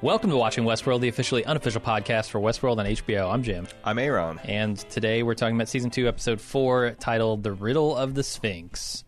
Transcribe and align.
Welcome 0.00 0.30
to 0.30 0.36
Watching 0.36 0.62
Westworld, 0.62 1.00
the 1.00 1.08
officially 1.08 1.44
unofficial 1.44 1.80
podcast 1.80 2.30
for 2.30 2.38
Westworld 2.38 2.78
on 2.78 2.86
HBO. 2.86 3.32
I'm 3.32 3.42
Jim. 3.42 3.66
I'm 3.82 3.98
Aaron. 3.98 4.38
And 4.44 4.78
today 4.78 5.24
we're 5.24 5.34
talking 5.34 5.56
about 5.56 5.68
season 5.68 5.90
two, 5.90 6.06
episode 6.06 6.40
four, 6.40 6.94
titled 7.00 7.42
The 7.42 7.50
Riddle 7.50 7.96
of 7.96 8.14
the 8.14 8.22
Sphinx. 8.22 9.02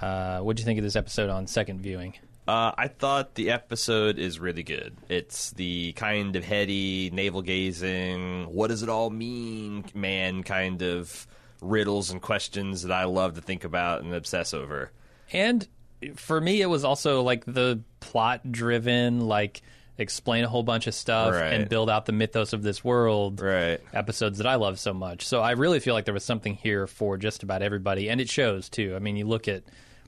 Uh, 0.00 0.38
what'd 0.38 0.58
you 0.60 0.64
think 0.64 0.78
of 0.78 0.82
this 0.82 0.96
episode 0.96 1.28
on 1.28 1.46
second 1.46 1.82
viewing? 1.82 2.14
Uh, 2.46 2.72
I 2.78 2.88
thought 2.88 3.34
the 3.34 3.50
episode 3.50 4.18
is 4.18 4.40
really 4.40 4.62
good. 4.62 4.96
It's 5.10 5.50
the 5.50 5.92
kind 5.92 6.36
of 6.36 6.44
heady, 6.44 7.10
navel 7.12 7.42
gazing, 7.42 8.44
what 8.44 8.68
does 8.68 8.82
it 8.82 8.88
all 8.88 9.10
mean, 9.10 9.84
man, 9.92 10.42
kind 10.42 10.80
of 10.80 11.26
riddles 11.60 12.10
and 12.10 12.22
questions 12.22 12.80
that 12.80 12.92
I 12.92 13.04
love 13.04 13.34
to 13.34 13.42
think 13.42 13.64
about 13.64 14.00
and 14.02 14.14
obsess 14.14 14.54
over. 14.54 14.90
And 15.34 15.68
for 16.16 16.40
me, 16.40 16.62
it 16.62 16.66
was 16.66 16.82
also 16.82 17.20
like 17.22 17.44
the 17.44 17.82
plot 18.00 18.50
driven, 18.50 19.20
like 19.20 19.60
explain 19.98 20.44
a 20.44 20.48
whole 20.48 20.62
bunch 20.62 20.86
of 20.86 20.94
stuff 20.94 21.32
Right. 21.34 21.52
and 21.52 21.68
build 21.68 21.90
out 21.90 22.06
the 22.06 22.12
mythos 22.12 22.52
of 22.52 22.62
this 22.62 22.84
world 22.84 23.40
Right. 23.40 23.80
episodes 23.92 24.38
that 24.38 24.46
I 24.46 24.54
love 24.54 24.78
so 24.78 24.94
much. 24.94 25.26
So 25.26 25.40
I 25.40 25.52
really 25.52 25.80
feel 25.80 25.92
like 25.94 26.04
there 26.04 26.14
was 26.14 26.24
something 26.24 26.54
here 26.54 26.86
for 26.86 27.16
just 27.16 27.42
about 27.42 27.62
everybody, 27.62 28.08
and 28.08 28.20
it 28.20 28.28
shows 28.30 28.68
too. 28.68 28.94
I 28.94 29.00
mean, 29.00 29.16
you 29.16 29.26
look 29.26 29.48
at 29.48 29.64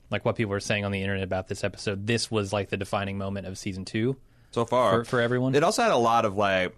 like 0.09 0.23
what 0.25 0.35
people 0.35 0.51
were 0.51 0.59
saying 0.59 0.85
on 0.85 0.91
the 0.91 1.01
internet 1.01 1.23
about 1.23 1.47
this 1.47 1.63
episode. 1.63 2.07
This 2.07 2.31
was 2.31 2.51
like 2.53 2.69
the 2.69 2.77
defining 2.77 3.17
moment 3.17 3.47
of 3.47 3.57
season 3.57 3.85
two. 3.85 4.17
So 4.51 4.65
far. 4.65 4.99
For- 4.99 5.05
for 5.05 5.21
everyone? 5.21 5.55
It 5.55 5.63
also 5.63 5.81
had 5.83 5.91
a 5.91 5.97
lot 5.97 6.25
of 6.25 6.35
like 6.35 6.75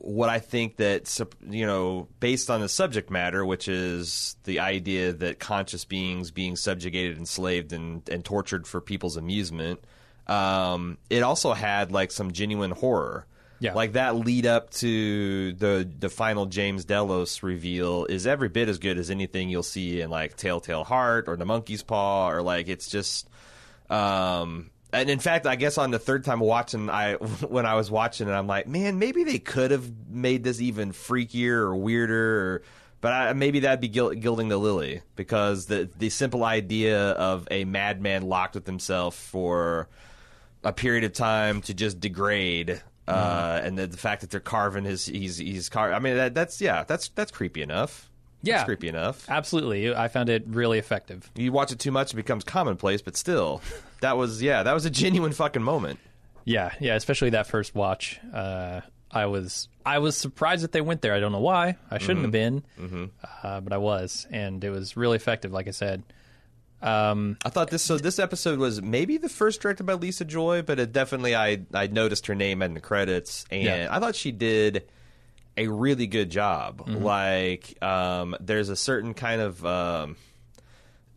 what 0.00 0.28
I 0.28 0.38
think 0.38 0.76
that 0.76 1.18
you 1.48 1.66
know, 1.66 2.08
based 2.20 2.48
on 2.50 2.60
the 2.60 2.68
subject 2.68 3.10
matter, 3.10 3.44
which 3.44 3.66
is 3.68 4.36
the 4.44 4.60
idea 4.60 5.12
that 5.14 5.38
conscious 5.38 5.84
beings 5.84 6.30
being 6.30 6.54
subjugated, 6.56 7.18
enslaved, 7.18 7.72
and, 7.72 8.06
and 8.08 8.24
tortured 8.24 8.66
for 8.66 8.80
people's 8.80 9.16
amusement. 9.16 9.80
Um, 10.26 10.98
it 11.08 11.22
also 11.22 11.52
had 11.52 11.92
like 11.92 12.10
some 12.10 12.32
genuine 12.32 12.72
horror. 12.72 13.26
Yeah. 13.58 13.72
Like 13.72 13.94
that 13.94 14.16
lead 14.16 14.44
up 14.44 14.70
to 14.70 15.52
the 15.54 15.88
the 15.98 16.10
final 16.10 16.46
James 16.46 16.84
Delos 16.84 17.42
reveal 17.42 18.04
is 18.04 18.26
every 18.26 18.48
bit 18.50 18.68
as 18.68 18.78
good 18.78 18.98
as 18.98 19.10
anything 19.10 19.48
you'll 19.48 19.62
see 19.62 20.02
in 20.02 20.10
like 20.10 20.36
Telltale 20.36 20.84
Heart 20.84 21.28
or 21.28 21.36
The 21.36 21.46
Monkey's 21.46 21.82
Paw 21.82 22.30
or 22.30 22.42
like 22.42 22.68
it's 22.68 22.88
just 22.88 23.28
um 23.88 24.70
and 24.92 25.10
in 25.10 25.18
fact, 25.18 25.46
I 25.46 25.56
guess 25.56 25.78
on 25.78 25.90
the 25.90 25.98
third 25.98 26.24
time 26.24 26.40
watching, 26.40 26.88
I 26.90 27.14
when 27.48 27.66
I 27.66 27.74
was 27.74 27.90
watching 27.90 28.28
it, 28.28 28.32
I'm 28.32 28.46
like, 28.46 28.66
man, 28.66 28.98
maybe 28.98 29.24
they 29.24 29.38
could 29.38 29.70
have 29.70 29.90
made 30.08 30.44
this 30.44 30.60
even 30.60 30.92
freakier 30.92 31.58
or 31.58 31.76
weirder, 31.76 32.40
or, 32.40 32.62
but 33.00 33.12
I, 33.12 33.32
maybe 33.32 33.60
that'd 33.60 33.80
be 33.80 33.88
gil- 33.88 34.14
gilding 34.14 34.48
the 34.48 34.58
lily 34.58 35.02
because 35.14 35.66
the 35.66 35.88
the 35.98 36.10
simple 36.10 36.44
idea 36.44 37.10
of 37.10 37.46
a 37.50 37.64
madman 37.64 38.22
locked 38.22 38.54
with 38.54 38.66
himself 38.66 39.14
for 39.14 39.88
a 40.66 40.72
period 40.72 41.04
of 41.04 41.12
time 41.12 41.62
to 41.62 41.74
just 41.74 42.00
degrade, 42.00 42.82
uh, 43.06 43.60
and 43.62 43.78
the, 43.78 43.86
the 43.86 43.96
fact 43.96 44.22
that 44.22 44.30
they're 44.30 44.40
carving 44.40 44.84
his 44.84 45.06
he's 45.06 45.36
he's 45.36 45.68
car. 45.68 45.92
I 45.92 46.00
mean, 46.00 46.16
that, 46.16 46.34
that's 46.34 46.60
yeah, 46.60 46.82
that's 46.84 47.08
that's 47.10 47.30
creepy 47.30 47.62
enough. 47.62 48.10
Yeah. 48.42 48.56
that's 48.56 48.66
creepy 48.66 48.88
enough. 48.88 49.24
Absolutely, 49.28 49.94
I 49.94 50.08
found 50.08 50.28
it 50.28 50.44
really 50.46 50.78
effective. 50.78 51.30
You 51.36 51.52
watch 51.52 51.70
it 51.70 51.78
too 51.78 51.92
much, 51.92 52.12
it 52.12 52.16
becomes 52.16 52.42
commonplace. 52.42 53.00
But 53.00 53.16
still, 53.16 53.62
that 54.00 54.16
was 54.16 54.42
yeah, 54.42 54.64
that 54.64 54.72
was 54.72 54.84
a 54.84 54.90
genuine 54.90 55.32
fucking 55.32 55.62
moment. 55.62 56.00
Yeah, 56.44 56.72
yeah, 56.80 56.94
especially 56.94 57.30
that 57.30 57.46
first 57.46 57.74
watch. 57.74 58.18
Uh, 58.34 58.80
I 59.10 59.26
was 59.26 59.68
I 59.84 59.98
was 60.00 60.16
surprised 60.16 60.64
that 60.64 60.72
they 60.72 60.80
went 60.80 61.00
there. 61.00 61.14
I 61.14 61.20
don't 61.20 61.32
know 61.32 61.40
why. 61.40 61.76
I 61.92 61.98
shouldn't 61.98 62.22
have 62.22 62.32
been, 62.32 62.64
uh, 63.42 63.60
but 63.60 63.72
I 63.72 63.78
was, 63.78 64.26
and 64.32 64.62
it 64.64 64.70
was 64.70 64.96
really 64.96 65.16
effective. 65.16 65.52
Like 65.52 65.68
I 65.68 65.72
said, 65.72 66.02
um, 66.82 67.36
I 67.44 67.48
thought 67.48 67.70
this 67.70 67.82
so 67.82 67.96
this 67.98 68.18
episode 68.18 68.58
was 68.58 68.82
maybe 68.82 69.16
the 69.16 69.28
first 69.28 69.60
directed 69.60 69.84
by 69.84 69.94
Lisa 69.94 70.24
Joy, 70.24 70.62
but 70.62 70.78
it 70.78 70.92
definitely 70.92 71.34
I 71.34 71.60
I 71.72 71.86
noticed 71.86 72.26
her 72.26 72.34
name 72.34 72.62
in 72.62 72.74
the 72.74 72.80
credits, 72.80 73.44
and 73.50 73.62
Yeah. 73.62 73.88
I 73.90 73.98
thought 74.00 74.14
she 74.14 74.30
did 74.32 74.84
a 75.56 75.68
really 75.68 76.06
good 76.06 76.30
job. 76.30 76.86
Like, 76.86 77.82
um, 77.82 78.36
there's 78.40 78.68
a 78.68 78.76
certain 78.76 79.14
kind 79.14 79.40
of 79.40 79.64
um, 79.64 80.16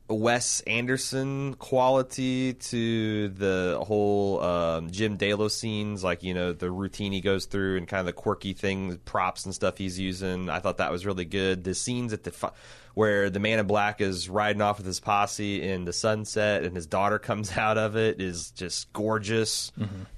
Wes 0.07 0.61
Anderson 0.61 1.53
quality 1.55 2.53
to 2.53 3.27
the 3.29 3.83
whole 3.85 4.41
um, 4.41 4.89
Jim 4.91 5.17
Delos 5.17 5.55
scenes, 5.55 6.03
like 6.03 6.23
you 6.23 6.33
know 6.33 6.51
the 6.53 6.71
routine 6.71 7.11
he 7.11 7.21
goes 7.21 7.45
through 7.45 7.77
and 7.77 7.87
kind 7.87 7.99
of 7.99 8.05
the 8.07 8.13
quirky 8.13 8.53
things, 8.53 8.97
props 9.05 9.45
and 9.45 9.53
stuff 9.53 9.77
he's 9.77 9.99
using. 9.99 10.49
I 10.49 10.59
thought 10.59 10.77
that 10.77 10.91
was 10.91 11.05
really 11.05 11.25
good. 11.25 11.63
The 11.63 11.75
scenes 11.75 12.11
at 12.13 12.23
the 12.23 12.31
fi- 12.31 12.53
where 12.93 13.29
the 13.29 13.39
Man 13.39 13.59
in 13.59 13.67
Black 13.67 14.01
is 14.01 14.29
riding 14.29 14.61
off 14.61 14.77
with 14.77 14.85
his 14.85 14.99
posse 14.99 15.61
in 15.61 15.85
the 15.85 15.93
sunset 15.93 16.63
and 16.63 16.75
his 16.75 16.87
daughter 16.87 17.19
comes 17.29 17.55
out 17.57 17.77
of 17.77 17.95
it 17.95 18.21
is 18.21 18.51
just 18.51 18.91
gorgeous. 18.93 19.71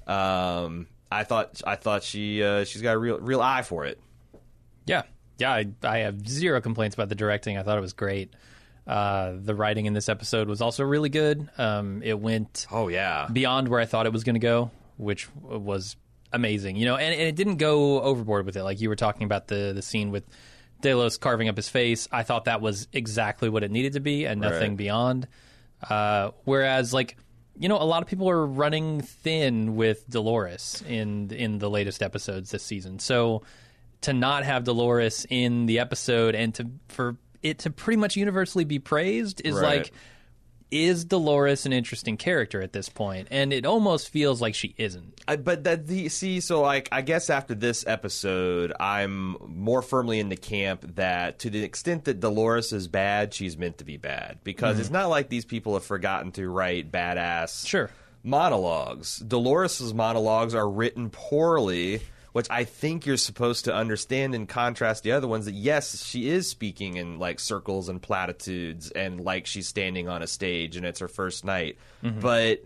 Um, 0.07 0.87
I 1.11 1.23
thought 1.23 1.61
I 1.65 1.75
thought 1.75 2.03
she 2.03 2.43
uh, 2.43 2.63
she's 2.63 2.81
got 2.81 2.95
a 2.95 2.97
real 2.97 3.19
real 3.19 3.41
eye 3.41 3.63
for 3.63 3.85
it. 3.85 3.99
yeah, 4.85 5.03
yeah. 5.37 5.51
I, 5.51 5.67
I 5.83 5.97
have 5.99 6.27
zero 6.27 6.61
complaints 6.61 6.93
about 6.95 7.09
the 7.09 7.15
directing. 7.15 7.57
I 7.57 7.63
thought 7.63 7.77
it 7.77 7.81
was 7.81 7.93
great. 7.93 8.33
Uh, 8.87 9.33
the 9.39 9.53
writing 9.53 9.85
in 9.85 9.93
this 9.93 10.09
episode 10.09 10.47
was 10.47 10.61
also 10.61 10.83
really 10.83 11.09
good. 11.09 11.47
Um, 11.57 12.01
it 12.03 12.19
went 12.19 12.65
Oh 12.71 12.87
yeah, 12.87 13.27
beyond 13.31 13.67
where 13.67 13.79
I 13.79 13.85
thought 13.85 14.05
it 14.05 14.13
was 14.13 14.23
going 14.23 14.35
to 14.35 14.39
go, 14.39 14.71
which 14.97 15.27
was 15.35 15.95
amazing. 16.33 16.77
You 16.77 16.85
know, 16.85 16.95
and, 16.95 17.13
and 17.13 17.23
it 17.23 17.35
didn't 17.35 17.57
go 17.57 18.01
overboard 18.01 18.45
with 18.45 18.55
it. 18.55 18.63
Like 18.63 18.81
you 18.81 18.89
were 18.89 18.95
talking 18.95 19.25
about 19.25 19.47
the 19.47 19.71
the 19.75 19.81
scene 19.81 20.11
with 20.11 20.23
Delos 20.81 21.17
carving 21.17 21.47
up 21.49 21.55
his 21.57 21.69
face. 21.69 22.07
I 22.11 22.23
thought 22.23 22.45
that 22.45 22.61
was 22.61 22.87
exactly 22.93 23.49
what 23.49 23.63
it 23.63 23.71
needed 23.71 23.93
to 23.93 23.99
be, 23.99 24.25
and 24.25 24.41
nothing 24.41 24.71
Right. 24.71 24.77
beyond. 24.77 25.27
Uh, 25.87 26.31
whereas, 26.45 26.93
like 26.93 27.17
you 27.59 27.67
know, 27.69 27.77
a 27.77 27.83
lot 27.83 28.01
of 28.01 28.07
people 28.07 28.29
are 28.29 28.45
running 28.45 29.01
thin 29.01 29.75
with 29.75 30.09
Dolores 30.09 30.83
in 30.87 31.31
in 31.31 31.59
the 31.59 31.69
latest 31.69 32.01
episodes 32.01 32.49
this 32.51 32.63
season. 32.63 32.97
So 32.99 33.43
to 34.01 34.13
not 34.13 34.43
have 34.45 34.63
Dolores 34.63 35.27
in 35.29 35.65
the 35.67 35.79
episode 35.79 36.33
and 36.33 36.55
to 36.55 36.67
for 36.87 37.17
it 37.43 37.59
to 37.59 37.69
pretty 37.69 37.97
much 37.97 38.15
universally 38.15 38.63
be 38.63 38.79
praised 38.79 39.41
is 39.45 39.55
Right. 39.55 39.79
like 39.79 39.91
is 40.71 41.05
Dolores 41.05 41.65
an 41.65 41.73
interesting 41.73 42.17
character 42.17 42.61
at 42.61 42.73
this 42.73 42.89
point? 42.89 43.27
And 43.29 43.51
it 43.51 43.65
almost 43.65 44.09
feels 44.09 44.41
like 44.41 44.55
she 44.55 44.73
isn't. 44.77 45.21
I, 45.27 45.35
but 45.35 45.65
that 45.65 45.87
the 45.87 46.09
see 46.09 46.39
so 46.39 46.61
like 46.61 46.89
I 46.91 47.01
guess 47.01 47.29
after 47.29 47.53
this 47.53 47.85
episode 47.85 48.73
I'm 48.79 49.37
more 49.47 49.81
firmly 49.81 50.19
in 50.19 50.29
the 50.29 50.37
camp 50.37 50.95
that 50.95 51.39
to 51.39 51.49
the 51.49 51.63
extent 51.63 52.05
that 52.05 52.19
Dolores 52.19 52.73
is 52.73 52.87
bad 52.87 53.33
she's 53.33 53.57
meant 53.57 53.77
to 53.79 53.83
be 53.83 53.97
bad 53.97 54.39
because 54.43 54.73
mm-hmm. 54.73 54.81
it's 54.81 54.89
not 54.89 55.09
like 55.09 55.29
these 55.29 55.45
people 55.45 55.73
have 55.73 55.83
forgotten 55.83 56.31
to 56.33 56.49
write 56.49 56.91
badass 56.91 57.67
Sure. 57.67 57.89
monologues 58.23 59.19
Dolores's 59.19 59.93
monologues 59.93 60.55
are 60.55 60.69
written 60.69 61.09
poorly 61.09 62.01
which 62.33 62.47
I 62.49 62.63
think 62.63 63.05
you're 63.05 63.17
supposed 63.17 63.65
to 63.65 63.73
understand 63.75 64.35
in 64.35 64.47
contrast 64.47 65.03
to 65.03 65.09
the 65.09 65.15
other 65.15 65.27
ones 65.27 65.45
that 65.45 65.53
yes 65.53 66.03
she 66.03 66.29
is 66.29 66.47
speaking 66.49 66.97
in 66.97 67.19
like 67.19 67.39
circles 67.39 67.89
and 67.89 68.01
platitudes 68.01 68.91
and 68.91 69.19
like 69.19 69.45
she's 69.47 69.67
standing 69.67 70.07
on 70.07 70.21
a 70.21 70.27
stage 70.27 70.77
and 70.77 70.85
it's 70.85 70.99
her 70.99 71.07
first 71.07 71.45
night 71.45 71.77
but 72.21 72.63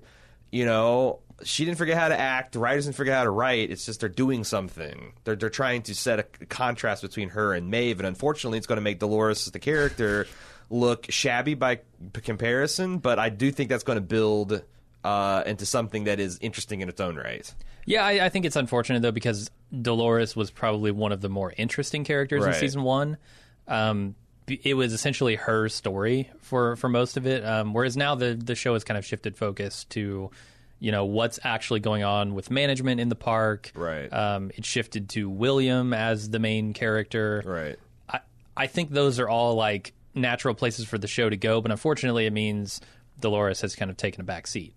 you 0.55 0.65
know, 0.65 1.19
she 1.43 1.65
didn't 1.65 1.77
forget 1.77 1.97
how 1.97 2.07
to 2.07 2.17
act. 2.17 2.53
The 2.53 2.59
writers 2.59 2.85
didn't 2.85 2.95
forget 2.95 3.17
how 3.17 3.25
to 3.25 3.29
write. 3.29 3.71
It's 3.71 3.85
just 3.85 3.99
they're 3.99 4.07
doing 4.07 4.45
something. 4.45 5.11
They're 5.25 5.35
they're 5.35 5.49
trying 5.49 5.81
to 5.83 5.95
set 5.95 6.19
a 6.19 6.23
contrast 6.23 7.01
between 7.01 7.29
her 7.29 7.53
and 7.53 7.69
Maeve, 7.69 7.99
and 7.99 8.07
unfortunately, 8.07 8.57
it's 8.57 8.67
going 8.67 8.77
to 8.77 8.81
make 8.81 8.99
Dolores 8.99 9.43
the 9.45 9.59
character 9.59 10.27
look 10.69 11.07
shabby 11.09 11.55
by 11.55 11.81
comparison. 12.13 12.99
But 12.99 13.19
I 13.19 13.27
do 13.27 13.51
think 13.51 13.69
that's 13.69 13.83
going 13.83 13.97
to 13.97 14.01
build 14.01 14.63
uh, 15.03 15.43
into 15.45 15.65
something 15.65 16.05
that 16.05 16.21
is 16.21 16.39
interesting 16.39 16.79
in 16.79 16.87
its 16.87 17.01
own 17.01 17.17
right. 17.17 17.53
Yeah, 17.85 18.03
I, 18.05 18.25
I 18.25 18.29
think 18.29 18.45
it's 18.45 18.55
unfortunate 18.55 19.01
though 19.01 19.11
because 19.11 19.51
Dolores 19.81 20.35
was 20.35 20.49
probably 20.51 20.91
one 20.91 21.11
of 21.11 21.21
the 21.21 21.29
more 21.29 21.53
interesting 21.55 22.03
characters 22.03 22.43
in 22.43 22.49
Right. 22.49 22.59
season 22.59 22.81
one. 22.83 23.17
Um, 23.67 24.15
b- 24.47 24.59
it 24.63 24.73
was 24.73 24.93
essentially 24.93 25.35
her 25.35 25.69
story 25.69 26.31
for 26.39 26.75
for 26.77 26.89
most 26.89 27.17
of 27.17 27.25
it. 27.27 27.45
Um, 27.45 27.73
whereas 27.73 27.95
now 27.95 28.15
the 28.15 28.33
the 28.35 28.55
show 28.55 28.73
has 28.73 28.83
kind 28.83 28.97
of 28.97 29.05
shifted 29.05 29.37
focus 29.37 29.83
to, 29.91 30.31
you 30.79 30.91
know, 30.91 31.05
what's 31.05 31.39
actually 31.43 31.79
going 31.79 32.03
on 32.03 32.33
with 32.33 32.49
management 32.49 32.99
in 32.99 33.09
the 33.09 33.15
park. 33.15 33.71
Right. 33.75 34.11
Um, 34.11 34.51
it 34.55 34.65
shifted 34.65 35.09
to 35.09 35.29
William 35.29 35.93
as 35.93 36.29
the 36.29 36.39
main 36.39 36.73
character. 36.73 37.43
Right. 37.45 37.77
I, 38.09 38.19
I 38.57 38.67
think 38.67 38.89
those 38.91 39.19
are 39.19 39.29
all 39.29 39.55
like 39.55 39.93
natural 40.13 40.55
places 40.55 40.85
for 40.85 40.97
the 40.97 41.07
show 41.07 41.29
to 41.29 41.37
go, 41.37 41.61
but 41.61 41.71
unfortunately, 41.71 42.25
it 42.25 42.33
means 42.33 42.81
Dolores 43.19 43.61
has 43.61 43.75
kind 43.75 43.91
of 43.91 43.97
taken 43.97 44.21
a 44.21 44.23
back 44.23 44.47
seat, 44.47 44.73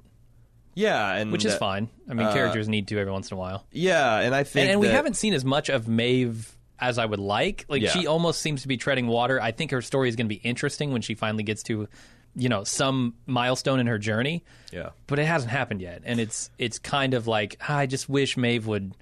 Yeah, 0.74 1.14
and 1.14 1.32
which 1.32 1.44
is 1.44 1.54
uh, 1.54 1.58
fine. 1.58 1.88
I 2.08 2.14
mean, 2.14 2.26
uh, 2.26 2.32
characters 2.32 2.68
need 2.68 2.88
to 2.88 2.98
every 2.98 3.12
once 3.12 3.30
in 3.30 3.36
a 3.36 3.38
while, 3.38 3.66
Yeah, 3.72 4.18
and 4.20 4.34
I 4.34 4.44
think 4.44 4.64
and, 4.64 4.70
and 4.72 4.80
we 4.80 4.86
that- 4.88 4.94
haven't 4.94 5.14
seen 5.14 5.34
as 5.34 5.44
much 5.44 5.68
of 5.68 5.88
Maeve 5.88 6.54
as 6.78 6.98
I 6.98 7.04
would 7.04 7.18
like. 7.18 7.64
Like 7.68 7.82
Yeah. 7.82 7.90
she 7.90 8.06
almost 8.06 8.40
seems 8.40 8.62
to 8.62 8.68
be 8.68 8.76
treading 8.76 9.08
water. 9.08 9.40
I 9.40 9.50
think 9.50 9.72
her 9.72 9.82
story 9.82 10.08
is 10.08 10.14
going 10.16 10.26
to 10.26 10.34
be 10.34 10.40
interesting 10.42 10.92
when 10.92 11.02
she 11.02 11.14
finally 11.16 11.42
gets 11.42 11.64
to, 11.64 11.88
you 12.36 12.48
know, 12.48 12.62
some 12.62 13.14
milestone 13.26 13.80
in 13.80 13.88
her 13.88 13.98
journey. 13.98 14.44
Yeah. 14.72 14.90
but 15.08 15.18
it 15.18 15.24
hasn't 15.24 15.50
happened 15.50 15.80
yet, 15.80 16.02
and 16.04 16.20
it's 16.20 16.50
it's 16.58 16.78
kind 16.78 17.14
of 17.14 17.26
like 17.26 17.56
I 17.68 17.86
just 17.86 18.08
wish 18.08 18.36
Maeve 18.36 18.66
would. 18.66 18.94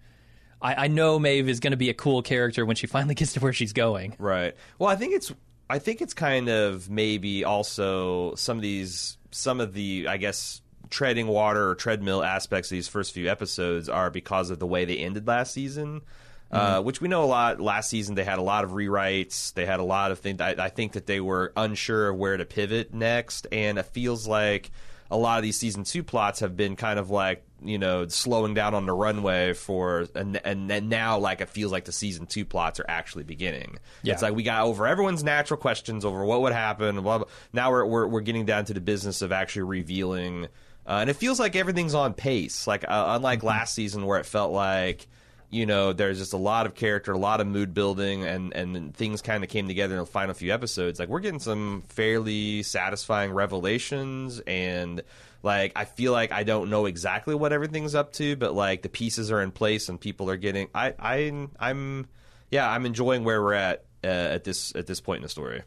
I, 0.63 0.85
I 0.85 0.89
know 0.89 1.19
Maeve 1.19 1.51
is 1.51 1.61
going 1.61 1.73
to 1.73 1.77
be 1.77 1.91
a 1.91 1.95
cool 1.95 2.23
character 2.23 2.65
when 2.65 2.77
she 2.77 2.87
finally 2.87 3.15
gets 3.21 3.35
to 3.35 3.41
where 3.41 3.53
she's 3.53 3.75
going. 3.75 4.15
Right. 4.19 4.55
Well, 4.79 4.89
I 4.89 4.97
think 4.97 5.13
it's 5.15 5.31
I 5.69 5.79
think 5.81 6.01
it's 6.01 6.15
kind 6.15 6.49
of 6.49 6.89
maybe 6.89 7.45
also 7.45 8.35
some 8.37 8.57
of 8.57 8.63
these 8.63 9.19
some 9.33 9.61
of 9.61 9.75
the 9.75 10.07
I 10.09 10.17
guess 10.17 10.63
treading 10.91 11.27
water 11.27 11.71
or 11.71 11.75
treadmill 11.75 12.23
aspects 12.23 12.71
of 12.71 12.77
these 12.77 12.89
first 12.89 13.13
few 13.13 13.29
episodes 13.29 13.89
are 13.89 14.11
because 14.11 14.51
of 14.51 14.59
the 14.59 14.67
way 14.67 14.85
they 14.85 14.99
ended 14.99 15.27
last 15.27 15.53
season. 15.53 16.03
Uh, 16.49 16.81
which 16.81 17.01
we 17.01 17.09
know 17.09 17.25
a 17.25 17.27
lot. 17.27 17.61
Last 17.61 17.91
season, 17.91 18.15
they 18.15 18.23
had 18.23 18.39
a 18.39 18.43
lot 18.43 18.63
of 18.63 18.71
rewrites. 18.71 19.53
They 19.55 19.67
had 19.67 19.81
a 19.81 19.85
lot 19.85 20.13
of 20.13 20.21
things. 20.21 20.41
I, 20.41 20.51
I 20.51 20.69
think 20.69 20.93
that 20.93 21.05
they 21.05 21.21
were 21.21 21.53
unsure 21.57 22.11
of 22.11 22.17
where 22.17 22.37
to 22.37 22.45
pivot 22.45 22.95
next, 22.95 23.49
and 23.51 23.79
it 23.79 23.87
feels 23.87 24.29
like 24.29 24.71
a 25.11 25.17
lot 25.17 25.39
of 25.39 25.43
these 25.43 25.59
season 25.59 25.83
two 25.83 26.05
plots 26.05 26.41
have 26.41 26.57
been 26.57 26.77
kind 26.77 27.01
of 27.01 27.11
like 27.11 27.43
you 27.65 27.79
know 27.79 28.07
slowing 28.07 28.55
down 28.55 28.75
on 28.75 28.87
the 28.87 28.93
runway 28.93 29.55
for 29.55 30.07
and 30.15 30.41
and, 30.45 30.71
and 30.71 30.89
now 30.89 31.19
like 31.19 31.41
it 31.41 31.49
feels 31.49 31.73
like 31.73 31.85
the 31.87 31.93
season 31.93 32.27
two 32.27 32.45
plots 32.45 32.79
are 32.81 32.85
actually 32.89 33.25
beginning 33.25 33.79
Yeah. 34.03 34.13
it's 34.13 34.21
like 34.23 34.35
we 34.35 34.43
got 34.43 34.65
over 34.65 34.87
everyone's 34.87 35.25
natural 35.25 35.59
questions 35.59 36.05
over 36.05 36.23
what 36.25 36.43
would 36.43 36.53
happen 36.53 37.01
blah, 37.01 37.19
blah. 37.19 37.27
now 37.55 37.71
we're, 37.71 37.87
we're 37.87 38.07
we're 38.09 38.21
getting 38.21 38.45
down 38.45 38.67
to 38.67 38.75
the 38.75 38.81
business 38.81 39.23
of 39.23 39.33
actually 39.33 39.63
revealing 39.63 40.49
uh, 40.87 40.99
and 41.01 41.11
it 41.11 41.15
feels 41.15 41.41
like 41.41 41.57
everything's 41.57 41.95
on 41.95 42.15
pace 42.15 42.67
like 42.67 42.85
uh, 42.85 43.05
unlike 43.17 43.43
last 43.43 43.75
season 43.75 44.07
where 44.07 44.19
it 44.19 44.27
felt 44.27 44.53
like 44.53 45.07
you 45.51 45.65
know, 45.65 45.93
there's 45.93 46.19
just 46.19 46.33
a 46.33 46.39
lot 46.39 46.67
of 46.67 46.75
character, 46.75 47.13
a 47.13 47.19
lot 47.19 47.41
of 47.41 47.47
mood 47.47 47.73
building, 47.73 48.25
and 48.25 48.53
and 48.53 48.95
things 48.95 49.23
kind 49.23 49.45
of 49.45 49.51
came 49.51 49.69
together 49.69 49.95
in 49.95 50.01
the 50.01 50.07
final 50.07 50.35
few 50.35 50.53
episodes. 50.53 50.99
Like 50.99 51.09
we're 51.09 51.21
getting 51.21 51.41
some 51.41 51.85
fairly 51.89 52.63
satisfying 52.63 53.33
revelations, 53.33 54.41
and 54.41 55.03
like 55.43 55.73
I 55.77 55.85
feel 55.85 56.13
like 56.13 56.33
I 56.33 56.43
don't 56.43 56.69
know 56.69 56.87
exactly 56.87 57.35
what 57.35 57.53
everything's 57.53 57.95
up 57.95 58.13
to, 58.15 58.37
but 58.37 58.55
like 58.55 58.83
the 58.83 58.89
pieces 58.89 59.31
are 59.31 59.41
in 59.41 59.53
place 59.53 59.89
and 59.89 60.01
people 60.01 60.29
are 60.31 60.37
getting. 60.37 60.69
I 60.75 60.95
I 60.99 61.49
I'm 61.61 62.09
yeah, 62.51 62.69
I'm 62.69 62.85
enjoying 62.85 63.23
where 63.25 63.41
we're 63.41 63.55
at 63.55 63.85
uh, 64.03 64.09
at 64.09 64.45
this 64.45 64.75
at 64.75 64.87
this 64.87 65.01
point 65.01 65.19
in 65.19 65.23
the 65.23 65.29
story. 65.29 65.63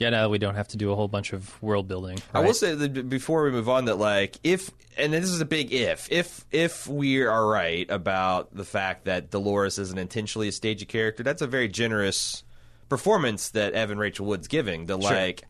Yeah, 0.00 0.08
now 0.08 0.30
we 0.30 0.38
don't 0.38 0.54
have 0.54 0.68
to 0.68 0.78
do 0.78 0.92
a 0.92 0.96
whole 0.96 1.08
bunch 1.08 1.34
of 1.34 1.62
world 1.62 1.86
building. 1.86 2.18
I 2.32 2.40
will 2.40 2.54
say 2.54 2.74
that 2.74 3.08
before 3.10 3.44
we 3.44 3.50
move 3.50 3.68
on 3.68 3.84
that 3.84 3.96
like 3.96 4.38
if 4.42 4.70
and 4.96 5.12
this 5.12 5.26
is 5.26 5.42
a 5.42 5.44
big 5.44 5.72
if 5.74 6.10
if 6.10 6.46
if 6.50 6.88
we 6.88 7.20
are 7.22 7.46
right 7.46 7.88
about 7.90 8.54
the 8.56 8.64
fact 8.64 9.04
that 9.04 9.30
Dolores 9.30 9.78
isn't 9.78 9.98
intentionally 9.98 10.48
a 10.48 10.52
stagey 10.52 10.86
character, 10.86 11.22
that's 11.22 11.42
a 11.42 11.46
very 11.46 11.68
generous 11.68 12.44
performance 12.88 13.50
that 13.50 13.74
Evan 13.74 13.98
Rachel 13.98 14.24
Wood's 14.24 14.48
giving. 14.48 14.86
The 14.86 14.96
like 14.96 15.42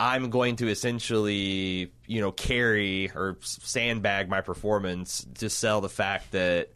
I'm 0.00 0.30
going 0.30 0.56
to 0.56 0.68
essentially 0.68 1.92
you 2.06 2.20
know 2.22 2.32
carry 2.32 3.10
or 3.14 3.36
sandbag 3.42 4.30
my 4.30 4.40
performance 4.40 5.26
to 5.34 5.50
sell 5.50 5.82
the 5.82 5.90
fact 5.90 6.32
that 6.32 6.70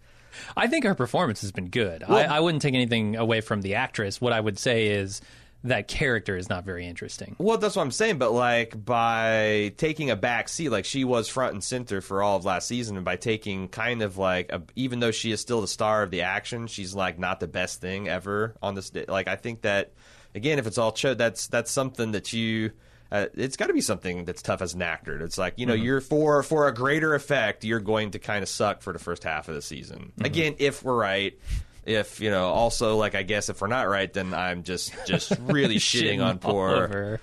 I 0.55 0.67
think 0.67 0.84
her 0.84 0.94
performance 0.94 1.40
has 1.40 1.52
been 1.52 1.69
good. 1.69 2.02
I, 2.02 2.25
I 2.25 2.40
wouldn't 2.40 2.62
take 2.62 2.75
anything 2.75 3.17
away 3.17 3.40
from 3.40 3.62
the 3.62 3.76
actress. 3.76 4.20
What 4.20 4.34
I 4.34 4.40
would 4.40 4.58
say 4.58 4.88
is 4.88 5.20
that 5.64 5.86
character 5.86 6.36
is 6.36 6.48
not 6.48 6.64
very 6.64 6.86
interesting. 6.86 7.36
Well, 7.38 7.58
that's 7.58 7.76
what 7.76 7.82
I'm 7.82 7.92
saying. 7.92 8.18
But 8.18 8.32
like 8.32 8.84
by 8.84 9.72
taking 9.76 10.10
a 10.10 10.16
back 10.16 10.48
seat, 10.48 10.70
like 10.70 10.84
she 10.84 11.04
was 11.04 11.28
front 11.28 11.52
and 11.54 11.62
center 11.62 12.00
for 12.00 12.22
all 12.22 12.36
of 12.36 12.44
last 12.44 12.66
season, 12.66 12.96
and 12.96 13.04
by 13.04 13.16
taking 13.16 13.68
kind 13.68 14.02
of 14.02 14.18
like, 14.18 14.50
a, 14.50 14.62
even 14.74 15.00
though 15.00 15.12
she 15.12 15.30
is 15.30 15.40
still 15.40 15.60
the 15.60 15.68
star 15.68 16.02
of 16.02 16.10
the 16.10 16.22
action, 16.22 16.66
she's 16.66 16.94
like 16.94 17.18
not 17.18 17.40
the 17.40 17.48
best 17.48 17.80
thing 17.80 18.08
ever 18.08 18.54
on 18.62 18.74
this. 18.74 18.90
Like 19.08 19.28
I 19.28 19.36
think 19.36 19.62
that 19.62 19.92
again, 20.34 20.58
if 20.58 20.66
it's 20.66 20.78
all 20.78 20.92
cho- 20.92 21.14
that's 21.14 21.46
that's 21.46 21.70
something 21.70 22.12
that 22.12 22.32
you. 22.32 22.72
Uh, 23.10 23.26
it's 23.34 23.58
got 23.58 23.66
to 23.66 23.74
be 23.74 23.82
something 23.82 24.24
that's 24.24 24.40
tough 24.40 24.62
as 24.62 24.72
an 24.72 24.80
actor. 24.80 25.22
It's 25.22 25.36
like 25.36 25.52
you 25.58 25.66
know, 25.66 25.74
you're 25.74 26.00
for 26.00 26.42
for 26.42 26.66
a 26.66 26.72
greater 26.72 27.14
effect, 27.14 27.62
you're 27.62 27.78
going 27.78 28.12
to 28.12 28.18
kind 28.18 28.42
of 28.42 28.48
suck 28.48 28.80
for 28.80 28.94
the 28.94 28.98
first 28.98 29.22
half 29.22 29.50
of 29.50 29.54
the 29.54 29.60
season. 29.60 30.12
Again, 30.24 30.54
if 30.58 30.82
we're 30.82 30.96
right, 30.96 31.38
if 31.84 32.20
you 32.20 32.31
know, 32.31 32.46
also 32.49 32.96
like 32.96 33.14
I 33.14 33.23
guess 33.23 33.49
if 33.49 33.61
we're 33.61 33.67
not 33.69 33.88
right, 33.88 34.12
then 34.12 34.34
I'm 34.34 34.62
just 34.62 34.93
just 35.06 35.32
really 35.40 35.76
shitting 35.79 36.25
on 36.25 36.38
poor 36.38 36.70
over. 36.70 37.20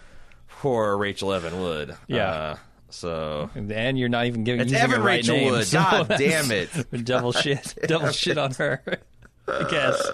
poor 0.50 0.98
Rachel 0.98 1.34
Evan 1.34 1.60
Wood. 1.62 1.96
Yeah. 2.08 2.26
Uh, 2.32 2.58
so 2.92 3.50
And 3.56 4.00
you're 4.00 4.10
not 4.10 4.26
even 4.26 4.44
giving 4.44 4.62
It's 4.62 4.74
Evan 4.74 5.02
right 5.02 5.18
Rachel 5.18 5.36
name, 5.38 5.52
Wood. 5.52 5.66
so 5.68 5.80
God 5.80 6.08
damn 6.18 6.50
it. 6.52 6.70
double 7.06 7.32
shit, 7.32 7.76
double 7.88 8.12
shit 8.12 8.38
on 8.38 8.52
her. 8.56 8.82
I 9.48 9.64
guess. 9.70 10.08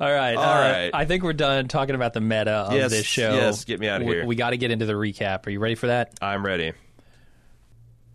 All 0.00 0.10
right, 0.12 0.34
All 0.34 0.42
uh, 0.42 0.60
right. 0.60 0.90
I 0.92 1.04
think 1.04 1.22
we're 1.22 1.32
done 1.34 1.68
talking 1.68 1.94
about 1.94 2.14
the 2.14 2.20
meta 2.20 2.50
of 2.50 2.72
Yes, 2.74 2.90
this 2.90 3.06
show. 3.06 3.32
yes, 3.34 3.64
get 3.64 3.78
me 3.80 3.88
outta 3.88 4.04
We- 4.04 4.14
here. 4.14 4.26
We, 4.26 4.34
got 4.36 4.50
to 4.50 4.56
get 4.56 4.70
into 4.70 4.86
the 4.86 4.92
recap. 4.94 5.46
Are 5.46 5.50
you 5.50 5.60
ready 5.60 5.74
for 5.76 5.86
that? 5.86 6.12
I'm 6.20 6.44
ready. 6.44 6.72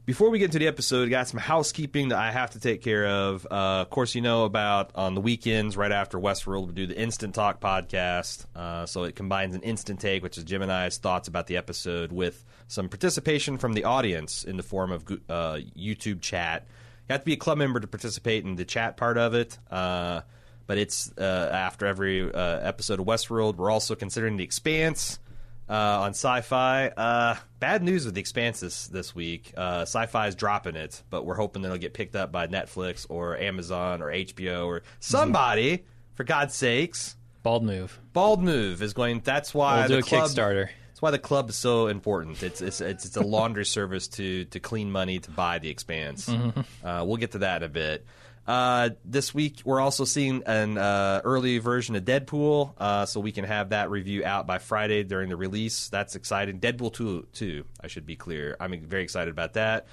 Before 0.10 0.32
we 0.32 0.40
get 0.40 0.46
into 0.46 0.58
the 0.58 0.66
episode, 0.66 1.08
got 1.12 1.28
some 1.28 1.40
housekeeping 1.40 2.10
that 2.10 2.18
I 2.18 2.32
have 2.32 2.50
to 2.50 2.60
take 2.60 2.82
care 2.82 3.06
of. 3.06 3.46
Uh, 3.46 3.82
of 3.82 3.92
course, 3.92 4.16
you 4.16 4.22
know 4.22 4.44
about 4.44 4.90
on 4.96 5.14
the 5.14 5.22
weekends 5.22 5.78
right 5.78 5.92
after 5.92 6.18
Westworld, 6.18 6.66
we 6.66 6.74
do 6.74 6.88
the 6.88 7.00
Instant 7.00 7.36
Talk 7.36 7.62
podcast. 7.62 8.48
Uh, 8.56 8.88
so 8.88 9.04
it 9.04 9.16
combines 9.16 9.54
an 9.54 9.62
instant 9.62 10.00
take, 10.00 10.24
which 10.24 10.40
is 10.40 10.46
Jim 10.46 10.64
and 10.64 10.72
I's 10.72 10.98
thoughts 10.98 11.28
about 11.28 11.46
the 11.46 11.58
episode, 11.58 12.12
with 12.12 12.44
some 12.68 12.90
participation 12.90 13.60
from 13.60 13.74
the 13.74 13.84
audience 13.84 14.44
in 14.44 14.58
the 14.58 14.64
form 14.64 14.92
of 14.92 15.04
uh, 15.30 15.60
YouTube 15.78 16.22
chat. 16.22 16.66
You 17.08 17.14
have 17.14 17.22
to 17.22 17.26
be 17.26 17.34
a 17.34 17.38
club 17.38 17.60
member 17.60 17.80
to 17.80 17.86
participate 17.86 18.44
in 18.46 18.56
the 18.56 18.66
chat 18.66 18.98
part 18.98 19.20
of 19.20 19.36
it. 19.36 19.60
Uh, 19.70 20.22
but 20.66 20.80
it's 20.80 21.14
uh, 21.20 21.52
after 21.54 21.86
every 21.86 22.34
uh, 22.34 22.60
episode 22.62 23.00
of 23.00 23.06
Westworld. 23.06 23.58
We're 23.58 23.70
also 23.70 23.94
considering 23.94 24.38
The 24.38 24.44
Expanse 24.44 25.20
uh, 25.70 26.02
on 26.02 26.14
Syfy. 26.14 26.92
Uh, 26.96 27.36
bad 27.60 27.84
news 27.84 28.06
with 28.06 28.16
The 28.16 28.22
Expanse 28.22 28.60
this, 28.60 28.88
this 28.88 29.14
week. 29.14 29.54
Uh, 29.56 29.84
Syfy 29.84 30.28
is 30.28 30.36
dropping 30.36 30.76
it, 30.76 31.04
but 31.10 31.26
we're 31.26 31.36
hoping 31.36 31.62
that 31.62 31.68
it'll 31.68 31.78
get 31.78 31.94
picked 31.94 32.16
up 32.16 32.32
by 32.32 32.48
Netflix 32.48 33.06
or 33.10 33.38
Amazon 33.38 34.02
or 34.02 34.08
HBO 34.08 34.66
or 34.66 34.84
somebody. 35.00 35.86
For 36.16 36.24
God's 36.26 36.54
sakes, 36.54 37.16
Bald 37.44 37.64
move. 37.64 38.00
Bald 38.12 38.44
Move 38.44 38.82
is 38.82 38.94
going. 38.94 39.22
That's 39.24 39.54
why 39.54 39.80
We'll 39.80 39.88
do 39.88 39.94
the 39.96 40.00
a 40.00 40.04
club, 40.04 40.30
Kickstarter. 40.30 40.70
That's 40.88 41.02
why 41.02 41.12
the 41.12 41.20
club 41.20 41.50
is 41.50 41.56
so 41.56 41.88
important. 41.88 42.44
It's 42.44 42.62
it's 42.62 42.82
it's, 42.82 43.06
it's 43.06 43.16
a 43.16 43.24
laundry 43.24 43.66
service 43.66 44.08
to 44.10 44.46
to 44.46 44.60
clean 44.60 44.92
money 44.92 45.20
to 45.20 45.32
buy 45.32 45.60
The 45.60 45.70
Expanse. 45.70 46.28
Mm-hmm. 46.28 46.86
Uh, 46.86 47.06
we'll 47.06 47.18
get 47.18 47.32
to 47.32 47.40
that 47.40 47.64
in 47.64 47.68
a 47.68 47.70
bit. 47.70 48.06
Uh, 48.50 48.90
this 49.06 49.32
week 49.32 49.62
we're 49.64 49.80
also 49.80 50.06
seeing 50.06 50.42
an 50.48 50.76
uh, 50.76 51.22
early 51.24 51.60
version 51.60 51.96
of 51.96 52.04
Deadpool, 52.04 52.74
uh, 52.80 53.06
so 53.06 53.20
we 53.20 53.32
can 53.32 53.46
have 53.46 53.70
that 53.70 53.92
review 53.92 54.26
out 54.26 54.48
by 54.48 54.58
Friday 54.58 55.04
during 55.04 55.30
the 55.30 55.36
release. 55.36 55.88
That's 55.90 56.16
exciting. 56.16 56.60
Deadpool 56.60 56.92
two, 56.92 57.28
two. 57.32 57.66
I 57.80 57.86
should 57.86 58.08
be 58.08 58.16
clear. 58.16 58.58
I'm 58.60 58.82
very 58.88 59.04
excited 59.04 59.30
about 59.30 59.54
that. 59.54 59.86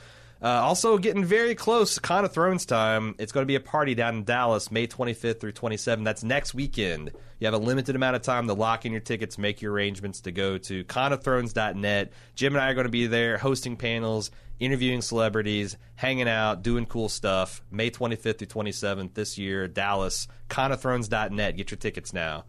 Uh, 0.42 0.48
also, 0.48 0.98
getting 0.98 1.24
very 1.24 1.54
close, 1.54 1.94
to 1.94 2.00
Con 2.00 2.24
of 2.24 2.32
Thrones 2.32 2.66
time. 2.66 3.14
It's 3.18 3.32
going 3.32 3.42
to 3.42 3.46
be 3.46 3.54
a 3.54 3.60
party 3.60 3.94
down 3.94 4.16
in 4.16 4.24
Dallas, 4.24 4.70
May 4.70 4.86
25th 4.86 5.40
through 5.40 5.52
27th. 5.52 6.04
That's 6.04 6.22
next 6.22 6.52
weekend. 6.52 7.12
You 7.38 7.46
have 7.46 7.54
a 7.54 7.58
limited 7.58 7.96
amount 7.96 8.16
of 8.16 8.22
time 8.22 8.46
to 8.46 8.52
lock 8.52 8.84
in 8.84 8.92
your 8.92 9.00
tickets, 9.00 9.38
make 9.38 9.62
your 9.62 9.72
arrangements 9.72 10.20
to 10.22 10.32
go 10.32 10.58
to 10.58 10.84
conofthrones.net. 10.84 12.12
Jim 12.34 12.54
and 12.54 12.62
I 12.62 12.70
are 12.70 12.74
going 12.74 12.86
to 12.86 12.90
be 12.90 13.06
there 13.06 13.38
hosting 13.38 13.76
panels, 13.76 14.30
interviewing 14.60 15.00
celebrities, 15.00 15.78
hanging 15.94 16.28
out, 16.28 16.62
doing 16.62 16.84
cool 16.84 17.08
stuff. 17.08 17.62
May 17.70 17.90
25th 17.90 18.38
through 18.38 18.48
27th 18.48 19.14
this 19.14 19.38
year, 19.38 19.68
Dallas. 19.68 20.28
Conofthrones.net. 20.50 21.56
Get 21.56 21.70
your 21.70 21.78
tickets 21.78 22.12
now. 22.12 22.44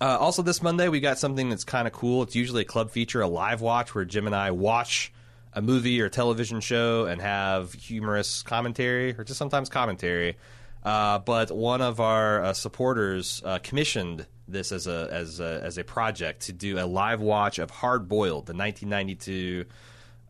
Uh, 0.00 0.16
also, 0.18 0.42
this 0.42 0.62
Monday, 0.62 0.88
we 0.88 1.00
got 1.00 1.18
something 1.18 1.50
that's 1.50 1.64
kind 1.64 1.86
of 1.86 1.92
cool. 1.92 2.22
It's 2.22 2.36
usually 2.36 2.62
a 2.62 2.66
club 2.66 2.90
feature, 2.90 3.20
a 3.20 3.28
live 3.28 3.60
watch, 3.60 3.94
where 3.94 4.04
Jim 4.04 4.26
and 4.26 4.34
I 4.34 4.52
watch 4.52 5.12
a 5.58 5.62
movie 5.62 6.00
or 6.00 6.08
television 6.08 6.60
show 6.60 7.06
and 7.06 7.20
have 7.20 7.72
humorous 7.72 8.44
commentary, 8.44 9.12
or 9.18 9.24
just 9.24 9.38
sometimes 9.38 9.68
commentary. 9.68 10.36
Uh, 10.84 11.18
but 11.18 11.50
one 11.50 11.82
of 11.82 11.98
our 11.98 12.44
uh, 12.44 12.52
supporters 12.52 13.42
uh, 13.44 13.58
commissioned 13.58 14.24
this 14.46 14.70
as 14.70 14.86
a 14.86 15.08
as 15.10 15.40
a 15.40 15.60
as 15.64 15.76
a 15.76 15.82
project 15.82 16.42
to 16.42 16.52
do 16.52 16.78
a 16.78 16.86
live 16.86 17.20
watch 17.20 17.58
of 17.58 17.70
Hard 17.70 18.08
Boiled, 18.08 18.46
the 18.46 18.54
1992 18.54 19.64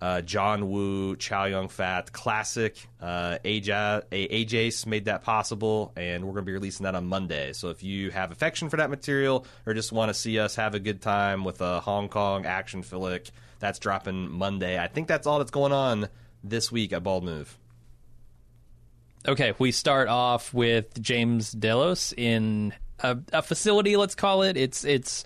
uh, 0.01 0.23
John 0.23 0.71
Woo, 0.71 1.17
Chow 1.17 1.45
Yun 1.45 1.69
Fat 1.69 2.11
classic. 2.13 2.89
Uh, 3.01 3.39
AJ, 3.45 4.87
made 4.87 5.07
that 5.07 5.23
possible, 5.23 5.93
and 5.95 6.25
we're 6.25 6.33
going 6.33 6.45
to 6.45 6.47
be 6.47 6.53
releasing 6.53 6.85
that 6.85 6.95
on 6.95 7.07
Monday. 7.07 7.53
So 7.53 7.69
if 7.69 7.83
you 7.83 8.11
have 8.13 8.31
affection 8.31 8.71
for 8.71 8.79
that 8.79 8.91
material 8.91 9.45
or 9.67 9.75
just 9.75 9.93
want 9.93 10.09
to 10.09 10.15
see 10.15 10.39
us 10.39 10.57
have 10.57 10.75
a 10.75 10.81
good 10.81 11.03
time 11.03 11.45
with 11.45 11.61
a 11.61 11.81
Hong 11.81 12.09
Kong 12.09 12.47
action 12.47 12.83
flick, 12.83 13.31
that's 13.59 13.79
dropping 13.79 14.31
Monday. 14.31 14.79
I 14.79 14.89
think 14.89 15.09
that's 15.09 15.27
all 15.27 15.39
that's 15.39 15.51
going 15.51 15.73
on 15.73 16.09
this 16.43 16.71
week 16.71 16.93
at 16.93 17.03
Bald 17.03 17.25
Move. 17.25 17.57
Okay, 19.27 19.53
we 19.59 19.73
start 19.73 20.09
off 20.09 20.55
with 20.55 21.01
James 21.03 21.53
Delos 21.53 22.15
in 22.17 22.73
a, 23.01 23.19
a 23.33 23.43
facility. 23.43 23.97
Let's 23.97 24.15
call 24.15 24.43
it. 24.43 24.57
It's 24.57 24.85
it's 24.85 25.25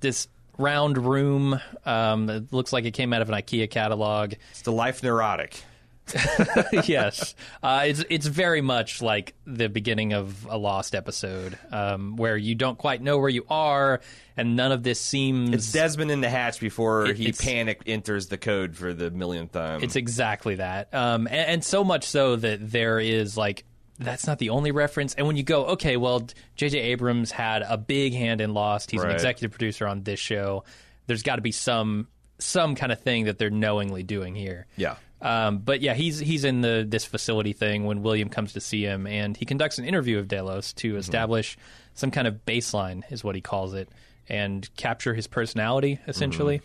this 0.00 0.28
round 0.58 0.98
room. 0.98 1.58
Um, 1.86 2.28
it 2.28 2.52
looks 2.52 2.72
like 2.72 2.84
it 2.84 2.92
came 2.92 3.12
out 3.12 3.22
of 3.22 3.28
an 3.28 3.34
IKEA 3.34 3.70
catalog. 3.70 4.34
It's 4.50 4.62
the 4.62 4.72
Life 4.72 5.02
Neurotic. 5.02 5.62
yes, 6.86 7.34
uh, 7.62 7.84
it's 7.86 8.04
it's 8.10 8.26
very 8.26 8.60
much 8.60 9.00
like 9.00 9.34
the 9.46 9.68
beginning 9.68 10.12
of 10.12 10.46
a 10.48 10.56
Lost 10.58 10.94
episode, 10.94 11.58
um, 11.70 12.16
where 12.16 12.36
you 12.36 12.54
don't 12.54 12.76
quite 12.78 13.00
know 13.02 13.18
where 13.18 13.28
you 13.28 13.44
are, 13.48 14.00
and 14.36 14.56
none 14.56 14.72
of 14.72 14.82
this 14.82 15.00
seems. 15.00 15.50
It's 15.54 15.72
Desmond 15.72 16.10
in 16.10 16.20
the 16.20 16.30
hatch 16.30 16.60
before 16.60 17.06
It- 17.06 17.16
he 17.16 17.32
panic 17.32 17.82
enters 17.86 18.26
the 18.26 18.38
code 18.38 18.76
for 18.76 18.92
the 18.92 19.10
millionth 19.10 19.52
time. 19.52 19.82
It's 19.82 19.96
exactly 19.96 20.56
that, 20.56 20.92
um, 20.92 21.26
and, 21.28 21.36
and 21.48 21.64
so 21.64 21.84
much 21.84 22.04
so 22.04 22.36
that 22.36 22.70
there 22.70 22.98
is 22.98 23.36
like 23.36 23.64
that's 23.98 24.26
not 24.26 24.38
the 24.38 24.50
only 24.50 24.72
reference. 24.72 25.14
And 25.14 25.26
when 25.26 25.36
you 25.36 25.42
go, 25.42 25.66
okay, 25.66 25.96
well, 25.98 26.26
J.J. 26.56 26.78
Abrams 26.78 27.30
had 27.30 27.62
a 27.62 27.76
big 27.76 28.14
hand 28.14 28.40
in 28.40 28.54
Lost. 28.54 28.90
He's 28.90 29.02
an 29.02 29.10
executive 29.14 29.50
producer 29.52 29.86
on 29.86 30.02
this 30.04 30.18
show. 30.18 30.64
There's 31.06 31.22
got 31.22 31.36
to 31.36 31.42
be 31.42 31.52
some 31.52 32.08
some 32.38 32.74
kind 32.74 32.90
of 32.90 33.00
thing 33.00 33.26
that 33.26 33.38
they're 33.38 33.50
knowingly 33.50 34.02
doing 34.02 34.34
here. 34.34 34.66
Yeah. 34.76 34.96
Um, 35.22 35.58
but 35.58 35.80
yeah, 35.82 35.94
he's 35.94 36.18
he's 36.18 36.44
in 36.44 36.62
the 36.62 36.86
this 36.88 37.04
facility 37.04 37.52
thing 37.52 37.84
when 37.84 38.02
William 38.02 38.28
comes 38.28 38.54
to 38.54 38.60
see 38.60 38.82
him, 38.82 39.06
and 39.06 39.36
he 39.36 39.44
conducts 39.44 39.78
an 39.78 39.84
interview 39.84 40.18
of 40.18 40.28
Delos 40.28 40.72
to 40.74 40.96
establish 40.96 41.58
some 41.94 42.10
kind 42.10 42.26
of 42.26 42.46
baseline, 42.46 43.02
is 43.10 43.22
what 43.22 43.34
he 43.34 43.40
calls 43.40 43.74
it, 43.74 43.88
and 44.28 44.68
capture 44.76 45.12
his 45.14 45.26
personality 45.26 45.98
essentially. 46.06 46.62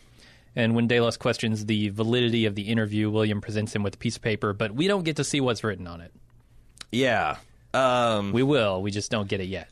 And 0.55 0.73
when 0.73 0.87
Delos 0.87 1.17
questions 1.17 1.65
the 1.65 1.89
validity 1.89 2.45
of 2.45 2.55
the 2.55 2.63
interview, 2.63 3.09
William 3.09 3.41
presents 3.41 3.75
him 3.75 3.83
with 3.83 3.95
a 3.95 3.97
piece 3.97 4.15
of 4.15 4.21
paper, 4.21 4.53
but 4.53 4.71
we 4.73 4.87
don't 4.87 5.03
get 5.03 5.17
to 5.17 5.25
see 5.25 5.41
what's 5.41 5.65
written 5.65 5.85
on 5.85 5.99
it. 5.99 6.13
Yeah. 6.93 7.37
Um, 7.73 8.31
We 8.31 8.41
will, 8.41 8.81
we 8.81 8.89
just 8.89 9.11
don't 9.11 9.27
get 9.27 9.41
it 9.41 9.47
yet. 9.47 9.67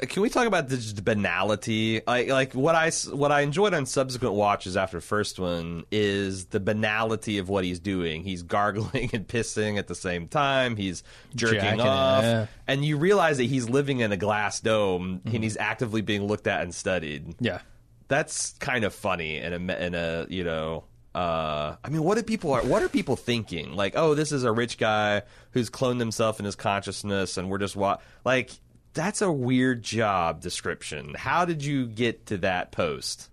Can 0.00 0.22
we 0.22 0.28
talk 0.28 0.46
about 0.46 0.68
the 0.68 0.76
just 0.76 1.04
banality? 1.04 2.00
Like, 2.06 2.28
like 2.28 2.52
what 2.54 2.74
I 2.74 2.90
what 3.12 3.30
I 3.30 3.42
enjoyed 3.42 3.72
on 3.72 3.86
subsequent 3.86 4.34
watches 4.34 4.76
after 4.76 5.00
first 5.00 5.38
one 5.38 5.84
is 5.92 6.46
the 6.46 6.58
banality 6.58 7.38
of 7.38 7.48
what 7.48 7.64
he's 7.64 7.78
doing. 7.78 8.22
He's 8.22 8.42
gargling 8.42 9.10
and 9.12 9.26
pissing 9.26 9.78
at 9.78 9.86
the 9.86 9.94
same 9.94 10.26
time. 10.26 10.76
He's 10.76 11.04
jerking 11.34 11.60
Jacking 11.60 11.80
it, 11.80 11.86
off, 11.86 12.22
yeah. 12.24 12.46
and 12.66 12.84
you 12.84 12.96
realize 12.96 13.36
that 13.36 13.44
he's 13.44 13.68
living 13.68 14.00
in 14.00 14.10
a 14.10 14.16
glass 14.16 14.60
dome 14.60 15.20
and 15.24 15.44
he's 15.44 15.56
actively 15.56 16.00
being 16.00 16.24
looked 16.24 16.46
at 16.46 16.62
and 16.62 16.74
studied. 16.74 17.36
Yeah. 17.40 17.60
That's 18.08 18.52
kind 18.58 18.84
of 18.84 18.94
funny 18.94 19.38
in 19.38 19.52
a 19.52 19.74
in 19.74 19.94
a 19.94 20.26
you 20.28 20.44
know. 20.44 20.84
Uh, 21.14 21.76
I 21.82 21.88
mean, 21.88 22.02
what 22.02 22.16
do 22.16 22.22
people 22.22 22.52
are? 22.52 22.60
What 22.60 22.82
are 22.82 22.90
people 22.90 23.16
thinking? 23.16 23.74
Like, 23.74 23.94
oh, 23.96 24.14
this 24.14 24.32
is 24.32 24.44
a 24.44 24.52
rich 24.52 24.76
guy 24.76 25.22
who's 25.52 25.70
cloned 25.70 25.98
himself 25.98 26.38
in 26.38 26.44
his 26.44 26.56
consciousness, 26.56 27.38
and 27.38 27.48
we're 27.48 27.56
just 27.56 27.74
wa- 27.74 27.96
like, 28.22 28.50
that's 28.96 29.22
a 29.22 29.30
weird 29.30 29.82
job 29.82 30.40
description. 30.40 31.14
How 31.14 31.44
did 31.44 31.64
you 31.64 31.86
get 31.86 32.26
to 32.26 32.38
that 32.38 32.72
post? 32.72 33.30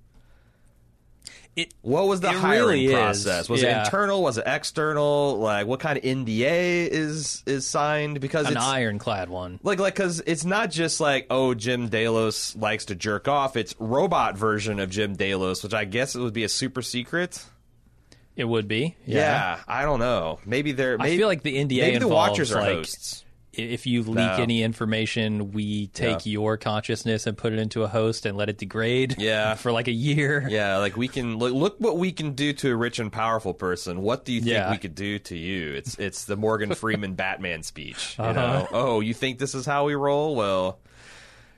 It 1.55 1.73
What 1.81 2.07
was 2.07 2.19
the 2.19 2.31
hiring 2.31 2.81
really 2.81 2.93
process? 2.93 3.47
Was 3.47 3.63
it 3.63 3.69
internal? 3.69 4.23
Was 4.23 4.39
it 4.39 4.43
external? 4.47 5.37
Like, 5.37 5.67
what 5.67 5.79
kind 5.79 5.97
of 5.97 6.03
NDA 6.03 6.87
is 6.87 7.43
is 7.45 7.67
signed? 7.67 8.19
Because 8.19 8.47
an 8.47 8.57
it's 8.57 8.65
ironclad 8.65 9.29
one. 9.29 9.59
like 9.63 9.79
like 9.79 9.93
because 9.93 10.21
it's 10.25 10.45
not 10.45 10.71
just 10.71 10.99
like 10.99 11.27
oh 11.29 11.53
Jim 11.53 11.89
Delos 11.89 12.55
likes 12.55 12.85
to 12.85 12.95
jerk 12.95 13.27
off. 13.27 13.55
It's 13.55 13.75
robot 13.79 14.35
version 14.37 14.79
of 14.79 14.89
Jim 14.89 15.15
Delos, 15.15 15.63
which 15.63 15.75
I 15.75 15.85
guess 15.85 16.15
it 16.15 16.21
would 16.21 16.33
be 16.33 16.43
a 16.43 16.49
super 16.49 16.81
secret. 16.81 17.43
It 18.35 18.45
would 18.45 18.67
be. 18.67 18.95
Yeah, 19.05 19.59
I 19.67 19.83
don't 19.83 19.99
know. 19.99 20.39
Maybe 20.45 20.71
they're. 20.71 20.95
I 20.99 21.03
Maybe, 21.03 21.17
feel 21.17 21.27
like 21.27 21.43
the 21.43 21.55
NDA 21.55 21.81
maybe 21.81 21.97
the 21.99 22.05
involves, 22.05 22.31
Watchers 22.31 22.51
are 22.51 22.61
like, 22.61 22.77
hosts. 22.77 23.23
If 23.53 23.85
you 23.85 24.01
leak 24.01 24.15
No. 24.15 24.35
any 24.39 24.63
information, 24.63 25.51
we 25.51 25.87
take 25.87 26.25
Yeah. 26.25 26.31
your 26.31 26.57
consciousness 26.57 27.27
and 27.27 27.37
put 27.37 27.53
it 27.53 27.59
into 27.59 27.83
a 27.83 27.87
host 27.87 28.25
and 28.25 28.35
let 28.35 28.49
it 28.49 28.57
degrade. 28.57 29.15
Yeah. 29.19 29.53
for 29.53 29.71
like 29.71 29.87
a 29.87 29.91
year. 29.93 30.45
Yeah, 30.49 30.77
like 30.77 30.97
we 30.97 31.07
can 31.07 31.37
look. 31.37 31.53
Look 31.53 31.75
what 31.79 31.97
we 31.97 32.11
can 32.11 32.31
do 32.31 32.51
to 32.53 32.71
a 32.71 32.75
rich 32.75 32.97
and 32.99 33.11
powerful 33.11 33.53
person. 33.53 34.01
What 34.01 34.25
do 34.25 34.33
you 34.33 34.41
think 34.41 34.53
Yeah. 34.53 34.71
we 34.71 34.77
could 34.77 34.95
do 34.95 35.19
to 35.19 35.37
you? 35.37 35.73
It's 35.73 35.95
it's 35.99 36.25
the 36.25 36.35
Morgan 36.35 36.73
Freeman 36.75 37.13
Batman 37.13 37.61
speech. 37.63 38.15
You 38.17 38.23
Uh-huh. 38.25 38.33
know? 38.33 38.67
Oh, 38.71 38.99
you 39.01 39.13
think 39.13 39.37
this 39.39 39.53
is 39.53 39.65
how 39.65 39.85
we 39.85 39.93
roll? 39.95 40.35
Well, 40.35 40.79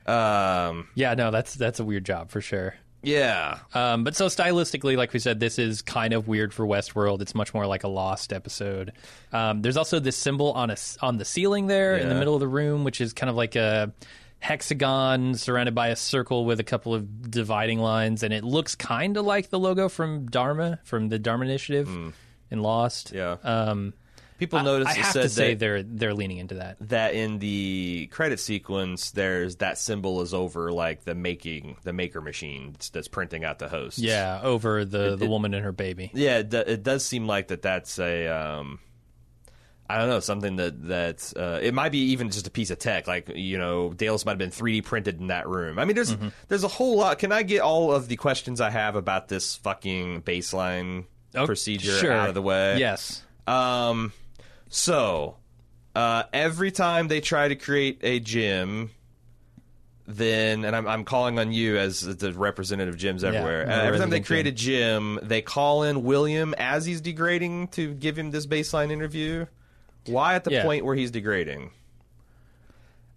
um, 0.06 0.88
Yeah, 0.96 1.14
no, 1.16 1.32
that's 1.32 1.56
that's 1.56 1.80
a 1.80 1.84
weird 1.86 2.06
job 2.06 2.30
for 2.30 2.42
sure. 2.42 2.76
Yeah, 3.06 3.60
Um, 3.74 4.04
but 4.04 4.16
so 4.16 4.28
stylistically, 4.28 4.98
like 4.98 5.14
we 5.14 5.20
said, 5.20 5.40
this 5.40 5.60
is 5.60 5.82
kind 5.82 6.14
of 6.14 6.28
weird 6.28 6.54
for 6.54 6.66
Westworld. 6.66 7.22
It's 7.22 7.36
much 7.36 7.54
more 7.54 7.66
like 7.68 7.84
a 7.84 7.88
Lost 7.88 8.34
episode. 8.34 8.92
Um, 9.32 9.62
there's 9.62 9.78
also 9.78 10.00
this 10.00 10.18
symbol 10.18 10.52
on 10.54 10.70
a 10.72 10.78
on 11.02 11.18
the 11.18 11.26
ceiling 11.26 11.68
there 11.68 11.96
in 11.98 12.10
the 12.10 12.16
middle 12.16 12.34
of 12.34 12.40
the 12.40 12.48
room, 12.48 12.84
which 12.84 13.00
is 13.02 13.14
kind 13.14 13.30
of 13.30 13.36
like 13.36 13.56
a 13.56 13.94
hexagon 14.40 15.36
surrounded 15.36 15.74
by 15.74 15.88
a 15.88 15.96
circle 15.96 16.46
with 16.46 16.60
a 16.60 16.64
couple 16.64 16.94
of 16.94 17.32
dividing 17.32 17.80
lines, 17.80 18.24
and 18.24 18.34
it 18.34 18.44
looks 18.44 18.76
kind 18.76 19.18
of 19.18 19.26
like 19.26 19.50
the 19.50 19.60
logo 19.60 19.90
from 19.90 20.28
Dharma 20.28 20.80
from 20.84 21.10
the 21.10 21.18
Dharma 21.20 21.46
Initiative 21.46 21.90
in 22.52 22.60
Lost. 22.62 23.12
Yeah. 23.12 23.38
Um, 23.44 23.94
People 24.38 24.60
I. 24.60 24.84
I 24.84 24.94
have 24.94 25.14
to 25.14 25.30
say 25.30 25.54
that, 25.54 25.60
they're 25.60 25.84
they're 25.84 26.14
leaning 26.14 26.40
into 26.40 26.56
that. 26.56 26.78
that 26.82 27.14
in 27.14 27.40
the 27.40 28.08
credit 28.12 28.40
sequence, 28.40 29.12
there's 29.12 29.56
that 29.58 29.78
symbol 29.78 30.22
is 30.22 30.34
over 30.34 30.72
like 30.74 31.06
the 31.06 31.16
making 31.16 31.78
the 31.84 31.94
maker 31.94 32.20
machine 32.20 32.76
that's, 32.92 33.08
printing 33.08 33.46
out 33.46 33.60
the 33.60 33.70
host. 33.70 33.98
Yeah, 33.98 34.42
over 34.44 34.84
the 34.84 35.16
the 35.16 35.26
it- 35.26 35.30
woman 35.30 35.54
and 35.54 35.64
her 35.64 35.72
baby. 35.72 36.12
Yeah, 36.14 36.40
it, 36.40 36.54
it 36.54 36.84
does 36.84 37.06
seem 37.06 37.28
like 37.28 37.48
that. 37.48 37.62
That's 37.62 37.98
a, 37.98 38.28
um, 38.28 38.80
I 39.90 40.00
don't 40.00 40.10
know, 40.10 40.20
something 40.20 40.58
that 40.58 40.88
that 40.88 41.34
uh, 41.38 41.60
it 41.62 41.74
might 41.74 41.94
be 41.94 42.12
even 42.12 42.30
just 42.30 42.46
a 42.48 42.52
piece 42.52 42.72
of 42.72 42.80
tech. 42.80 43.08
Like 43.08 43.30
you 43.36 43.58
know, 43.58 43.94
Delos 43.94 44.26
might 44.26 44.32
have 44.32 44.40
been 44.40 44.50
3D 44.52 44.84
printed 44.84 45.22
in 45.22 45.28
that 45.28 45.48
room. 45.48 45.80
I 45.80 45.86
mean, 45.86 45.96
there's 45.96 46.14
Mm-hmm. 46.14 46.28
there's 46.50 46.64
a 46.66 46.68
whole 46.68 46.98
lot. 46.98 47.20
Can 47.20 47.32
I 47.32 47.44
get 47.44 47.62
all 47.62 47.94
of 47.94 48.08
the 48.10 48.16
questions 48.18 48.60
I 48.60 48.70
have 48.70 48.96
about 48.98 49.28
this 49.30 49.56
fucking 49.56 50.24
baseline 50.24 51.06
Oh, 51.36 51.46
procedure 51.46 51.92
sure. 51.98 52.12
out 52.12 52.28
of 52.30 52.36
the 52.36 52.42
way? 52.42 52.80
Yes. 52.80 53.22
Um, 53.48 54.12
so 54.76 55.38
uh, 55.96 56.24
every 56.34 56.70
time 56.70 57.08
they 57.08 57.22
try 57.22 57.48
to 57.48 57.56
create 57.56 58.00
a 58.04 58.20
Jim, 58.20 58.92
then 60.06 60.66
and 60.66 60.76
I'm 60.76 60.86
I'm 60.86 61.06
calling 61.06 61.40
on 61.40 61.54
you 61.54 61.78
as 61.78 62.02
the 62.02 62.34
representative 62.34 62.94
of 62.96 63.00
Jims 63.00 63.24
everywhere. 63.24 63.66
no, 63.66 63.74
uh, 63.74 63.78
every 63.84 64.00
time 64.00 64.10
they 64.10 64.20
create 64.20 64.48
a 64.48 64.52
Jim, 64.52 65.18
they 65.24 65.42
call 65.42 65.84
in 65.84 66.04
William 66.04 66.54
as 66.58 66.86
he's 66.86 67.00
degrading 67.00 67.70
to 67.70 67.94
give 67.94 68.18
him 68.20 68.32
this 68.32 68.46
baseline 68.46 68.92
interview. 68.92 69.46
Why 70.08 70.36
at 70.36 70.44
the 70.44 70.52
Yeah. 70.52 70.64
point 70.64 70.84
where 70.86 70.96
he's 70.96 71.10
degrading? 71.10 71.72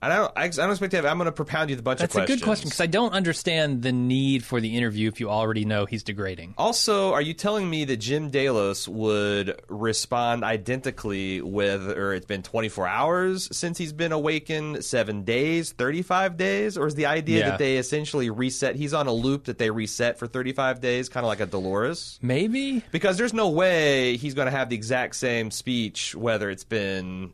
I 0.00 0.08
don't. 0.08 0.32
I, 0.36 0.44
I 0.44 0.48
don't 0.48 0.70
expect 0.70 0.92
to 0.92 0.96
have. 0.98 1.06
I'm 1.06 1.18
going 1.18 1.26
to 1.26 1.32
propound 1.32 1.70
you 1.70 1.76
the 1.76 1.82
bunch 1.82 1.98
That's 1.98 2.14
of 2.14 2.18
questions. 2.20 2.28
That's 2.28 2.40
a 2.40 2.44
good 2.44 2.46
question 2.48 2.68
because 2.68 2.80
I 2.80 2.86
don't 2.86 3.12
understand 3.12 3.82
the 3.82 3.90
need 3.90 4.44
for 4.44 4.60
the 4.60 4.76
interview 4.76 5.08
if 5.08 5.18
you 5.18 5.28
already 5.28 5.64
know 5.64 5.86
he's 5.86 6.04
degrading. 6.04 6.54
Also, 6.56 7.12
are 7.12 7.20
you 7.20 7.34
telling 7.34 7.68
me 7.68 7.84
that 7.86 7.96
Jim 7.96 8.30
Delos 8.30 8.86
would 8.86 9.60
respond 9.68 10.44
identically 10.44 11.40
whether 11.42 12.12
it's 12.12 12.26
been 12.26 12.42
24 12.42 12.86
hours 12.86 13.48
since 13.56 13.76
he's 13.76 13.92
been 13.92 14.12
awakened, 14.12 14.84
seven 14.84 15.24
days, 15.24 15.72
35 15.72 16.36
days, 16.36 16.78
or 16.78 16.86
is 16.86 16.94
the 16.94 17.06
idea 17.06 17.38
Yeah. 17.38 17.50
that 17.50 17.58
they 17.58 17.76
essentially 17.78 18.30
reset? 18.30 18.76
He's 18.76 18.94
on 18.94 19.08
a 19.08 19.12
loop 19.12 19.46
that 19.46 19.58
they 19.58 19.70
reset 19.70 20.18
for 20.18 20.26
35 20.28 20.80
days, 20.80 21.08
kind 21.08 21.24
of 21.24 21.28
like 21.28 21.40
a 21.40 21.46
Dolores? 21.46 22.18
Maybe. 22.22 22.84
Because 22.92 23.18
there's 23.18 23.34
no 23.34 23.48
way 23.48 24.16
he's 24.16 24.34
going 24.34 24.46
to 24.46 24.52
have 24.56 24.68
the 24.68 24.76
exact 24.76 25.16
same 25.16 25.50
speech 25.50 26.14
whether 26.14 26.50
it's 26.50 26.64
been 26.64 27.32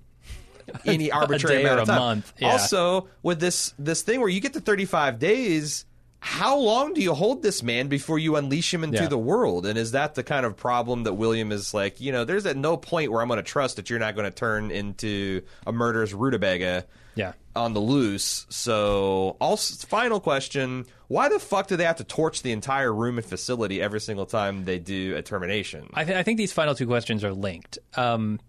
any 0.85 1.11
arbitrary 1.11 1.63
amount 1.63 1.81
of 1.81 1.87
time. 1.89 1.99
month, 1.99 2.33
yeah. 2.39 2.53
Also, 2.53 3.09
with 3.23 3.41
this 3.41 3.75
this 3.79 4.03
thing 4.03 4.21
where 4.21 4.29
you 4.29 4.41
get 4.41 4.53
to 4.55 4.61
35 4.61 5.19
days, 5.19 5.85
how 6.21 6.57
long 6.59 6.95
do 6.95 7.03
you 7.03 7.13
hold 7.15 7.43
this 7.43 7.63
man 7.63 7.89
before 7.89 8.19
you 8.19 8.37
unleash 8.37 8.73
him 8.73 8.83
into 8.83 9.03
Yeah. 9.03 9.09
the 9.09 9.19
world? 9.19 9.67
And 9.67 9.79
is 9.79 9.93
that 9.93 10.15
the 10.15 10.23
kind 10.23 10.47
of 10.47 10.57
problem 10.57 11.03
that 11.05 11.15
William 11.15 11.53
is 11.53 11.75
like, 11.75 12.01
you 12.01 12.13
know, 12.13 12.25
there's 12.25 12.47
at 12.47 12.57
no 12.57 12.77
point 12.79 13.13
where 13.13 13.21
I'm 13.21 13.29
going 13.29 13.37
to 13.37 13.43
trust 13.43 13.77
that 13.77 13.91
you're 13.91 13.99
not 13.99 14.15
going 14.15 14.25
to 14.25 14.31
turn 14.35 14.71
into 14.71 15.43
a 15.67 15.73
murderous 15.73 16.15
rutabaga 16.15 16.87
Yeah. 17.15 17.33
on 17.55 17.75
the 17.75 17.81
loose. 17.81 18.47
So, 18.49 19.37
also, 19.39 19.87
final 19.87 20.19
question: 20.19 20.87
Why 21.09 21.29
the 21.29 21.39
fuck 21.39 21.67
do 21.69 21.77
they 21.77 21.85
have 21.85 21.97
to 21.97 22.05
torch 22.05 22.41
the 22.43 22.53
entire 22.53 22.93
room 22.93 23.19
and 23.19 23.27
facility 23.27 23.83
every 23.83 24.01
single 24.01 24.25
time 24.27 24.65
they 24.65 24.79
do 24.79 25.15
a 25.17 25.21
termination? 25.23 25.91
I, 25.93 26.05
th- 26.05 26.17
I 26.17 26.23
think 26.23 26.39
these 26.39 26.53
final 26.53 26.75
two 26.75 26.87
questions 26.87 27.23
are 27.23 27.35
linked. 27.35 27.79
Um, 27.97 28.41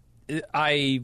I 0.53 1.03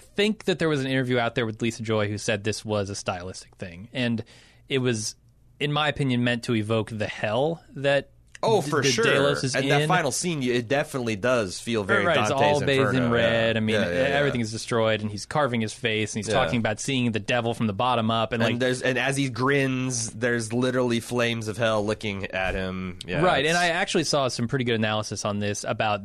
think 0.00 0.44
that 0.44 0.58
there 0.58 0.68
was 0.68 0.80
an 0.80 0.86
interview 0.86 1.18
out 1.18 1.34
there 1.34 1.46
with 1.46 1.60
Lisa 1.62 1.82
Joy 1.82 2.08
who 2.08 2.18
said 2.18 2.44
this 2.44 2.64
was 2.64 2.90
a 2.90 2.94
stylistic 2.94 3.54
thing, 3.56 3.88
and 3.92 4.24
it 4.68 4.78
was, 4.78 5.14
in 5.58 5.72
my 5.72 5.88
opinion, 5.88 6.24
meant 6.24 6.44
to 6.44 6.54
evoke 6.54 6.90
the 6.90 7.06
hell 7.06 7.62
that. 7.76 8.10
Oh, 8.42 8.62
for 8.62 8.82
sure. 8.82 9.04
Delos 9.04 9.44
is 9.44 9.54
and 9.54 9.64
in. 9.64 9.68
that 9.68 9.86
final 9.86 10.10
scene, 10.10 10.42
it 10.42 10.66
definitely 10.66 11.14
does 11.14 11.60
feel 11.60 11.84
very 11.84 12.06
right, 12.06 12.16
it's 12.16 12.30
Dante's 12.30 12.52
all 12.54 12.60
bathed 12.66 12.94
in 12.94 13.10
red. 13.10 13.54
yeah. 13.54 13.58
I 13.58 13.60
mean, 13.60 13.74
Yeah, 13.74 13.90
yeah, 13.90 14.16
everything 14.16 14.40
is 14.40 14.50
destroyed, 14.50 15.02
and 15.02 15.10
he's 15.10 15.26
carving 15.26 15.60
his 15.60 15.74
face, 15.74 16.14
and 16.14 16.24
he's 16.24 16.32
talking 16.32 16.58
about 16.58 16.80
seeing 16.80 17.12
the 17.12 17.20
devil 17.20 17.52
from 17.52 17.66
the 17.66 17.74
bottom 17.74 18.10
up, 18.10 18.32
and, 18.32 18.42
And 18.42 18.52
like 18.54 18.58
there's 18.58 18.80
and 18.80 18.98
as 18.98 19.18
he 19.18 19.28
grins, 19.28 20.08
there's 20.12 20.54
literally 20.54 21.00
flames 21.00 21.48
of 21.48 21.58
hell 21.58 21.84
licking 21.84 22.28
at 22.28 22.54
him. 22.54 22.98
Yeah, 23.06 23.20
right. 23.22 23.44
And 23.44 23.58
I 23.58 23.68
actually 23.68 24.04
saw 24.04 24.28
some 24.28 24.48
pretty 24.48 24.64
good 24.64 24.76
analysis 24.76 25.26
on 25.26 25.38
this 25.38 25.62
about 25.68 26.00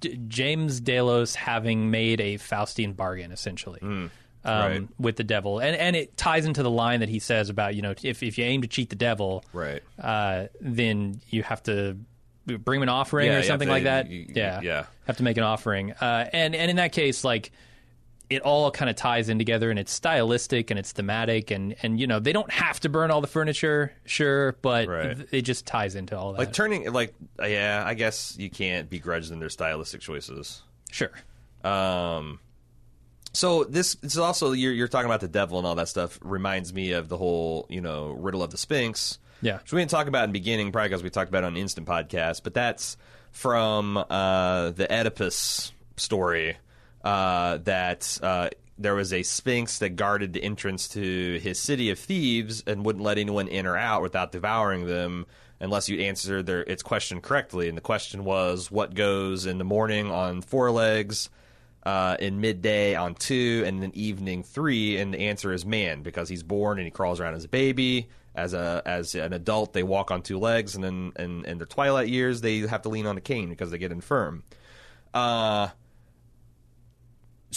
D- 0.00 0.18
James 0.28 0.80
Delos 0.80 1.34
having 1.34 1.90
made 1.90 2.20
a 2.20 2.36
Faustian 2.38 2.94
bargain, 2.96 3.32
essentially. 3.32 3.80
um, 3.82 4.10
Hmm. 4.44 4.50
right. 4.50 4.88
With 4.98 5.16
the 5.16 5.24
devil, 5.24 5.58
and 5.58 5.74
and 5.76 5.96
it 5.96 6.16
ties 6.16 6.46
into 6.46 6.62
the 6.62 6.70
line 6.70 7.00
that 7.00 7.08
he 7.08 7.18
says 7.18 7.50
about 7.50 7.74
you 7.74 7.82
know 7.82 7.94
if 8.02 8.22
if 8.22 8.38
you 8.38 8.44
aim 8.44 8.62
to 8.62 8.68
cheat 8.68 8.88
the 8.90 8.96
devil, 8.96 9.44
right. 9.52 9.82
uh, 10.00 10.46
then 10.60 11.20
you 11.28 11.42
have 11.42 11.62
to 11.64 11.96
bring 12.46 12.78
him 12.78 12.84
an 12.84 12.88
offering 12.88 13.26
Yeah, 13.26 13.38
or 13.38 13.42
something 13.42 13.66
to- 13.68 13.72
like 13.72 13.84
that. 13.84 14.08
you- 14.08 14.26
yeah, 14.34 14.60
yeah. 14.62 14.84
have 15.06 15.16
to 15.18 15.22
make 15.24 15.36
an 15.36 15.42
offering. 15.42 15.92
Uh, 15.92 16.30
and 16.32 16.54
and 16.54 16.70
in 16.70 16.76
that 16.76 16.92
case, 16.92 17.24
like 17.24 17.50
it 18.30 18.42
all 18.42 18.70
kind 18.70 18.90
of 18.90 18.96
ties 18.96 19.28
in 19.28 19.38
together, 19.38 19.70
and 19.70 19.78
it's 19.78 19.92
stylistic 19.92 20.70
and 20.70 20.78
it's 20.78 20.92
thematic, 20.92 21.50
and 21.50 21.74
and 21.82 21.98
you 21.98 22.06
know 22.06 22.20
they 22.20 22.32
don't 22.32 22.50
have 22.50 22.78
to 22.80 22.88
burn 22.88 23.10
all 23.10 23.20
the 23.20 23.26
furniture, 23.26 23.92
sure, 24.04 24.52
but 24.62 24.86
Right. 24.88 25.16
th- 25.16 25.28
it 25.32 25.42
just 25.42 25.66
ties 25.66 25.94
into 25.94 26.16
all 26.18 26.32
that. 26.32 26.38
Like 26.38 26.52
turning, 26.52 26.92
like 26.92 27.14
yeah, 27.40 27.82
I 27.86 27.94
guess 27.94 28.36
you 28.38 28.50
can't 28.50 28.90
begrudge 28.90 29.28
them 29.28 29.40
their 29.40 29.48
stylistic 29.50 30.00
choices. 30.00 30.62
sure. 30.90 31.12
Um, 31.64 32.38
so 33.32 33.64
this, 33.64 33.94
this 33.96 34.12
is 34.12 34.18
also 34.18 34.52
you're, 34.52 34.72
you're 34.72 34.88
talking 34.88 35.06
about 35.06 35.20
the 35.20 35.28
devil 35.28 35.58
and 35.58 35.66
all 35.66 35.74
that 35.76 35.88
stuff. 35.88 36.18
Reminds 36.22 36.72
me 36.72 36.92
of 36.92 37.08
the 37.08 37.16
whole 37.16 37.66
you 37.68 37.80
know 37.80 38.10
riddle 38.10 38.42
of 38.42 38.50
the 38.50 38.58
Sphinx. 38.58 39.18
Yeah. 39.40 39.58
which 39.58 39.72
we 39.72 39.80
didn't 39.80 39.90
talk 39.92 40.08
about 40.08 40.24
in 40.24 40.30
the 40.30 40.38
beginning, 40.38 40.72
probably 40.72 40.88
because 40.88 41.02
we 41.04 41.10
talked 41.10 41.28
about 41.28 41.44
it 41.44 41.46
on 41.46 41.56
Instant 41.56 41.86
Podcast. 41.86 42.42
But 42.42 42.54
that's 42.54 42.96
from 43.30 43.96
uh, 43.96 44.70
the 44.70 44.86
Oedipus 44.92 45.72
story 45.96 46.56
uh, 47.08 47.56
that 47.64 48.18
uh, 48.22 48.50
there 48.76 48.94
was 48.94 49.14
a 49.14 49.22
sphinx 49.22 49.78
that 49.78 49.96
guarded 49.96 50.34
the 50.34 50.42
entrance 50.42 50.88
to 50.88 51.38
his 51.38 51.58
city 51.58 51.88
of 51.88 51.98
Thebes 51.98 52.62
and 52.66 52.84
wouldn't 52.84 53.02
let 53.02 53.16
anyone 53.16 53.48
in 53.48 53.64
or 53.64 53.78
out 53.78 54.02
without 54.02 54.30
devouring 54.30 54.84
them 54.84 55.24
unless 55.58 55.88
you 55.88 56.00
answer 56.02 56.42
their 56.42 56.60
its 56.60 56.82
question 56.82 57.22
correctly. 57.22 57.66
And 57.66 57.78
the 57.78 57.82
question 57.82 58.24
was, 58.24 58.70
what 58.70 58.92
goes 58.92 59.46
in 59.46 59.56
the 59.56 59.64
morning 59.64 60.10
on 60.10 60.42
four 60.42 60.70
legs? 60.70 61.30
Uh, 61.82 62.16
in 62.20 62.42
midday 62.42 62.94
on 62.94 63.14
two, 63.14 63.62
and 63.64 63.80
then 63.82 63.92
evening 63.94 64.42
three, 64.42 64.98
and 64.98 65.14
the 65.14 65.20
answer 65.20 65.54
is 65.54 65.64
man 65.64 66.02
because 66.02 66.28
he's 66.28 66.42
born 66.42 66.76
and 66.76 66.84
he 66.84 66.90
crawls 66.90 67.18
around 67.18 67.34
as 67.34 67.44
a 67.44 67.48
baby. 67.48 68.08
As 68.34 68.52
a 68.52 68.82
as 68.84 69.14
an 69.14 69.32
adult, 69.32 69.72
they 69.72 69.82
walk 69.82 70.10
on 70.10 70.20
two 70.20 70.38
legs, 70.38 70.74
and 70.74 70.84
then 70.84 71.12
in, 71.18 71.46
in 71.46 71.56
their 71.56 71.66
twilight 71.66 72.08
years, 72.08 72.42
they 72.42 72.58
have 72.58 72.82
to 72.82 72.90
lean 72.90 73.06
on 73.06 73.16
a 73.16 73.22
cane 73.22 73.48
because 73.48 73.70
they 73.70 73.78
get 73.78 73.92
infirm. 73.92 74.42
Uh, 75.14 75.68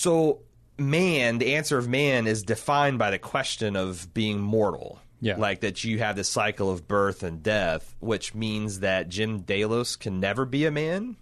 so 0.01 0.39
man, 0.79 1.37
the 1.37 1.55
answer 1.55 1.77
of 1.77 1.87
man 1.87 2.25
is 2.25 2.41
defined 2.41 2.97
by 2.97 3.11
the 3.11 3.19
question 3.19 3.75
of 3.75 4.11
being 4.13 4.39
mortal. 4.39 4.99
Yeah. 5.19 5.35
Like 5.37 5.59
that 5.61 5.83
you 5.83 5.99
have 5.99 6.15
this 6.15 6.27
cycle 6.29 6.71
of 6.71 6.87
birth 6.87 7.21
and 7.21 7.43
death, 7.43 7.95
which 7.99 8.33
means 8.33 8.79
that 8.79 9.07
Jim 9.07 9.41
Delos 9.41 9.95
can 9.95 10.19
never 10.19 10.45
be 10.45 10.65
a 10.65 10.71
man. 10.71 11.17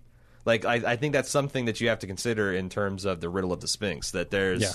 Like 0.46 0.64
I, 0.64 0.76
I 0.76 0.96
think 0.96 1.12
that's 1.12 1.30
something 1.30 1.66
that 1.66 1.82
you 1.82 1.90
have 1.90 2.00
to 2.00 2.08
consider 2.08 2.54
in 2.54 2.70
terms 2.70 3.04
of 3.04 3.20
the 3.20 3.28
riddle 3.28 3.52
of 3.52 3.60
the 3.60 3.68
Sphinx. 3.68 4.12
That 4.12 4.32
there's 4.32 4.62
Yeah. 4.62 4.72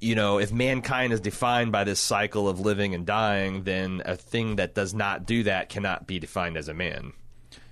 you 0.00 0.14
know, 0.14 0.38
if 0.38 0.52
mankind 0.52 1.14
is 1.14 1.20
defined 1.20 1.72
by 1.72 1.84
this 1.84 1.98
cycle 2.00 2.46
of 2.46 2.60
living 2.60 2.94
and 2.94 3.06
dying, 3.06 3.62
then 3.62 4.02
a 4.04 4.16
thing 4.16 4.56
that 4.56 4.74
does 4.74 4.92
not 4.92 5.24
do 5.24 5.44
that 5.44 5.70
cannot 5.70 6.06
be 6.06 6.18
defined 6.18 6.58
as 6.58 6.68
a 6.68 6.74
man. 6.74 7.14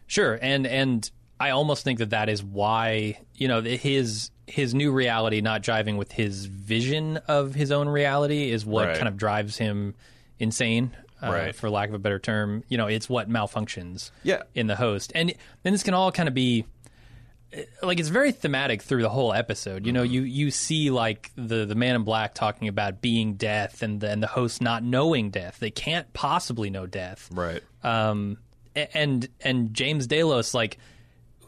Sure, 0.07 0.39
and 0.41 0.67
and 0.67 1.11
I 1.39 1.51
almost 1.51 1.85
think 1.85 1.99
that 1.99 2.11
that 2.11 2.31
is 2.31 2.43
why 2.43 3.19
you 3.35 3.49
know 3.49 3.61
his 3.61 4.31
his 4.47 4.75
new 4.75 4.93
reality 4.93 5.41
not 5.41 5.63
jiving 5.63 5.97
with 5.97 6.13
his 6.13 6.47
vision 6.47 7.17
of 7.29 7.55
his 7.55 7.71
own 7.73 7.89
reality 7.89 8.51
is 8.51 8.65
what 8.67 8.89
Right. 8.89 8.97
kind 8.97 9.09
of 9.09 9.17
drives 9.17 9.57
him 9.57 9.95
insane, 10.39 10.95
uh, 11.23 11.31
Right. 11.33 11.55
for 11.55 11.71
lack 11.71 11.89
of 11.89 11.95
a 11.95 11.99
better 11.99 12.19
term. 12.19 12.63
You 12.69 12.77
know, 12.77 12.87
it's 12.87 13.09
what 13.09 13.29
malfunctions 13.31 14.11
Yeah. 14.23 14.43
in 14.55 14.67
the 14.67 14.77
host, 14.77 15.13
and 15.15 15.33
then 15.63 15.73
this 15.73 15.83
can 15.83 15.95
all 15.95 16.13
kind 16.13 16.29
of 16.29 16.35
be 16.35 16.67
like 17.83 18.01
it's 18.01 18.09
very 18.09 18.33
thematic 18.33 18.83
through 18.83 19.03
the 19.03 19.09
whole 19.09 19.33
episode. 19.33 19.87
You 19.87 19.93
know, 19.93 20.03
Mm-hmm. 20.03 20.13
you 20.13 20.23
you 20.23 20.51
see 20.51 20.91
like 20.91 21.31
the 21.37 21.65
the 21.65 21.77
man 21.77 21.95
in 21.95 22.03
black 22.03 22.35
talking 22.35 22.67
about 22.69 23.01
being 23.01 23.35
death, 23.35 23.81
and 23.83 24.01
the, 24.01 24.11
and 24.11 24.21
the 24.23 24.27
host 24.27 24.61
not 24.61 24.83
knowing 24.83 25.31
death. 25.31 25.59
They 25.61 25.71
can't 25.71 26.13
possibly 26.13 26.69
know 26.69 26.87
death 26.87 27.29
Right. 27.33 27.63
um, 27.85 28.39
and 28.75 29.29
and 29.41 29.73
James 29.73 30.09
Delos 30.09 30.53
like 30.53 30.79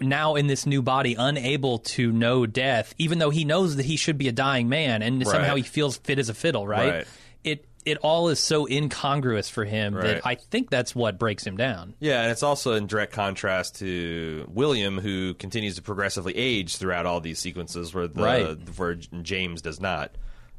now 0.01 0.35
in 0.35 0.47
this 0.47 0.67
new 0.67 0.83
body 0.83 1.15
unable 1.19 1.79
to 1.79 2.13
know 2.13 2.47
death 2.47 2.95
even 2.99 3.19
though 3.19 3.31
he 3.31 3.45
knows 3.45 3.77
that 3.77 3.87
he 3.87 3.97
should 3.97 4.19
be 4.19 4.29
a 4.29 4.33
dying 4.33 4.69
man 4.69 5.03
and 5.03 5.27
somehow 5.27 5.55
he 5.55 5.63
feels 5.63 5.97
fit 5.99 6.19
as 6.19 6.29
a 6.29 6.35
fiddle 6.35 6.67
right, 6.67 6.91
Right. 6.93 7.07
it 7.45 7.65
it 7.85 7.99
all 7.99 8.29
is 8.31 8.41
so 8.41 8.67
incongruous 8.69 9.49
for 9.49 9.65
him 9.65 9.95
Right. 9.95 10.05
that 10.05 10.27
I 10.27 10.35
think 10.35 10.71
that's 10.71 10.95
what 10.95 11.19
breaks 11.21 11.47
him 11.47 11.57
down 11.57 11.95
Yeah, 12.01 12.23
and 12.23 12.31
it's 12.33 12.43
also 12.43 12.73
in 12.75 12.87
direct 12.89 13.13
contrast 13.13 13.77
to 13.79 14.45
William, 14.53 14.99
who 14.99 15.35
continues 15.35 15.77
to 15.77 15.83
progressively 15.83 16.37
age 16.37 16.77
throughout 16.79 17.07
all 17.07 17.21
these 17.21 17.39
sequences, 17.39 17.95
where 17.95 18.09
the 18.09 18.21
Right. 18.23 18.59
where 18.77 18.95
James 18.95 19.63
does 19.63 19.81
not. 19.81 20.11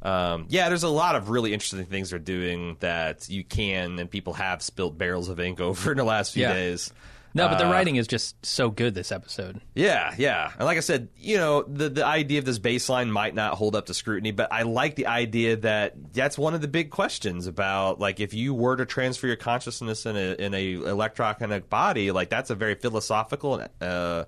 Um, 0.01 0.45
yeah, 0.49 0.69
there's 0.69 0.83
a 0.83 0.89
lot 0.89 1.15
of 1.15 1.29
really 1.29 1.53
interesting 1.53 1.83
things 1.85 2.11
they're 2.11 2.19
doing 2.19 2.77
that 2.81 3.27
you 3.29 3.43
can 3.43 3.97
and 3.99 4.09
people 4.09 4.33
have 4.33 4.61
spilt 4.61 4.97
barrels 4.97 5.27
of 5.27 5.39
ink 5.39 5.59
over 5.61 5.91
in 5.91 5.97
the 5.97 6.03
last 6.05 6.33
few 6.33 6.43
Yeah. 6.43 6.53
days. 6.53 6.93
No 7.37 7.47
but 7.47 7.57
the 7.57 7.67
Uh, 7.67 7.71
writing 7.71 7.95
is 7.95 8.07
just 8.07 8.43
so 8.45 8.69
good 8.69 8.93
this 8.95 9.11
episode 9.11 9.61
Yeah, 9.75 10.13
yeah. 10.17 10.51
And 10.57 10.65
like 10.65 10.77
I 10.77 10.81
said, 10.81 11.09
you 11.17 11.37
know, 11.37 11.63
the 11.63 11.89
the 11.89 12.05
idea 12.05 12.39
of 12.39 12.45
this 12.45 12.59
baseline 12.59 13.09
might 13.09 13.35
not 13.35 13.53
hold 13.55 13.75
up 13.75 13.85
to 13.87 13.93
scrutiny, 13.93 14.31
but 14.31 14.51
I 14.51 14.63
like 14.63 14.95
the 14.95 15.07
idea 15.07 15.57
that 15.57 16.13
that's 16.13 16.37
one 16.37 16.53
of 16.53 16.61
the 16.61 16.67
big 16.67 16.89
questions 16.89 17.47
about 17.47 17.99
like 17.99 18.19
if 18.19 18.33
you 18.33 18.53
were 18.53 18.75
to 18.75 18.85
transfer 18.85 19.27
your 19.27 19.35
consciousness 19.35 20.05
in 20.05 20.15
a 20.15 20.33
in 20.33 20.53
a 20.53 20.73
electronic 20.73 21.69
body, 21.69 22.11
like 22.11 22.29
that's 22.29 22.49
a 22.49 22.55
very 22.55 22.75
philosophical 22.75 23.55
and 23.55 23.69
uh, 23.81 24.25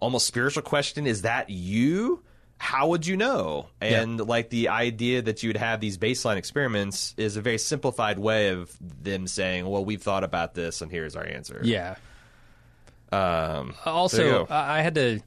almost 0.00 0.26
spiritual 0.26 0.62
question. 0.62 1.06
Is 1.06 1.22
that 1.22 1.50
you? 1.50 2.22
How 2.58 2.88
would 2.88 3.04
you 3.06 3.16
know? 3.16 3.66
And 3.80 4.20
like 4.20 4.50
the 4.50 4.68
idea 4.68 5.22
that 5.22 5.42
you 5.42 5.48
would 5.48 5.56
have 5.56 5.80
these 5.80 5.98
baseline 5.98 6.36
experiments 6.36 7.12
is 7.16 7.36
a 7.36 7.40
very 7.40 7.58
simplified 7.58 8.20
way 8.20 8.50
of 8.50 8.76
them 8.80 9.26
saying, 9.26 9.66
"Well, 9.66 9.84
we've 9.84 10.02
thought 10.02 10.22
about 10.22 10.54
this, 10.54 10.80
and 10.80 10.90
here's 10.90 11.16
our 11.16 11.26
answer." 11.26 11.60
yeah 11.64 11.96
Um, 13.12 13.74
also. 13.84 14.46
I 14.46 14.78
I 14.78 14.82
had 14.82 14.94
to 14.96 15.20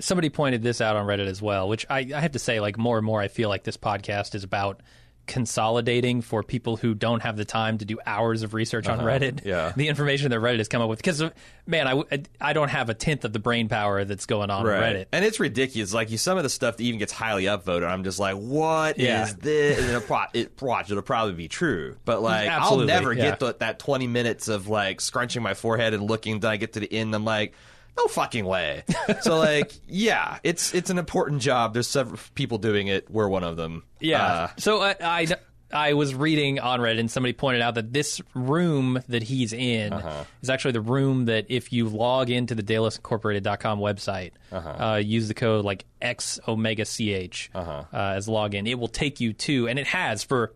somebody 0.00 0.30
pointed 0.30 0.62
this 0.62 0.80
out 0.80 0.96
on 0.96 1.06
Reddit 1.06 1.26
as 1.26 1.40
well 1.40 1.68
which 1.68 1.86
I, 1.88 2.10
I 2.14 2.20
have 2.20 2.32
to 2.32 2.38
say 2.40 2.58
like 2.58 2.76
more 2.76 2.96
and 2.96 3.06
more 3.06 3.20
I 3.20 3.28
feel 3.28 3.48
like 3.48 3.62
this 3.62 3.76
podcast 3.76 4.34
is 4.34 4.42
about 4.42 4.80
consolidating 5.26 6.20
for 6.22 6.42
people 6.42 6.76
who 6.76 6.94
don't 6.94 7.20
have 7.22 7.36
the 7.36 7.44
time 7.44 7.78
to 7.78 7.84
do 7.84 7.98
hours 8.06 8.42
of 8.42 8.54
research 8.54 8.88
on 8.88 8.98
Reddit 9.00 9.38
Uh-huh. 9.38 9.48
Yeah. 9.48 9.72
the 9.76 9.88
information 9.88 10.30
that 10.30 10.40
Reddit 10.40 10.58
has 10.58 10.68
come 10.68 10.82
up 10.82 10.88
with 10.88 10.98
because 10.98 11.22
man 11.66 11.86
I, 11.88 12.22
I 12.40 12.52
don't 12.52 12.68
have 12.70 12.88
a 12.90 12.94
tenth 12.94 13.24
of 13.24 13.32
the 13.32 13.38
brain 13.38 13.68
power 13.68 14.04
that's 14.04 14.26
going 14.26 14.50
on 14.50 14.66
on 14.66 14.66
Reddit 14.66 15.06
And 15.12 15.24
it's 15.24 15.40
ridiculous. 15.40 15.94
Like 15.94 16.10
you, 16.10 16.18
some 16.18 16.36
of 16.36 16.42
the 16.42 16.48
stuff 16.50 16.76
that 16.76 16.82
even 16.82 16.98
gets 16.98 17.12
highly 17.12 17.44
upvoted, 17.44 17.88
I'm 17.88 18.04
just 18.04 18.18
like, 18.18 18.36
what 18.36 18.98
is 18.98 19.04
Yeah. 19.04 19.32
this? 19.40 19.78
And 19.78 19.88
it'll, 19.88 20.00
pro- 20.02 20.24
it, 20.34 20.60
watch, 20.60 20.90
it'll 20.90 21.02
probably 21.02 21.34
be 21.34 21.48
true, 21.48 21.96
but 22.04 22.20
like, 22.22 22.48
Absolutely, 22.48 22.92
I'll 22.92 23.00
never 23.00 23.12
yeah. 23.12 23.22
get 23.30 23.40
to, 23.40 23.56
that 23.60 23.78
20 23.78 24.06
minutes 24.08 24.48
of 24.48 24.68
like 24.68 25.00
scrunching 25.00 25.42
my 25.42 25.54
forehead 25.54 25.94
and 25.94 26.02
looking 26.02 26.40
Then 26.40 26.50
I 26.50 26.56
get 26.56 26.72
to 26.74 26.80
the 26.80 26.92
end. 26.92 27.14
I'm 27.14 27.24
like, 27.24 27.54
no 27.96 28.06
fucking 28.06 28.44
way. 28.44 28.84
so 29.20 29.38
like, 29.38 29.72
yeah, 29.88 30.38
it's 30.42 30.74
it's 30.74 30.90
an 30.90 30.98
important 30.98 31.42
job. 31.42 31.72
There's 31.74 31.88
several 31.88 32.18
people 32.34 32.58
doing 32.58 32.86
it. 32.88 33.10
We're 33.10 33.28
one 33.28 33.44
of 33.44 33.56
them. 33.56 33.84
Yeah. 34.00 34.22
Uh, 34.24 34.48
so 34.58 34.80
I, 34.82 34.96
I 35.00 35.26
I 35.74 35.92
was 35.94 36.14
reading 36.14 36.60
on 36.60 36.80
Reddit 36.80 37.00
and 37.00 37.10
somebody 37.10 37.32
pointed 37.32 37.62
out 37.62 37.76
that 37.76 37.92
this 37.94 38.20
room 38.34 39.02
that 39.08 39.22
he's 39.22 39.54
in 39.54 39.92
Uh-huh. 39.94 40.24
is 40.42 40.50
actually 40.50 40.72
the 40.72 40.82
room 40.82 41.24
that 41.26 41.46
if 41.48 41.72
you 41.72 41.88
log 41.88 42.28
into 42.28 42.54
the 42.54 42.62
DelosIncorporated.com 42.62 43.78
website, 43.78 44.32
uh 44.52 45.00
use 45.02 45.28
the 45.28 45.34
code 45.34 45.64
like 45.64 45.84
X 46.00 46.38
Omega 46.46 46.84
CH 46.84 47.50
Uh-huh. 47.54 47.84
uh, 47.92 47.96
as 48.16 48.26
login, 48.28 48.68
it 48.68 48.74
will 48.78 48.88
take 48.88 49.20
you 49.20 49.32
to, 49.32 49.66
and 49.68 49.78
it 49.78 49.86
has 49.86 50.22
for 50.22 50.54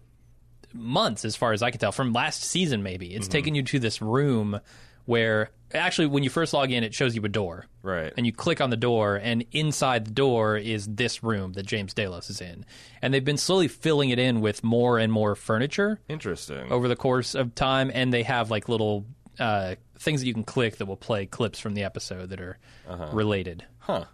months, 0.75 1.25
as 1.25 1.35
far 1.37 1.53
as 1.55 1.63
I 1.63 1.71
can 1.71 1.81
tell, 1.81 1.93
from 1.93 2.13
last 2.13 2.43
season 2.43 2.83
maybe. 2.83 3.09
Mm-hmm. 3.09 3.17
It's 3.17 3.29
taken 3.29 3.55
you 3.55 3.63
to 3.63 3.79
this 3.79 4.03
room 4.03 4.61
where 5.07 5.51
actually 5.75 6.07
when 6.07 6.23
you 6.23 6.31
first 6.31 6.53
log 6.53 6.71
in, 6.71 6.85
it 6.85 6.95
shows 6.95 7.15
you 7.15 7.25
a 7.25 7.29
door. 7.29 7.67
Right. 7.83 8.13
And 8.17 8.27
you 8.27 8.33
click 8.33 8.61
on 8.61 8.71
the 8.71 8.77
door, 8.77 9.17
and 9.17 9.45
inside 9.53 10.05
the 10.05 10.11
door 10.11 10.57
is 10.57 10.87
this 10.87 11.23
room 11.23 11.53
that 11.55 11.67
James 11.67 11.95
Delos 11.95 12.31
is 12.31 12.41
in. 12.41 12.65
And 13.03 13.13
they've 13.13 13.25
been 13.25 13.37
slowly 13.37 13.69
filling 13.69 14.11
it 14.11 14.19
in 14.19 14.41
with 14.41 14.65
more 14.65 14.99
and 14.99 15.13
more 15.13 15.35
furniture 15.35 16.01
interesting. 16.09 16.71
over 16.71 16.89
the 16.89 16.97
course 16.97 17.35
of 17.35 17.55
time, 17.55 17.91
and 17.93 18.13
they 18.13 18.23
have 18.23 18.51
like 18.51 18.69
little 18.69 19.07
uh, 19.39 19.77
things 19.99 20.21
that 20.21 20.27
you 20.27 20.35
can 20.35 20.45
click 20.45 20.77
that 20.77 20.87
will 20.87 20.97
play 20.97 21.27
clips 21.27 21.59
from 21.59 21.75
the 21.75 21.85
episode 21.85 22.31
that 22.31 22.41
are 22.41 22.59
related. 23.13 23.65
Huh. 23.79 24.05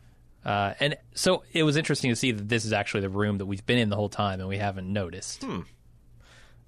Uh, 0.45 0.75
and 0.81 0.97
so 1.15 1.45
it 1.53 1.63
was 1.63 1.77
interesting 1.77 2.11
to 2.11 2.17
see 2.17 2.33
that 2.33 2.49
this 2.49 2.65
is 2.65 2.73
actually 2.73 3.03
the 3.03 3.09
room 3.09 3.39
that 3.39 3.47
we've 3.47 3.65
been 3.65 3.79
in 3.79 3.91
the 3.91 3.97
whole 3.97 4.09
time 4.09 4.41
and 4.41 4.49
we 4.49 4.59
haven't 4.59 4.93
noticed. 4.93 5.45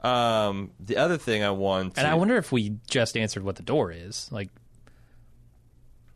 Um, 0.00 0.70
the 0.78 0.96
other 0.96 1.16
thing 1.16 1.42
I 1.42 1.50
want 1.50 1.94
to, 1.94 2.00
And 2.00 2.08
I 2.08 2.14
wonder 2.14 2.36
if 2.36 2.52
we 2.52 2.76
just 2.88 3.16
answered 3.16 3.42
what 3.42 3.56
the 3.56 3.62
door 3.62 3.90
is. 3.90 4.28
Like, 4.30 4.50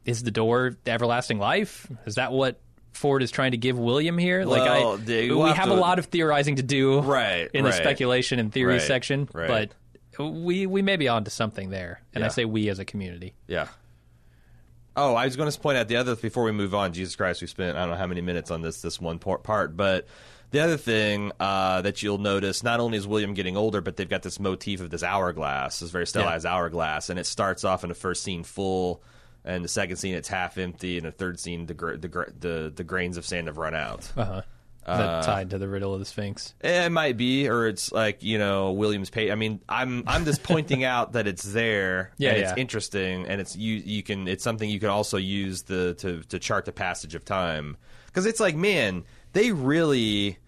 is 0.08 0.22
the 0.22 0.30
door 0.30 0.74
the 0.84 0.90
everlasting 0.90 1.38
life? 1.38 1.86
Is 2.06 2.16
that 2.16 2.32
what 2.32 2.58
Ford 2.92 3.22
is 3.22 3.30
trying 3.30 3.52
to 3.52 3.56
give 3.58 3.78
William 3.78 4.16
here? 4.18 4.44
like, 4.44 4.62
Well, 4.62 4.94
I, 4.94 4.96
they- 4.96 5.28
we 5.30 5.36
we'll 5.36 5.46
have, 5.46 5.56
have 5.56 5.70
a 5.70 5.74
lot 5.74 5.98
of 5.98 6.06
theorizing 6.06 6.56
to 6.56 6.62
do, 6.62 7.00
Right, 7.00 7.48
in 7.52 7.64
the 7.64 7.72
speculation 7.72 8.38
and 8.38 8.52
theory 8.52 8.74
Right, 8.74 8.82
section, 8.82 9.28
right. 9.32 9.70
but 10.18 10.24
we 10.32 10.66
we 10.66 10.82
may 10.82 10.96
be 10.96 11.06
onto 11.08 11.30
something 11.30 11.70
there. 11.70 12.00
And 12.14 12.24
I 12.24 12.28
say 12.28 12.44
we 12.44 12.68
as 12.70 12.78
a 12.80 12.84
community. 12.84 13.34
Yeah. 13.46 13.68
Oh, 14.96 15.14
I 15.14 15.26
was 15.26 15.36
going 15.36 15.48
to 15.50 15.60
point 15.60 15.78
out 15.78 15.86
the 15.86 15.96
other 15.96 16.16
before 16.16 16.42
we 16.42 16.50
move 16.50 16.74
on. 16.74 16.92
Jesus 16.92 17.14
Christ, 17.14 17.40
we 17.40 17.46
spent 17.46 17.76
I 17.76 17.82
don't 17.82 17.90
know 17.90 17.96
how 17.96 18.08
many 18.08 18.20
minutes 18.20 18.50
on 18.50 18.62
this 18.62 18.82
this 18.82 19.00
one 19.00 19.18
part, 19.20 19.44
part 19.44 19.76
but 19.76 20.08
the 20.50 20.58
other 20.60 20.76
thing 20.76 21.30
uh, 21.38 21.82
that 21.82 22.02
you'll 22.02 22.18
notice 22.18 22.62
not 22.64 22.80
only 22.80 22.98
is 22.98 23.06
William 23.06 23.34
getting 23.34 23.56
older, 23.56 23.80
but 23.80 23.96
they've 23.96 24.08
got 24.08 24.22
this 24.22 24.40
motif 24.40 24.80
of 24.80 24.90
this 24.90 25.02
hourglass, 25.04 25.78
this 25.80 25.90
very 25.90 26.06
stylized 26.06 26.46
hourglass, 26.46 27.10
and 27.10 27.18
it 27.20 27.26
starts 27.26 27.62
off 27.64 27.84
in 27.84 27.88
the 27.90 27.94
first 27.94 28.22
scene 28.24 28.42
full, 28.42 29.02
and 29.44 29.64
the 29.64 29.68
second 29.68 29.96
scene 29.96 30.14
it's 30.14 30.29
half 30.29 30.59
empty, 30.59 30.96
and 30.98 31.07
the 31.07 31.12
third 31.12 31.38
scene 31.40 31.66
the 31.66 31.74
gr- 31.74 31.96
the 31.96 32.09
gr- 32.09 32.31
the, 32.38 32.72
the 32.74 32.85
grains 32.85 33.16
of 33.16 33.24
sand 33.27 33.46
have 33.46 33.57
run 33.57 33.74
out. 33.74 34.11
Uh 34.16 34.24
huh. 34.24 34.42
Is 34.90 34.96
that 34.96 35.24
tied 35.24 35.51
to 35.51 35.59
the 35.59 35.68
riddle 35.68 35.92
of 35.92 36.01
the 36.01 36.07
Sphinx? 36.07 36.55
Eh, 36.62 36.87
It 36.87 36.88
might 36.90 37.18
be, 37.18 37.46
or 37.46 37.66
it's 37.66 37.92
like 37.92 38.22
you 38.22 38.38
know 38.38 38.72
Williams 38.72 39.11
pay. 39.11 39.31
I 39.31 39.35
mean, 39.35 39.61
I'm 39.68 40.03
I'm 40.07 40.24
just 40.24 40.42
pointing 40.42 40.83
out 40.94 41.12
that 41.12 41.27
it's 41.27 41.42
there. 41.42 42.12
Yeah, 42.16 42.31
and 42.31 42.38
yeah. 42.40 42.48
it's 42.51 42.59
interesting, 42.59 43.27
and 43.27 43.38
it's 43.38 43.55
you 43.55 43.74
you 43.74 44.03
can 44.03 44.27
it's 44.27 44.42
something 44.42 44.68
you 44.70 44.81
can 44.81 44.88
also 44.88 45.18
use 45.18 45.64
the 45.64 45.92
to 45.98 46.22
to 46.31 46.38
chart 46.38 46.64
the 46.64 46.72
passage 46.72 47.14
of 47.14 47.24
time 47.27 47.77
because 48.07 48.24
it's 48.24 48.40
like 48.40 48.57
man, 48.57 49.05
they 49.35 49.53
really 49.53 50.38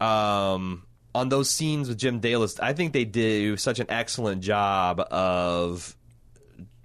um 0.00 0.84
on 1.14 1.28
those 1.28 1.50
scenes 1.50 1.88
with 1.88 1.98
Jim 1.98 2.20
Delos. 2.20 2.58
I 2.58 2.72
think 2.72 2.92
they 2.94 3.04
do 3.04 3.56
such 3.56 3.80
an 3.80 3.86
excellent 3.90 4.42
job 4.42 4.98
of 5.00 5.94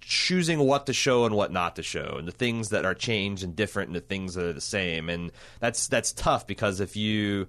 choosing 0.09 0.57
what 0.59 0.87
to 0.87 0.93
show 0.93 1.25
and 1.25 1.35
what 1.35 1.51
not 1.51 1.75
to 1.75 1.83
show, 1.83 2.15
and 2.17 2.27
the 2.27 2.31
things 2.31 2.69
that 2.69 2.83
are 2.83 2.95
changed 2.95 3.43
and 3.43 3.55
different, 3.55 3.89
and 3.89 3.95
the 3.95 4.01
things 4.01 4.33
that 4.33 4.43
are 4.43 4.53
the 4.53 4.59
same, 4.59 5.07
and 5.07 5.31
that's 5.59 5.87
that's 5.87 6.11
tough 6.11 6.47
because 6.47 6.79
if 6.79 6.97
you 6.97 7.47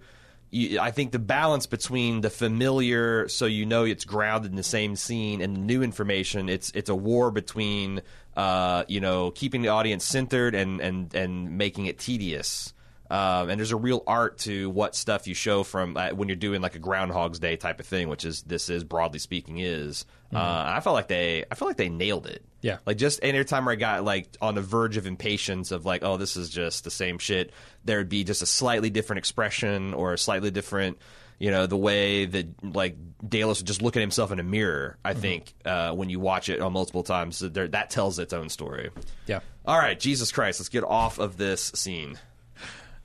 I 0.53 0.91
think 0.91 1.13
the 1.13 1.19
balance 1.19 1.67
between 1.67 2.21
the 2.21 2.31
familiar, 2.31 3.29
so 3.29 3.47
you 3.47 3.65
know 3.65 3.85
it's 3.85 4.05
grounded 4.05 4.51
in 4.51 4.57
the 4.57 4.63
same 4.63 4.95
scene, 4.95 5.41
and 5.41 5.67
new 5.67 5.83
information, 5.83 6.49
it's 6.49 6.71
it's 6.73 6.91
a 6.91 6.95
war 6.95 7.31
between 7.31 8.03
uh, 8.37 8.85
you 8.89 9.01
know 9.01 9.31
keeping 9.31 9.63
the 9.63 9.69
audience 9.69 10.05
centered 10.05 10.55
and 10.55 10.81
and 10.81 11.15
and 11.15 11.57
making 11.57 11.87
it 11.87 11.99
tedious. 11.99 12.75
Um, 13.11 13.51
and 13.51 13.59
there's 13.59 13.73
a 13.73 13.77
real 13.77 14.05
art 14.07 14.39
to 14.39 14.71
what 14.71 14.95
stuff 14.95 15.27
you 15.27 15.35
show 15.35 15.65
from 15.65 15.97
uh, 15.97 16.11
when 16.11 16.29
you're 16.29 16.37
doing 16.37 16.61
like 16.63 16.77
a 16.77 16.79
Groundhog's 16.79 17.41
Day 17.41 17.57
type 17.57 17.81
of 17.81 17.87
thing, 17.87 18.09
which 18.09 18.25
is 18.25 18.43
this 18.43 18.71
is 18.71 18.85
broadly 18.85 19.19
speaking 19.19 19.59
is. 19.59 20.07
Uh, 20.33 20.39
I 20.39 20.79
felt 20.79 20.95
like 20.95 21.09
they 21.09 21.45
I 21.51 21.57
felt 21.57 21.69
like 21.69 21.77
they 21.77 21.89
nailed 21.89 22.27
it. 22.29 22.45
Yeah. 22.61 22.79
Like 22.87 22.99
just 22.99 23.19
any 23.25 23.43
time 23.43 23.65
where 23.65 23.73
I 23.73 23.77
got 23.77 24.05
like 24.05 24.29
on 24.41 24.55
the 24.55 24.61
verge 24.61 24.97
of 24.97 25.07
impatience 25.07 25.73
of 25.73 25.85
like, 25.85 26.05
oh, 26.05 26.19
this 26.19 26.37
is 26.37 26.51
just 26.51 26.85
the 26.85 26.91
same 26.91 27.19
shit, 27.19 27.53
there 27.85 27.99
would 27.99 28.09
be 28.09 28.23
just 28.23 28.43
a 28.43 28.47
slightly 28.47 28.91
different 28.91 29.19
expression 29.19 29.93
or 29.93 30.13
a 30.13 30.19
slightly 30.19 30.53
different, 30.53 30.99
you 31.41 31.51
know, 31.51 31.67
the 31.67 31.77
way 31.77 32.27
that 32.27 32.47
like 32.63 32.97
Delos 33.29 33.59
would 33.59 33.67
just 33.67 33.83
look 33.83 33.97
at 33.97 34.01
himself 34.01 34.31
in 34.31 34.39
a 34.39 34.45
mirror. 34.45 34.99
I 35.05 35.15
think 35.15 35.53
uh, 35.65 35.93
when 35.95 36.11
you 36.11 36.21
watch 36.21 36.49
it 36.49 36.61
on 36.61 36.73
multiple 36.73 37.03
times, 37.03 37.41
that 37.41 37.91
tells 37.91 38.21
its 38.21 38.33
own 38.33 38.51
story. 38.51 38.91
Yeah. 39.27 39.41
All 39.67 39.79
right, 39.79 39.99
Jesus 39.99 40.31
Christ, 40.31 40.61
let's 40.61 40.69
get 40.69 40.85
off 40.85 41.19
of 41.19 41.37
this 41.37 41.73
scene. 41.75 42.19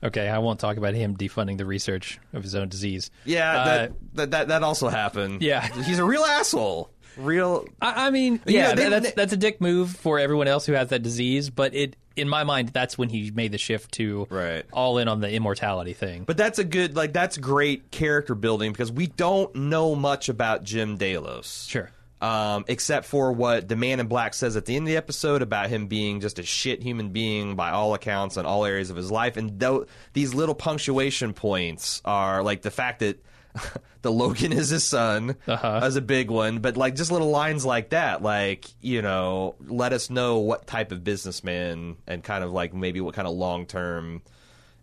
Okay, 0.06 0.28
I 0.28 0.38
won't 0.38 0.58
talk 0.60 0.76
about 0.76 0.94
him 0.94 1.16
defunding 1.16 1.58
the 1.58 1.66
research 1.66 2.18
of 2.32 2.42
his 2.42 2.54
own 2.54 2.68
disease. 2.68 3.10
Yeah, 3.24 3.52
Uh, 3.60 3.64
that, 3.64 3.92
that 4.14 4.30
that 4.30 4.48
that 4.48 4.62
also 4.62 4.88
happened. 4.88 5.42
Yeah. 5.42 5.66
he's 5.84 5.98
a 5.98 6.04
real 6.04 6.22
asshole. 6.24 6.90
Real. 7.16 7.66
I, 7.80 8.08
I 8.08 8.10
mean, 8.10 8.40
Yeah, 8.46 8.68
yeah, 8.68 8.74
they- 8.74 8.88
that's 8.90 9.12
that's 9.12 9.32
a 9.32 9.36
dick 9.38 9.60
move 9.60 9.90
for 9.96 10.18
everyone 10.18 10.48
else 10.48 10.66
who 10.66 10.72
has 10.74 10.88
that 10.90 11.02
disease. 11.02 11.48
But 11.48 11.74
it, 11.74 11.96
in 12.14 12.28
my 12.28 12.44
mind, 12.44 12.70
that's 12.70 12.98
when 12.98 13.08
he 13.08 13.30
made 13.30 13.52
the 13.52 13.58
shift 13.58 13.92
to 13.92 14.26
Right. 14.28 14.64
all 14.72 14.98
in 14.98 15.08
on 15.08 15.20
the 15.20 15.30
immortality 15.32 15.94
thing. 15.94 16.24
But 16.24 16.36
that's 16.36 16.58
a 16.58 16.64
good 16.64 16.94
like 16.94 17.12
that's 17.14 17.38
great 17.38 17.90
character 17.90 18.34
building 18.34 18.70
because 18.72 18.92
we 18.92 19.06
don't 19.06 19.54
know 19.54 19.94
much 19.94 20.28
about 20.28 20.62
Jim 20.62 20.98
Delos. 20.98 21.66
Sure. 21.68 21.90
Um, 22.18 22.64
except 22.66 23.04
for 23.04 23.30
what 23.32 23.68
the 23.68 23.76
man 23.76 24.00
in 24.00 24.06
black 24.06 24.32
says 24.32 24.56
at 24.56 24.64
the 24.64 24.74
end 24.74 24.84
of 24.84 24.88
the 24.88 24.96
episode 24.96 25.42
about 25.42 25.68
him 25.68 25.86
being 25.86 26.20
just 26.20 26.38
a 26.38 26.42
shit 26.42 26.82
human 26.82 27.10
being 27.10 27.56
by 27.56 27.70
all 27.72 27.92
accounts 27.92 28.38
in 28.38 28.46
all 28.46 28.64
areas 28.64 28.88
of 28.88 28.96
his 28.96 29.10
life. 29.10 29.36
And 29.36 29.60
tho- 29.60 29.86
these 30.14 30.32
little 30.32 30.54
punctuation 30.54 31.34
points 31.34 32.00
are 32.06 32.42
like 32.42 32.62
the 32.62 32.70
fact 32.70 33.00
that 33.00 33.22
the 34.02 34.10
Logan 34.10 34.52
is 34.54 34.70
his 34.70 34.82
son 34.84 35.36
Uh-huh. 35.46 35.80
as 35.82 35.96
a 35.96 36.00
big 36.00 36.30
one, 36.30 36.60
but 36.60 36.78
like 36.78 36.94
just 36.96 37.12
little 37.12 37.28
lines 37.30 37.66
like 37.66 37.90
that, 37.90 38.22
like, 38.22 38.64
you 38.80 39.02
know, 39.02 39.54
let 39.66 39.92
us 39.92 40.08
know 40.08 40.38
what 40.38 40.66
type 40.66 40.92
of 40.92 41.04
businessman 41.04 41.96
and 42.06 42.24
kind 42.24 42.42
of 42.42 42.50
like 42.50 42.72
maybe 42.72 43.00
what 43.02 43.14
kind 43.14 43.28
of 43.28 43.34
long 43.34 43.66
term 43.66 44.22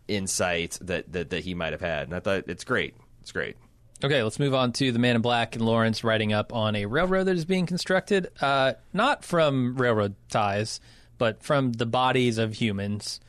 insight 0.07 0.77
that, 0.81 1.11
that, 1.13 1.29
that 1.31 1.43
he 1.43 1.53
might 1.55 1.71
have 1.73 1.81
had. 1.81 2.03
And 2.07 2.15
I 2.15 2.19
thought 2.19 2.43
it's 2.47 2.63
great. 2.63 2.95
It's 3.21 3.31
great. 3.31 3.55
Okay, 4.03 4.21
let's 4.21 4.37
move 4.39 4.53
on 4.53 4.73
to 4.73 4.91
the 4.91 4.99
Man 4.99 5.15
in 5.15 5.21
Black 5.21 5.55
and 5.55 5.65
Lawrence 5.65 6.03
riding 6.03 6.33
up 6.33 6.51
on 6.51 6.75
a 6.75 6.85
railroad 6.85 7.23
that 7.25 7.37
is 7.37 7.45
being 7.45 7.65
constructed, 7.65 8.29
uh, 8.41 8.73
not 8.91 9.23
from 9.23 9.75
railroad 9.77 10.15
ties, 10.29 10.81
but 11.17 11.41
from 11.41 11.71
the 11.71 11.85
bodies 11.85 12.37
of 12.37 12.53
humans. 12.53 13.21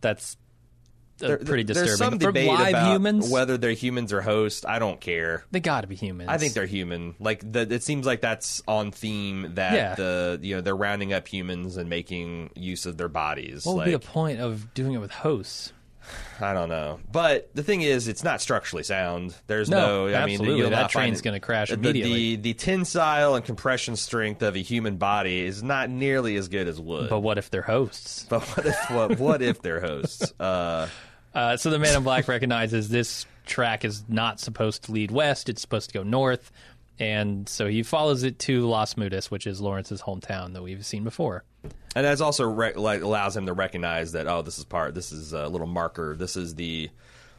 That's 0.00 0.36
uh, 1.22 1.36
pretty 1.44 1.64
disturbing. 1.64 1.86
There's 1.88 1.98
some 1.98 2.10
From 2.12 2.18
debate 2.18 2.48
live 2.48 2.68
about 2.70 2.92
humans, 2.92 3.28
whether 3.28 3.58
they're 3.58 3.72
humans 3.72 4.12
or 4.12 4.20
hosts. 4.20 4.64
I 4.66 4.78
don't 4.78 5.00
care. 5.00 5.44
they 5.50 5.60
got 5.60 5.82
to 5.82 5.86
be 5.86 5.96
humans. 5.96 6.30
I 6.30 6.38
think 6.38 6.54
they're 6.54 6.64
human. 6.66 7.14
Like 7.18 7.40
the, 7.52 7.60
it 7.62 7.82
seems 7.82 8.06
like 8.06 8.20
that's 8.20 8.62
on 8.66 8.92
theme 8.92 9.54
that 9.54 9.74
Yeah. 9.74 9.94
the 9.96 10.38
you 10.42 10.54
know 10.54 10.60
they're 10.60 10.76
rounding 10.76 11.12
up 11.12 11.26
humans 11.28 11.76
and 11.76 11.90
making 11.90 12.50
use 12.54 12.86
of 12.86 12.96
their 12.96 13.08
bodies. 13.08 13.66
What 13.66 13.74
would 13.74 13.78
like, 13.80 13.86
be 13.86 13.92
the 13.92 13.98
point 13.98 14.40
of 14.40 14.72
doing 14.74 14.92
it 14.92 14.98
with 14.98 15.10
hosts? 15.10 15.72
I 16.40 16.52
don't 16.54 16.68
know. 16.68 17.00
But 17.12 17.50
the 17.54 17.62
thing 17.62 17.82
is, 17.82 18.08
it's 18.08 18.24
not 18.24 18.40
structurally 18.40 18.82
sound. 18.82 19.34
There's 19.46 19.68
No, 19.68 20.08
no. 20.08 20.16
I 20.16 20.24
mean, 20.26 20.34
absolutely. 20.34 20.58
you'll 20.60 20.70
That 20.70 20.90
train's 20.90 21.20
gonna 21.20 21.40
crash 21.40 21.68
the- 21.68 21.74
immediately. 21.74 22.36
The, 22.36 22.42
the 22.42 22.54
tensile 22.54 23.34
and 23.34 23.44
compression 23.44 23.96
strength 23.96 24.42
of 24.42 24.54
a 24.56 24.60
human 24.60 24.96
body 24.96 25.40
is 25.40 25.62
not 25.62 25.90
nearly 25.90 26.36
as 26.36 26.48
good 26.48 26.66
as 26.68 26.80
wood. 26.80 27.10
But 27.10 27.20
what 27.20 27.38
if 27.38 27.50
they're 27.50 27.62
hosts? 27.62 28.26
But 28.30 28.42
what 28.42 28.66
if 28.66 28.90
what, 28.90 29.18
what 29.18 29.42
if 29.42 29.60
they're 29.62 29.80
hosts? 29.80 30.32
Uh, 30.40 30.88
Uh, 31.34 31.56
so 31.56 31.70
the 31.70 31.78
Man 31.78 31.96
in 31.96 32.02
Black 32.02 32.26
recognizes 32.26 32.88
this 32.88 33.24
track 33.46 33.84
is 33.84 34.02
not 34.08 34.40
supposed 34.40 34.84
to 34.84 34.92
lead 34.92 35.10
west; 35.12 35.48
it's 35.48 35.60
supposed 35.62 35.90
to 35.90 35.94
go 35.94 36.02
north, 36.02 36.50
and 37.00 37.48
so 37.48 37.66
he 37.66 37.82
follows 37.82 38.22
it 38.22 38.38
to 38.40 38.66
Las 38.68 38.94
Mudas, 38.94 39.30
which 39.30 39.46
is 39.46 39.60
Lawrence's 39.60 40.02
hometown 40.02 40.52
that 40.52 40.62
we've 40.62 40.84
seen 40.86 41.02
before. 41.02 41.42
and 41.96 42.04
that's 42.06 42.20
also 42.20 42.44
re- 42.44 42.74
like 42.74 43.02
allows 43.02 43.36
him 43.36 43.46
to 43.46 43.52
recognize 43.52 44.12
that 44.12 44.28
oh, 44.28 44.42
this 44.42 44.58
is 44.58 44.64
part. 44.64 44.94
This 44.94 45.10
is 45.10 45.32
a 45.32 45.48
little 45.48 45.66
marker. 45.66 46.14
This 46.16 46.36
is 46.36 46.54
the. 46.54 46.90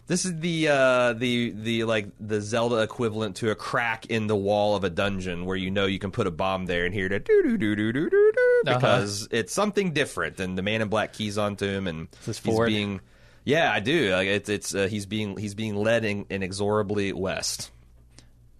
This 0.07 0.25
is 0.25 0.39
the 0.41 0.67
uh, 0.67 1.13
the 1.13 1.51
the 1.51 1.83
like 1.85 2.07
the 2.19 2.41
Zelda 2.41 2.77
equivalent 2.81 3.37
to 3.37 3.51
a 3.51 3.55
crack 3.55 4.07
in 4.07 4.27
the 4.27 4.35
wall 4.35 4.75
of 4.75 4.83
a 4.83 4.89
dungeon 4.89 5.45
where 5.45 5.55
you 5.55 5.71
know 5.71 5.85
you 5.85 5.99
can 5.99 6.11
put 6.11 6.27
a 6.27 6.31
bomb 6.31 6.65
there 6.65 6.83
and 6.83 6.93
hear 6.93 7.07
the 7.07 7.19
doo 7.19 7.43
doo 7.43 7.57
doo 7.57 7.75
doo 7.75 7.93
doo 7.93 8.09
doo 8.09 8.31
doo 8.35 8.63
Uh-huh. 8.67 8.77
because 8.79 9.27
it's 9.31 9.53
something 9.53 9.93
different. 9.93 10.39
And 10.41 10.57
the 10.57 10.63
man 10.63 10.81
in 10.81 10.89
black 10.89 11.13
keys 11.13 11.37
onto 11.37 11.65
him 11.65 11.87
and 11.87 12.09
he's 12.25 12.39
Ford? 12.39 12.67
being 12.67 12.99
yeah 13.45 13.71
I 13.71 13.79
do 13.79 14.11
like 14.11 14.27
it's 14.27 14.49
it's 14.49 14.75
uh, 14.75 14.87
he's 14.87 15.05
being 15.05 15.37
he's 15.37 15.55
being 15.55 15.75
led 15.75 16.03
in, 16.03 16.25
inexorably 16.29 17.13
west. 17.13 17.71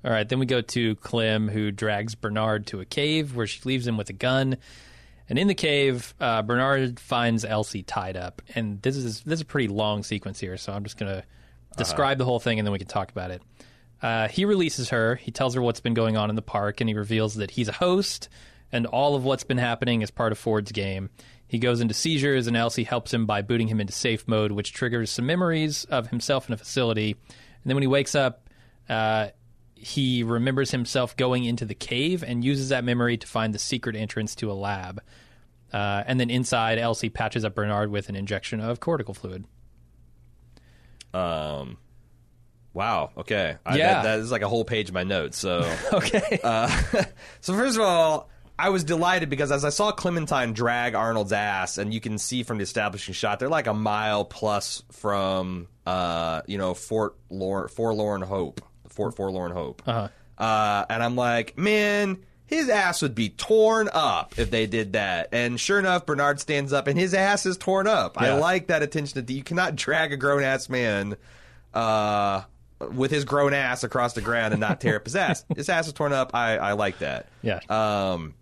All 0.04 0.12
right, 0.12 0.28
then 0.28 0.40
we 0.40 0.46
go 0.46 0.62
to 0.62 0.96
Clem, 0.96 1.48
who 1.48 1.72
drags 1.72 2.16
Bernard 2.16 2.68
to 2.68 2.80
a 2.80 2.86
cave 2.86 3.36
where 3.36 3.46
she 3.46 3.62
leaves 3.66 3.86
him 3.86 3.98
with 3.98 4.10
a 4.10 4.14
gun. 4.14 4.58
And 5.30 5.38
in 5.38 5.48
the 5.48 5.56
cave, 5.56 6.14
uh, 6.20 6.42
Bernard 6.42 7.00
finds 7.00 7.46
Elsie 7.46 7.84
tied 7.84 8.18
up, 8.18 8.42
and 8.56 8.82
this 8.82 8.98
is 8.98 9.22
this 9.22 9.38
is 9.38 9.42
a 9.42 9.46
pretty 9.46 9.68
long 9.68 10.04
sequence 10.04 10.40
here. 10.40 10.58
So 10.58 10.74
I'm 10.74 10.84
just 10.84 10.98
gonna 10.98 11.24
describe 11.78 12.18
the 12.18 12.26
whole 12.26 12.40
thing, 12.40 12.60
and 12.60 12.66
then 12.66 12.74
we 12.74 12.80
can 12.80 12.88
talk 12.88 13.12
about 13.12 13.32
it. 13.32 13.42
Uh, 14.02 14.28
he 14.28 14.46
releases 14.46 14.90
her. 14.90 15.16
He 15.16 15.32
tells 15.32 15.54
her 15.56 15.62
what's 15.62 15.80
been 15.80 15.94
going 15.94 16.18
on 16.18 16.30
in 16.30 16.36
the 16.36 16.42
park, 16.42 16.82
and 16.82 16.90
he 16.90 16.96
reveals 16.96 17.36
that 17.36 17.52
he's 17.52 17.68
a 17.68 17.74
host, 17.74 18.28
and 18.72 18.86
all 18.88 19.16
of 19.16 19.24
what's 19.24 19.44
been 19.44 19.60
happening 19.60 20.02
is 20.02 20.12
part 20.12 20.32
of 20.32 20.38
Ford's 20.38 20.72
game. 20.72 21.10
He 21.48 21.60
goes 21.60 21.82
into 21.82 21.94
seizures, 21.94 22.48
and 22.48 22.58
Elsie 22.58 22.84
helps 22.84 23.14
him 23.14 23.26
by 23.26 23.42
booting 23.42 23.68
him 23.68 23.80
into 23.80 23.94
safe 23.94 24.28
mode, 24.28 24.52
which 24.52 24.74
triggers 24.74 25.12
some 25.12 25.26
memories 25.26 25.86
of 25.86 26.10
himself 26.10 26.48
in 26.48 26.54
a 26.54 26.58
facility. 26.58 27.12
And 27.12 27.70
then 27.70 27.76
when 27.76 27.84
he 27.84 27.88
wakes 27.88 28.16
up, 28.16 28.50
uh, 28.90 29.28
he 29.82 30.24
remembers 30.24 30.72
himself 30.72 31.16
going 31.18 31.44
into 31.44 31.66
the 31.66 31.74
cave 31.76 32.24
and 32.24 32.44
uses 32.44 32.70
that 32.70 32.84
memory 32.84 33.18
to 33.18 33.28
find 33.28 33.54
the 33.54 33.60
secret 33.60 33.96
entrance 33.96 34.36
to 34.36 34.52
a 34.52 34.54
lab. 34.54 35.02
Uh, 35.74 36.04
and 36.06 36.20
then 36.20 36.30
inside, 36.30 36.78
Elsie 36.78 37.10
patches 37.10 37.44
up 37.46 37.56
Bernard 37.56 37.90
with 37.92 38.10
an 38.10 38.16
injection 38.16 38.60
of 38.60 38.80
cortical 38.80 39.14
fluid. 39.14 39.46
Um, 41.14 41.78
wow. 42.74 43.12
Okay. 43.18 43.58
I, 43.66 43.78
Yeah. 43.78 43.94
that, 43.96 44.04
that 44.04 44.20
is 44.20 44.32
like 44.32 44.42
a 44.42 44.50
whole 44.50 44.64
page 44.66 44.90
of 44.90 44.94
my 44.94 45.04
notes. 45.04 45.38
So. 45.38 45.62
Okay. 45.94 46.40
Uh, 46.44 46.68
so 47.42 47.54
first 47.54 47.76
of 47.78 47.84
all, 47.84 48.30
I 48.58 48.70
was 48.70 48.84
delighted 48.84 49.30
because 49.30 49.52
as 49.52 49.66
I 49.66 49.70
saw 49.70 49.92
Clementine 49.92 50.54
drag 50.54 50.94
Arnold's 50.94 51.34
ass, 51.34 51.78
and 51.80 51.94
you 51.94 52.00
can 52.00 52.18
see 52.20 52.44
from 52.44 52.58
the 52.58 52.64
establishing 52.64 53.14
shot, 53.14 53.40
they're 53.40 53.50
like 53.50 53.68
a 53.68 53.74
mile 53.74 54.24
plus 54.24 54.84
from, 54.92 55.68
uh, 55.86 56.42
you 56.46 56.58
know, 56.60 56.74
Fort 56.76 57.16
Lor- 57.32 57.68
Forlorn 57.70 58.22
Hope, 58.22 58.62
Fort 58.94 59.16
Forlorn 59.16 59.52
Hope. 59.52 59.82
Uh-huh. 59.86 60.08
Uh, 60.38 60.86
and 60.90 61.04
I'm 61.04 61.16
like, 61.16 61.58
man, 61.58 62.24
his 62.46 62.70
ass 62.70 63.02
would 63.02 63.16
be 63.16 63.30
torn 63.30 63.90
up 63.94 64.38
if 64.38 64.52
they 64.52 64.66
did 64.68 64.94
that. 64.94 65.30
And 65.32 65.60
sure 65.60 65.80
enough, 65.80 66.06
Bernard 66.06 66.40
stands 66.40 66.74
up, 66.74 66.88
and 66.88 66.98
his 66.98 67.14
ass 67.14 67.46
is 67.46 67.58
torn 67.58 67.88
up. 67.88 68.20
I 68.20 68.34
like 68.34 68.68
that 68.68 68.82
attention 68.82 69.26
to 69.26 69.34
you 69.34 69.44
cannot 69.44 69.76
drag 69.76 70.14
a 70.14 70.18
grown 70.18 70.44
ass 70.44 70.70
man. 70.70 71.16
Uh, 71.74 72.42
with 72.94 73.12
his 73.12 73.26
grown 73.26 73.54
ass 73.54 73.84
across 73.84 74.14
the 74.14 74.22
ground 74.22 74.54
and 74.54 74.60
not 74.60 74.82
tear 74.82 74.98
up 74.98 75.06
his 75.06 75.16
ass. 75.16 75.46
His 75.56 75.70
ass 75.70 75.86
is 75.88 75.94
torn 75.94 76.14
up. 76.14 76.34
I, 76.34 76.58
I 76.58 76.72
like 76.74 76.98
that. 77.00 77.28
yeah. 77.42 77.60
Um, 77.70 78.34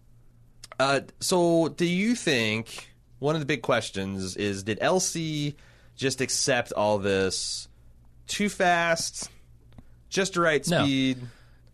uh, 0.80 1.02
so 1.20 1.68
do 1.68 1.86
you 1.86 2.16
think 2.16 2.90
one 3.20 3.36
of 3.36 3.42
the 3.42 3.46
big 3.46 3.62
questions 3.62 4.38
is 4.38 4.64
did 4.64 4.78
Elsie 4.82 5.58
just 5.98 6.22
accept 6.22 6.72
all 6.72 6.98
this 7.00 7.68
too 8.28 8.48
fast, 8.48 9.30
just 10.10 10.34
the 10.34 10.42
right 10.42 10.66
No. 10.68 10.84
speed? 10.84 11.20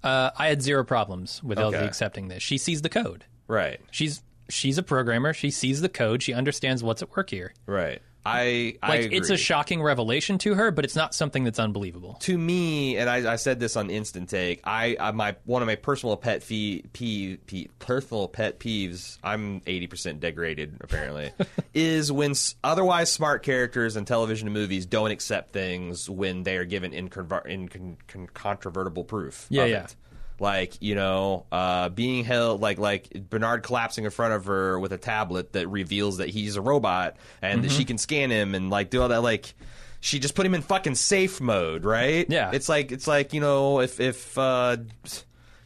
Uh, 0.03 0.29
I 0.37 0.47
had 0.47 0.61
zero 0.61 0.83
problems 0.83 1.41
with 1.43 1.57
Okay. 1.57 1.83
accepting 1.83 2.27
this. 2.27 2.43
She 2.43 2.57
sees 2.57 2.81
the 2.83 2.89
code. 2.89 3.25
Right, 3.47 3.79
She's 3.91 4.21
she's 4.49 4.77
a 4.77 4.83
programmer. 4.83 5.33
She 5.33 5.49
sees 5.51 5.81
the 5.81 5.89
code. 5.89 6.21
She 6.21 6.33
understands 6.33 6.83
what's 6.83 7.01
at 7.01 7.15
work 7.15 7.29
here. 7.31 7.53
right. 7.65 8.01
I 8.25 8.75
I 8.81 8.87
Like 8.89 9.11
it's 9.11 9.29
a 9.29 9.37
shocking 9.37 9.81
revelation 9.81 10.37
to 10.39 10.55
her, 10.55 10.71
but 10.71 10.83
it's 10.85 10.95
not 10.95 11.13
something 11.13 11.43
that's 11.43 11.59
unbelievable. 11.59 12.17
to 12.21 12.37
me, 12.37 12.97
and 12.97 13.09
I, 13.09 13.33
I 13.33 13.35
said 13.35 13.59
this 13.59 13.75
on 13.75 13.89
Instant 13.89 14.29
Take. 14.29 14.61
I, 14.63 14.97
I 14.99 15.11
my 15.11 15.35
one 15.45 15.61
of 15.61 15.67
my 15.67 15.75
personal 15.75 16.17
pet 16.17 16.41
fee, 16.43 16.83
pee, 16.93 17.37
pee, 17.45 17.69
personal 17.79 18.27
pet 18.27 18.59
peeves. 18.59 19.17
I'm 19.23 19.61
eighty 19.67 19.87
percent 19.87 20.19
degraded 20.19 20.77
apparently. 20.81 21.31
is 21.73 22.11
when 22.11 22.31
s- 22.31 22.55
otherwise 22.63 23.11
smart 23.11 23.43
characters 23.43 23.95
in 23.95 24.05
television 24.05 24.47
and 24.47 24.53
movies 24.53 24.85
don't 24.85 25.11
accept 25.11 25.53
things 25.53 26.09
when 26.09 26.43
they 26.43 26.57
are 26.57 26.65
given 26.65 26.91
inconver- 26.91 27.45
incon- 27.45 27.97
con- 28.07 29.03
proof. 29.07 29.45
Yeah, 29.49 29.65
yeah. 29.65 29.83
It. 29.85 29.95
Like 30.39 30.81
you 30.81 30.95
know, 30.95 31.45
uh, 31.51 31.89
being 31.89 32.25
held 32.25 32.61
like 32.61 32.77
like 32.77 33.09
Bernard 33.29 33.63
collapsing 33.63 34.03
in 34.05 34.11
front 34.11 34.33
of 34.33 34.45
her 34.45 34.79
with 34.79 34.91
a 34.91 34.97
tablet 34.97 35.53
that 35.53 35.67
reveals 35.67 36.17
that 36.17 36.29
he's 36.29 36.55
a 36.57 36.61
robot 36.61 37.15
and 37.41 37.63
that 37.63 37.67
Mm-hmm. 37.69 37.77
she 37.77 37.85
can 37.85 37.97
scan 37.97 38.31
him 38.31 38.53
and 38.53 38.69
like 38.69 38.89
do 38.89 39.01
all 39.01 39.07
that. 39.09 39.21
Like 39.23 39.53
she 40.01 40.19
just 40.19 40.35
put 40.35 40.45
him 40.45 40.53
in 40.53 40.61
fucking 40.61 40.95
safe 40.95 41.39
mode, 41.39 41.85
right? 41.85 42.25
Yeah. 42.29 42.51
it's 42.53 42.67
like 42.69 42.91
it's 42.91 43.07
like 43.07 43.33
you 43.33 43.41
know 43.41 43.79
if 43.79 43.99
if. 43.99 44.37
Uh, 44.37 44.77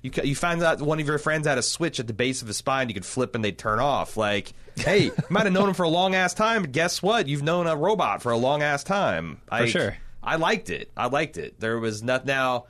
you, 0.01 0.11
you 0.23 0.33
find 0.33 0.63
out 0.63 0.81
one 0.81 0.97
of 1.01 1.07
your 1.07 1.17
friends 1.17 1.45
had 1.45 1.57
a 1.57 1.61
switch 1.61 1.99
at 1.99 2.07
the 2.07 2.13
base 2.13 2.41
of 2.41 2.47
his 2.47 2.55
spine 2.55 2.87
you 2.87 2.93
could 2.93 3.05
flip 3.05 3.35
and 3.35 3.43
they'd 3.43 3.57
turn 3.57 3.79
off. 3.79 4.15
Like, 4.15 4.53
hey, 4.77 5.05
you 5.05 5.13
might 5.29 5.43
have 5.43 5.51
known 5.51 5.67
him 5.67 5.73
for 5.75 5.83
a 5.83 5.89
long 5.89 6.15
ass 6.15 6.33
time, 6.33 6.61
but 6.61 6.71
guess 6.71 7.03
what? 7.03 7.27
You've 7.27 7.43
known 7.43 7.67
a 7.67 7.75
robot 7.75 8.21
for 8.21 8.31
a 8.31 8.37
long 8.37 8.63
ass 8.63 8.85
time. 8.85 9.41
I, 9.51 9.65
sure. 9.65 9.97
I 10.23 10.37
liked 10.37 10.69
it. 10.69 10.89
I 10.95 11.07
liked 11.07 11.35
it. 11.35 11.59
There 11.59 11.77
was 11.79 12.01
nothing 12.01 12.27
now. 12.27 12.67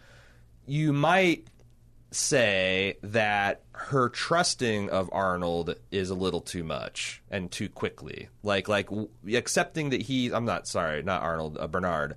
You 0.65 0.91
might 0.91 1.45
say 2.11 2.97
that 3.03 3.61
her 3.71 4.09
trusting 4.09 4.89
of 4.89 5.09
Arnold 5.13 5.75
is 5.91 6.09
a 6.09 6.15
little 6.15 6.41
too 6.41 6.63
much 6.63 7.21
and 7.29 7.51
too 7.51 7.69
quickly. 7.69 8.29
Like 8.43 8.67
like 8.67 8.87
w- 8.89 9.09
accepting 9.33 9.91
that 9.91 10.01
he 10.01 10.31
I'm 10.31 10.45
not 10.45 10.67
sorry, 10.67 11.03
not 11.03 11.21
Arnold, 11.21 11.57
uh, 11.59 11.67
Bernard. 11.67 12.15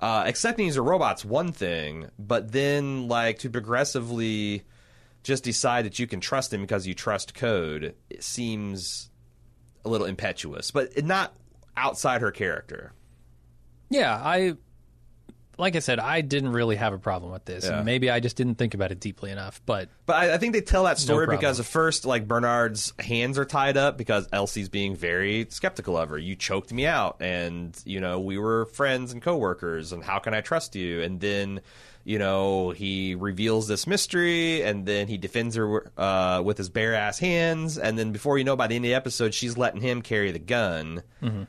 Uh, 0.00 0.24
accepting 0.26 0.66
he's 0.66 0.76
a 0.76 0.82
robot's 0.82 1.24
one 1.24 1.52
thing, 1.52 2.10
but 2.18 2.52
then 2.52 3.08
like 3.08 3.38
to 3.40 3.50
progressively 3.50 4.62
just 5.22 5.44
decide 5.44 5.86
that 5.86 5.98
you 5.98 6.06
can 6.06 6.20
trust 6.20 6.52
him 6.52 6.60
because 6.60 6.86
you 6.86 6.94
trust 6.94 7.34
code 7.34 7.94
it 8.10 8.22
seems 8.22 9.10
a 9.84 9.88
little 9.88 10.06
impetuous, 10.06 10.70
but 10.70 11.04
not 11.04 11.34
outside 11.76 12.20
her 12.20 12.30
character. 12.30 12.92
Yeah, 13.90 14.14
I 14.14 14.56
like 15.58 15.76
I 15.76 15.78
said, 15.80 15.98
I 15.98 16.20
didn't 16.20 16.52
really 16.52 16.76
have 16.76 16.92
a 16.92 16.98
problem 16.98 17.32
with 17.32 17.44
this. 17.44 17.64
Yeah. 17.64 17.82
Maybe 17.82 18.10
I 18.10 18.20
just 18.20 18.36
didn't 18.36 18.56
think 18.56 18.74
about 18.74 18.90
it 18.92 19.00
deeply 19.00 19.30
enough. 19.30 19.60
But 19.66 19.88
But 20.06 20.16
I, 20.16 20.34
I 20.34 20.38
think 20.38 20.52
they 20.52 20.60
tell 20.60 20.84
that 20.84 20.98
story 20.98 21.26
problem. 21.26 21.40
because 21.40 21.60
at 21.60 21.66
first, 21.66 22.04
like 22.04 22.26
Bernard's 22.28 22.92
hands 22.98 23.38
are 23.38 23.44
tied 23.44 23.76
up 23.76 23.96
because 23.98 24.28
Elsie's 24.32 24.68
being 24.68 24.96
very 24.96 25.46
skeptical 25.50 25.96
of 25.96 26.08
her. 26.10 26.18
You 26.18 26.34
choked 26.36 26.72
me 26.72 26.86
out, 26.86 27.16
and 27.20 27.76
you 27.84 28.00
know 28.00 28.20
we 28.20 28.38
were 28.38 28.66
friends 28.66 29.12
and 29.12 29.22
coworkers, 29.22 29.92
and 29.92 30.02
how 30.02 30.18
can 30.18 30.34
I 30.34 30.40
trust 30.40 30.74
you? 30.76 31.02
And 31.02 31.20
then, 31.20 31.60
you 32.04 32.18
know, 32.18 32.70
he 32.70 33.14
reveals 33.14 33.66
this 33.66 33.86
mystery, 33.86 34.62
and 34.62 34.84
then 34.84 35.08
he 35.08 35.16
defends 35.16 35.56
her 35.56 35.90
uh, 35.98 36.42
with 36.44 36.58
his 36.58 36.68
bare 36.68 36.94
ass 36.94 37.18
hands, 37.18 37.78
and 37.78 37.98
then 37.98 38.12
before 38.12 38.36
you 38.36 38.44
know, 38.44 38.56
by 38.56 38.66
the 38.66 38.76
end 38.76 38.84
of 38.84 38.90
the 38.90 38.94
episode, 38.94 39.32
she's 39.32 39.56
letting 39.56 39.80
him 39.80 40.02
carry 40.02 40.30
the 40.30 40.38
gun, 40.38 41.02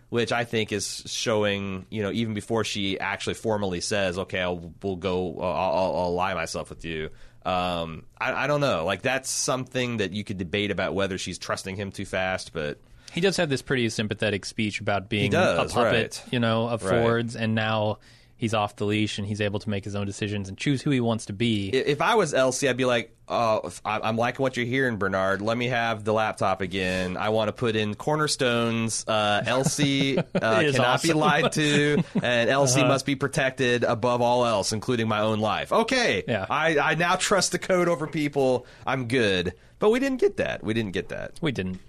which 0.09 0.31
I 0.31 0.45
think 0.45 0.71
is 0.71 1.03
showing, 1.05 1.85
you 1.89 2.01
know, 2.01 2.11
even 2.11 2.33
before 2.33 2.63
she 2.63 2.99
actually 2.99 3.33
formally 3.33 3.81
says, 3.81 4.17
"Okay, 4.17 4.39
I'll 4.39 4.73
we'll 4.81 4.95
go, 4.95 5.39
I'll, 5.39 5.51
I'll, 5.51 5.95
I'll 5.97 6.13
lie 6.13 6.33
myself 6.33 6.69
with 6.69 6.85
you." 6.85 7.09
Um, 7.45 8.05
I, 8.17 8.45
I 8.45 8.47
don't 8.47 8.61
know. 8.61 8.85
Like 8.85 9.03
that's 9.03 9.29
something 9.29 9.97
that 9.97 10.13
you 10.13 10.23
could 10.23 10.37
debate 10.37 10.71
about 10.71 10.95
whether 10.95 11.17
she's 11.17 11.37
trusting 11.37 11.75
him 11.75 11.91
too 11.91 12.05
fast, 12.05 12.53
but 12.53 12.79
he 13.11 13.21
does 13.21 13.37
have 13.37 13.49
this 13.49 13.61
pretty 13.61 13.87
sympathetic 13.89 14.45
speech 14.45 14.81
about 14.81 15.09
being 15.09 15.31
does, 15.31 15.71
a 15.71 15.73
puppet, 15.73 16.21
right. 16.23 16.33
you 16.33 16.39
know, 16.39 16.67
of 16.67 16.83
Right. 16.83 17.01
Ford's, 17.01 17.35
and 17.35 17.55
now 17.55 17.99
he's 18.45 18.53
off 18.53 18.75
the 18.75 18.86
leash 18.86 19.17
and 19.17 19.27
he's 19.27 19.41
able 19.41 19.60
to 19.60 19.69
make 19.69 19.84
his 19.84 19.95
own 19.95 20.05
decisions 20.05 20.47
and 20.49 20.58
choose 20.58 20.81
who 20.84 20.91
he 20.91 20.99
wants 20.99 21.25
to 21.25 21.34
be. 21.34 21.69
If 21.69 21.99
I 22.01 22.13
was 22.13 22.34
Elsie, 22.34 22.69
I'd 22.69 22.77
be 22.77 22.86
like, 22.86 23.15
"Oh, 23.27 23.71
I- 23.84 24.01
I'm 24.01 24.17
liking 24.17 24.43
what 24.43 24.55
you're 24.55 24.67
hearing, 24.67 24.97
Bernard. 24.97 25.41
Let 25.41 25.58
me 25.58 25.67
have 25.69 26.03
the 26.03 26.13
laptop 26.13 26.62
again. 26.62 27.17
I 27.17 27.29
want 27.29 27.47
to 27.49 27.53
put 27.53 27.75
in 27.75 27.95
cornerstones. 27.95 29.03
Uh, 29.08 29.41
Elsie 29.45 30.17
uh, 30.19 30.23
cannot 30.34 30.63
is 30.65 31.01
be. 31.03 31.10
Uh-huh. 31.12 31.19
lied 31.19 31.51
to, 31.53 32.03
and 32.21 32.49
Elsie 32.49 32.84
must 32.84 33.05
be 33.08 33.15
protected 33.15 33.84
above 33.84 34.21
all 34.21 34.45
else, 34.45 34.71
including 34.73 35.08
my 35.08 35.21
own 35.21 35.39
life. 35.39 35.71
Okay, 35.73 36.23
Yeah. 36.27 36.45
I, 36.49 36.77
I 36.77 36.95
now 36.95 37.15
trust 37.15 37.51
the 37.51 37.60
code 37.60 37.88
over 37.88 38.05
people. 38.08 38.67
I'm 38.86 39.08
good." 39.08 39.53
But 39.79 39.89
we 39.89 39.99
didn't 39.99 40.21
get 40.21 40.38
that. 40.38 40.63
We 40.63 40.73
didn't 40.73 40.93
get 40.93 41.10
that. 41.10 41.34
we 41.41 41.51
didn't. 41.51 41.79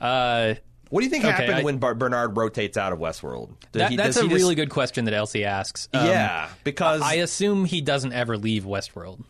Uh, 0.00 0.54
What 0.94 1.00
do 1.00 1.06
you 1.06 1.10
think 1.10 1.24
Okay, 1.24 1.32
happened 1.32 1.54
I- 1.58 1.62
when 1.64 1.78
Bernard 1.78 2.36
rotates 2.36 2.76
out 2.76 2.92
of 2.92 3.00
Westworld? 3.00 3.50
That, 3.72 3.90
he- 3.90 3.96
that's 3.96 4.16
a 4.16 4.22
he 4.22 4.28
just- 4.28 4.40
really 4.40 4.54
good 4.54 4.70
question 4.70 5.06
that 5.06 5.14
Elsie 5.14 5.44
asks. 5.44 5.88
Um, 5.92 6.06
yeah, 6.06 6.48
because 6.62 7.02
I 7.02 7.14
assume 7.14 7.64
he 7.64 7.80
doesn't 7.80 8.12
ever 8.12 8.38
leave 8.38 8.62
Westworld. 8.62 9.24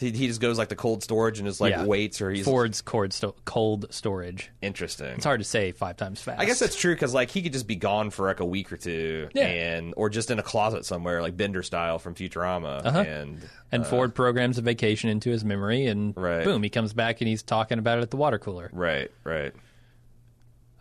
he, 0.00 0.10
he 0.10 0.26
just 0.26 0.40
goes 0.40 0.58
like 0.58 0.68
the 0.68 0.74
cold 0.74 1.04
storage 1.04 1.38
and 1.38 1.46
just 1.46 1.60
like 1.60 1.72
Yeah. 1.74 1.84
waits, 1.84 2.20
or 2.20 2.30
he's 2.32 2.44
Ford's 2.44 2.80
cold, 2.82 3.12
sto- 3.12 3.36
cold 3.44 3.86
storage. 3.90 4.50
interesting. 4.62 5.08
It's 5.10 5.24
hard 5.24 5.38
to 5.40 5.44
say 5.44 5.70
five 5.72 5.96
times 5.96 6.20
fast. 6.22 6.40
I 6.40 6.44
guess 6.46 6.58
that's 6.58 6.74
true 6.74 6.94
because 6.94 7.14
like 7.14 7.30
he 7.30 7.42
could 7.42 7.52
just 7.52 7.66
be 7.68 7.76
gone 7.76 8.10
for 8.10 8.26
like 8.26 8.40
a 8.40 8.44
week 8.46 8.72
or 8.72 8.76
two, 8.76 9.28
Yeah. 9.32 9.44
and 9.46 9.94
or 9.96 10.08
just 10.10 10.28
in 10.32 10.40
a 10.40 10.42
closet 10.42 10.84
somewhere, 10.86 11.22
like 11.22 11.36
Bender 11.36 11.62
style 11.62 12.00
from 12.00 12.14
Futurama, 12.16 12.84
Uh-huh. 12.84 12.98
and 13.00 13.42
And 13.70 13.86
Ford 13.86 14.12
programs 14.14 14.58
a 14.58 14.62
vacation 14.62 15.08
into 15.08 15.30
his 15.30 15.44
memory, 15.44 15.86
and 15.86 16.16
Right. 16.16 16.42
boom, 16.42 16.64
he 16.64 16.68
comes 16.70 16.92
back 16.94 17.20
and 17.20 17.28
he's 17.28 17.42
talking 17.44 17.78
about 17.78 17.98
it 17.98 18.02
at 18.02 18.10
the 18.10 18.16
water 18.16 18.38
cooler. 18.40 18.70
right, 18.72 19.08
right. 19.22 19.52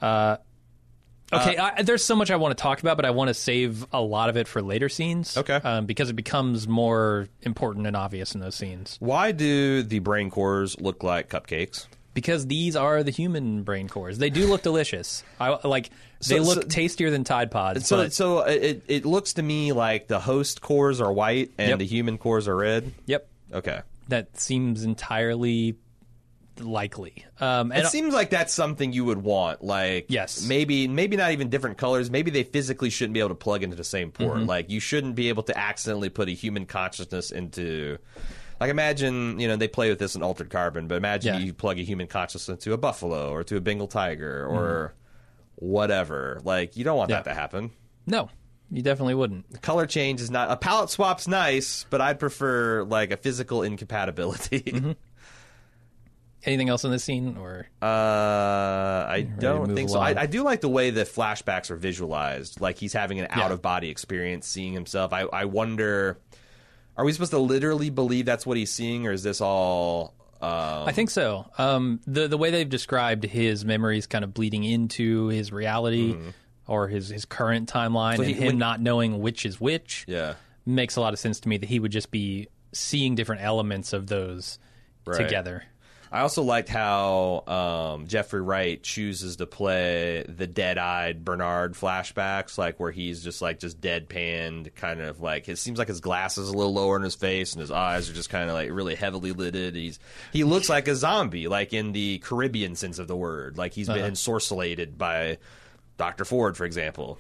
Okay, 0.01 1.57
I, 1.57 1.83
there's 1.83 2.03
so 2.03 2.15
much 2.15 2.31
I 2.31 2.37
want 2.37 2.57
to 2.57 2.61
talk 2.61 2.81
about, 2.81 2.95
but 2.97 3.05
I 3.05 3.11
want 3.11 3.27
to 3.27 3.35
save 3.35 3.85
a 3.93 4.01
lot 4.01 4.29
of 4.29 4.37
it 4.37 4.47
for 4.47 4.63
later 4.63 4.89
scenes. 4.89 5.37
Okay. 5.37 5.55
um, 5.63 5.85
because 5.85 6.09
it 6.09 6.13
becomes 6.15 6.67
more 6.67 7.27
important 7.43 7.85
and 7.85 7.95
obvious 7.95 8.33
in 8.33 8.41
those 8.41 8.55
scenes. 8.55 8.97
Why 8.99 9.31
do 9.31 9.83
the 9.83 9.99
brain 9.99 10.31
cores 10.31 10.79
look 10.81 11.03
like 11.03 11.29
cupcakes? 11.29 11.85
Because 12.15 12.47
these 12.47 12.75
are 12.75 13.03
the 13.03 13.11
human 13.11 13.61
brain 13.61 13.87
cores. 13.87 14.17
They 14.17 14.31
do 14.31 14.47
look 14.47 14.63
delicious. 14.63 15.23
I 15.39 15.59
like. 15.67 15.91
They 16.27 16.37
So- 16.37 16.43
look 16.43 16.63
so- 16.63 16.67
tastier 16.67 17.11
than 17.11 17.23
Tide 17.23 17.51
Pods. 17.51 17.85
So, 17.87 17.97
but, 17.97 18.11
so 18.11 18.39
it 18.39 18.81
it 18.87 19.05
looks 19.05 19.33
to 19.33 19.43
me 19.43 19.71
like 19.71 20.07
the 20.07 20.19
host 20.19 20.61
cores 20.61 20.99
are 20.99 21.13
white 21.13 21.51
and 21.59 21.69
Yep. 21.69 21.79
the 21.79 21.85
human 21.85 22.17
cores 22.17 22.47
are 22.47 22.55
red. 22.55 22.91
yep, 23.05 23.29
Okay. 23.53 23.81
that 24.07 24.35
seems 24.39 24.83
entirely 24.83 25.75
likely. 26.59 27.25
Um, 27.39 27.71
It 27.71 27.87
seems 27.87 28.13
like 28.13 28.29
that's 28.29 28.53
something 28.53 28.91
you 28.93 29.05
would 29.05 29.23
want. 29.23 29.63
Like, 29.63 30.05
Yes. 30.09 30.45
maybe 30.45 30.87
maybe 30.87 31.15
not 31.17 31.31
even 31.31 31.49
different 31.49 31.77
colors. 31.77 32.09
Maybe 32.11 32.31
they 32.31 32.43
physically 32.43 32.89
shouldn't 32.89 33.13
be 33.13 33.19
able 33.19 33.29
to 33.29 33.35
plug 33.35 33.63
into 33.63 33.75
the 33.75 33.83
same 33.83 34.11
port. 34.11 34.37
Mm-hmm. 34.37 34.45
Like, 34.47 34.69
you 34.69 34.79
shouldn't 34.79 35.15
be 35.15 35.29
able 35.29 35.43
to 35.43 35.57
accidentally 35.57 36.09
put 36.09 36.27
a 36.27 36.31
human 36.31 36.65
consciousness 36.65 37.31
into. 37.31 37.97
Like, 38.59 38.69
imagine 38.71 39.39
you 39.39 39.47
know 39.47 39.55
they 39.55 39.67
play 39.69 39.89
with 39.89 39.99
this 39.99 40.15
in 40.15 40.21
Altered 40.23 40.49
Carbon, 40.49 40.87
but 40.87 40.95
imagine 40.95 41.35
Yeah. 41.35 41.39
you 41.41 41.53
plug 41.53 41.79
a 41.79 41.83
human 41.83 42.07
consciousness 42.07 42.55
into 42.55 42.73
a 42.73 42.77
buffalo 42.77 43.31
or 43.31 43.43
to 43.45 43.55
a 43.55 43.61
Bengal 43.61 43.87
tiger 43.87 44.45
or 44.45 44.93
whatever. 45.55 46.39
Like, 46.43 46.77
you 46.77 46.83
don't 46.83 46.97
want 46.97 47.09
that 47.09 47.23
Mm-hmm. 47.25 47.29
To 47.29 47.35
happen. 47.35 47.71
no, 48.05 48.29
you 48.71 48.81
definitely 48.81 49.15
wouldn't. 49.15 49.61
Color 49.61 49.85
change 49.87 50.21
is 50.21 50.29
not 50.29 50.51
a 50.51 50.55
palette 50.57 50.89
swap's 50.89 51.27
nice, 51.27 51.85
but 51.89 52.01
I'd 52.01 52.19
prefer 52.19 52.83
like 52.83 53.11
a 53.11 53.17
physical 53.17 53.63
incompatibility. 53.63 54.59
Mm-hmm. 54.61 54.91
Anything 56.49 56.69
else 56.69 56.83
in 56.83 56.89
this 56.89 57.03
scene, 57.03 57.37
or 57.37 57.67
Uh, 57.81 57.85
I 59.07 59.21
don't 59.21 59.75
think 59.75 59.89
so. 59.91 59.99
I. 59.99 60.21
I 60.21 60.25
do 60.25 60.41
like 60.43 60.61
the 60.61 60.69
way 60.69 60.89
the 60.89 61.03
flashbacks 61.03 61.69
are 61.69 61.75
visualized. 61.75 62.59
Like 62.59 62.77
he's 62.79 62.93
having 62.93 63.19
an 63.19 63.27
out 63.29 63.51
of 63.51 63.61
body 63.61 63.89
experience, 63.89 64.47
seeing 64.47 64.73
himself. 64.73 65.13
I, 65.13 65.21
I 65.21 65.45
wonder, 65.45 66.17
are 66.97 67.05
we 67.05 67.11
supposed 67.13 67.31
to 67.31 67.37
literally 67.37 67.91
believe 67.91 68.25
that's 68.25 68.45
what 68.47 68.57
he's 68.57 68.71
seeing, 68.71 69.05
or 69.05 69.11
is 69.11 69.21
this 69.21 69.41
all? 69.41 70.15
Um, 70.41 70.87
I 70.87 70.91
think 70.91 71.11
so. 71.11 71.45
Um, 71.59 71.99
the 72.07 72.27
the 72.27 72.37
way 72.37 72.49
they've 72.49 72.67
described 72.67 73.25
his 73.25 73.63
memories 73.63 74.07
kind 74.07 74.23
of 74.23 74.33
bleeding 74.33 74.63
into 74.63 75.27
his 75.27 75.51
reality 75.51 76.17
or 76.65 76.87
his 76.87 77.09
his 77.09 77.25
current 77.25 77.69
timeline, 77.71 78.13
Mm-hmm. 78.13 78.23
So 78.23 78.23
and 78.23 78.35
he- 78.35 78.41
him 78.41 78.47
when- 78.47 78.57
not 78.57 78.81
knowing 78.81 79.19
which 79.19 79.45
is 79.45 79.61
which, 79.61 80.05
yeah, 80.07 80.33
makes 80.65 80.95
a 80.95 81.01
lot 81.01 81.13
of 81.13 81.19
sense 81.19 81.39
to 81.41 81.49
me. 81.49 81.57
That 81.57 81.69
he 81.69 81.79
would 81.79 81.91
just 81.91 82.09
be 82.09 82.47
seeing 82.71 83.13
different 83.13 83.43
elements 83.43 83.93
of 83.93 84.07
those 84.07 84.57
Right. 85.05 85.17
together. 85.17 85.63
I 86.11 86.21
also 86.21 86.41
liked 86.41 86.69
how 86.69 87.43
um, 87.45 88.07
Jeffrey 88.07 88.41
Wright 88.41 88.81
chooses 88.81 89.35
to 89.35 89.45
play 89.45 90.25
the 90.27 90.47
dead-eyed 90.47 91.23
Bernard 91.23 91.73
flashbacks, 91.73 92.57
like 92.57 92.79
where 92.79 92.91
he's 92.91 93.23
just 93.23 93.41
like 93.41 93.59
just 93.59 93.79
deadpanned, 93.79 94.73
kind 94.73 95.01
of 95.01 95.21
like 95.21 95.47
it 95.47 95.57
seems 95.57 95.77
like 95.77 95.87
his 95.87 95.99
glasses 95.99 96.49
are 96.49 96.53
a 96.53 96.57
little 96.57 96.73
lower 96.73 96.95
in 96.95 97.03
his 97.03 97.15
face, 97.15 97.53
and 97.53 97.61
his 97.61 97.69
eyes 97.69 98.09
are 98.09 98.13
just 98.13 98.31
kind 98.31 98.49
of 98.49 98.55
like 98.55 98.71
really 98.71 98.95
heavily 98.95 99.33
lidded. 99.33 99.75
He's 99.75 99.99
he 100.33 100.43
looks 100.43 100.67
like 100.67 100.87
a 100.87 100.95
zombie, 100.95 101.47
like 101.47 101.73
in 101.73 101.91
the 101.91 102.17
Caribbean 102.19 102.75
sense 102.75 102.97
of 102.97 103.07
the 103.07 103.15
word, 103.15 103.57
like 103.57 103.73
he's 103.73 103.87
been 103.87 104.11
ensorcellated 104.11 104.97
by 104.97 105.37
Doctor 105.97 106.25
Ford, 106.25 106.57
for 106.57 106.65
example. 106.65 107.19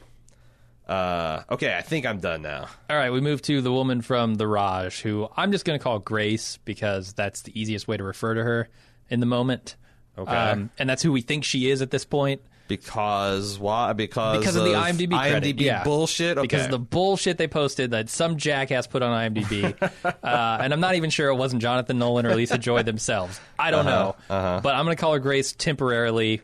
Uh, 0.89 1.43
okay, 1.51 1.77
I 1.77 1.81
think 1.81 2.05
I'm 2.07 2.19
done 2.19 2.41
now. 2.41 2.67
All 2.89 2.97
right, 2.97 3.11
we 3.11 3.21
move 3.21 3.41
to 3.43 3.61
the 3.61 3.71
woman 3.71 4.01
from 4.01 4.35
the 4.35 4.47
Raj, 4.47 4.99
who 5.01 5.29
I'm 5.37 5.51
just 5.51 5.63
going 5.63 5.77
to 5.77 5.83
call 5.83 5.99
Grace 5.99 6.57
because 6.65 7.13
that's 7.13 7.43
the 7.43 7.59
easiest 7.59 7.87
way 7.87 7.95
to 7.97 8.03
refer 8.03 8.33
to 8.33 8.43
her 8.43 8.69
in 9.09 9.19
the 9.19 9.25
moment. 9.27 9.75
Um, 10.17 10.23
Okay. 10.27 10.63
and 10.79 10.89
that's 10.89 11.03
who 11.03 11.11
we 11.11 11.21
think 11.21 11.43
she 11.43 11.69
is 11.69 11.81
at 11.83 11.91
this 11.91 12.05
point. 12.05 12.41
Because 12.67 13.57
why? 13.57 13.93
Because 13.93 14.39
because 14.39 14.55
of 14.55 14.63
the 14.63 14.73
IMDb 14.73 15.09
credit, 15.17 15.57
IMDb 15.57 15.61
yeah. 15.61 15.83
bullshit. 15.83 16.37
Okay. 16.37 16.43
Because 16.45 16.65
of 16.65 16.71
the 16.71 16.77
bullshit 16.79 17.37
they 17.39 17.47
posted 17.47 17.91
that 17.91 18.09
some 18.09 18.37
jackass 18.37 18.85
put 18.85 19.01
on 19.01 19.11
IMDb, 19.33 19.73
uh, 20.23 20.57
and 20.61 20.71
I'm 20.73 20.79
not 20.79 20.93
even 20.95 21.09
sure 21.09 21.29
it 21.29 21.35
wasn't 21.35 21.61
Jonathan 21.63 21.97
Nolan 21.97 22.25
or 22.27 22.35
Lisa 22.35 22.57
Joy 22.59 22.83
themselves. 22.83 23.39
I 23.57 23.71
don't 23.71 23.87
Uh-huh, 23.87 24.13
know, 24.29 24.59
but 24.61 24.75
I'm 24.75 24.85
going 24.85 24.95
to 24.95 25.01
call 25.01 25.13
her 25.13 25.19
Grace 25.19 25.53
temporarily, 25.53 26.41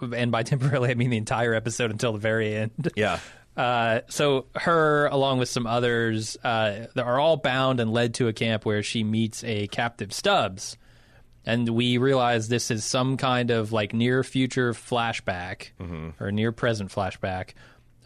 and 0.00 0.32
by 0.32 0.42
temporarily 0.44 0.90
I 0.90 0.94
mean 0.94 1.10
the 1.10 1.16
entire 1.16 1.54
episode 1.54 1.90
until 1.92 2.12
the 2.12 2.18
very 2.18 2.54
end. 2.56 2.90
yeah. 2.96 3.20
Uh, 3.58 4.02
so 4.08 4.46
her, 4.54 5.06
along 5.06 5.40
with 5.40 5.48
some 5.48 5.66
others, 5.66 6.36
uh, 6.44 6.86
they 6.94 7.02
are 7.02 7.18
all 7.18 7.36
bound 7.36 7.80
and 7.80 7.92
led 7.92 8.14
to 8.14 8.28
a 8.28 8.32
camp 8.32 8.64
where 8.64 8.84
she 8.84 9.02
meets 9.02 9.42
a 9.42 9.66
captive 9.66 10.12
Stubbs, 10.12 10.76
and 11.44 11.68
we 11.68 11.98
realize 11.98 12.46
this 12.46 12.70
is 12.70 12.84
some 12.84 13.16
kind 13.16 13.50
of 13.50 13.72
like 13.72 13.92
near 13.92 14.22
future 14.22 14.72
flashback 14.74 15.70
or 16.20 16.30
near 16.30 16.52
present 16.52 16.92
flashback. 16.92 17.50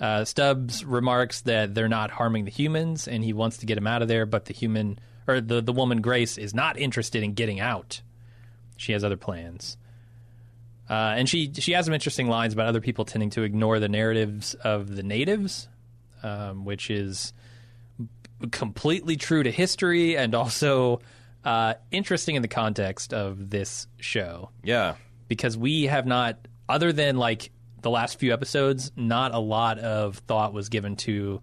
Uh, 0.01 0.25
Stubbs 0.25 0.87
remarks 0.87 1.43
that 1.43 1.75
they're 1.75 1.87
not 1.87 2.11
harming 2.11 2.47
the 2.47 2.51
humans, 2.51 3.07
and 3.07 3.23
he 3.23 3.35
wants 3.35 3.59
to 3.59 3.67
get 3.67 3.77
him 3.77 3.87
out 3.87 4.01
of 4.01 4.09
there. 4.09 4.25
But 4.25 4.47
the 4.47 4.55
human 4.55 4.99
or 5.29 5.43
the 5.43 5.61
the 5.61 5.73
woman 5.75 6.01
Grace 6.01 6.39
is 6.39 6.55
not 6.55 6.79
interested 6.79 7.23
in 7.23 7.35
getting 7.35 7.61
out. 7.61 8.01
She 8.79 8.93
has 8.93 9.05
other 9.05 9.19
plans. 9.19 9.77
Uh, 10.91 11.15
and 11.17 11.29
she 11.29 11.53
she 11.55 11.73
has 11.73 11.85
some 11.87 11.95
interesting 11.95 12.27
lines 12.29 12.53
about 12.53 12.67
other 12.67 12.81
people 12.81 13.05
tending 13.05 13.31
to 13.31 13.43
ignore 13.43 13.79
the 13.79 13.89
narratives 13.89 14.55
of 14.55 14.95
the 14.95 15.03
natives, 15.03 15.69
um, 16.23 16.65
which 16.65 16.91
is 16.91 17.33
completely 18.51 19.17
true 19.17 19.43
to 19.43 19.51
history 19.51 20.17
and 20.17 20.35
also 20.35 21.01
uh, 21.45 21.75
interesting 21.91 22.35
in 22.35 22.43
the 22.43 22.49
context 22.49 23.15
of 23.15 23.51
this 23.51 23.87
show 23.99 24.51
Yeah. 24.65 24.95
because 25.29 25.57
we 25.57 25.85
have 25.85 26.07
not, 26.07 26.37
other 26.69 26.93
than 26.93 27.17
like 27.17 27.51
the 27.83 27.91
last 27.91 28.19
few 28.19 28.33
episodes, 28.33 28.91
not 28.97 29.33
a 29.35 29.39
lot 29.39 29.79
of 29.79 30.19
thought 30.19 30.53
was 30.53 30.69
given 30.69 30.97
to 30.97 31.41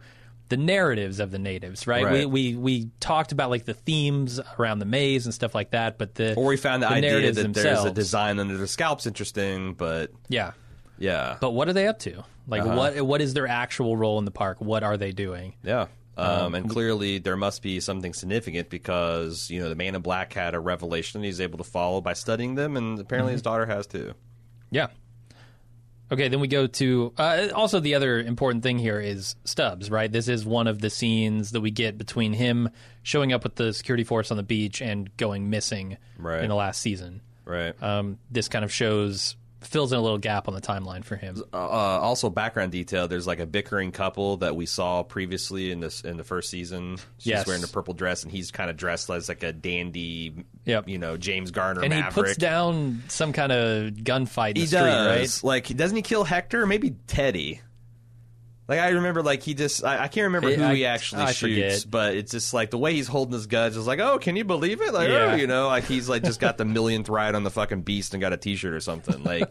the 0.50 0.58
narratives 0.58 1.20
of 1.20 1.32
the 1.32 1.40
natives, 1.40 1.88
right? 1.88 2.04
We, 2.04 2.10
Right. 2.20 2.30
we 2.30 2.56
we 2.56 2.90
talked 3.00 3.32
about 3.32 3.50
like 3.50 3.66
the 3.66 3.74
themes 3.74 4.40
around 4.60 4.80
the 4.80 4.86
maze 4.86 5.26
and 5.26 5.34
stuff 5.34 5.56
like 5.56 5.72
that, 5.72 5.98
but 5.98 6.16
the 6.16 6.34
Or 6.36 6.46
we 6.46 6.58
found 6.58 6.84
the, 6.84 6.88
the 6.90 6.94
idea 6.96 7.32
that 7.32 7.54
there's 7.54 7.84
a 7.86 7.92
design 7.92 8.40
under 8.40 8.58
the 8.58 8.68
scalp's 8.68 9.06
interesting, 9.06 9.74
but 9.76 10.12
yeah. 10.28 10.52
yeah. 10.98 11.38
But 11.40 11.52
what 11.52 11.70
are 11.70 11.74
they 11.74 11.88
up 11.88 12.00
to? 12.00 12.24
Like, 12.48 12.64
Uh-huh. 12.64 12.76
what 12.76 13.02
what 13.04 13.22
is 13.22 13.34
their 13.34 13.48
actual 13.48 13.96
role 13.96 14.18
in 14.20 14.26
the 14.26 14.32
park? 14.32 14.58
What 14.60 14.84
are 14.84 14.98
they 14.98 15.12
doing? 15.12 15.54
Yeah. 15.64 15.86
Um, 16.18 16.54
and 16.54 16.70
clearly 16.70 17.20
there 17.20 17.38
must 17.38 17.62
be 17.62 17.80
something 17.80 18.14
significant 18.14 18.70
because, 18.70 19.50
you 19.50 19.62
know, 19.62 19.70
the 19.70 19.76
man 19.76 19.96
in 19.96 20.02
black 20.02 20.34
had 20.34 20.54
a 20.54 20.60
revelation 20.60 21.24
he's 21.24 21.40
able 21.40 21.58
to 21.60 21.64
follow 21.64 22.02
by 22.02 22.12
studying 22.12 22.56
them, 22.56 22.76
and 22.76 23.00
apparently 23.00 23.30
Mm-hmm. 23.30 23.36
his 23.36 23.42
daughter 23.42 23.66
has 23.66 23.88
too. 23.88 24.14
Yeah. 24.70 24.88
Okay, 26.12 26.28
then 26.28 26.40
we 26.40 26.48
go 26.48 26.66
to 26.66 27.14
uh, 27.18 27.50
also 27.54 27.80
the 27.80 27.94
other 27.96 28.20
important 28.20 28.64
thing 28.64 28.80
here 28.80 29.00
is 29.00 29.36
Stubbs, 29.46 29.92
right? 29.92 30.12
This 30.12 30.28
is 30.28 30.44
one 30.46 30.68
of 30.68 30.80
the 30.82 30.90
scenes 30.90 31.52
that 31.52 31.62
we 31.62 31.70
get 31.72 31.98
between 31.98 32.34
him 32.34 32.70
showing 33.04 33.32
up 33.32 33.44
with 33.44 33.56
the 33.56 33.74
security 33.74 34.04
force 34.04 34.32
on 34.32 34.38
the 34.38 34.44
beach 34.44 34.82
and 34.82 35.16
going 35.18 35.50
missing 35.50 35.98
Right. 36.18 36.42
in 36.44 36.50
the 36.50 36.56
last 36.56 36.82
season. 36.82 37.22
Right. 37.46 37.74
Um, 37.82 38.18
this 38.32 38.48
kind 38.48 38.66
of 38.66 38.72
shows 38.74 39.36
fills 39.62 39.92
in 39.92 40.00
a 40.00 40.02
little 40.02 40.18
gap 40.18 40.48
on 40.48 40.54
the 40.54 40.62
timeline 40.62 41.04
for 41.04 41.16
him. 41.16 41.42
Uh, 41.54 41.58
also, 41.58 42.30
background 42.30 42.72
detail. 42.72 43.08
There's 43.08 43.28
like 43.28 43.40
a 43.40 43.46
bickering 43.46 43.92
couple 43.92 44.38
that 44.38 44.56
we 44.56 44.66
saw 44.66 45.04
previously 45.04 45.72
in 45.72 45.80
this 45.82 46.02
in 46.02 46.18
the 46.18 46.24
first 46.24 46.50
season. 46.50 46.98
She's 47.18 47.28
Yes. 47.28 47.48
wearing 47.48 47.64
a 47.64 47.68
purple 47.68 47.94
dress, 47.94 48.24
and 48.24 48.32
he's 48.32 48.52
kind 48.52 48.70
of 48.70 48.78
dressed 48.78 49.10
as 49.10 49.28
like 49.30 49.44
a 49.44 49.52
dandy, 49.52 50.46
Yep. 50.66 50.88
you 50.88 50.98
know, 50.98 51.18
James 51.18 51.52
Garner 51.52 51.82
And 51.82 51.94
he 51.94 52.02
puts 52.04 52.38
down 52.38 53.04
some 53.10 53.34
kind 53.34 53.52
of 53.52 53.92
gunfight 53.94 54.52
in 54.52 54.56
he 54.58 54.62
the 54.62 54.68
street, 54.68 54.80
does. 54.82 55.44
right? 55.44 55.48
Like, 55.48 55.68
doesn't 55.76 55.96
he 55.96 56.04
kill 56.04 56.24
Hector? 56.24 56.66
Maybe 56.66 56.92
Teddy. 57.08 57.62
Like 58.70 58.80
I 58.80 58.90
remember, 58.90 59.22
like 59.24 59.42
he 59.44 59.56
just 59.56 59.84
I, 59.84 60.04
I 60.04 60.08
can't 60.10 60.26
remember 60.26 60.52
who 60.54 60.64
I- 60.64 60.76
he 60.76 60.86
actually 60.86 61.24
I 61.24 61.32
shoots, 61.32 61.82
forget. 61.82 61.86
but 61.92 62.16
it's 62.16 62.32
just 62.32 62.54
like 62.54 62.70
the 62.70 62.78
way 62.78 62.94
he's 62.94 63.08
holding 63.08 63.34
his 63.34 63.48
guns 63.48 63.76
is 63.76 63.88
like, 63.88 64.00
oh, 64.00 64.20
can 64.20 64.36
you 64.36 64.46
believe 64.46 64.80
it? 64.82 64.94
Like, 64.94 65.10
Yeah. 65.10 65.32
oh, 65.32 65.36
you 65.36 65.48
know, 65.48 65.68
like 65.68 65.86
he's 65.86 66.08
like 66.08 66.24
just 66.24 66.40
got 66.40 66.58
the 66.60 66.66
millionth 66.66 67.10
ride 67.10 67.34
on 67.36 67.44
the 67.44 67.50
fucking 67.50 67.82
beast 67.82 68.14
and 68.14 68.22
got 68.22 68.32
a 68.32 68.38
T-shirt 68.38 68.72
or 68.74 68.80
something. 68.80 69.24
Like, 69.24 69.50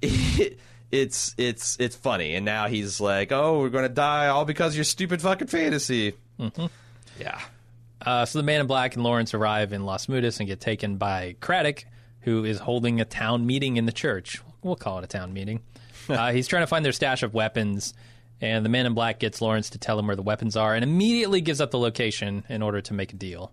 it, 0.00 0.58
it's 0.92 1.34
it's 1.36 1.76
it's 1.80 1.96
funny, 1.96 2.34
and 2.36 2.44
now 2.44 2.68
he's 2.68 3.00
like, 3.00 3.32
oh, 3.32 3.58
we're 3.60 3.68
gonna 3.70 3.88
die 3.88 4.28
all 4.28 4.44
because 4.44 4.72
of 4.72 4.76
your 4.76 4.84
stupid 4.84 5.20
fucking 5.20 5.48
fantasy. 5.48 6.14
Mm-hmm. 6.38 6.66
Yeah, 7.20 7.40
Uh, 8.00 8.24
so 8.24 8.38
the 8.38 8.44
Man 8.44 8.60
in 8.60 8.68
Black 8.68 8.94
and 8.94 9.02
Lawrence 9.02 9.34
arrive 9.34 9.72
in 9.72 9.84
Las 9.84 10.06
Mudas 10.06 10.38
and 10.38 10.46
get 10.48 10.60
taken 10.60 10.96
by 10.96 11.34
Craddock, 11.40 11.84
who 12.20 12.44
is 12.44 12.60
holding 12.60 13.00
a 13.00 13.04
town 13.04 13.44
meeting 13.46 13.76
in 13.76 13.86
the 13.86 13.92
church. 13.92 14.40
We'll 14.62 14.76
call 14.76 14.98
it 14.98 15.04
a 15.04 15.08
town 15.08 15.32
meeting. 15.32 15.60
uh, 16.08 16.30
he's 16.30 16.46
trying 16.46 16.62
to 16.62 16.68
find 16.68 16.84
their 16.84 16.92
stash 16.92 17.24
of 17.24 17.34
weapons, 17.34 17.92
and 18.40 18.64
the 18.64 18.68
Man 18.68 18.86
in 18.86 18.94
Black 18.94 19.18
gets 19.18 19.40
Lawrence 19.40 19.70
to 19.70 19.78
tell 19.78 19.98
him 19.98 20.06
where 20.06 20.16
the 20.16 20.22
weapons 20.22 20.56
are, 20.56 20.74
and 20.74 20.82
immediately 20.82 21.40
gives 21.40 21.60
up 21.60 21.70
the 21.70 21.78
location 21.78 22.44
in 22.48 22.62
order 22.62 22.80
to 22.82 22.94
make 22.94 23.12
a 23.12 23.16
deal. 23.16 23.52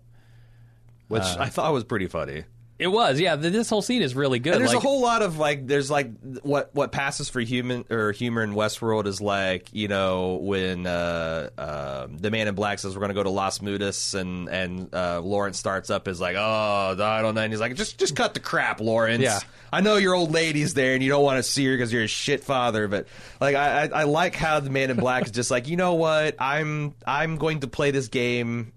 which 1.07 1.23
Uh, 1.23 1.37
I 1.39 1.49
thought 1.49 1.71
was 1.73 1.83
pretty 1.83 2.07
funny. 2.07 2.45
It 2.77 2.87
was, 2.87 3.21
yeah. 3.21 3.37
th- 3.37 3.53
This 3.53 3.69
whole 3.69 3.81
scene 3.81 4.01
is 4.01 4.15
really 4.15 4.39
good. 4.39 4.53
And 4.53 4.61
there's 4.61 4.73
like, 4.73 4.83
a 4.83 4.85
whole 4.85 4.99
lot 5.01 5.21
of 5.21 5.37
like, 5.37 5.65
there's 5.65 5.89
like 5.89 6.11
what 6.41 6.75
what 6.75 6.91
passes 6.91 7.29
for 7.29 7.39
human 7.39 7.85
or 7.89 8.11
humor 8.11 8.43
in 8.43 8.53
Westworld 8.53 9.05
is 9.05 9.21
like, 9.21 9.69
you 9.71 9.87
know, 9.87 10.35
when 10.41 10.85
uh, 10.85 11.49
uh, 11.57 12.07
the 12.09 12.29
Man 12.31 12.49
in 12.49 12.55
Black 12.55 12.79
says 12.79 12.93
we're 12.93 12.99
going 12.99 13.09
to 13.09 13.15
go 13.15 13.23
to 13.23 13.29
Las 13.29 13.59
Mudas, 13.59 14.13
and 14.13 14.49
and 14.49 14.93
uh, 14.93 15.21
Lawrence 15.21 15.57
starts 15.57 15.89
up 15.89 16.09
is 16.09 16.19
like, 16.19 16.35
oh, 16.37 16.97
I 16.99 17.21
don't 17.21 17.35
know, 17.35 17.41
and 17.41 17.53
he's 17.53 17.61
like, 17.61 17.75
just 17.75 17.97
just 17.97 18.13
cut 18.15 18.33
the 18.33 18.41
crap, 18.41 18.81
Lawrence. 18.81 19.23
Yeah. 19.23 19.39
I 19.71 19.79
know 19.79 19.95
your 19.95 20.13
old 20.13 20.31
lady's 20.31 20.73
there, 20.73 20.95
and 20.95 21.03
you 21.03 21.09
don't 21.09 21.23
want 21.23 21.37
to 21.37 21.43
see 21.43 21.65
her 21.65 21.73
because 21.73 21.93
you're 21.93 22.03
a 22.03 22.07
shit 22.07 22.43
father, 22.43 22.89
but 22.89 23.07
like, 23.39 23.55
I, 23.55 23.83
I 23.83 24.01
I 24.01 24.03
like 24.03 24.35
how 24.35 24.59
the 24.59 24.69
Man 24.69 24.89
in 24.89 24.97
Black 24.97 25.25
is 25.25 25.31
just 25.31 25.49
like, 25.49 25.69
you 25.69 25.77
know 25.77 25.93
what, 25.93 26.35
I'm 26.39 26.93
I'm 27.07 27.37
going 27.37 27.61
to 27.61 27.67
play 27.67 27.91
this 27.91 28.09
game 28.09 28.73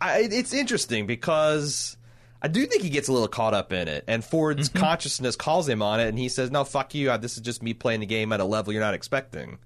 I, 0.00 0.20
it's 0.30 0.54
interesting 0.54 1.06
because 1.06 1.96
I 2.42 2.48
do 2.48 2.64
think 2.66 2.82
he 2.82 2.88
gets 2.90 3.08
a 3.08 3.12
little 3.12 3.28
caught 3.28 3.52
up 3.54 3.72
in 3.72 3.86
it, 3.88 4.04
and 4.06 4.24
Ford's 4.24 4.68
Mm-hmm. 4.70 4.78
consciousness 4.78 5.36
calls 5.36 5.68
him 5.68 5.82
on 5.82 6.00
it, 6.00 6.08
and 6.08 6.18
he 6.18 6.28
says, 6.28 6.50
"No, 6.50 6.64
fuck 6.64 6.94
you. 6.94 7.16
This 7.18 7.34
is 7.36 7.40
just 7.42 7.62
me 7.62 7.74
playing 7.74 8.00
the 8.00 8.06
game 8.06 8.32
at 8.32 8.40
a 8.40 8.44
level 8.44 8.72
you're 8.72 8.82
not 8.82 8.94
expecting." 8.94 9.58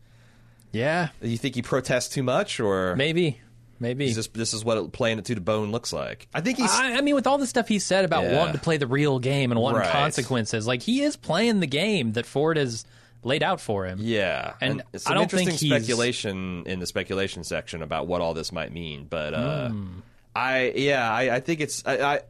yeah, 0.73 1.09
You 1.23 1.37
think 1.39 1.55
he 1.55 1.63
protests 1.63 2.09
too 2.09 2.23
much, 2.25 2.59
or 2.59 2.97
maybe, 2.97 3.41
maybe. 3.79 4.07
is 4.07 4.17
this 4.17 4.27
this 4.29 4.53
is 4.55 4.65
what 4.65 4.93
playing 4.93 5.19
it 5.19 5.25
to 5.27 5.35
the 5.37 5.41
bone 5.41 5.71
looks 5.71 5.93
like? 5.93 6.27
I 6.35 6.41
think 6.41 6.59
he's 6.59 6.71
I, 6.71 6.95
I 6.97 7.01
mean, 7.01 7.15
with 7.15 7.27
all 7.29 7.39
the 7.39 7.47
stuff 7.47 7.69
he 7.69 7.79
said 7.79 8.05
about 8.05 8.25
Yeah. 8.25 8.39
wanting 8.39 8.55
to 8.55 8.61
play 8.61 8.77
the 8.77 8.89
real 8.89 9.19
game 9.21 9.53
and 9.53 9.61
wanting 9.61 9.83
Right. 9.83 9.91
consequences, 9.91 10.67
like 10.67 10.83
he 10.83 11.03
is 11.03 11.15
playing 11.17 11.61
the 11.61 11.69
game 11.69 12.15
that 12.15 12.27
Ford 12.27 12.57
has 12.57 12.85
laid 13.23 13.43
out 13.45 13.61
for 13.61 13.87
him. 13.87 13.99
yeah, 14.03 14.55
And 14.61 14.83
some 14.97 15.13
I 15.13 15.15
don't 15.15 15.31
think 15.31 15.53
speculation 15.53 16.65
in 16.67 16.81
the 16.81 16.87
speculation 16.87 17.45
section 17.45 17.83
about 17.83 18.07
what 18.09 18.21
all 18.21 18.35
this 18.35 18.51
might 18.53 18.73
mean, 18.73 19.07
but 19.09 19.33
uh, 19.33 19.69
Hmm. 19.69 20.01
I 20.35 20.73
yeah, 20.75 21.09
I, 21.09 21.37
I 21.37 21.41
think 21.41 21.61
it's 21.61 21.85
I. 21.87 22.23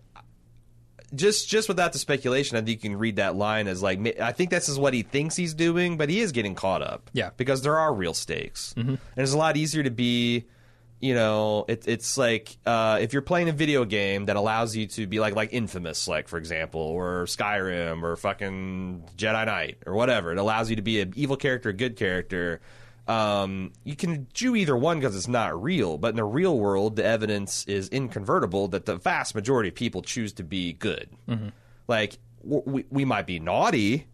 Just 1.14 1.48
just 1.48 1.68
without 1.68 1.92
the 1.92 1.98
speculation, 1.98 2.56
I 2.56 2.60
think 2.60 2.70
you 2.70 2.90
can 2.90 2.98
read 2.98 3.16
that 3.16 3.34
line 3.36 3.66
as 3.68 3.82
like 3.82 4.20
I 4.20 4.32
think 4.32 4.50
this 4.50 4.68
is 4.68 4.78
what 4.78 4.94
he 4.94 5.02
thinks 5.02 5.36
he's 5.36 5.54
doing, 5.54 5.96
but 5.96 6.08
he 6.08 6.20
is 6.20 6.32
getting 6.32 6.54
caught 6.54 6.82
up. 6.82 7.10
Yeah. 7.12 7.30
because 7.36 7.62
there 7.62 7.78
are 7.78 7.92
real 7.92 8.14
stakes, 8.14 8.74
and 8.76 8.98
it's 9.16 9.32
a 9.32 9.38
lot 9.38 9.56
easier 9.56 9.82
to 9.82 9.90
be. 9.90 10.44
You 11.00 11.12
know, 11.14 11.66
it, 11.68 11.86
it's 11.86 12.16
like 12.16 12.56
uh, 12.64 12.98
if 13.00 13.12
you're 13.12 13.20
playing 13.20 13.50
a 13.50 13.52
video 13.52 13.84
game 13.84 14.24
that 14.26 14.36
allows 14.36 14.74
you 14.74 14.86
to 14.86 15.06
be 15.06 15.20
like 15.20 15.34
like 15.34 15.52
Infamous, 15.52 16.08
like 16.08 16.28
for 16.28 16.38
example, 16.38 16.80
or 16.80 17.26
Skyrim, 17.26 18.02
or 18.02 18.16
fucking 18.16 19.04
Jedi 19.16 19.44
Knight, 19.44 19.78
or 19.84 19.92
whatever. 19.92 20.32
It 20.32 20.38
allows 20.38 20.70
you 20.70 20.76
to 20.76 20.82
be 20.82 21.00
an 21.02 21.12
evil 21.14 21.36
character, 21.36 21.68
a 21.68 21.74
good 21.74 21.96
character. 21.96 22.62
Um, 23.06 23.72
you 23.84 23.96
can 23.96 24.26
do 24.32 24.56
either 24.56 24.76
one 24.76 24.98
because 24.98 25.14
it's 25.14 25.28
not 25.28 25.62
real, 25.62 25.98
but 25.98 26.08
in 26.08 26.16
the 26.16 26.24
real 26.24 26.58
world, 26.58 26.96
the 26.96 27.04
evidence 27.04 27.64
is 27.66 27.88
inconvertible 27.90 28.68
that 28.68 28.86
the 28.86 28.96
vast 28.96 29.34
majority 29.34 29.68
of 29.68 29.74
people 29.74 30.00
choose 30.02 30.32
to 30.34 30.42
be 30.42 30.72
good. 30.72 31.10
Like 31.86 32.18
we 32.42 32.84
we 32.90 33.04
might 33.04 33.26
be 33.26 33.38
naughty, 33.40 34.06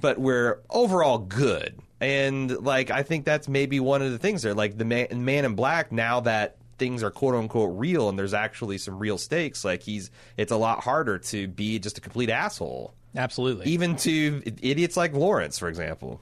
but 0.00 0.18
we're 0.18 0.60
overall 0.70 1.18
good. 1.18 1.78
And 2.00 2.50
like 2.50 2.90
I 2.90 3.04
think 3.04 3.24
that's 3.24 3.48
maybe 3.48 3.78
one 3.78 4.02
of 4.02 4.10
the 4.10 4.18
things 4.18 4.42
there. 4.42 4.54
Like 4.54 4.76
the 4.76 4.84
man, 4.84 5.24
man 5.24 5.44
in 5.44 5.54
black, 5.54 5.92
now 5.92 6.18
that 6.20 6.56
things 6.78 7.04
are 7.04 7.12
quote 7.12 7.36
unquote 7.36 7.78
real 7.78 8.08
and 8.08 8.18
there's 8.18 8.34
actually 8.34 8.78
some 8.78 8.98
real 8.98 9.18
stakes, 9.18 9.64
like 9.64 9.82
he's 9.84 10.10
it's 10.36 10.50
a 10.50 10.56
lot 10.56 10.80
harder 10.80 11.18
to 11.18 11.46
be 11.46 11.78
just 11.78 11.96
a 11.98 12.00
complete 12.00 12.28
asshole. 12.28 12.92
Absolutely. 13.14 13.66
Even 13.66 13.94
to 13.96 14.42
idiots 14.62 14.96
like 14.96 15.12
Lawrence, 15.12 15.58
for 15.58 15.68
example. 15.68 16.20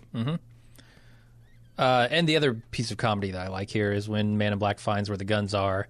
Uh, 1.80 2.06
and 2.10 2.28
the 2.28 2.36
other 2.36 2.52
piece 2.72 2.90
of 2.90 2.98
comedy 2.98 3.30
that 3.30 3.40
I 3.40 3.48
like 3.48 3.70
here 3.70 3.90
is 3.90 4.06
when 4.06 4.36
Man 4.36 4.52
in 4.52 4.58
Black 4.58 4.78
finds 4.78 5.08
where 5.08 5.16
the 5.16 5.24
guns 5.24 5.54
are, 5.54 5.88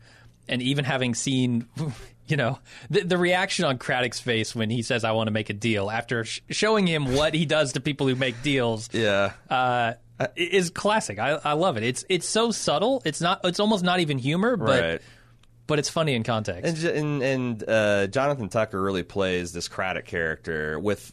and 0.48 0.62
even 0.62 0.84
having 0.84 1.16
seen, 1.16 1.66
you 2.28 2.36
know, 2.36 2.60
the, 2.90 3.00
the 3.00 3.18
reaction 3.18 3.64
on 3.64 3.76
Craddock's 3.76 4.20
face 4.20 4.54
when 4.54 4.70
he 4.70 4.82
says, 4.82 5.02
"I 5.02 5.10
want 5.10 5.26
to 5.26 5.32
make 5.32 5.50
a 5.50 5.52
deal," 5.52 5.90
after 5.90 6.24
sh- 6.24 6.42
showing 6.48 6.86
him 6.86 7.16
what 7.16 7.34
he 7.34 7.44
does 7.44 7.72
to 7.72 7.80
people 7.80 8.06
who 8.06 8.14
make 8.14 8.40
deals, 8.42 8.88
Yeah. 8.94 9.32
uh, 9.50 9.94
is 10.36 10.70
classic. 10.70 11.18
I, 11.18 11.30
I 11.42 11.54
love 11.54 11.76
it. 11.76 11.82
It's 11.82 12.04
it's 12.08 12.28
so 12.28 12.52
subtle. 12.52 13.02
It's 13.04 13.20
not. 13.20 13.40
It's 13.42 13.58
almost 13.58 13.82
not 13.82 13.98
even 13.98 14.18
humor, 14.18 14.56
but 14.56 14.80
right. 14.80 15.02
but 15.66 15.80
it's 15.80 15.88
funny 15.88 16.14
in 16.14 16.22
context. 16.22 16.84
And 16.84 16.96
and, 16.96 17.22
and 17.22 17.64
uh, 17.68 18.06
Jonathan 18.06 18.48
Tucker 18.48 18.80
really 18.80 19.02
plays 19.02 19.52
this 19.52 19.66
Craddock 19.66 20.04
character 20.04 20.78
with. 20.78 21.12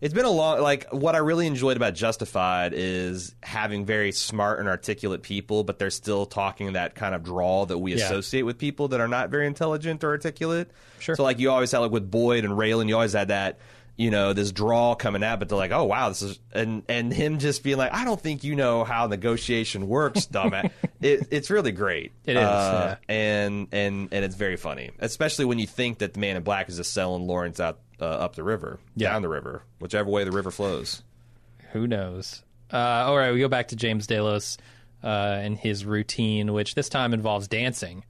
It's 0.00 0.14
been 0.14 0.24
a 0.24 0.30
long 0.30 0.62
like 0.62 0.88
what 0.92 1.14
I 1.14 1.18
really 1.18 1.46
enjoyed 1.46 1.76
about 1.76 1.94
Justified 1.94 2.72
is 2.74 3.34
having 3.42 3.84
very 3.84 4.12
smart 4.12 4.58
and 4.58 4.66
articulate 4.68 5.22
people, 5.22 5.62
but 5.62 5.78
they're 5.78 5.90
still 5.90 6.24
talking 6.24 6.72
that 6.72 6.94
kind 6.94 7.14
of 7.14 7.22
drawl 7.22 7.66
that 7.66 7.78
we 7.78 7.94
Yeah. 7.94 8.06
associate 8.06 8.42
with 8.42 8.56
people 8.56 8.88
that 8.88 9.00
are 9.00 9.08
not 9.08 9.28
very 9.28 9.46
intelligent 9.46 10.02
or 10.02 10.08
articulate. 10.08 10.70
Sure. 11.00 11.16
So 11.16 11.22
like 11.22 11.38
you 11.38 11.50
always 11.50 11.70
had 11.70 11.78
like 11.80 11.90
with 11.90 12.10
Boyd 12.10 12.44
and 12.46 12.54
Raylan, 12.54 12.88
you 12.88 12.94
always 12.94 13.12
had 13.12 13.28
that. 13.28 13.58
You 14.00 14.10
know 14.10 14.32
this 14.32 14.50
draw 14.50 14.94
coming 14.94 15.22
out, 15.22 15.38
but 15.40 15.50
they're 15.50 15.58
like, 15.58 15.72
oh 15.72 15.84
wow, 15.84 16.08
this 16.08 16.22
is 16.22 16.38
and 16.52 16.82
and 16.88 17.12
him 17.12 17.38
just 17.38 17.62
being 17.62 17.76
like, 17.76 17.92
I 17.92 18.06
don't 18.06 18.18
think 18.18 18.44
you 18.44 18.56
know 18.56 18.82
how 18.82 19.06
negotiation 19.06 19.88
works, 19.88 20.24
dumbass. 20.26 20.70
it, 21.02 21.28
it's 21.30 21.50
really 21.50 21.70
great. 21.72 22.12
It 22.24 22.36
is, 22.36 22.42
yeah. 22.42 22.96
and 23.10 23.68
and 23.72 24.08
and 24.10 24.24
it's 24.24 24.36
very 24.36 24.56
funny, 24.56 24.90
especially 25.00 25.44
when 25.44 25.58
you 25.58 25.66
think 25.66 25.98
that 25.98 26.14
the 26.14 26.20
Man 26.20 26.36
in 26.36 26.42
Black 26.42 26.70
is 26.70 26.78
just 26.78 26.94
selling 26.94 27.26
Lawrence 27.26 27.60
out 27.60 27.78
uh, 28.00 28.06
up 28.06 28.36
the 28.36 28.42
river, 28.42 28.78
Yeah. 28.96 29.10
down 29.10 29.20
the 29.20 29.28
river, 29.28 29.64
whichever 29.80 30.08
way 30.08 30.24
the 30.24 30.32
river 30.32 30.50
flows. 30.50 31.02
Who 31.72 31.86
knows? 31.86 32.42
Uh, 32.72 32.76
all 32.78 33.18
right, 33.18 33.32
we 33.32 33.40
go 33.40 33.48
back 33.48 33.68
to 33.68 33.76
James 33.76 34.06
Delos 34.06 34.56
uh, 35.04 35.06
and 35.06 35.58
his 35.58 35.84
routine, 35.84 36.54
which 36.54 36.74
this 36.74 36.88
time 36.88 37.12
involves 37.12 37.48
dancing. 37.48 38.04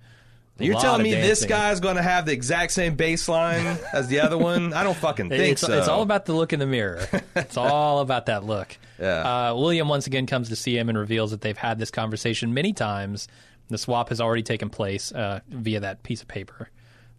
You're 0.60 0.80
telling 0.80 1.02
me 1.02 1.12
this 1.12 1.44
guy's 1.44 1.80
going 1.80 1.96
to 1.96 2.02
have 2.02 2.26
the 2.26 2.32
exact 2.32 2.72
same 2.72 2.96
baseline 2.96 3.80
as 3.92 4.08
the 4.08 4.20
other 4.20 4.38
one? 4.38 4.72
I 4.72 4.82
don't 4.82 4.96
fucking 4.96 5.28
think 5.28 5.52
it's, 5.52 5.62
so. 5.62 5.72
it's 5.72 5.88
all 5.88 6.02
about 6.02 6.26
the 6.26 6.32
look 6.32 6.52
in 6.52 6.58
the 6.58 6.66
mirror. 6.66 7.06
it's 7.36 7.56
all 7.56 8.00
about 8.00 8.26
that 8.26 8.44
look. 8.44 8.76
Yeah. 8.98 9.50
Uh, 9.50 9.54
William 9.54 9.88
once 9.88 10.06
again 10.06 10.26
comes 10.26 10.48
to 10.50 10.56
see 10.56 10.76
him 10.76 10.88
and 10.88 10.98
reveals 10.98 11.30
that 11.30 11.40
they've 11.40 11.56
had 11.56 11.78
this 11.78 11.90
conversation 11.90 12.54
many 12.54 12.72
times. 12.72 13.28
The 13.68 13.78
swap 13.78 14.08
has 14.08 14.20
already 14.20 14.42
taken 14.42 14.68
place 14.68 15.12
uh, 15.12 15.40
via 15.48 15.80
that 15.80 16.02
piece 16.02 16.22
of 16.22 16.28
paper 16.28 16.70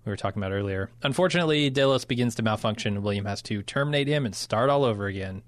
we 0.06 0.10
were 0.10 0.18
talking 0.18 0.42
about 0.42 0.52
earlier. 0.52 0.90
Unfortunately, 1.04 1.70
Delos 1.70 2.06
begins 2.06 2.36
to 2.36 2.44
malfunction, 2.44 3.04
William 3.04 3.26
has 3.26 3.42
to 3.44 3.62
terminate 3.62 4.08
him 4.08 4.26
and 4.26 4.36
start 4.36 4.70
all 4.70 4.84
over 4.84 5.06
again. 5.06 5.44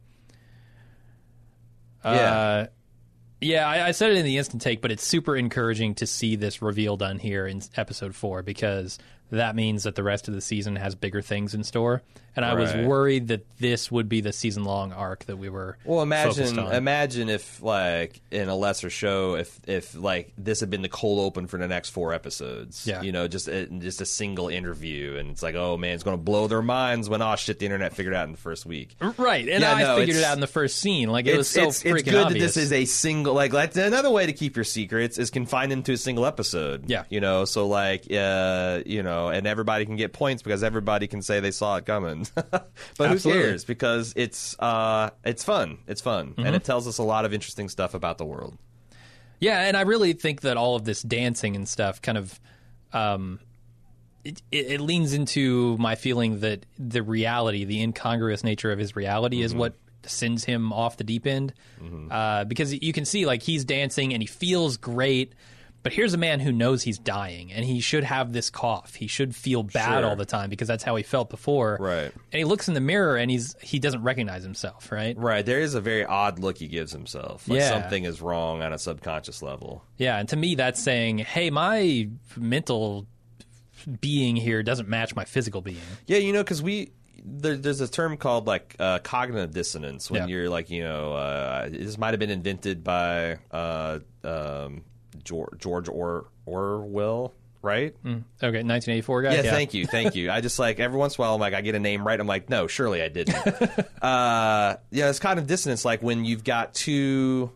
Yeah. 2.06 2.12
Uh, 2.12 2.68
yeah, 3.44 3.68
I, 3.68 3.88
I 3.88 3.91
said 3.91 4.12
it 4.12 4.18
in 4.18 4.26
the 4.26 4.38
instant 4.38 4.62
take, 4.62 4.82
but 4.82 4.91
it's 4.91 5.06
super 5.06 5.36
encouraging 5.36 5.96
to 5.96 6.08
see 6.08 6.36
this 6.36 6.62
reveal 6.62 6.98
done 6.98 7.20
here 7.20 7.46
in 7.48 7.62
episode 7.76 8.16
four 8.16 8.41
because 8.41 8.98
that 9.38 9.56
means 9.56 9.84
that 9.84 9.96
the 9.96 10.04
rest 10.04 10.28
of 10.28 10.34
the 10.34 10.42
season 10.42 10.76
has 10.76 10.96
bigger 10.96 11.22
things 11.22 11.54
in 11.54 11.64
store. 11.64 12.04
And 12.36 12.44
I 12.44 12.56
was 12.56 12.74
worried 12.74 13.28
that 13.28 13.46
this 13.58 13.92
would 13.92 14.10
be 14.10 14.22
the 14.22 14.34
season 14.34 14.64
long 14.64 14.92
arc 14.92 15.26
that 15.26 15.38
we 15.38 15.50
were 15.50 15.78
Well, 15.86 16.02
imagine 16.02 16.58
imagine 16.58 17.30
if 17.30 17.62
like 17.62 18.22
in 18.32 18.50
a 18.50 18.56
lesser 18.56 18.90
show, 18.90 19.36
if 19.36 19.60
if 19.68 19.94
like 19.96 20.34
this 20.36 20.62
had 20.62 20.72
been 20.72 20.82
the 20.82 20.90
cold 20.90 21.20
open 21.20 21.46
for 21.46 21.58
the 21.60 21.68
next 21.68 21.90
four 21.90 22.12
episodes. 22.12 22.88
Yeah. 22.88 23.04
you 23.04 23.12
know, 23.12 23.28
just 23.28 23.48
a, 23.48 23.68
just 23.68 24.02
a 24.02 24.06
single 24.06 24.50
interview, 24.50 25.18
and 25.18 25.30
it's 25.30 25.44
like, 25.44 25.54
oh 25.54 25.78
man, 25.78 25.94
it's 25.94 26.04
going 26.04 26.18
to 26.18 26.24
blow 26.24 26.48
their 26.48 26.64
minds 26.64 27.08
when 27.08 27.22
oh 27.22 27.36
shit, 27.36 27.60
the 27.60 27.66
internet 27.66 27.94
figured 27.94 28.16
it 28.16 28.18
out 28.18 28.26
in 28.26 28.32
the 28.32 28.40
first 28.40 28.66
week. 28.66 28.96
right, 29.18 29.48
and 29.48 29.62
Yeah, 29.62 29.74
I 29.74 29.82
no, 29.84 29.98
figured 29.98 30.18
it 30.18 30.24
out 30.24 30.34
in 30.34 30.42
the 30.42 30.48
first 30.48 30.80
scene. 30.80 31.10
Like 31.10 31.28
it 31.28 31.38
was 31.38 31.50
so 31.50 31.68
it's, 31.68 31.84
freaking 31.84 32.00
it's 32.00 32.04
good 32.04 32.16
obvious. 32.16 32.34
that 32.34 32.40
this 32.40 32.58
is 32.58 32.72
a 32.74 32.86
single 32.86 33.36
like 33.36 33.54
like 33.54 33.76
another 33.76 34.10
way 34.10 34.26
to 34.26 34.34
keep 34.34 34.56
your 34.56 34.66
secrets 34.66 35.20
is 35.20 35.30
confine 35.30 35.70
them 35.70 35.84
to 35.84 35.94
a 35.94 35.98
single 35.98 36.26
episode. 36.26 36.90
Yeah. 36.90 37.04
you 37.10 37.22
know, 37.22 37.46
so 37.46 37.68
like 37.68 38.08
uh, 38.12 38.82
you 38.88 39.04
know, 39.04 39.22
and 39.30 39.45
everybody 39.47 39.86
can 39.86 39.95
get 39.95 40.13
points 40.13 40.41
because 40.43 40.63
everybody 40.63 41.07
can 41.07 41.21
say 41.21 41.39
they 41.39 41.51
saw 41.51 41.76
it 41.78 41.86
coming. 41.86 42.28
but 42.36 42.71
who 42.97 43.17
cares? 43.19 43.65
Because 43.65 44.13
it's 44.15 44.57
uh, 44.59 45.09
it's 45.24 45.43
fun. 45.43 45.78
It's 45.88 46.01
fun, 46.01 46.30
Mm-hmm. 46.30 46.45
and 46.45 46.55
it 46.55 46.63
tells 46.63 46.88
us 46.88 46.97
a 46.97 47.03
lot 47.03 47.26
of 47.26 47.34
interesting 47.34 47.69
stuff 47.69 47.93
about 47.93 48.17
the 48.17 48.26
world. 48.26 48.57
Yeah, 49.39 49.61
and 49.61 49.76
I 49.76 49.82
really 49.82 50.13
think 50.13 50.41
that 50.41 50.55
all 50.57 50.76
of 50.76 50.86
this 50.86 51.01
dancing 51.01 51.55
and 51.55 51.67
stuff 51.67 52.01
kind 52.01 52.17
of 52.17 52.39
um, 52.93 53.39
it, 54.24 54.41
it, 54.51 54.71
it 54.74 54.82
leans 54.82 55.13
into 55.13 55.76
my 55.78 55.95
feeling 55.95 56.39
that 56.39 56.65
the 56.80 57.03
reality, 57.03 57.65
the 57.65 57.82
incongruous 57.82 58.43
nature 58.43 58.71
of 58.71 58.80
his 58.80 58.95
reality, 58.95 59.41
is 59.41 59.53
what 59.53 59.74
sends 60.05 60.43
him 60.45 60.71
off 60.71 60.97
the 60.97 61.03
deep 61.03 61.26
end. 61.28 61.53
Uh, 62.11 62.43
because 62.45 62.74
you 62.74 62.93
can 62.93 63.03
see, 63.05 63.26
like, 63.26 63.41
he's 63.41 63.65
dancing 63.65 64.13
and 64.13 64.21
he 64.24 64.28
feels 64.28 64.78
great. 64.78 65.34
But 65.84 65.92
here's 65.94 66.14
a 66.14 66.18
man 66.18 66.40
who 66.40 66.52
knows 66.54 66.82
he's 66.84 66.98
dying, 66.98 67.52
and 67.52 67.66
he 67.66 67.82
should 67.82 68.06
have 68.06 68.32
this 68.32 68.50
cough. 68.50 68.96
He 68.96 69.08
should 69.08 69.36
feel 69.36 69.64
bad 69.64 70.00
Sure. 70.00 70.06
all 70.10 70.16
the 70.16 70.26
time 70.26 70.50
because 70.50 70.68
that's 70.70 70.84
how 70.84 70.96
he 70.96 71.04
felt 71.04 71.30
before. 71.30 71.78
Right. 71.80 72.06
And 72.32 72.40
he 72.40 72.46
looks 72.46 72.70
in 72.70 72.74
the 72.74 72.80
mirror 72.80 73.18
and 73.18 73.30
he's 73.30 73.56
he 73.62 73.80
doesn't 73.80 74.02
recognize 74.02 74.44
himself. 74.44 74.92
Right. 74.94 75.18
Right. 75.18 75.46
There 75.46 75.60
is 75.60 75.76
a 75.76 75.82
very 75.82 76.06
odd 76.06 76.40
look 76.40 76.58
he 76.60 76.68
gives 76.68 76.94
himself. 76.94 77.48
Like 77.50 77.60
Yeah. 77.60 77.70
something 77.70 78.06
is 78.06 78.22
wrong 78.22 78.62
on 78.62 78.72
a 78.72 78.78
subconscious 78.80 79.42
level. 79.42 79.84
Yeah, 79.98 80.18
and 80.18 80.30
to 80.30 80.38
me, 80.38 80.56
that's 80.56 80.82
saying, 80.82 81.18
"Hey, 81.20 81.50
my 81.50 82.08
mental 82.38 83.06
being 84.00 84.36
here 84.36 84.64
doesn't 84.64 84.88
match 84.88 85.16
my 85.16 85.26
physical 85.26 85.62
being." 85.62 85.78
Yeah, 86.08 86.18
you 86.20 86.32
know, 86.34 86.44
because 86.44 86.62
we 86.62 86.92
there, 87.26 87.56
there's 87.56 87.80
a 87.82 87.88
term 87.88 88.18
called 88.18 88.48
like 88.48 88.76
uh, 88.80 89.00
cognitive 89.00 89.52
dissonance 89.54 90.10
when 90.12 90.24
Yeah. 90.24 90.28
you're 90.28 90.50
like, 90.50 90.70
you 90.70 90.84
know, 90.84 91.14
uh, 91.14 91.70
this 91.70 91.98
might 91.98 92.12
have 92.12 92.20
been 92.20 92.30
invented 92.30 92.84
by 92.84 93.38
uh, 93.52 94.00
um, 94.24 94.84
George, 95.24 95.57
George 95.59 95.89
or 95.89 96.26
Orwell, 96.45 97.34
right? 97.61 97.95
Okay, 98.05 98.17
1984 98.63 99.21
guy. 99.24 99.36
Yeah, 99.36 99.41
thank 99.43 99.74
you, 99.74 99.86
thank 99.86 100.15
you. 100.15 100.30
I 100.32 100.41
just 100.41 100.59
like 100.59 100.80
every 100.80 100.97
once 100.97 101.17
in 101.17 101.21
a 101.21 101.26
while, 101.26 101.36
I'm 101.36 101.41
like, 101.41 101.53
I 101.53 101.61
get 101.61 101.76
a 101.76 101.80
name 101.80 102.05
right. 102.05 102.19
I'm 102.19 102.28
like, 102.28 102.49
no, 102.49 102.67
surely 102.67 103.01
I 103.01 103.07
didn't. 103.09 103.36
uh, 104.01 104.78
yeah, 104.91 105.09
it's 105.09 105.19
cognitive 105.19 105.47
dissonance, 105.47 105.86
like 105.86 106.01
when 106.03 106.26
you've 106.26 106.43
got 106.43 106.74
two 106.74 107.51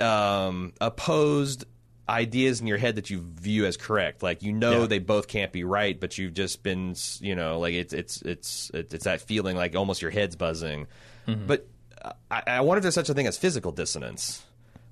um, 0.00 0.72
opposed 0.80 1.64
ideas 2.08 2.60
in 2.60 2.66
your 2.66 2.78
head 2.78 2.96
that 2.96 3.10
you 3.10 3.20
view 3.20 3.64
as 3.64 3.76
correct. 3.76 4.22
Like 4.22 4.42
you 4.42 4.52
know 4.52 4.80
Yeah. 4.82 4.86
they 4.86 4.98
both 4.98 5.28
can't 5.28 5.52
be 5.52 5.64
right, 5.64 5.98
but 5.98 6.18
you've 6.18 6.34
just 6.34 6.62
been, 6.62 6.94
you 7.20 7.34
know, 7.36 7.58
like 7.60 7.74
it's 7.74 7.92
it's 7.92 8.20
it's 8.22 8.70
it's, 8.74 8.94
it's 8.94 9.04
that 9.04 9.20
feeling 9.22 9.56
like 9.56 9.76
almost 9.76 10.02
your 10.02 10.10
head's 10.10 10.36
buzzing. 10.36 10.86
But 11.24 11.68
I, 12.30 12.42
I 12.48 12.60
wonder 12.62 12.78
if 12.78 12.82
there's 12.82 12.94
such 12.96 13.08
a 13.08 13.14
thing 13.14 13.28
as 13.28 13.38
physical 13.38 13.70
dissonance. 13.70 14.42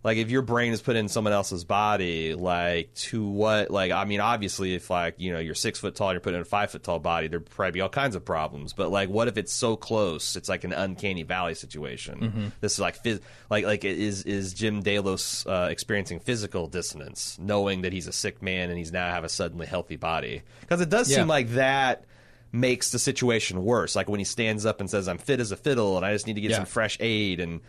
Like 0.02 0.16
if 0.16 0.30
your 0.30 0.40
brain 0.40 0.72
is 0.72 0.80
put 0.80 0.96
in 0.96 1.08
someone 1.08 1.34
else's 1.34 1.64
body, 1.64 2.34
like 2.34 2.94
to 2.94 3.22
what? 3.22 3.70
Like 3.70 3.92
I 3.92 4.06
mean, 4.06 4.20
obviously, 4.20 4.74
if 4.74 4.88
like 4.88 5.16
you 5.18 5.30
know 5.30 5.38
you're 5.38 5.54
six 5.54 5.78
foot 5.78 5.94
tall 5.94 6.08
and 6.08 6.14
you're 6.14 6.20
put 6.22 6.32
in 6.32 6.40
a 6.40 6.44
five 6.46 6.70
foot 6.70 6.82
tall 6.82 6.98
body, 6.98 7.28
there'd 7.28 7.44
probably 7.50 7.72
be 7.72 7.80
all 7.82 7.90
kinds 7.90 8.16
of 8.16 8.24
problems. 8.24 8.72
But 8.72 8.90
like, 8.90 9.10
what 9.10 9.28
if 9.28 9.36
it's 9.36 9.52
so 9.52 9.76
close? 9.76 10.36
It's 10.36 10.48
like 10.48 10.64
an 10.64 10.72
uncanny 10.72 11.22
valley 11.22 11.54
situation. 11.54 12.50
This 12.62 12.72
is 12.72 12.80
like 12.80 13.02
phys- 13.02 13.20
like 13.50 13.66
like 13.66 13.84
is 13.84 14.22
is 14.22 14.54
Jim 14.54 14.80
Delos 14.82 15.44
uh, 15.46 15.68
experiencing 15.70 16.18
physical 16.20 16.66
dissonance, 16.66 17.36
knowing 17.38 17.82
that 17.82 17.92
he's 17.92 18.06
a 18.06 18.12
sick 18.12 18.40
man 18.40 18.70
and 18.70 18.78
he's 18.78 18.92
now 18.92 19.10
have 19.10 19.24
a 19.24 19.28
suddenly 19.28 19.66
healthy 19.66 19.96
body? 19.96 20.40
Because 20.62 20.80
it 20.80 20.88
does 20.88 21.10
Yeah. 21.10 21.18
seem 21.18 21.26
like 21.28 21.50
that 21.50 22.06
makes 22.52 22.90
the 22.90 22.98
situation 22.98 23.62
worse. 23.64 23.94
Like 23.94 24.08
when 24.08 24.18
he 24.18 24.24
stands 24.24 24.64
up 24.64 24.80
and 24.80 24.88
says, 24.88 25.08
"I'm 25.08 25.18
fit 25.18 25.40
as 25.40 25.52
a 25.52 25.56
fiddle, 25.58 25.98
and 25.98 26.06
I 26.06 26.14
just 26.14 26.26
need 26.26 26.36
to 26.36 26.40
get 26.40 26.52
Yeah. 26.52 26.56
some 26.56 26.66
fresh 26.66 26.96
aid," 27.00 27.38
and 27.38 27.60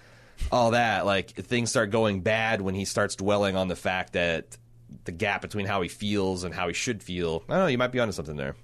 all 0.52 0.72
that. 0.72 1.06
Like 1.06 1.32
things 1.32 1.70
start 1.70 1.90
going 1.90 2.22
bad 2.22 2.62
when 2.62 2.76
he 2.76 2.86
starts 2.86 3.16
dwelling 3.16 3.56
on 3.56 3.68
the 3.68 3.76
fact 3.76 4.14
that 4.14 4.58
the 5.06 5.12
gap 5.12 5.42
between 5.42 5.66
how 5.66 5.82
he 5.82 5.90
feels 5.90 6.44
and 6.44 6.54
how 6.54 6.68
he 6.68 6.74
should 6.74 7.02
feel. 7.02 7.44
I 7.50 7.54
don't 7.54 7.64
know. 7.64 7.68
You 7.68 7.78
might 7.78 7.92
be 7.92 8.00
onto 8.00 8.12
something 8.12 8.36
there. 8.36 8.56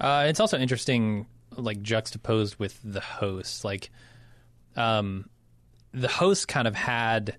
Uh, 0.00 0.24
it's 0.28 0.40
also 0.40 0.58
interesting, 0.58 1.26
like 1.56 1.82
juxtaposed 1.82 2.56
with 2.56 2.78
the 2.82 3.00
host. 3.00 3.64
Like, 3.64 3.90
um, 4.76 5.28
the 5.92 6.08
host 6.08 6.48
kind 6.48 6.66
of 6.66 6.74
had 6.74 7.36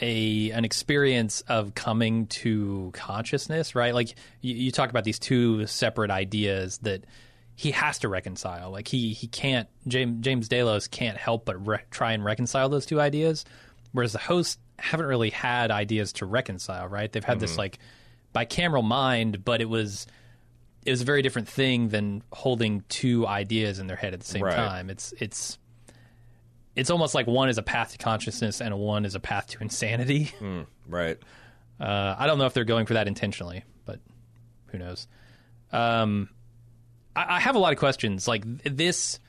a 0.00 0.50
an 0.50 0.64
experience 0.64 1.40
of 1.48 1.74
coming 1.74 2.26
to 2.26 2.90
consciousness, 2.92 3.74
right? 3.74 3.94
Like 3.94 4.14
you, 4.40 4.54
you 4.54 4.70
talk 4.70 4.90
about 4.90 5.04
these 5.04 5.18
two 5.18 5.66
separate 5.66 6.10
ideas 6.10 6.78
that 6.78 7.04
he 7.60 7.72
has 7.72 7.98
to 7.98 8.08
reconcile. 8.08 8.70
Like 8.70 8.86
he 8.86 9.12
he 9.14 9.26
can't 9.26 9.68
James 9.88 10.18
James 10.24 10.48
Delos 10.48 10.86
can't 10.86 11.18
help 11.18 11.44
but 11.44 11.66
re- 11.66 11.80
try 11.90 12.12
and 12.12 12.24
reconcile 12.24 12.68
those 12.68 12.86
two 12.86 13.00
ideas, 13.00 13.44
whereas 13.90 14.12
the 14.12 14.20
hosts 14.20 14.58
haven't 14.78 15.06
really 15.06 15.30
had 15.30 15.72
ideas 15.72 16.12
to 16.14 16.24
reconcile. 16.26 16.86
Right? 16.86 17.10
They've 17.10 17.24
had 17.24 17.40
this 17.40 17.58
like 17.58 17.80
bicameral 18.32 18.84
mind, 18.84 19.44
but 19.44 19.60
it 19.60 19.68
was 19.68 20.06
it 20.86 20.90
was 20.92 21.02
a 21.02 21.04
very 21.04 21.20
different 21.20 21.48
thing 21.48 21.88
than 21.88 22.22
holding 22.32 22.84
two 22.88 23.26
ideas 23.26 23.80
in 23.80 23.88
their 23.88 23.96
head 23.96 24.14
at 24.14 24.20
the 24.20 24.26
same 24.26 24.44
Right. 24.44 24.54
time. 24.54 24.88
It's 24.88 25.12
it's 25.18 25.58
it's 26.76 26.90
almost 26.90 27.12
like 27.12 27.26
one 27.26 27.48
is 27.48 27.58
a 27.58 27.62
path 27.64 27.90
to 27.90 27.98
consciousness 27.98 28.60
and 28.60 28.78
one 28.78 29.04
is 29.04 29.16
a 29.16 29.20
path 29.20 29.48
to 29.48 29.58
insanity. 29.60 30.30
Right. 30.86 31.18
Uh, 31.80 32.14
I 32.16 32.26
don't 32.28 32.38
know 32.38 32.46
if 32.46 32.54
they're 32.54 32.64
going 32.64 32.86
for 32.86 32.94
that 32.94 33.08
intentionally, 33.08 33.64
but 33.84 33.98
who 34.68 34.78
knows? 34.78 35.06
Um, 35.72 36.30
I, 37.18 37.36
I 37.36 37.40
have 37.40 37.56
a 37.56 37.58
lot 37.58 37.72
of 37.72 37.78
questions. 37.78 38.26
Like 38.28 38.44
th- 38.44 38.76
this 38.76 39.20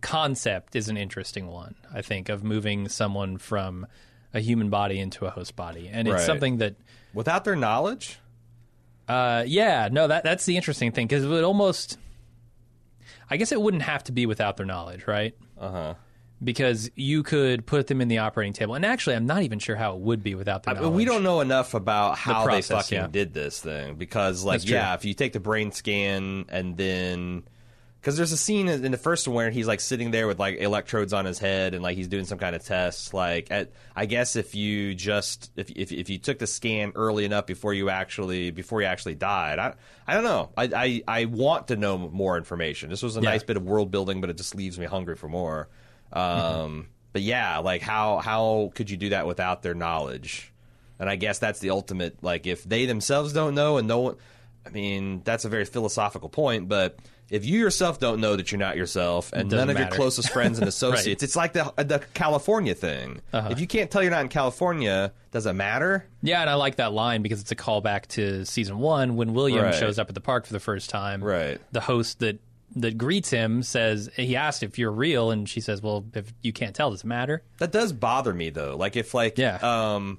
concept 0.00 0.76
is 0.76 0.88
an 0.88 0.96
interesting 0.96 1.46
one. 1.46 1.74
I 1.92 2.02
think 2.02 2.28
of 2.28 2.44
moving 2.44 2.88
someone 2.88 3.38
from 3.38 3.86
a 4.34 4.40
human 4.40 4.68
body 4.70 4.98
into 4.98 5.24
a 5.26 5.30
host 5.30 5.56
body, 5.56 5.88
and 5.92 6.06
it's 6.08 6.14
Right. 6.16 6.26
something 6.26 6.58
that 6.58 6.76
Without 7.14 7.44
their 7.44 7.56
knowledge. 7.56 8.18
uh, 9.08 9.44
yeah, 9.46 9.88
no, 9.90 10.06
that 10.08 10.24
that's 10.24 10.44
the 10.44 10.56
interesting 10.56 10.92
thing 10.92 11.06
because 11.06 11.24
it 11.24 11.28
would 11.28 11.44
almost, 11.44 11.96
I 13.30 13.36
guess 13.38 13.52
it 13.52 13.60
wouldn't 13.60 13.84
have 13.84 14.04
to 14.04 14.12
be 14.12 14.26
without 14.26 14.56
their 14.56 14.66
knowledge, 14.66 15.06
right? 15.06 15.34
Uh 15.58 15.70
huh. 15.70 15.94
Because 16.44 16.90
you 16.94 17.22
could 17.22 17.64
put 17.64 17.86
them 17.86 18.02
in 18.02 18.08
the 18.08 18.18
operating 18.18 18.52
table, 18.52 18.74
and 18.74 18.84
actually, 18.84 19.16
I'm 19.16 19.24
not 19.24 19.42
even 19.42 19.58
sure 19.58 19.74
how 19.74 19.94
it 19.94 20.00
would 20.00 20.22
be 20.22 20.34
without 20.34 20.64
their 20.64 20.74
But 20.74 20.82
knowledge. 20.82 20.96
we 20.96 21.04
don't 21.06 21.22
know 21.22 21.40
enough 21.40 21.72
about 21.72 22.18
how 22.18 22.44
process, 22.44 22.68
they 22.68 22.74
fucking 22.74 22.98
yeah. 22.98 23.06
did 23.10 23.32
this 23.32 23.58
thing 23.58 23.94
because, 23.94 24.44
like, 24.44 24.56
That's 24.56 24.64
true. 24.66 24.74
yeah, 24.74 24.94
if 24.94 25.06
you 25.06 25.14
take 25.14 25.32
the 25.32 25.40
brain 25.40 25.72
scan 25.72 26.44
and 26.50 26.76
then 26.76 27.44
because 28.00 28.18
there's 28.18 28.32
a 28.32 28.36
scene 28.36 28.68
in 28.68 28.84
in 28.84 28.92
the 28.92 28.98
first 28.98 29.26
one 29.26 29.34
where 29.34 29.50
he's 29.50 29.66
like 29.66 29.80
sitting 29.80 30.10
there 30.12 30.26
with 30.28 30.38
like 30.38 30.58
electrodes 30.58 31.12
on 31.14 31.24
his 31.24 31.38
head 31.40 31.72
and 31.74 31.82
like 31.82 31.96
he's 31.96 32.06
doing 32.06 32.24
some 32.26 32.38
kind 32.38 32.54
of 32.54 32.62
test. 32.62 33.14
Like, 33.14 33.50
at, 33.50 33.72
I 33.96 34.04
guess 34.06 34.36
if 34.36 34.54
you 34.54 34.94
just 34.94 35.50
if, 35.56 35.70
if 35.70 35.90
if 35.90 36.10
you 36.10 36.18
took 36.18 36.38
the 36.38 36.46
scan 36.46 36.92
early 36.96 37.24
enough 37.24 37.46
before 37.46 37.72
you 37.72 37.88
actually 37.88 38.50
before 38.50 38.82
you 38.82 38.86
actually 38.86 39.14
died, 39.16 39.58
I 39.58 39.72
I 40.06 40.12
don't 40.14 40.22
know. 40.24 40.50
I 40.56 40.64
I, 40.64 41.02
I 41.08 41.24
want 41.24 41.68
to 41.68 41.76
know 41.76 41.96
more 41.96 42.36
information. 42.36 42.90
This 42.90 43.02
was 43.02 43.16
a 43.16 43.22
Yeah. 43.22 43.30
nice 43.30 43.42
bit 43.42 43.56
of 43.56 43.64
world 43.64 43.90
building, 43.90 44.20
but 44.20 44.28
it 44.28 44.36
just 44.36 44.54
leaves 44.54 44.78
me 44.78 44.84
hungry 44.84 45.16
for 45.16 45.28
more. 45.28 45.68
Um. 46.16 46.88
But 47.12 47.22
yeah, 47.22 47.58
like 47.58 47.82
how 47.82 48.18
how 48.18 48.72
could 48.74 48.90
you 48.90 48.96
do 48.96 49.08
that 49.10 49.26
without 49.26 49.62
their 49.62 49.74
knowledge? 49.74 50.52
And 50.98 51.08
I 51.08 51.16
guess 51.16 51.38
that's 51.38 51.60
the 51.60 51.70
ultimate. 51.70 52.22
Like 52.22 52.46
if 52.46 52.64
they 52.64 52.86
themselves 52.86 53.32
don't 53.32 53.54
know 53.54 53.78
and 53.78 53.88
no 53.88 54.00
one, 54.00 54.16
I 54.66 54.70
mean, 54.70 55.22
that's 55.24 55.44
a 55.44 55.48
very 55.48 55.64
philosophical 55.64 56.28
point, 56.28 56.68
but. 56.68 56.98
If 57.28 57.44
you 57.44 57.58
yourself 57.58 57.98
don't 57.98 58.20
know 58.20 58.36
that 58.36 58.52
you're 58.52 58.58
not 58.60 58.76
yourself, 58.76 59.32
and 59.32 59.50
Doesn't 59.50 59.66
none 59.66 59.76
of 59.76 59.80
your 59.80 59.88
closest 59.90 60.30
friends 60.30 60.60
and 60.60 60.68
associates, 60.74 61.24
it's 61.24 61.34
like 61.34 61.54
the 61.54 61.72
the 61.76 61.98
California 62.14 62.72
thing. 62.72 63.20
Uh-huh. 63.32 63.48
If 63.50 63.58
you 63.58 63.66
can't 63.66 63.90
tell 63.90 64.00
you're 64.00 64.12
not 64.12 64.20
in 64.20 64.28
California, 64.28 65.12
does 65.32 65.44
it 65.44 65.54
matter? 65.54 66.06
Yeah, 66.22 66.40
and 66.42 66.48
I 66.48 66.54
like 66.54 66.76
that 66.76 66.92
line 66.92 67.22
because 67.22 67.40
it's 67.40 67.50
a 67.50 67.56
callback 67.56 68.06
to 68.10 68.44
season 68.46 68.78
one 68.78 69.16
when 69.16 69.34
William 69.34 69.64
Right. 69.64 69.74
shows 69.74 69.98
up 69.98 70.08
at 70.08 70.14
the 70.14 70.20
park 70.20 70.46
for 70.46 70.52
the 70.52 70.60
first 70.60 70.88
time. 70.88 71.20
Right. 71.24 71.60
The 71.72 71.80
host 71.80 72.20
that 72.20 72.38
that 72.74 72.98
greets 72.98 73.30
him 73.30 73.62
says 73.62 74.10
he 74.16 74.36
asked 74.36 74.62
if 74.62 74.78
you're 74.78 74.90
real, 74.92 75.30
and 75.30 75.48
she 75.48 75.60
says, 75.60 75.80
"Well, 75.82 76.04
if 76.14 76.32
you 76.42 76.52
can't 76.52 76.74
tell, 76.74 76.90
does 76.90 77.00
it 77.02 77.06
matter?" 77.06 77.42
That 77.58 77.72
does 77.72 77.92
bother 77.92 78.34
me 78.34 78.50
though. 78.50 78.76
Like 78.76 78.96
if 78.96 79.14
like 79.14 79.38
Yeah. 79.38 79.58
um 79.62 80.18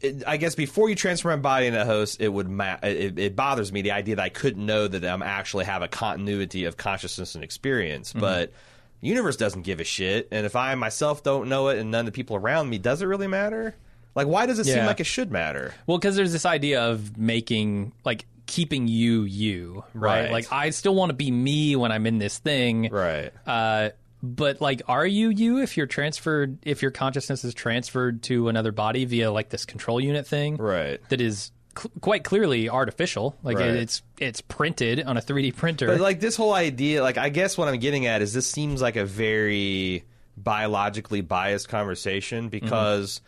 it, 0.00 0.22
I 0.26 0.36
guess 0.36 0.54
before 0.54 0.88
you 0.90 0.94
transfer 0.94 1.28
my 1.28 1.36
body 1.36 1.66
into 1.66 1.80
a 1.80 1.84
host, 1.84 2.20
it 2.20 2.28
would 2.28 2.48
ma- 2.48 2.76
it, 2.82 3.18
it 3.18 3.36
bothers 3.36 3.72
me 3.72 3.80
the 3.82 3.92
idea 3.92 4.16
that 4.16 4.22
I 4.22 4.28
couldn't 4.28 4.64
know 4.64 4.86
that 4.88 5.04
I'm 5.04 5.22
actually 5.22 5.64
have 5.64 5.82
a 5.82 5.88
continuity 5.88 6.64
of 6.64 6.76
consciousness 6.76 7.34
and 7.34 7.42
experience. 7.44 8.10
Mm-hmm. 8.10 8.20
But 8.20 8.52
the 9.00 9.08
universe 9.08 9.36
doesn't 9.36 9.62
give 9.62 9.80
a 9.80 9.84
shit, 9.84 10.28
and 10.30 10.44
if 10.44 10.56
I 10.56 10.74
myself 10.74 11.22
don't 11.22 11.48
know 11.48 11.68
it, 11.68 11.78
and 11.78 11.90
none 11.90 12.00
of 12.00 12.06
the 12.06 12.12
people 12.12 12.36
around 12.36 12.68
me, 12.68 12.78
does 12.78 13.00
it 13.02 13.06
really 13.06 13.28
matter? 13.28 13.76
Like, 14.14 14.26
why 14.26 14.46
does 14.46 14.58
it 14.58 14.64
seem 14.64 14.84
like 14.84 15.00
it 15.00 15.04
should 15.06 15.32
matter? 15.32 15.74
Well, 15.86 15.98
because 15.98 16.14
there's 16.16 16.32
this 16.32 16.46
idea 16.46 16.82
of 16.82 17.16
making 17.18 17.92
like 18.04 18.26
keeping 18.46 18.88
you 18.88 19.22
you, 19.22 19.84
right? 19.94 20.24
Right. 20.24 20.32
Like 20.32 20.52
I 20.52 20.70
still 20.70 20.94
want 20.94 21.10
to 21.10 21.14
be 21.14 21.30
me 21.30 21.76
when 21.76 21.92
I'm 21.92 22.06
in 22.06 22.18
this 22.18 22.38
thing, 22.38 22.88
Right. 22.90 23.30
Uh, 23.46 23.90
but 24.22 24.60
like, 24.60 24.82
are 24.88 25.06
you 25.06 25.28
you 25.28 25.58
if 25.62 25.76
you're 25.76 25.86
transferred? 25.86 26.58
If 26.62 26.80
your 26.82 26.90
consciousness 26.90 27.44
is 27.44 27.52
transferred 27.54 28.22
to 28.24 28.48
another 28.48 28.72
body 28.72 29.04
via 29.04 29.30
like 29.30 29.50
this 29.50 29.64
control 29.66 30.00
unit 30.00 30.26
thing, 30.26 30.56
Right. 30.56 30.98
That 31.10 31.20
is 31.20 31.52
cl- 31.78 31.92
quite 32.00 32.24
clearly 32.24 32.68
artificial. 32.70 33.36
Like 33.42 33.58
Right. 33.58 33.68
it, 33.68 33.76
it's 33.76 34.02
it's 34.18 34.40
printed 34.40 35.02
on 35.02 35.16
a 35.18 35.20
3D 35.20 35.54
printer. 35.56 35.86
But 35.88 36.00
like 36.00 36.20
this 36.20 36.36
whole 36.36 36.54
idea, 36.54 37.02
like 37.02 37.18
I 37.18 37.28
guess 37.28 37.58
what 37.58 37.68
I'm 37.68 37.78
getting 37.78 38.06
at 38.06 38.22
is 38.22 38.32
this 38.32 38.50
seems 38.50 38.80
like 38.80 38.96
a 38.96 39.04
very 39.04 40.04
biologically 40.36 41.20
biased 41.20 41.68
conversation 41.68 42.48
because 42.48 43.20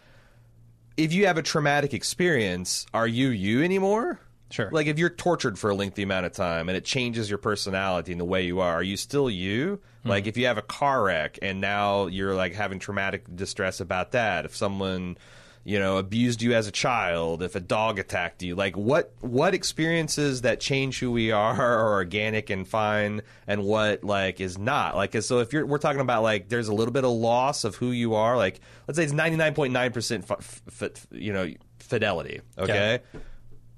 if 0.97 1.13
you 1.13 1.27
have 1.27 1.37
a 1.39 1.43
traumatic 1.43 1.93
experience, 1.95 2.87
are 2.95 3.07
you 3.07 3.29
you 3.29 3.63
anymore? 3.63 4.19
Sure. 4.51 4.71
Like 4.71 4.87
if 4.87 4.99
you're 4.99 5.11
tortured 5.11 5.59
for 5.59 5.71
a 5.71 5.75
lengthy 5.75 6.03
amount 6.03 6.27
of 6.27 6.33
time 6.33 6.69
and 6.69 6.77
it 6.77 6.85
changes 6.85 7.29
your 7.29 7.39
personality 7.39 8.13
and 8.13 8.21
the 8.21 8.25
way 8.25 8.45
you 8.45 8.61
are, 8.61 8.75
are 8.75 8.83
you 8.83 8.97
still 8.97 9.29
you? 9.29 9.81
Hmm. 10.03 10.09
Like 10.09 10.27
if 10.27 10.37
you 10.37 10.47
have 10.47 10.59
a 10.59 10.63
car 10.63 11.03
wreck 11.03 11.39
and 11.43 11.61
now 11.61 12.07
you're 12.07 12.35
like 12.35 12.55
having 12.55 12.79
traumatic 12.79 13.25
distress 13.35 13.81
about 13.81 14.13
that, 14.13 14.45
if 14.45 14.55
someone 14.55 15.19
you 15.65 15.81
know 15.81 15.97
abused 15.97 16.43
you 16.43 16.55
as 16.55 16.69
a 16.69 16.71
child, 16.71 17.43
if 17.43 17.57
a 17.57 17.61
dog 17.61 17.99
attacked 17.99 18.41
you, 18.41 18.55
like 18.55 18.77
what 18.77 19.13
what 19.21 19.53
experiences 19.53 20.43
that 20.43 20.61
change 20.61 21.01
who 21.01 21.11
we 21.11 21.33
are 21.33 21.55
are 21.61 21.93
organic 21.95 22.49
and 22.49 22.69
fine 22.69 23.23
and 23.49 23.65
what 23.65 24.05
like 24.05 24.41
is 24.41 24.57
not? 24.59 24.95
Like 24.95 25.21
so 25.23 25.41
if 25.41 25.53
you're 25.53 25.67
we're 25.67 25.79
talking 25.79 26.01
about 26.01 26.23
like 26.23 26.49
there's 26.49 26.69
a 26.69 26.75
little 26.75 26.93
bit 26.93 27.05
of 27.05 27.11
loss 27.11 27.65
of 27.65 27.75
who 27.75 27.91
you 27.91 28.15
are, 28.15 28.37
like 28.37 28.61
let's 28.87 28.97
say 28.97 29.03
it's 29.03 29.13
99.9% 29.13 30.23
f- 30.23 30.31
f- 30.31 30.63
f- 30.83 31.07
you 31.11 31.33
know 31.33 31.53
fidelity, 31.81 32.43
okay? 32.57 33.01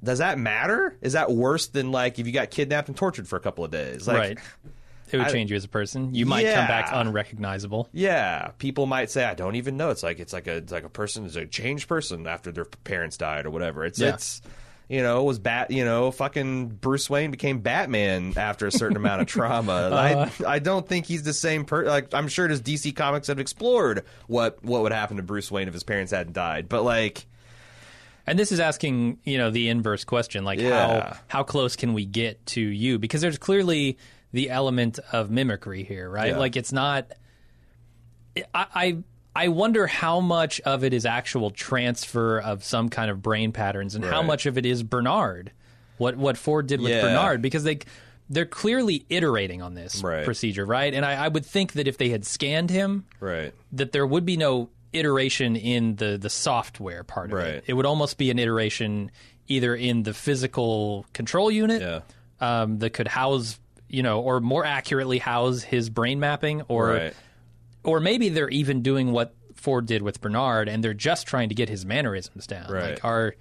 Does 0.02 0.18
that 0.18 0.38
matter? 0.38 0.96
Is 1.00 1.14
that 1.14 1.30
worse 1.30 1.66
than 1.68 1.90
like 1.92 2.18
if 2.18 2.26
you 2.26 2.32
got 2.32 2.50
kidnapped 2.50 2.88
and 2.88 2.96
tortured 2.96 3.26
for 3.28 3.36
a 3.36 3.40
couple 3.40 3.64
of 3.64 3.70
days? 3.70 4.06
Like, 4.06 4.16
right. 4.16 4.38
It 5.10 5.16
would 5.16 5.26
I- 5.28 5.32
change 5.32 5.50
you 5.50 5.56
as 5.56 5.64
a 5.64 5.68
person. 5.68 6.14
You 6.14 6.26
might 6.26 6.44
come 6.44 6.66
back 6.66 6.90
unrecognizable. 6.92 7.88
Yeah, 7.92 8.48
people 8.58 8.86
might 8.86 9.10
say 9.10 9.24
I 9.24 9.34
don't 9.34 9.54
even 9.56 9.76
know. 9.76 9.90
It's 9.90 10.02
like 10.02 10.18
it's 10.20 10.32
like 10.32 10.46
a 10.46 10.56
it's 10.56 10.72
like 10.72 10.84
a 10.84 10.88
person 10.90 11.24
is 11.24 11.34
a 11.36 11.46
changed 11.46 11.88
person 11.88 12.26
after 12.26 12.52
their 12.52 12.66
parents 12.66 13.16
died 13.16 13.46
or 13.46 13.50
whatever. 13.50 13.84
It's 13.84 13.98
Yeah. 13.98 14.14
it's 14.14 14.42
you 14.88 15.02
know 15.02 15.20
it 15.22 15.24
was 15.24 15.38
bat 15.38 15.70
you 15.70 15.84
know 15.84 16.10
fucking 16.10 16.68
Bruce 16.68 17.08
Wayne 17.10 17.30
became 17.30 17.60
Batman 17.60 18.34
after 18.36 18.66
a 18.66 18.70
certain 18.72 18.96
amount 18.98 19.22
of 19.22 19.26
trauma. 19.28 19.72
Uh-huh. 19.72 20.44
I 20.46 20.56
I 20.56 20.58
don't 20.58 20.86
think 20.86 21.06
he's 21.06 21.22
the 21.22 21.32
same 21.32 21.64
person. 21.64 21.88
Like 21.88 22.12
I'm 22.12 22.28
sure 22.28 22.46
does 22.46 22.60
DC 22.60 22.94
Comics 22.94 23.28
have 23.28 23.38
explored 23.40 24.04
what 24.26 24.62
what 24.62 24.82
would 24.82 24.92
happen 24.92 25.16
to 25.16 25.22
Bruce 25.22 25.50
Wayne 25.50 25.68
if 25.68 25.74
his 25.74 25.84
parents 25.84 26.12
hadn't 26.12 26.34
died, 26.34 26.68
but 26.68 26.82
like. 26.84 27.26
And 28.30 28.38
this 28.38 28.52
is 28.52 28.60
asking, 28.60 29.18
you 29.24 29.38
know, 29.38 29.50
the 29.50 29.68
inverse 29.68 30.04
question, 30.04 30.44
like 30.44 30.60
Yeah. 30.60 31.10
how 31.12 31.16
how 31.28 31.42
close 31.42 31.76
can 31.76 31.92
we 31.94 32.04
get 32.06 32.44
to 32.46 32.60
you? 32.60 32.98
Because 32.98 33.20
there's 33.20 33.38
clearly 33.38 33.98
the 34.32 34.50
element 34.50 34.98
of 35.12 35.30
mimicry 35.30 35.82
here, 35.84 36.08
right? 36.10 36.28
Yeah. 36.32 36.38
Like 36.38 36.56
it's 36.56 36.72
not. 36.72 37.12
I, 38.54 38.66
I 38.74 38.96
I 39.34 39.48
wonder 39.48 39.86
how 39.86 40.20
much 40.20 40.60
of 40.60 40.84
it 40.84 40.92
is 40.92 41.06
actual 41.06 41.50
transfer 41.50 42.38
of 42.40 42.64
some 42.64 42.88
kind 42.88 43.10
of 43.10 43.22
brain 43.22 43.52
patterns, 43.52 43.94
and 43.94 44.04
how 44.04 44.22
much 44.22 44.46
of 44.46 44.58
it 44.58 44.66
is 44.66 44.82
Bernard. 44.82 45.52
What 45.96 46.16
what 46.16 46.36
Ford 46.36 46.66
did 46.66 46.80
with 46.80 46.90
Yeah. 46.90 47.02
Bernard, 47.02 47.42
because 47.42 47.64
they 47.64 47.78
they're 48.30 48.46
clearly 48.46 49.06
iterating 49.08 49.62
on 49.62 49.74
this 49.74 50.02
Right. 50.02 50.24
procedure, 50.24 50.66
right? 50.66 50.92
And 50.92 51.04
I, 51.04 51.24
I 51.24 51.28
would 51.28 51.46
think 51.46 51.72
that 51.72 51.88
if 51.88 51.96
they 51.96 52.10
had 52.10 52.26
scanned 52.26 52.68
him, 52.70 53.06
Right. 53.20 53.54
that 53.72 53.92
there 53.92 54.06
would 54.06 54.26
be 54.26 54.36
no 54.36 54.68
iteration 54.98 55.56
in 55.56 55.96
the 55.96 56.18
the 56.18 56.30
software 56.30 57.04
part 57.04 57.30
of 57.32 57.38
Right. 57.38 57.46
it. 57.54 57.64
It 57.68 57.74
would 57.74 57.86
almost 57.86 58.18
be 58.18 58.30
an 58.30 58.38
iteration 58.38 59.10
either 59.46 59.74
in 59.74 60.02
the 60.02 60.12
physical 60.12 61.06
control 61.14 61.50
unit 61.50 61.80
Yeah. 61.80 62.00
um, 62.40 62.78
that 62.80 62.90
could 62.90 63.08
house, 63.08 63.58
you 63.88 64.02
know, 64.02 64.20
or 64.20 64.40
more 64.40 64.64
accurately 64.64 65.18
house 65.18 65.62
his 65.62 65.88
brain 65.90 66.20
mapping, 66.20 66.62
or 66.68 66.88
Right. 66.92 67.14
or 67.84 68.00
maybe 68.00 68.28
they're 68.28 68.50
even 68.50 68.82
doing 68.82 69.12
what 69.12 69.34
Ford 69.54 69.86
did 69.86 70.02
with 70.02 70.20
Bernard, 70.20 70.68
and 70.68 70.84
they're 70.84 70.94
just 70.94 71.26
trying 71.26 71.48
to 71.48 71.54
get 71.54 71.68
his 71.68 71.84
mannerisms 71.86 72.46
down. 72.46 72.70
Right. 72.70 72.90
Like, 72.90 73.04
are 73.04 73.34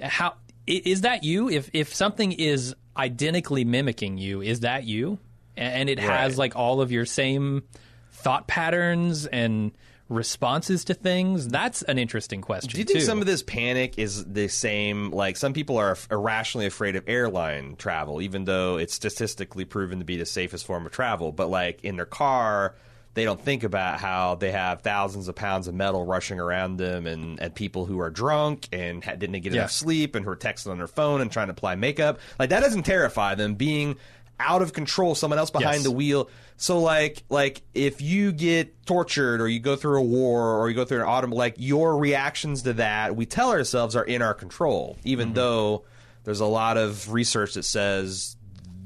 how 0.00 0.34
is 0.66 1.00
that 1.02 1.24
you? 1.24 1.48
If 1.50 1.68
if 1.72 1.92
something 1.94 2.32
is 2.32 2.74
identically 2.96 3.64
mimicking 3.64 4.18
you, 4.18 4.40
is 4.42 4.60
that 4.60 4.84
you? 4.84 5.18
And 5.56 5.90
it 5.90 5.98
has 5.98 6.38
like 6.38 6.56
all 6.56 6.80
of 6.80 6.90
your 6.92 7.04
same 7.04 7.64
thought 8.12 8.46
patterns 8.46 9.26
and 9.26 9.72
responses 10.12 10.84
to 10.84 10.94
things. 10.94 11.48
That's 11.48 11.82
an 11.82 11.98
interesting 11.98 12.40
question. 12.40 12.70
Do 12.70 12.78
you 12.78 12.84
think 12.84 13.00
too. 13.00 13.04
some 13.04 13.20
of 13.20 13.26
this 13.26 13.42
panic 13.42 13.98
is 13.98 14.24
the 14.24 14.48
same? 14.48 15.10
Like 15.10 15.36
some 15.36 15.52
people 15.52 15.78
are 15.78 15.96
irrationally 16.10 16.66
afraid 16.66 16.96
of 16.96 17.08
airline 17.08 17.76
travel, 17.76 18.20
even 18.22 18.44
though 18.44 18.76
it's 18.76 18.94
statistically 18.94 19.64
proven 19.64 19.98
to 19.98 20.04
be 20.04 20.16
the 20.16 20.26
safest 20.26 20.66
form 20.66 20.86
of 20.86 20.92
travel. 20.92 21.32
But 21.32 21.48
like 21.50 21.82
in 21.82 21.96
their 21.96 22.06
car, 22.06 22.74
they 23.14 23.24
don't 23.24 23.40
think 23.40 23.62
about 23.62 24.00
how 24.00 24.36
they 24.36 24.52
have 24.52 24.80
thousands 24.80 25.28
of 25.28 25.34
pounds 25.34 25.68
of 25.68 25.74
metal 25.74 26.04
rushing 26.06 26.40
around 26.40 26.76
them, 26.78 27.06
and, 27.06 27.38
and 27.40 27.54
people 27.54 27.84
who 27.84 28.00
are 28.00 28.08
drunk 28.10 28.68
and 28.72 29.04
ha- 29.04 29.16
didn't 29.16 29.38
get 29.40 29.52
Yeah. 29.52 29.60
enough 29.60 29.70
sleep, 29.72 30.14
and 30.14 30.24
who 30.24 30.30
are 30.30 30.36
texting 30.36 30.70
on 30.70 30.78
their 30.78 30.86
phone 30.86 31.20
and 31.20 31.30
trying 31.30 31.48
to 31.48 31.52
apply 31.52 31.74
makeup. 31.74 32.18
Like 32.38 32.50
that 32.50 32.60
doesn't 32.60 32.84
terrify 32.84 33.34
them. 33.34 33.54
Being 33.54 33.96
out 34.42 34.62
of 34.62 34.72
control, 34.72 35.14
someone 35.14 35.38
else 35.38 35.50
behind 35.50 35.76
Yes. 35.76 35.84
the 35.84 35.90
wheel. 35.90 36.28
So 36.56 36.80
like 36.80 37.22
like 37.28 37.62
if 37.74 38.00
you 38.00 38.32
get 38.32 38.84
tortured 38.86 39.40
or 39.40 39.48
you 39.48 39.58
go 39.60 39.74
through 39.76 39.98
a 39.98 40.02
war 40.04 40.58
or 40.60 40.68
you 40.68 40.76
go 40.76 40.84
through 40.84 40.98
an 41.00 41.06
autumn 41.08 41.30
like 41.30 41.54
your 41.58 41.96
reactions 41.96 42.62
to 42.62 42.74
that 42.74 43.16
we 43.16 43.26
tell 43.26 43.50
ourselves 43.50 43.96
are 43.96 44.04
in 44.04 44.22
our 44.22 44.34
control 44.34 44.96
even 45.04 45.28
Mm-hmm. 45.28 45.34
though 45.34 45.84
there's 46.24 46.40
a 46.40 46.46
lot 46.46 46.76
of 46.76 47.12
research 47.12 47.54
that 47.54 47.64
says 47.64 48.36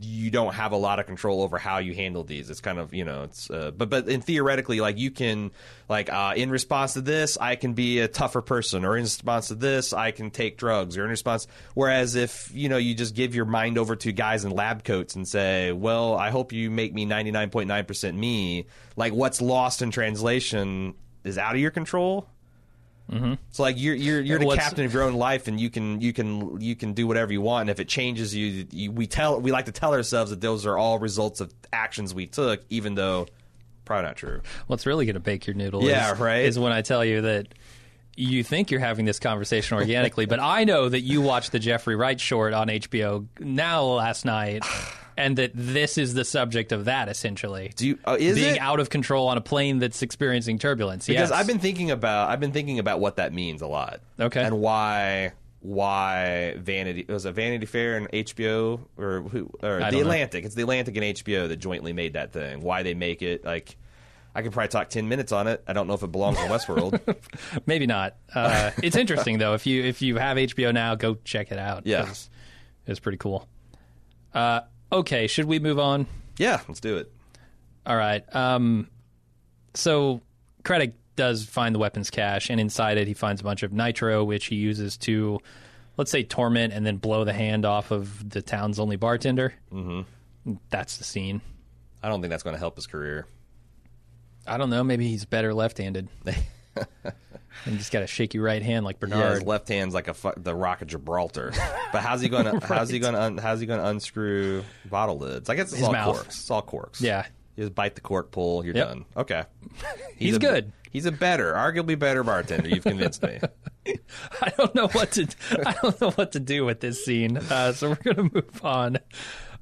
you 0.07 0.31
don't 0.31 0.55
have 0.55 0.73
a 0.73 0.77
lot 0.77 0.99
of 0.99 1.07
control 1.07 1.43
over 1.43 1.59
how 1.59 1.79
you 1.79 1.95
handle 1.95 2.25
these. 2.25 2.51
It's 2.51 2.61
kind 2.61 2.79
of 2.79 2.95
you 2.95 3.05
know 3.05 3.25
it's 3.25 3.51
uh, 3.51 3.73
but 3.77 3.91
but 3.91 4.09
in 4.09 4.21
theoretically 4.23 4.81
like 4.81 4.99
you 4.99 5.11
can 5.11 5.51
like 5.89 6.13
uh, 6.13 6.35
in 6.37 6.51
response 6.51 6.95
to 6.95 7.01
this 7.01 7.37
i 7.39 7.57
can 7.57 7.75
be 7.75 8.01
a 8.01 8.09
tougher 8.09 8.43
person 8.43 8.85
or 8.85 8.97
in 8.97 9.05
response 9.05 9.49
to 9.49 9.55
this 9.55 9.93
i 9.93 10.11
can 10.11 10.31
take 10.31 10.59
drugs 10.59 10.97
or 10.97 11.05
in 11.05 11.11
response 11.11 11.47
whereas 11.75 12.15
if 12.15 12.51
you 12.55 12.69
know 12.69 12.77
you 12.77 12.95
just 12.95 13.15
give 13.15 13.35
your 13.35 13.45
mind 13.45 13.79
over 13.79 13.97
to 13.97 14.13
guys 14.13 14.45
in 14.45 14.51
lab 14.51 14.85
coats 14.85 15.15
and 15.15 15.27
say 15.27 15.73
well 15.73 16.17
i 16.17 16.31
hope 16.31 16.53
you 16.53 16.71
make 16.71 16.93
me 16.93 17.07
99.9% 17.07 18.15
me 18.15 18.67
like 18.97 19.13
what's 19.13 19.41
lost 19.41 19.83
in 19.83 19.91
translation 19.91 20.95
is 21.25 21.39
out 21.39 21.55
of 21.55 21.61
your 21.61 21.71
control 21.71 22.29
Mm-hmm. 23.11 23.35
so 23.51 23.63
like 23.63 23.79
you're 23.79 23.95
you're 23.95 24.21
you're 24.21 24.39
the 24.41 24.47
What's- 24.47 24.61
captain 24.63 24.85
of 24.85 24.93
your 24.93 25.05
own 25.05 25.15
life, 25.15 25.47
and 25.47 25.61
you 25.61 25.71
can 25.71 26.01
you 26.01 26.13
can 26.13 26.61
you 26.61 26.75
can 26.75 26.93
do 26.93 27.07
whatever 27.07 27.33
you 27.33 27.41
want. 27.41 27.63
And 27.63 27.71
if 27.71 27.79
it 27.79 27.87
changes 27.89 28.35
you, 28.35 28.67
you, 28.73 28.91
we 28.91 29.07
tell 29.07 29.41
we 29.41 29.53
like 29.53 29.67
to 29.67 29.73
tell 29.73 29.95
ourselves 29.95 30.31
that 30.31 30.41
those 30.41 30.67
are 30.67 30.77
all 30.77 30.99
results 30.99 31.41
of 31.41 31.55
actions 31.73 32.13
we 32.15 32.27
took, 32.27 32.63
even 32.69 32.97
though 32.97 33.29
probably 33.85 34.07
not 34.07 34.17
true. 34.17 34.41
What's 34.67 34.87
really 34.87 35.07
going 35.07 35.15
to 35.15 35.21
bake 35.21 35.47
your 35.47 35.55
noodle 35.55 35.85
Yeah, 35.85 36.13
is, 36.15 36.19
right. 36.19 36.45
is 36.45 36.59
when 36.59 36.73
I 36.73 36.83
tell 36.83 37.05
you 37.05 37.21
that 37.23 37.47
you 38.17 38.43
think 38.43 38.73
you're 38.73 38.81
having 38.81 39.05
this 39.05 39.21
conversation 39.21 39.77
organically, 39.77 40.27
but 40.35 40.41
I 40.41 40.65
know 40.65 40.89
that 40.89 41.03
you 41.03 41.21
watched 41.21 41.53
the 41.53 41.61
Jeffrey 41.61 41.95
Wright 41.95 42.19
short 42.19 42.55
on 42.55 42.67
HBO 42.67 43.27
now 43.39 43.85
last 43.85 44.25
night, 44.25 44.65
and 45.17 45.37
that 45.39 45.51
this 45.55 45.99
is 45.99 46.15
the 46.15 46.25
subject 46.25 46.73
of 46.73 46.85
that 46.87 47.09
essentially. 47.09 47.73
Do 47.77 47.87
you, 47.89 47.99
uh, 48.07 48.17
is 48.19 48.37
being 48.37 48.57
it? 48.57 48.61
out 48.61 48.81
of 48.81 48.91
control 48.91 49.29
on 49.29 49.37
a 49.39 49.41
plane 49.41 49.79
that's 49.79 50.03
experiencing 50.03 50.59
turbulence. 50.59 51.07
because 51.07 51.31
yes. 51.31 51.39
I've 51.39 51.47
been 51.47 51.59
thinking 51.59 51.91
about 51.91 52.31
I've 52.31 52.41
been 52.41 52.53
thinking 52.53 52.79
about 52.79 53.01
what 53.01 53.17
that 53.17 53.33
means 53.33 53.63
a 53.63 53.67
lot. 53.67 54.01
Okay. 54.21 54.43
and 54.43 54.61
why 54.61 55.33
why 55.61 56.55
Vanity 56.59 57.07
was 57.09 57.27
it 57.27 57.33
Vanity 57.33 57.67
Fair 57.67 57.97
and 57.97 58.09
HBO 58.11 58.81
or 58.97 59.23
who 59.23 59.51
or 59.63 59.77
I 59.83 59.91
the 59.91 59.91
don't 59.91 59.93
know. 59.93 60.01
Atlantic? 60.01 60.45
It's 60.45 60.55
the 60.55 60.63
Atlantic 60.63 60.97
and 60.97 61.05
HBO 61.05 61.49
that 61.49 61.57
jointly 61.57 61.93
made 61.93 62.13
that 62.13 62.33
thing. 62.33 62.61
Why 62.61 62.83
they 62.83 62.95
make 62.95 63.23
it 63.23 63.45
like. 63.45 63.77
I 64.35 64.43
could 64.43 64.53
probably 64.53 64.69
talk 64.69 64.91
ten 64.91 65.09
minutes 65.09 65.33
on 65.33 65.47
it. 65.47 65.65
I 65.67 65.73
don't 65.73 65.87
know 65.89 65.95
if 65.95 66.03
it 66.03 66.13
belongs 66.13 66.39
in 66.39 66.45
Westworld. 66.51 67.01
maybe 67.67 67.87
not. 67.87 68.17
Uh, 68.35 68.71
it's 68.83 68.95
interesting 68.95 69.39
though. 69.39 69.55
If 69.55 69.67
you 69.67 69.83
if 69.83 70.03
you 70.03 70.17
have 70.19 70.37
HBO 70.37 70.75
now, 70.75 70.95
go 70.95 71.15
check 71.25 71.51
it 71.53 71.59
out. 71.59 71.87
Yeah. 71.87 72.05
'cause 72.05 72.29
it's 72.87 73.01
pretty 73.01 73.17
cool. 73.17 73.49
Uh, 74.35 74.61
okay, 74.93 75.27
should 75.27 75.47
we 75.47 75.59
move 75.59 75.79
on? 75.79 76.07
yeah, 76.39 76.61
let's 76.69 76.81
do 76.81 76.97
it. 76.99 77.11
All 77.87 77.97
right. 77.97 78.23
Um, 78.35 78.89
so 79.75 80.21
Krennic 80.65 80.93
does 81.15 81.45
find 81.45 81.75
the 81.75 81.79
weapons 81.79 82.11
cache, 82.11 82.51
and 82.51 82.61
inside 82.61 82.99
it, 82.99 83.07
he 83.07 83.15
finds 83.15 83.41
a 83.41 83.45
bunch 83.45 83.63
of 83.63 83.73
nitro, 83.73 84.25
which 84.25 84.47
he 84.47 84.57
uses 84.57 84.97
to, 84.99 85.39
let's 85.97 86.11
say, 86.11 86.23
torment 86.23 86.73
and 86.73 86.85
then 86.85 86.97
blow 86.97 87.25
the 87.25 87.33
hand 87.33 87.65
off 87.65 87.91
of 87.91 88.29
the 88.29 88.43
town's 88.43 88.79
only 88.79 88.97
bartender. 88.97 89.55
Mm-hmm. 89.73 90.53
That's 90.71 90.99
the 90.99 91.05
scene. 91.05 91.41
I 92.03 92.09
don't 92.09 92.21
think 92.21 92.31
that's 92.31 92.43
going 92.43 92.55
to 92.55 92.61
help 92.61 92.77
his 92.77 92.87
career. 92.87 93.27
I 94.47 94.59
don't 94.59 94.71
know. 94.71 94.85
Maybe 94.85 95.09
he's 95.09 95.25
better 95.25 95.53
left-handed. 95.55 96.09
and 97.65 97.79
just 97.79 97.91
got 97.93 98.03
a 98.03 98.07
shaky 98.07 98.39
right 98.39 98.63
hand 98.63 98.85
like 98.85 99.01
Bernard. 99.01 99.19
Yeah, 99.21 99.31
his 99.35 99.43
left 99.43 99.69
hand's 99.69 99.95
like 99.95 100.09
a 100.09 100.15
fu- 100.15 100.33
the 100.37 100.55
Rock 100.55 100.83
of 100.83 100.89
Gibraltar. 100.89 101.53
but 101.93 102.03
how's 102.03 102.21
he 102.21 102.29
going 102.29 102.45
to 102.61 102.67
how's 102.67 102.89
he 102.91 102.99
going 102.99 103.15
to 103.15 103.23
un- 103.23 103.39
how's 103.39 103.61
he 103.61 103.67
going 103.67 103.81
to 103.81 103.87
unscrew 103.87 104.63
bottle 104.89 105.19
lids? 105.19 105.49
I 105.49 105.55
guess 105.55 105.69
it's 105.69 105.77
His 105.77 105.85
all 105.85 105.93
mouth. 105.93 106.15
corks. 106.17 106.41
It's 106.41 106.51
all 106.51 106.63
corks. 106.63 107.01
Yeah. 107.01 107.27
You 107.57 107.65
just 107.65 107.75
bite 107.75 107.95
the 107.95 108.03
cork 108.03 108.31
pull. 108.31 108.65
You're 108.65 108.75
Yep. 108.77 108.89
done. 108.89 109.05
Okay. 109.17 109.45
He's 110.17 110.37
a, 110.37 110.39
good. 110.39 110.73
He's 110.91 111.07
a 111.07 111.13
better, 111.13 111.55
arguably 111.55 111.99
better 111.99 112.23
bartender. 112.23 112.69
You've 112.69 112.85
convinced 112.85 113.23
me. 113.23 113.41
I 114.43 114.53
don't 114.59 114.75
know 114.75 114.89
what 114.89 115.13
to 115.13 115.27
I 115.65 115.75
don't 115.83 116.01
know 116.01 116.11
what 116.11 116.33
to 116.33 116.41
do 116.41 116.65
with 116.67 116.81
this 116.81 117.05
scene. 117.05 117.37
Uh, 117.39 117.73
so 117.73 117.91
we're 117.91 118.15
gonna 118.15 118.31
move 118.33 118.65
on. 118.65 118.99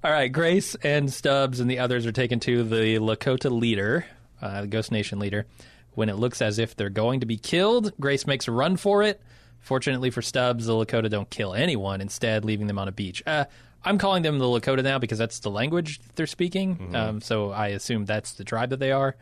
All 0.02 0.10
right, 0.10 0.30
Grace 0.30 0.74
and 0.82 1.10
Stubbs 1.12 1.60
and 1.60 1.70
the 1.70 1.78
others 1.78 2.04
are 2.04 2.12
taken 2.12 2.38
to 2.40 2.62
the 2.64 2.96
Lakota 2.96 3.50
leader, 3.50 4.04
uh, 4.42 4.62
the 4.62 4.66
Ghost 4.66 4.92
Nation 4.92 5.18
leader. 5.18 5.46
When 5.94 6.08
it 6.08 6.16
looks 6.16 6.42
as 6.42 6.58
if 6.58 6.76
they're 6.76 6.90
going 6.90 7.20
to 7.20 7.26
be 7.26 7.36
killed, 7.36 7.92
Grace 8.00 8.26
makes 8.26 8.48
a 8.48 8.52
run 8.52 8.76
for 8.76 9.02
it. 9.02 9.20
Fortunately 9.60 10.10
for 10.10 10.20
Stubbs, 10.22 10.66
the 10.66 10.74
Lakota 10.74 11.08
don't 11.08 11.30
kill 11.30 11.54
anyone, 11.54 12.00
instead 12.00 12.44
leaving 12.44 12.66
them 12.66 12.78
on 12.78 12.88
a 12.88 12.92
beach. 12.92 13.22
Uh, 13.26 13.46
I'm 13.84 13.98
calling 13.98 14.22
them 14.22 14.38
the 14.38 14.44
Lakota 14.44 14.82
now 14.82 14.98
because 14.98 15.18
that's 15.18 15.40
the 15.40 15.50
language 15.50 16.00
they're 16.14 16.26
speaking. 16.26 16.94
Um, 16.94 17.20
so 17.20 17.50
I 17.50 17.68
assume 17.68 18.04
that's 18.04 18.32
the 18.32 18.44
tribe 18.44 18.70
that 18.70 18.78
they 18.78 18.92
are. 18.92 19.16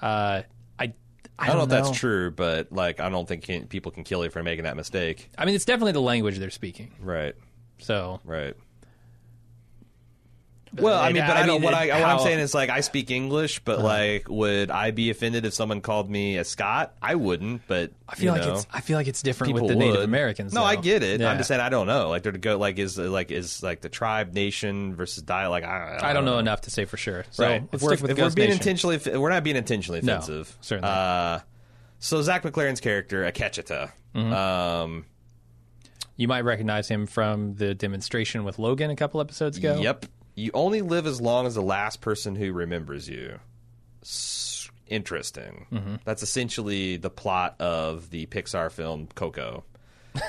Uh, 0.00 0.42
I 0.78 0.84
I 0.84 0.92
I 1.38 1.46
don't 1.48 1.56
know 1.56 1.62
if 1.64 1.68
that's 1.68 1.98
true, 1.98 2.30
but 2.30 2.70
like 2.70 3.00
I 3.00 3.08
don't 3.08 3.26
think 3.26 3.44
can, 3.44 3.66
people 3.66 3.92
can 3.92 4.04
kill 4.04 4.24
you 4.24 4.30
for 4.30 4.42
making 4.42 4.64
that 4.64 4.76
mistake. 4.76 5.30
I 5.38 5.44
mean, 5.44 5.54
it's 5.54 5.64
definitely 5.64 5.92
the 5.92 6.00
language 6.00 6.38
they're 6.38 6.50
speaking. 6.50 6.92
Right. 7.00 7.34
So 7.78 8.20
Right. 8.24 8.54
Well, 10.82 11.00
I 11.00 11.12
mean, 11.12 11.22
but 11.26 11.36
I 11.36 11.42
I, 11.42 11.46
mean, 11.46 11.62
What, 11.62 11.74
I, 11.74 11.86
what 11.88 12.08
I'm 12.08 12.18
saying 12.20 12.38
is, 12.40 12.54
like, 12.54 12.70
I 12.70 12.80
speak 12.80 13.10
English, 13.10 13.60
but 13.60 13.80
like, 13.80 14.28
would 14.28 14.70
I 14.70 14.90
be 14.90 15.10
offended 15.10 15.44
if 15.44 15.54
someone 15.54 15.80
called 15.80 16.10
me 16.10 16.36
a 16.38 16.44
Scot? 16.44 16.94
I 17.00 17.14
wouldn't, 17.14 17.62
but 17.66 17.92
I 18.08 18.14
feel 18.16 18.32
like 18.32 18.42
know, 18.42 18.54
it's 18.54 18.66
I 18.72 18.80
feel 18.80 18.96
like 18.98 19.06
it's 19.06 19.22
different 19.22 19.54
with 19.54 19.68
the 19.68 19.76
Native 19.76 19.96
would. 19.96 20.04
Americans. 20.04 20.52
No, 20.52 20.60
though. 20.60 20.66
I 20.66 20.76
get 20.76 21.02
it. 21.02 21.20
Yeah. 21.20 21.30
I'm 21.30 21.36
just 21.38 21.48
saying 21.48 21.60
I 21.60 21.68
don't 21.68 21.86
know. 21.86 22.08
Like, 22.08 22.22
they're 22.22 22.32
to 22.32 22.38
go 22.38 22.58
like 22.58 22.78
is 22.78 22.98
like 22.98 23.30
is 23.30 23.62
like 23.62 23.80
the 23.80 23.88
tribe 23.88 24.32
nation 24.34 24.94
versus 24.96 25.22
dialect. 25.22 25.66
I, 25.66 25.98
I 26.02 26.12
don't 26.12 26.24
know 26.24 26.38
enough 26.38 26.62
to 26.62 26.70
say 26.70 26.84
for 26.84 26.96
sure. 26.96 27.24
So 27.30 27.46
Right. 27.46 27.62
if 27.72 27.82
we're, 27.82 27.94
if 27.94 28.02
we're 28.02 28.14
being 28.14 28.48
Nation. 28.48 28.52
intentionally, 28.52 29.00
we're 29.18 29.30
not 29.30 29.44
being 29.44 29.56
intentionally 29.56 30.00
No, 30.02 30.14
offensive. 30.14 30.56
certainly. 30.60 30.90
Uh, 30.90 31.38
so 31.98 32.20
Zahn 32.22 32.40
McClarnon's 32.40 32.80
character, 32.80 33.22
Akecheta, 33.30 33.92
Mm-hmm. 34.14 34.32
um, 34.32 35.04
you 36.16 36.28
might 36.28 36.42
recognize 36.44 36.86
him 36.86 37.06
from 37.06 37.54
the 37.56 37.74
demonstration 37.74 38.44
with 38.44 38.58
Logan 38.60 38.90
a 38.90 38.96
couple 38.96 39.20
episodes 39.20 39.56
ago. 39.58 39.80
Yep. 39.80 40.06
You 40.34 40.50
only 40.54 40.82
live 40.82 41.06
as 41.06 41.20
long 41.20 41.46
as 41.46 41.54
the 41.54 41.62
last 41.62 42.00
person 42.00 42.34
who 42.34 42.52
remembers 42.52 43.08
you. 43.08 43.38
S- 44.02 44.68
interesting. 44.88 45.66
Mm-hmm. 45.72 45.94
That's 46.04 46.22
essentially 46.22 46.96
the 46.96 47.10
plot 47.10 47.56
of 47.60 48.10
the 48.10 48.26
Pixar 48.26 48.70
film 48.72 49.08
Coco. 49.14 49.64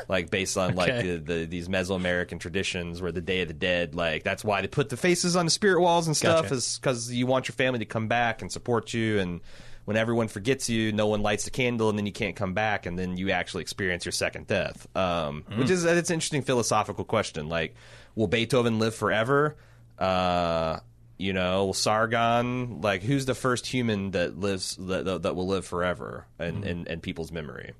like 0.08 0.30
based 0.32 0.58
on 0.58 0.76
like 0.76 0.90
Okay. 0.94 1.18
the, 1.18 1.34
the 1.40 1.46
these 1.46 1.68
Mesoamerican 1.68 2.40
traditions 2.40 3.02
where 3.02 3.12
the 3.12 3.22
Day 3.22 3.42
of 3.42 3.48
the 3.48 3.54
Dead, 3.54 3.96
like 3.96 4.24
that's 4.24 4.44
why 4.44 4.62
they 4.62 4.68
put 4.68 4.90
the 4.90 4.98
faces 4.98 5.36
on 5.36 5.46
the 5.46 5.52
spirit 5.52 5.82
walls 5.82 6.08
and 6.08 6.16
stuff, 6.16 6.44
Gotcha. 6.44 6.56
is 6.56 6.80
because 6.80 7.12
you 7.12 7.28
want 7.28 7.48
your 7.48 7.54
family 7.54 7.80
to 7.80 7.86
come 7.86 8.08
back 8.08 8.42
and 8.42 8.52
support 8.52 8.94
you 8.94 9.20
and 9.20 9.42
when 9.86 9.98
everyone 9.98 10.28
forgets 10.30 10.68
you, 10.68 10.92
no 10.92 11.06
one 11.06 11.22
lights 11.22 11.44
the 11.46 11.52
candle, 11.52 11.90
and 11.90 11.98
then 12.00 12.08
you 12.08 12.12
can't 12.12 12.36
come 12.36 12.56
back, 12.56 12.88
and 12.88 12.98
then 12.98 13.18
you 13.18 13.30
actually 13.30 13.62
experience 13.62 14.04
your 14.04 14.14
second 14.14 14.48
death. 14.48 14.88
Um, 14.98 15.44
Hmm. 15.48 15.60
Which 15.60 15.70
is 15.70 15.86
it's 15.86 16.10
an 16.10 16.16
interesting 16.16 16.42
philosophical 16.42 17.06
question. 17.06 17.50
Like, 17.50 17.76
will 18.16 18.26
Beethoven 18.26 18.80
live 18.80 18.96
forever? 18.96 19.58
Uh, 19.98 20.80
you 21.18 21.32
know, 21.34 21.72
Sargon 21.72 22.82
like 22.82 23.04
who's 23.04 23.26
the 23.26 23.36
first 23.36 23.66
human 23.68 24.12
that 24.12 24.38
lives 24.40 24.76
that, 24.80 25.06
that, 25.06 25.22
that 25.24 25.36
will 25.36 25.48
live 25.48 25.66
forever 25.66 26.26
in, 26.40 26.58
Hmm. 26.58 26.64
in, 26.64 26.88
in 26.88 27.00
people's 27.02 27.32
memory? 27.32 27.74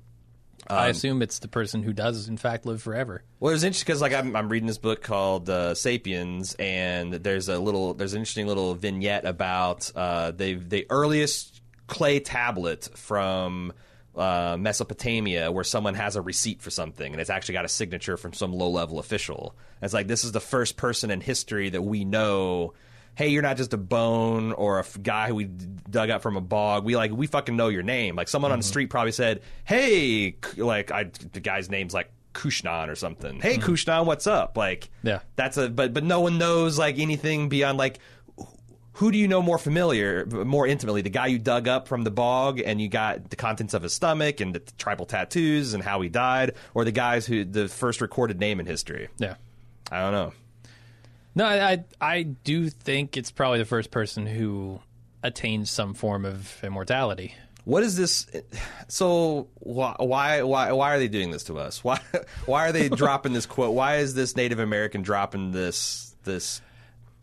I 0.68 0.88
assume 0.88 1.22
it's 1.22 1.38
the 1.38 1.46
person 1.46 1.84
who 1.84 1.92
does 1.92 2.26
in 2.28 2.36
fact 2.38 2.66
live 2.66 2.82
forever. 2.82 3.22
Well, 3.38 3.50
it 3.50 3.54
was 3.54 3.62
interesting 3.62 3.86
because 3.86 4.00
like 4.00 4.12
I'm, 4.12 4.34
I'm 4.34 4.48
reading 4.48 4.66
this 4.66 4.78
book 4.78 5.00
called 5.00 5.48
uh, 5.48 5.76
*Sapiens*, 5.76 6.56
and 6.58 7.12
there's 7.12 7.48
a 7.48 7.58
little 7.60 7.94
there's 7.94 8.14
an 8.14 8.18
interesting 8.20 8.48
little 8.48 8.74
vignette 8.74 9.24
about 9.26 9.92
uh, 9.94 10.32
the 10.32 10.54
the 10.54 10.84
earliest 10.90 11.60
clay 11.86 12.18
tablet 12.18 12.88
from 12.96 13.72
uh, 14.16 14.56
Mesopotamia 14.58 15.50
where 15.52 15.64
someone 15.64 15.94
has 15.94 16.16
a 16.16 16.22
receipt 16.22 16.62
for 16.62 16.70
something, 16.70 17.12
and 17.12 17.20
it's 17.20 17.30
actually 17.30 17.54
got 17.54 17.64
a 17.64 17.68
signature 17.68 18.16
from 18.16 18.32
some 18.32 18.52
low 18.52 18.70
level 18.70 18.98
official. 18.98 19.54
And 19.80 19.84
it's 19.86 19.94
like 19.94 20.06
this 20.06 20.24
is 20.24 20.32
the 20.32 20.40
first 20.40 20.76
person 20.76 21.10
in 21.10 21.20
history 21.20 21.68
that 21.70 21.82
we 21.82 22.04
know. 22.04 22.74
Hey, 23.14 23.28
you're 23.28 23.42
not 23.42 23.56
just 23.56 23.72
a 23.72 23.78
bone 23.78 24.52
or 24.52 24.76
a 24.76 24.80
f- 24.80 24.98
guy 25.02 25.28
who 25.28 25.36
we 25.36 25.44
d- 25.44 25.66
dug 25.88 26.10
up 26.10 26.20
from 26.20 26.36
a 26.36 26.40
bog. 26.42 26.84
We 26.84 26.96
like 26.96 27.12
we 27.12 27.26
fucking 27.26 27.56
know 27.56 27.68
your 27.68 27.82
name. 27.82 28.14
Like 28.14 28.28
someone 28.28 28.52
on 28.52 28.58
the 28.58 28.64
street 28.64 28.90
probably 28.90 29.12
said, 29.12 29.40
"Hey," 29.64 30.32
K- 30.32 30.60
like 30.62 30.90
I 30.90 31.04
the 31.32 31.40
guy's 31.40 31.70
name's 31.70 31.94
like 31.94 32.10
Kushnan 32.34 32.88
or 32.90 32.94
something. 32.94 33.40
Hey, 33.40 33.56
Kushnan, 33.56 34.04
what's 34.04 34.26
up? 34.26 34.58
Like, 34.58 34.90
Yeah. 35.02 35.20
that's 35.36 35.56
a 35.56 35.70
but 35.70 35.94
but 35.94 36.04
no 36.04 36.20
one 36.20 36.36
knows 36.36 36.78
like 36.78 36.98
anything 36.98 37.48
beyond 37.48 37.78
like 37.78 37.98
who 38.96 39.12
do 39.12 39.18
you 39.18 39.28
know 39.28 39.42
more 39.42 39.58
familiar, 39.58 40.24
more 40.26 40.66
intimately? 40.66 41.02
The 41.02 41.10
guy 41.10 41.26
you 41.26 41.38
dug 41.38 41.68
up 41.68 41.86
from 41.86 42.02
the 42.02 42.10
bog 42.10 42.60
and 42.64 42.80
you 42.80 42.88
got 42.88 43.28
the 43.28 43.36
contents 43.36 43.74
of 43.74 43.82
his 43.82 43.92
stomach 43.92 44.40
and 44.40 44.54
the 44.54 44.60
tribal 44.78 45.04
tattoos 45.04 45.74
and 45.74 45.82
how 45.82 46.00
he 46.00 46.08
died, 46.08 46.54
or 46.72 46.84
the 46.84 46.92
guys 46.92 47.26
who 47.26 47.44
the 47.44 47.68
first 47.68 48.00
recorded 48.00 48.40
name 48.40 48.58
in 48.58 48.64
history? 48.64 49.08
Yeah. 49.18 49.34
I 49.92 50.00
don't 50.00 50.12
know. 50.12 50.32
No, 51.34 51.44
I, 51.44 51.72
I 51.72 51.84
I 52.00 52.22
do 52.22 52.70
think 52.70 53.18
it's 53.18 53.30
probably 53.30 53.58
the 53.58 53.66
first 53.66 53.90
person 53.90 54.26
who 54.26 54.80
attains 55.22 55.70
some 55.70 55.92
form 55.92 56.24
of 56.24 56.58
immortality. 56.64 57.34
What 57.64 57.82
is 57.82 57.96
this? 57.96 58.26
So 58.88 59.48
why 59.56 59.94
why 59.98 60.42
why 60.42 60.72
why 60.72 60.94
are 60.94 60.98
they 60.98 61.08
doing 61.08 61.30
this 61.32 61.44
to 61.44 61.58
us? 61.58 61.84
Why 61.84 62.00
why 62.46 62.66
are 62.66 62.72
they 62.72 62.88
dropping 63.04 63.34
this 63.34 63.44
quote? 63.44 63.74
Why 63.74 63.96
is 63.96 64.14
this 64.14 64.36
Native 64.36 64.58
American 64.58 65.02
dropping 65.02 65.52
this 65.52 66.16
this 66.24 66.62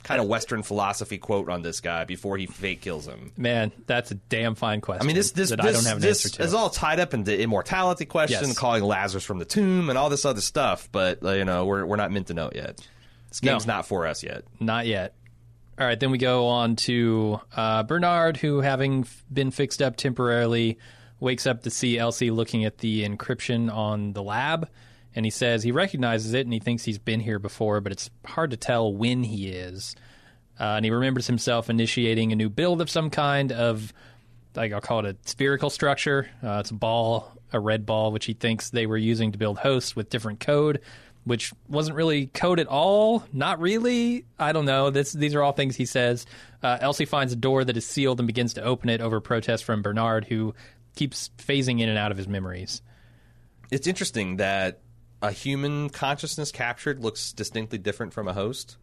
kind 0.03 0.21
of 0.21 0.27
Western 0.27 0.63
philosophy 0.63 1.17
quote 1.17 1.49
on 1.49 1.61
this 1.61 1.79
guy 1.81 2.03
before 2.03 2.37
he 2.37 2.45
fake 2.45 2.81
kills 2.81 3.07
him? 3.07 3.31
Man, 3.37 3.71
that's 3.87 4.11
a 4.11 4.15
damn 4.15 4.55
fine 4.55 4.81
question. 4.81 5.03
I 5.03 5.07
mean, 5.07 5.15
this 5.15 5.31
this 5.31 5.49
that 5.49 5.61
this, 5.61 5.65
I 5.65 5.71
don't 5.71 5.85
have 5.85 5.97
an 5.97 6.01
this 6.01 6.25
answer 6.25 6.37
to. 6.37 6.43
is 6.43 6.53
all 6.53 6.69
tied 6.69 6.99
up 6.99 7.13
into 7.13 7.37
immortality 7.39 8.05
question, 8.05 8.47
Yes. 8.49 8.57
calling 8.57 8.83
Lazarus 8.83 9.23
from 9.23 9.39
the 9.39 9.45
tomb, 9.45 9.89
and 9.89 9.97
all 9.97 10.09
this 10.09 10.25
other 10.25 10.41
stuff. 10.41 10.89
But 10.91 11.23
uh, 11.23 11.31
you 11.31 11.45
know, 11.45 11.65
we're 11.65 11.85
we're 11.85 11.95
not 11.95 12.11
meant 12.11 12.27
to 12.27 12.33
know 12.33 12.47
it 12.49 12.55
yet. 12.57 12.87
This 13.29 13.41
No. 13.41 13.51
game's 13.53 13.65
not 13.65 13.87
for 13.87 14.05
us 14.05 14.23
yet. 14.23 14.43
Not 14.59 14.85
yet. 14.85 15.15
All 15.79 15.87
right, 15.87 15.99
then 15.99 16.11
we 16.11 16.19
go 16.19 16.45
on 16.47 16.75
to 16.75 17.39
uh, 17.55 17.81
Bernard, 17.81 18.37
who, 18.37 18.61
having 18.61 19.01
f- 19.05 19.25
been 19.33 19.49
fixed 19.49 19.81
up 19.81 19.95
temporarily, 19.95 20.77
wakes 21.19 21.47
up 21.47 21.63
to 21.63 21.71
see 21.71 21.97
Elsie 21.97 22.29
looking 22.29 22.63
at 22.63 22.77
the 22.77 23.03
encryption 23.07 23.73
on 23.73 24.13
the 24.13 24.21
lab. 24.21 24.69
And 25.15 25.25
he 25.25 25.29
says 25.29 25.63
he 25.63 25.71
recognizes 25.71 26.33
it 26.33 26.45
and 26.45 26.53
he 26.53 26.59
thinks 26.59 26.83
he's 26.83 26.97
been 26.97 27.19
here 27.19 27.39
before, 27.39 27.81
but 27.81 27.91
it's 27.91 28.09
hard 28.25 28.51
to 28.51 28.57
tell 28.57 28.93
when 28.93 29.23
he 29.23 29.49
is. 29.49 29.95
Uh, 30.59 30.75
and 30.75 30.85
he 30.85 30.91
remembers 30.91 31.27
himself 31.27 31.69
initiating 31.69 32.31
a 32.31 32.35
new 32.35 32.49
build 32.49 32.81
of 32.81 32.89
some 32.89 33.09
kind 33.09 33.51
of, 33.51 33.93
like 34.55 34.71
I'll 34.71 34.81
call 34.81 35.05
it 35.05 35.05
a 35.05 35.29
spherical 35.29 35.69
structure. 35.69 36.29
Uh, 36.43 36.59
it's 36.59 36.71
a 36.71 36.75
ball, 36.75 37.31
a 37.51 37.59
red 37.59 37.85
ball, 37.85 38.11
which 38.11 38.25
he 38.25 38.33
thinks 38.33 38.69
they 38.69 38.85
were 38.85 38.97
using 38.97 39.31
to 39.31 39.37
build 39.37 39.57
hosts 39.57 39.95
with 39.95 40.09
different 40.09 40.39
code, 40.39 40.81
which 41.23 41.53
wasn't 41.67 41.95
really 41.95 42.27
code 42.27 42.59
at 42.59 42.67
all. 42.67 43.23
Not 43.31 43.59
really. 43.59 44.25
I 44.37 44.51
don't 44.51 44.65
know. 44.65 44.89
This, 44.89 45.13
these 45.13 45.33
are 45.35 45.41
all 45.41 45.53
things 45.53 45.75
he 45.75 45.85
says. 45.85 46.25
Uh, 46.61 46.77
Elsie 46.81 47.05
finds 47.05 47.33
a 47.33 47.37
door 47.37 47.63
that 47.63 47.77
is 47.77 47.85
sealed 47.85 48.19
and 48.19 48.27
begins 48.27 48.53
to 48.55 48.63
open 48.63 48.89
it 48.89 49.01
over 49.01 49.19
protest 49.19 49.63
from 49.63 49.81
Bernard, 49.81 50.25
who 50.25 50.53
keeps 50.95 51.31
phasing 51.37 51.81
in 51.81 51.89
and 51.89 51.97
out 51.97 52.11
of 52.11 52.17
his 52.17 52.27
memories. 52.27 52.81
It's 53.71 53.87
interesting 53.87 54.37
that 54.37 54.81
a 55.23 55.31
human 55.31 55.89
consciousness 55.89 56.51
captured 56.51 56.99
looks 56.99 57.31
distinctly 57.33 57.79
different 57.79 58.13
from 58.13 58.27
a 58.27 58.33
host. 58.33 58.77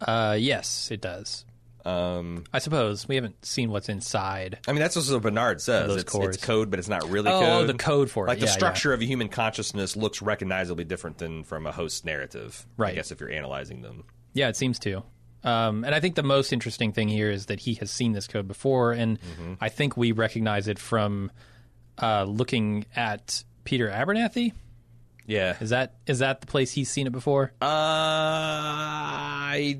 Uh, 0.00 0.36
yes, 0.38 0.90
it 0.90 1.00
does. 1.00 1.44
Um, 1.84 2.44
I 2.52 2.60
suppose 2.60 3.06
we 3.06 3.16
haven't 3.16 3.44
seen 3.44 3.70
what's 3.70 3.90
inside. 3.90 4.58
I 4.66 4.72
mean, 4.72 4.80
that's 4.80 4.96
what 4.96 5.20
Bernard 5.22 5.60
says. 5.60 5.86
those 5.88 6.00
It's, 6.02 6.14
it's 6.14 6.36
code, 6.44 6.70
but 6.70 6.78
it's 6.78 6.88
not 6.88 7.06
really 7.10 7.30
Oh, 7.30 7.40
code. 7.40 7.66
the 7.68 7.74
code 7.74 8.10
for 8.10 8.24
it. 8.24 8.28
Like 8.28 8.38
the 8.38 8.46
Yeah, 8.46 8.52
yeah. 8.52 8.56
structure 8.56 8.92
of 8.94 9.02
a 9.02 9.04
human 9.04 9.28
consciousness 9.28 9.94
looks 9.94 10.22
recognizably 10.22 10.84
different 10.84 11.18
than 11.18 11.44
from 11.44 11.66
a 11.66 11.72
host 11.72 12.06
narrative. 12.06 12.66
Right. 12.78 12.92
I 12.92 12.94
guess 12.94 13.10
if 13.10 13.20
you're 13.20 13.30
analyzing 13.30 13.82
them. 13.82 14.04
Yeah, 14.32 14.48
it 14.48 14.56
seems 14.56 14.78
to. 14.80 15.02
Um, 15.42 15.84
and 15.84 15.94
I 15.94 16.00
think 16.00 16.14
the 16.14 16.22
most 16.22 16.54
interesting 16.54 16.92
thing 16.92 17.08
here 17.08 17.30
is 17.30 17.46
that 17.46 17.60
he 17.60 17.74
has 17.74 17.90
seen 17.90 18.12
this 18.12 18.26
code 18.26 18.48
before, 18.48 18.92
and 18.92 19.18
Mm-hmm. 19.20 19.54
I 19.60 19.68
think 19.68 19.94
we 19.96 20.12
recognize 20.12 20.68
it 20.68 20.78
from 20.78 21.30
uh, 22.00 22.24
looking 22.24 22.86
at 22.96 23.44
Peter 23.64 23.90
Abernathy. 23.90 24.52
Yeah. 25.26 25.56
Is 25.60 25.70
that 25.70 25.94
is 26.06 26.18
that 26.20 26.40
the 26.42 26.46
place 26.46 26.72
he's 26.72 26.90
seen 26.90 27.06
it 27.06 27.12
before? 27.12 27.52
Uh, 27.62 27.66
I 27.66 29.78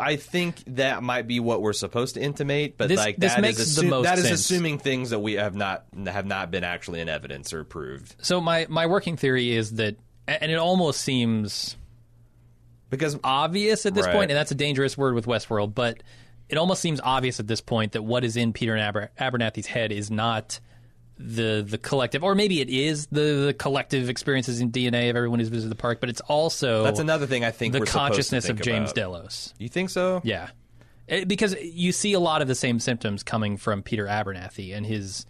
I 0.00 0.16
think 0.16 0.62
that 0.68 1.02
might 1.02 1.26
be 1.26 1.40
what 1.40 1.62
we're 1.62 1.72
supposed 1.72 2.14
to 2.14 2.20
intimate, 2.20 2.76
but 2.76 2.88
This- 2.88 2.98
like 2.98 3.16
this 3.16 3.34
that 3.34 3.40
makes 3.40 3.58
is 3.58 3.76
the 3.76 3.82
assu- 3.82 3.88
most 3.90 4.04
that 4.04 4.18
is 4.18 4.24
sense. 4.26 4.40
assuming 4.40 4.78
things 4.78 5.10
that 5.10 5.18
we 5.20 5.34
have 5.34 5.54
not 5.54 5.84
have 6.06 6.26
not 6.26 6.50
been 6.50 6.64
actually 6.64 7.00
in 7.00 7.08
evidence 7.08 7.52
or 7.52 7.64
proved. 7.64 8.14
So 8.22 8.40
my 8.40 8.66
my 8.68 8.86
working 8.86 9.16
theory 9.16 9.52
is 9.52 9.72
that, 9.74 9.96
and 10.26 10.50
it 10.50 10.58
almost 10.58 11.00
seems 11.00 11.76
Because 12.90 13.18
obvious 13.22 13.84
at 13.84 13.94
this 13.94 14.06
Right. 14.06 14.14
point, 14.14 14.30
and 14.30 14.38
that's 14.38 14.50
a 14.50 14.54
dangerous 14.54 14.96
word 14.96 15.14
with 15.14 15.26
Westworld, 15.26 15.74
but 15.74 16.02
it 16.48 16.56
almost 16.56 16.80
seems 16.80 17.02
obvious 17.02 17.38
at 17.38 17.46
this 17.46 17.60
point 17.60 17.92
that 17.92 18.00
what 18.02 18.24
is 18.24 18.34
in 18.34 18.54
Peter 18.54 18.78
Aber- 18.78 19.10
Abernathy's 19.20 19.66
head 19.66 19.92
is 19.92 20.10
not 20.10 20.58
the 21.18 21.64
the 21.68 21.78
collective, 21.78 22.22
or 22.22 22.34
maybe 22.34 22.60
it 22.60 22.68
is 22.68 23.06
the, 23.06 23.46
the 23.46 23.54
collective 23.54 24.08
experiences 24.08 24.60
in 24.60 24.70
DNA 24.70 25.10
of 25.10 25.16
everyone 25.16 25.38
who's 25.40 25.48
visited 25.48 25.70
the 25.70 25.74
park, 25.80 26.00
but 26.00 26.08
it's 26.08 26.20
also 26.22 26.84
that's 26.84 27.00
another 27.00 27.26
thing 27.26 27.44
I 27.44 27.50
think 27.50 27.72
the 27.72 27.80
we're 27.80 27.86
supposed 27.86 28.04
to 28.04 28.08
consciousness 28.10 28.48
of 28.48 28.60
James 28.60 28.90
about. 28.90 28.94
Delos. 28.94 29.54
You 29.58 29.68
think 29.68 29.90
so? 29.90 30.20
Yeah, 30.24 30.50
It- 31.08 31.26
because 31.28 31.54
you 31.60 31.92
see 31.92 32.12
a 32.12 32.20
lot 32.20 32.40
of 32.42 32.48
the 32.48 32.54
same 32.54 32.78
symptoms 32.80 33.22
coming 33.22 33.56
from 33.56 33.82
Peter 33.82 34.06
Abernathy 34.06 34.76
and 34.76 34.86
his 34.86 35.26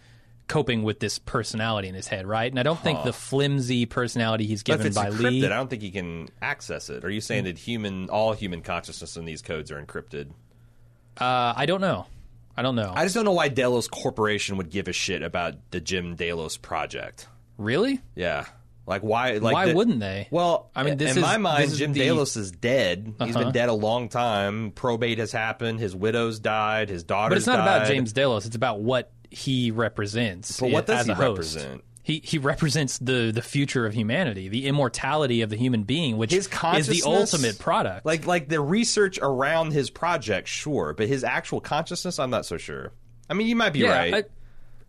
coping 0.47 0.81
with 0.83 0.99
this 0.99 1.19
personality 1.19 1.87
in 1.87 1.93
his 1.95 2.07
head, 2.07 2.25
right? 2.25 2.51
And 2.51 2.59
I 2.59 2.63
don't 2.63 2.79
think 2.79 3.03
the 3.03 3.13
flimsy 3.13 3.85
personality 3.85 4.47
he's 4.47 4.63
given 4.63 4.91
by 4.93 5.09
encrypted, 5.11 5.19
Lee. 5.19 5.45
I 5.45 5.49
don't 5.49 5.69
think 5.69 5.83
he 5.83 5.91
can 5.91 6.29
access 6.41 6.89
it. 6.89 7.05
Are 7.05 7.09
you 7.09 7.21
saying 7.21 7.43
that 7.43 7.57
human, 7.59 8.09
all 8.09 8.33
human 8.33 8.61
consciousness 8.63 9.15
in 9.15 9.25
these 9.25 9.43
codes 9.43 9.71
are 9.71 9.79
encrypted? 9.83 10.31
Uh, 11.19 11.53
I 11.55 11.65
don't 11.67 11.81
know. 11.81 12.07
I 12.59 12.61
don't 12.61 12.75
know. 12.75 12.91
I 12.93 13.03
just 13.05 13.15
don't 13.15 13.23
know 13.23 13.31
why 13.31 13.47
Delos 13.47 13.87
Corporation 13.87 14.57
would 14.57 14.69
give 14.69 14.89
a 14.89 14.91
shit 14.93 15.23
about 15.23 15.53
the 15.71 15.79
Jim 15.79 16.15
Delos 16.15 16.57
project. 16.57 17.27
really? 17.57 18.01
Yeah, 18.15 18.45
like 18.85 19.01
why? 19.01 19.37
Like 19.37 19.53
Why 19.53 19.65
the- 19.67 19.75
wouldn't 19.75 20.01
they? 20.01 20.27
Well, 20.29 20.69
I 20.75 20.83
mean, 20.83 20.97
this 20.97 21.11
in 21.11 21.19
is- 21.19 21.23
my 21.23 21.37
mind, 21.37 21.73
Jim 21.73 21.93
the- 21.93 21.99
Delos 22.01 22.35
is 22.35 22.51
dead. 22.51 23.13
He's 23.23 23.33
Uh-huh. 23.35 23.45
been 23.45 23.53
dead 23.53 23.69
a 23.69 23.73
long 23.73 24.09
time. 24.09 24.71
Probate 24.71 25.19
has 25.19 25.31
happened. 25.31 25.79
His 25.79 25.95
widow's 25.95 26.39
died. 26.39 26.89
His 26.89 27.03
daughter's 27.05 27.29
But 27.29 27.37
it's 27.37 27.47
not 27.47 27.59
about. 27.61 27.87
James 27.87 28.11
Delos. 28.11 28.45
It's 28.45 28.55
about 28.57 28.81
what 28.81 29.11
he 29.31 29.71
represents. 29.71 30.59
But 30.59 30.71
what 30.71 30.85
does 30.85 31.05
he 31.05 31.13
host. 31.13 31.29
represent? 31.29 31.83
He 32.09 32.21
he 32.23 32.39
represents 32.39 32.97
the 32.97 33.31
the 33.31 33.43
future 33.43 33.85
of 33.85 33.93
humanity, 33.93 34.49
the 34.49 34.65
immortality 34.65 35.43
of 35.43 35.51
the 35.51 35.55
human 35.55 35.83
being, 35.83 36.17
which 36.17 36.31
His 36.31 36.47
is 36.47 36.87
the 36.87 37.03
ultimate 37.05 37.59
product. 37.59 38.03
Like, 38.03 38.25
like 38.25 38.49
the 38.49 38.59
research 38.59 39.19
around 39.21 39.73
his 39.73 39.91
project, 39.91 40.47
sure, 40.47 40.95
but 40.97 41.07
his 41.07 41.23
actual 41.23 41.61
consciousness, 41.61 42.17
I'm 42.17 42.31
not 42.31 42.47
so 42.47 42.57
sure. 42.57 42.93
I 43.29 43.35
mean, 43.35 43.45
you 43.45 43.55
might 43.55 43.73
be 43.73 43.81
yeah, 43.81 43.91
right. 43.91 44.25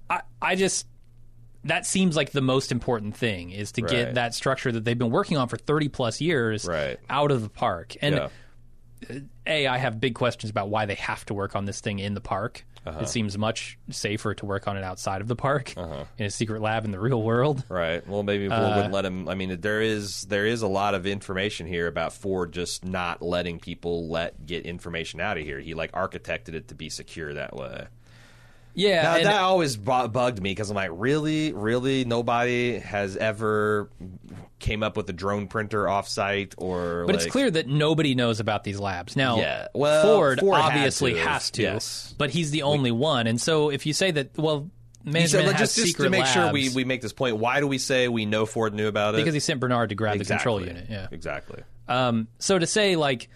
I, 0.08 0.14
I 0.14 0.20
I 0.40 0.54
just 0.56 0.86
that 1.64 1.84
seems 1.84 2.16
like 2.16 2.30
the 2.30 2.40
most 2.40 2.72
important 2.72 3.14
thing 3.14 3.50
is 3.50 3.72
to 3.72 3.82
Right. 3.82 3.90
get 3.90 4.14
that 4.14 4.34
structure 4.34 4.72
that 4.72 4.86
they've 4.86 4.96
been 4.98 5.10
working 5.10 5.36
on 5.36 5.48
for 5.48 5.58
30 5.58 5.88
plus 5.90 6.22
years 6.22 6.64
Right. 6.64 6.98
out 7.10 7.30
of 7.30 7.42
the 7.42 7.50
park. 7.50 7.96
And 8.00 8.14
yeah. 8.14 9.18
A 9.50 9.66
I 9.66 9.78
have 9.78 10.00
big 10.00 10.14
questions 10.14 10.50
about 10.50 10.68
why 10.70 10.86
they 10.86 10.94
have 10.94 11.24
to 11.26 11.34
work 11.34 11.54
on 11.56 11.64
this 11.66 11.80
thing 11.80 11.98
in 11.98 12.14
the 12.14 12.20
park. 12.20 12.64
Uh-huh. 12.86 13.00
It 13.00 13.08
seems 13.08 13.36
much 13.36 13.78
safer 13.90 14.32
to 14.32 14.46
work 14.46 14.66
on 14.66 14.78
it 14.78 14.82
outside 14.84 15.20
of 15.20 15.28
the 15.28 15.36
park 15.36 15.76
in 15.76 16.24
a 16.24 16.30
secret 16.30 16.62
lab 16.62 16.86
in 16.86 16.92
the 16.92 16.98
real 16.98 17.22
world. 17.22 17.62
Right. 17.68 18.06
Well, 18.08 18.22
maybe 18.22 18.48
Ford 18.48 18.58
Uh, 18.58 18.72
wouldn't 18.76 18.94
let 18.94 19.04
him. 19.04 19.28
I 19.28 19.34
mean, 19.34 19.60
there 19.60 19.82
is 19.82 20.22
there 20.22 20.46
is 20.46 20.62
a 20.62 20.66
lot 20.66 20.94
of 20.94 21.06
information 21.06 21.66
here 21.66 21.86
about 21.86 22.14
Ford 22.14 22.52
just 22.52 22.84
not 22.84 23.20
letting 23.20 23.58
people 23.60 24.08
let 24.08 24.46
get 24.46 24.64
information 24.64 25.20
out 25.20 25.36
of 25.36 25.44
here. 25.44 25.60
He 25.60 25.74
like 25.74 25.92
architected 25.92 26.54
it 26.54 26.68
to 26.68 26.74
be 26.74 26.88
secure 26.88 27.34
that 27.34 27.54
way. 27.54 27.86
Yeah, 28.74 29.02
Now, 29.02 29.16
and- 29.16 29.26
that 29.26 29.40
always 29.40 29.76
bu- 29.76 30.08
bugged 30.08 30.42
me 30.42 30.50
because 30.50 30.70
I'm 30.70 30.76
like, 30.76 30.90
really, 30.92 31.52
really, 31.52 32.04
nobody 32.04 32.78
has 32.78 33.16
ever 33.16 33.90
came 34.58 34.82
up 34.82 34.96
with 34.96 35.08
a 35.08 35.12
drone 35.12 35.48
printer 35.48 35.84
offsite 35.84 36.54
or. 36.58 37.04
But 37.06 37.16
like, 37.16 37.24
it's 37.24 37.32
clear 37.32 37.50
that 37.50 37.66
nobody 37.66 38.14
knows 38.14 38.40
about 38.40 38.64
these 38.64 38.78
labs. 38.78 39.16
Now, 39.16 39.38
Yeah. 39.38 39.68
Well, 39.74 40.16
Ford, 40.16 40.40
Ford 40.40 40.60
obviously 40.60 41.14
to, 41.14 41.20
has 41.20 41.50
to, 41.52 41.62
yes. 41.62 42.14
but 42.16 42.30
he's 42.30 42.50
the 42.50 42.62
only 42.62 42.90
one. 42.90 43.26
And 43.26 43.40
so 43.40 43.70
if 43.70 43.86
you 43.86 43.92
say 43.92 44.10
that, 44.12 44.36
well, 44.38 44.70
management 45.04 45.46
said, 45.46 45.56
has 45.56 45.74
just, 45.74 45.86
just 45.86 45.96
to 45.96 46.10
make 46.10 46.26
sure 46.26 46.52
we, 46.52 46.68
we 46.70 46.84
make 46.84 47.00
this 47.00 47.12
point. 47.12 47.38
Why 47.38 47.60
do 47.60 47.66
we 47.66 47.78
say 47.78 48.08
we 48.08 48.26
know 48.26 48.46
Ford 48.46 48.74
knew 48.74 48.86
about 48.86 49.14
it? 49.14 49.18
because 49.18 49.34
he 49.34 49.40
sent 49.40 49.60
Bernard 49.60 49.88
to 49.88 49.94
grab 49.94 50.16
exactly. 50.16 50.34
the 50.34 50.38
control 50.38 50.60
unit. 50.66 50.86
Yeah. 50.90 51.08
Exactly. 51.10 51.62
Um, 51.88 52.28
so 52.38 52.58
to 52.58 52.66
say 52.66 52.96
like 52.96 53.28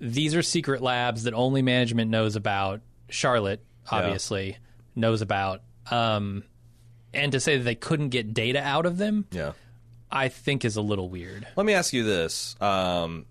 these 0.00 0.34
are 0.34 0.42
secret 0.42 0.82
labs 0.82 1.24
that 1.24 1.34
only 1.34 1.62
management 1.62 2.10
knows 2.10 2.36
about, 2.36 2.80
Charlotte 3.08 3.62
obviously 3.90 4.56
knows 4.94 5.22
about, 5.22 5.62
um, 5.90 6.44
and 7.14 7.32
to 7.32 7.40
say 7.40 7.56
that 7.56 7.64
they 7.64 7.74
couldn't 7.74 8.10
get 8.10 8.32
data 8.34 8.62
out 8.62 8.86
of 8.86 8.98
them, 8.98 9.26
Yeah. 9.30 9.52
I 10.10 10.28
think 10.28 10.64
is 10.64 10.76
a 10.76 10.82
little 10.82 11.08
weird. 11.08 11.46
Let 11.56 11.66
me 11.66 11.72
ask 11.74 11.92
you 11.92 12.02
this: 12.04 12.56
um, 12.60 13.26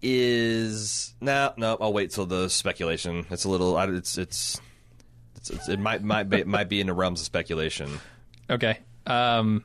Is 0.00 1.14
no, 1.20 1.52
no. 1.56 1.76
I'll 1.80 1.92
wait 1.92 2.10
till 2.12 2.26
the 2.26 2.48
speculation. 2.48 3.26
It's 3.30 3.44
a 3.44 3.48
little. 3.48 3.76
It's 3.78 4.16
it's, 4.16 4.60
it's, 5.36 5.50
it's 5.50 5.68
it 5.68 5.80
might 5.80 6.02
might 6.02 6.28
be, 6.30 6.44
might 6.44 6.68
be 6.68 6.80
in 6.80 6.86
the 6.86 6.92
realms 6.94 7.20
of 7.20 7.26
speculation. 7.26 7.98
Okay. 8.48 8.78
Um, 9.06 9.64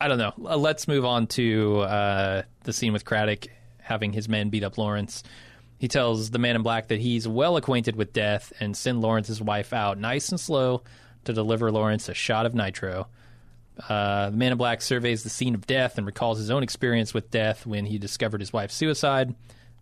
I 0.00 0.08
don't 0.08 0.18
know. 0.18 0.32
Let's 0.36 0.88
move 0.88 1.04
on 1.04 1.26
to 1.28 1.80
uh, 1.80 2.42
the 2.64 2.72
scene 2.72 2.92
with 2.92 3.04
Craddock 3.04 3.46
having 3.80 4.12
his 4.12 4.28
men 4.28 4.50
beat 4.50 4.64
up 4.64 4.76
Lawrence. 4.76 5.22
He 5.80 5.88
tells 5.88 6.30
the 6.30 6.38
man 6.38 6.56
in 6.56 6.62
black 6.62 6.88
that 6.88 7.00
he's 7.00 7.26
well 7.26 7.56
acquainted 7.56 7.96
with 7.96 8.12
death 8.12 8.52
and 8.60 8.76
send 8.76 9.00
Lawrence's 9.00 9.40
wife 9.40 9.72
out 9.72 9.96
nice 9.96 10.28
and 10.28 10.38
slow 10.38 10.82
to 11.24 11.32
deliver 11.32 11.72
Lawrence 11.72 12.10
a 12.10 12.12
shot 12.12 12.44
of 12.44 12.54
nitro. 12.54 13.08
Uh, 13.88 14.28
the 14.28 14.36
man 14.36 14.52
in 14.52 14.58
black 14.58 14.82
surveys 14.82 15.22
the 15.22 15.30
scene 15.30 15.54
of 15.54 15.66
death 15.66 15.96
and 15.96 16.06
recalls 16.06 16.36
his 16.36 16.50
own 16.50 16.62
experience 16.62 17.14
with 17.14 17.30
death 17.30 17.64
when 17.64 17.86
he 17.86 17.96
discovered 17.96 18.42
his 18.42 18.52
wife's 18.52 18.74
suicide. 18.74 19.34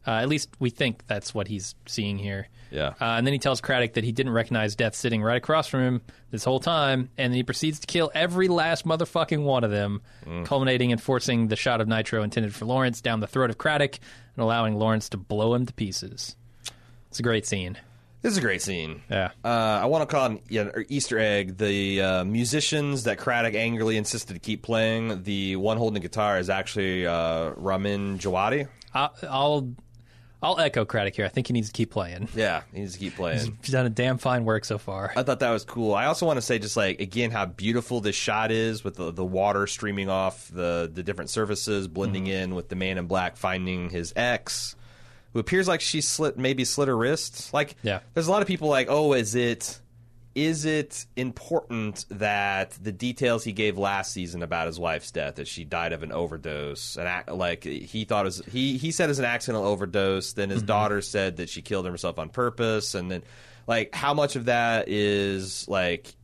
Uh, 0.06 0.12
at 0.12 0.28
least 0.28 0.50
we 0.58 0.70
think 0.70 1.06
that's 1.06 1.34
what 1.34 1.48
he's 1.48 1.74
seeing 1.86 2.18
here. 2.18 2.48
Yeah. 2.70 2.88
Uh, 3.00 3.16
and 3.16 3.26
then 3.26 3.32
he 3.32 3.38
tells 3.38 3.60
Craddock 3.60 3.94
that 3.94 4.04
he 4.04 4.12
didn't 4.12 4.32
recognize 4.32 4.76
Death 4.76 4.94
sitting 4.94 5.22
right 5.22 5.36
across 5.36 5.68
from 5.68 5.80
him 5.80 6.02
this 6.30 6.44
whole 6.44 6.60
time, 6.60 7.08
and 7.16 7.32
then 7.32 7.36
he 7.36 7.42
proceeds 7.42 7.78
to 7.80 7.86
kill 7.86 8.10
every 8.14 8.48
last 8.48 8.86
motherfucking 8.86 9.42
one 9.42 9.64
of 9.64 9.70
them, 9.70 10.02
culminating 10.44 10.90
in 10.90 10.98
forcing 10.98 11.48
the 11.48 11.56
shot 11.56 11.80
of 11.80 11.88
nitro 11.88 12.22
intended 12.22 12.54
for 12.54 12.66
Lawrence 12.66 13.00
down 13.00 13.20
the 13.20 13.26
throat 13.26 13.50
of 13.50 13.58
Craddock 13.58 13.98
and 14.36 14.42
allowing 14.42 14.74
Lawrence 14.74 15.08
to 15.10 15.16
blow 15.16 15.54
him 15.54 15.64
to 15.66 15.72
pieces. 15.72 16.36
It's 17.08 17.18
a 17.18 17.22
great 17.22 17.46
scene. 17.46 17.78
This 18.20 18.32
is 18.32 18.38
a 18.38 18.42
great 18.42 18.60
scene. 18.62 19.02
Yeah. 19.08 19.30
Uh, 19.44 19.48
I 19.48 19.86
want 19.86 20.08
to 20.08 20.14
call 20.14 20.38
yeah, 20.48 20.70
an 20.74 20.86
Easter 20.88 21.18
egg. 21.18 21.56
The 21.56 22.02
uh, 22.02 22.24
musicians 22.24 23.04
that 23.04 23.16
Craddock 23.16 23.54
angrily 23.54 23.96
insisted 23.96 24.34
to 24.34 24.40
keep 24.40 24.62
playing, 24.62 25.22
the 25.22 25.56
one 25.56 25.78
holding 25.78 25.94
the 25.94 26.00
guitar 26.00 26.38
is 26.38 26.50
actually 26.50 27.06
uh, 27.06 27.52
Ramin 27.56 28.18
Djawadi. 28.18 28.68
I'll 28.92 29.72
I'll 30.42 30.58
echo 30.60 30.84
Craddock 30.84 31.14
here. 31.16 31.24
I 31.24 31.28
think 31.28 31.48
he 31.48 31.52
needs 31.52 31.66
to 31.68 31.72
keep 31.72 31.90
playing. 31.90 32.28
Yeah, 32.34 32.62
he 32.72 32.80
needs 32.80 32.92
to 32.92 32.98
keep 32.98 33.16
playing. 33.16 33.58
He's 33.62 33.72
done 33.72 33.86
a 33.86 33.90
damn 33.90 34.18
fine 34.18 34.44
work 34.44 34.64
so 34.64 34.78
far. 34.78 35.12
I 35.16 35.22
thought 35.24 35.40
that 35.40 35.50
was 35.50 35.64
cool. 35.64 35.94
I 35.94 36.06
also 36.06 36.26
want 36.26 36.36
to 36.36 36.42
say 36.42 36.58
just 36.60 36.76
like 36.76 37.00
again 37.00 37.30
how 37.32 37.46
beautiful 37.46 38.00
this 38.00 38.14
shot 38.14 38.50
is 38.52 38.84
with 38.84 38.94
the, 38.96 39.10
the 39.10 39.24
water 39.24 39.66
streaming 39.66 40.08
off 40.08 40.48
the 40.48 40.88
the 40.92 41.02
different 41.02 41.30
surfaces 41.30 41.88
blending 41.88 42.24
Mm-hmm. 42.26 42.32
in 42.32 42.54
with 42.54 42.68
the 42.68 42.76
man 42.76 42.98
in 42.98 43.06
black 43.06 43.36
finding 43.36 43.90
his 43.90 44.12
ex 44.16 44.76
who 45.32 45.40
appears 45.40 45.66
like 45.68 45.80
she 45.80 46.00
slit 46.00 46.38
maybe 46.38 46.64
slit 46.64 46.88
her 46.88 46.96
wrist. 46.96 47.52
Like 47.52 47.76
Yeah. 47.82 48.00
there's 48.14 48.28
a 48.28 48.30
lot 48.30 48.40
of 48.42 48.48
people 48.48 48.68
like, 48.68 48.86
"Oh, 48.88 49.12
is 49.14 49.34
it 49.34 49.80
is 50.38 50.64
it 50.64 51.04
important 51.16 52.04
that 52.10 52.70
the 52.80 52.92
details 52.92 53.42
he 53.42 53.50
gave 53.50 53.76
last 53.76 54.12
season 54.12 54.44
about 54.44 54.68
his 54.68 54.78
wife's 54.78 55.10
death 55.10 55.34
that 55.34 55.48
she 55.48 55.64
died 55.64 55.92
of 55.92 56.04
an 56.04 56.12
overdose 56.12 56.96
and 56.96 57.36
like 57.36 57.64
he 57.64 58.04
thought 58.04 58.24
it 58.24 58.28
was 58.28 58.42
he 58.50 58.78
he 58.78 58.92
said 58.92 59.06
it 59.06 59.08
was 59.08 59.18
an 59.18 59.24
accidental 59.24 59.66
overdose 59.66 60.34
then 60.34 60.48
his 60.48 60.62
daughter 60.62 61.00
said 61.00 61.38
that 61.38 61.48
she 61.48 61.60
killed 61.60 61.86
herself 61.86 62.20
on 62.20 62.28
purpose 62.28 62.94
and 62.94 63.10
then 63.10 63.22
like 63.66 63.92
how 63.92 64.14
much 64.14 64.36
of 64.36 64.44
that 64.44 64.88
is 64.88 65.66
like 65.68 66.14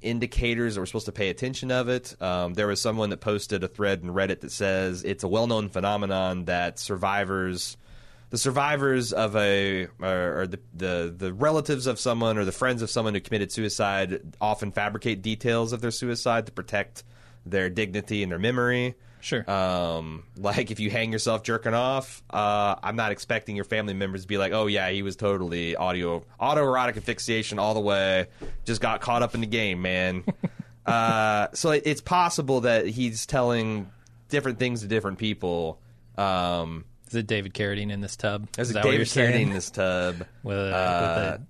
indicators 0.00 0.74
that 0.74 0.80
we're 0.80 0.86
supposed 0.86 1.06
to 1.06 1.12
pay 1.12 1.28
attention 1.28 1.70
of 1.70 1.88
it. 1.88 2.16
Um, 2.22 2.54
there 2.54 2.66
was 2.66 2.80
someone 2.80 3.10
that 3.10 3.20
posted 3.20 3.62
a 3.62 3.68
thread 3.68 4.02
in 4.02 4.08
Reddit 4.08 4.40
that 4.40 4.50
says 4.50 5.04
it's 5.04 5.24
a 5.24 5.28
well-known 5.28 5.68
phenomenon 5.68 6.46
that 6.46 6.78
survivors, 6.78 7.76
the 8.30 8.38
survivors 8.38 9.12
of 9.12 9.36
a, 9.36 9.88
or, 10.00 10.40
or 10.40 10.46
the, 10.46 10.60
the 10.74 11.14
the 11.16 11.32
relatives 11.32 11.86
of 11.86 11.98
someone 11.98 12.38
or 12.38 12.44
the 12.44 12.52
friends 12.52 12.80
of 12.80 12.90
someone 12.90 13.14
who 13.14 13.20
committed 13.20 13.52
suicide, 13.52 14.22
often 14.40 14.70
fabricate 14.72 15.20
details 15.20 15.72
of 15.72 15.80
their 15.80 15.90
suicide 15.90 16.46
to 16.46 16.52
protect 16.52 17.04
their 17.44 17.68
dignity 17.68 18.22
and 18.22 18.30
their 18.30 18.38
memory. 18.38 18.94
Sure. 19.20 19.48
Um, 19.50 20.24
like 20.36 20.70
if 20.70 20.80
you 20.80 20.90
hang 20.90 21.12
yourself 21.12 21.42
jerking 21.42 21.74
off, 21.74 22.22
uh, 22.30 22.76
I'm 22.82 22.96
not 22.96 23.12
expecting 23.12 23.54
your 23.54 23.66
family 23.66 23.94
members 23.94 24.22
to 24.22 24.28
be 24.28 24.38
like, 24.38 24.52
"Oh 24.52 24.66
yeah, 24.66 24.88
he 24.90 25.02
was 25.02 25.16
totally 25.16 25.76
audio 25.76 26.24
autoerotic 26.40 26.96
asphyxiation 26.96 27.58
all 27.58 27.74
the 27.74 27.80
way, 27.80 28.28
just 28.64 28.80
got 28.80 29.00
caught 29.00 29.22
up 29.22 29.34
in 29.34 29.40
the 29.40 29.46
game, 29.46 29.82
man." 29.82 30.24
uh, 30.86 31.48
so 31.52 31.72
it, 31.72 31.82
it's 31.84 32.00
possible 32.00 32.62
that 32.62 32.86
he's 32.86 33.26
telling 33.26 33.90
different 34.28 34.58
things 34.58 34.80
to 34.80 34.86
different 34.86 35.18
people. 35.18 35.80
Um, 36.16 36.84
Is 37.10 37.16
it 37.16 37.26
David 37.26 37.52
Carradine 37.54 37.90
in 37.92 38.00
this 38.00 38.16
tub? 38.16 38.48
there's 38.54 38.68
Is 38.68 38.70
a 38.70 38.74
that 38.74 38.84
David 38.84 39.06
Carradine 39.06 39.42
in 39.42 39.50
this 39.50 39.70
tub. 39.70 40.24
With 40.42 40.56
a, 40.56 40.74
Uh, 40.74 41.32
with 41.38 41.46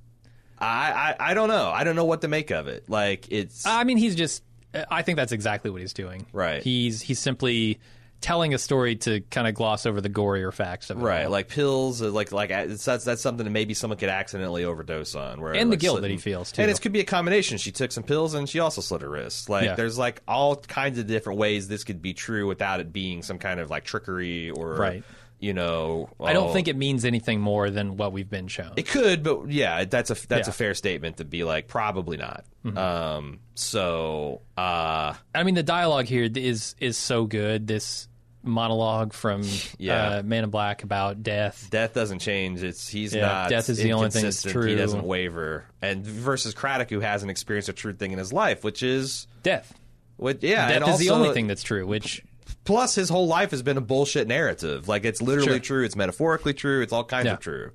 I, 0.62 1.14
I 1.20 1.30
I 1.30 1.34
don't 1.34 1.48
know. 1.48 1.70
I 1.70 1.84
don't 1.84 1.96
know 1.96 2.04
what 2.04 2.20
to 2.22 2.28
make 2.28 2.50
of 2.50 2.68
it. 2.68 2.84
Like 2.88 3.26
it's 3.30 3.64
I 3.66 3.84
mean, 3.84 3.96
he's 3.96 4.14
just. 4.14 4.42
I 4.90 5.02
think 5.02 5.16
that's 5.16 5.32
exactly 5.32 5.70
what 5.70 5.80
he's 5.80 5.92
doing. 5.94 6.26
Right. 6.32 6.62
He's 6.62 7.00
he's 7.00 7.18
simply 7.18 7.80
telling 8.20 8.52
a 8.52 8.58
story 8.58 8.96
to 8.96 9.20
kind 9.30 9.48
of 9.48 9.54
gloss 9.54 9.86
over 9.86 10.02
the 10.02 10.10
gorier 10.10 10.52
facts 10.52 10.90
of 10.90 10.98
it. 10.98 11.02
right 11.02 11.30
like 11.30 11.48
pills. 11.48 12.02
uh, 12.02 12.10
Like 12.10 12.30
like 12.32 12.50
it's, 12.50 12.84
that's 12.84 13.02
that's 13.04 13.22
something 13.22 13.44
that 13.44 13.50
maybe 13.50 13.72
someone 13.72 13.98
could 13.98 14.10
accidentally 14.10 14.64
overdose 14.64 15.14
on. 15.14 15.40
Where 15.40 15.54
And 15.54 15.72
the 15.72 15.78
guilt 15.78 16.02
that 16.02 16.10
he 16.10 16.18
feels, 16.18 16.52
too. 16.52 16.60
And 16.60 16.70
it 16.70 16.78
could 16.82 16.92
be 16.92 17.00
a 17.00 17.04
combination. 17.04 17.56
She 17.56 17.72
took 17.72 17.90
some 17.90 18.04
pills 18.04 18.34
and 18.34 18.46
she 18.46 18.58
also 18.60 18.82
slit 18.82 19.00
her 19.00 19.08
wrist. 19.08 19.48
Like 19.48 19.64
Yeah. 19.64 19.74
there's 19.76 19.96
like 19.96 20.20
all 20.28 20.56
kinds 20.56 20.98
of 20.98 21.06
different 21.06 21.38
ways 21.38 21.66
this 21.66 21.82
could 21.82 22.02
be 22.02 22.12
true 22.12 22.46
without 22.46 22.80
it 22.80 22.92
being 22.92 23.22
some 23.22 23.38
kind 23.38 23.58
of 23.58 23.70
like 23.70 23.84
trickery 23.84 24.50
or 24.50 24.74
Right. 24.74 25.02
You 25.40 25.54
know, 25.54 26.10
I 26.22 26.34
don't 26.34 26.50
oh, 26.50 26.52
think 26.52 26.68
it 26.68 26.76
means 26.76 27.06
anything 27.06 27.40
more 27.40 27.70
than 27.70 27.96
what 27.96 28.12
we've 28.12 28.28
been 28.28 28.46
shown. 28.48 28.72
It 28.76 28.86
could, 28.86 29.22
but 29.22 29.50
yeah, 29.50 29.84
that's 29.86 30.10
a 30.10 30.14
that's 30.14 30.28
Yeah. 30.30 30.36
Mm-hmm. 30.40 30.50
a 30.50 30.52
fair 30.52 30.74
statement 30.74 31.16
to 31.16 31.24
be 31.24 31.44
like 31.44 31.66
probably 31.66 32.18
not. 32.18 32.44
Um, 32.76 33.40
so 33.54 34.42
uh, 34.58 35.14
I 35.34 35.42
mean, 35.44 35.54
the 35.54 35.62
dialogue 35.62 36.04
here 36.04 36.28
is 36.34 36.74
is 36.78 36.98
so 36.98 37.24
good. 37.24 37.66
This 37.66 38.06
monologue 38.42 39.12
from 39.14 39.42
Yeah. 39.78 40.18
uh, 40.18 40.22
Man 40.22 40.44
in 40.44 40.50
Black 40.50 40.82
about 40.82 41.22
death. 41.22 41.68
death 41.70 41.94
doesn't 41.94 42.18
change. 42.18 42.62
It's 42.62 42.86
he's 42.88 43.14
Yeah, 43.14 43.22
not. 43.26 43.48
death 43.50 43.68
is 43.70 43.78
the 43.78 43.92
only 43.94 44.10
thing 44.10 44.22
that's 44.24 44.44
inconsistent. 44.44 44.68
He 44.68 44.76
doesn't 44.76 45.04
waver. 45.04 45.64
And 45.80 46.04
versus 46.06 46.52
Craddock, 46.54 46.90
who 46.90 47.00
hasn't 47.00 47.30
experienced 47.30 47.68
a 47.68 47.72
true 47.72 47.92
thing 47.94 48.12
in 48.12 48.18
his 48.18 48.32
life, 48.32 48.62
which 48.64 48.82
is 48.82 49.26
Death. 49.42 49.72
what. 50.16 50.42
Yeah, 50.42 50.78
Death 50.78 50.88
is 50.90 50.98
the 50.98 51.10
only 51.10 51.32
thing 51.32 51.46
that's 51.46 51.62
true. 51.62 51.86
Which 51.86 52.22
Plus, 52.70 52.94
his 52.94 53.08
whole 53.08 53.26
life 53.26 53.50
has 53.50 53.62
been 53.62 53.76
a 53.76 53.80
bullshit 53.80 54.28
narrative. 54.28 54.86
Like 54.86 55.04
it's 55.04 55.20
literally 55.20 55.54
Sure. 55.58 55.58
true. 55.78 55.84
It's 55.84 55.96
metaphorically 55.96 56.54
true. 56.54 56.82
It's 56.82 56.92
all 56.92 57.04
kinds 57.04 57.26
Yeah. 57.26 57.32
of 57.34 57.40
true. 57.40 57.72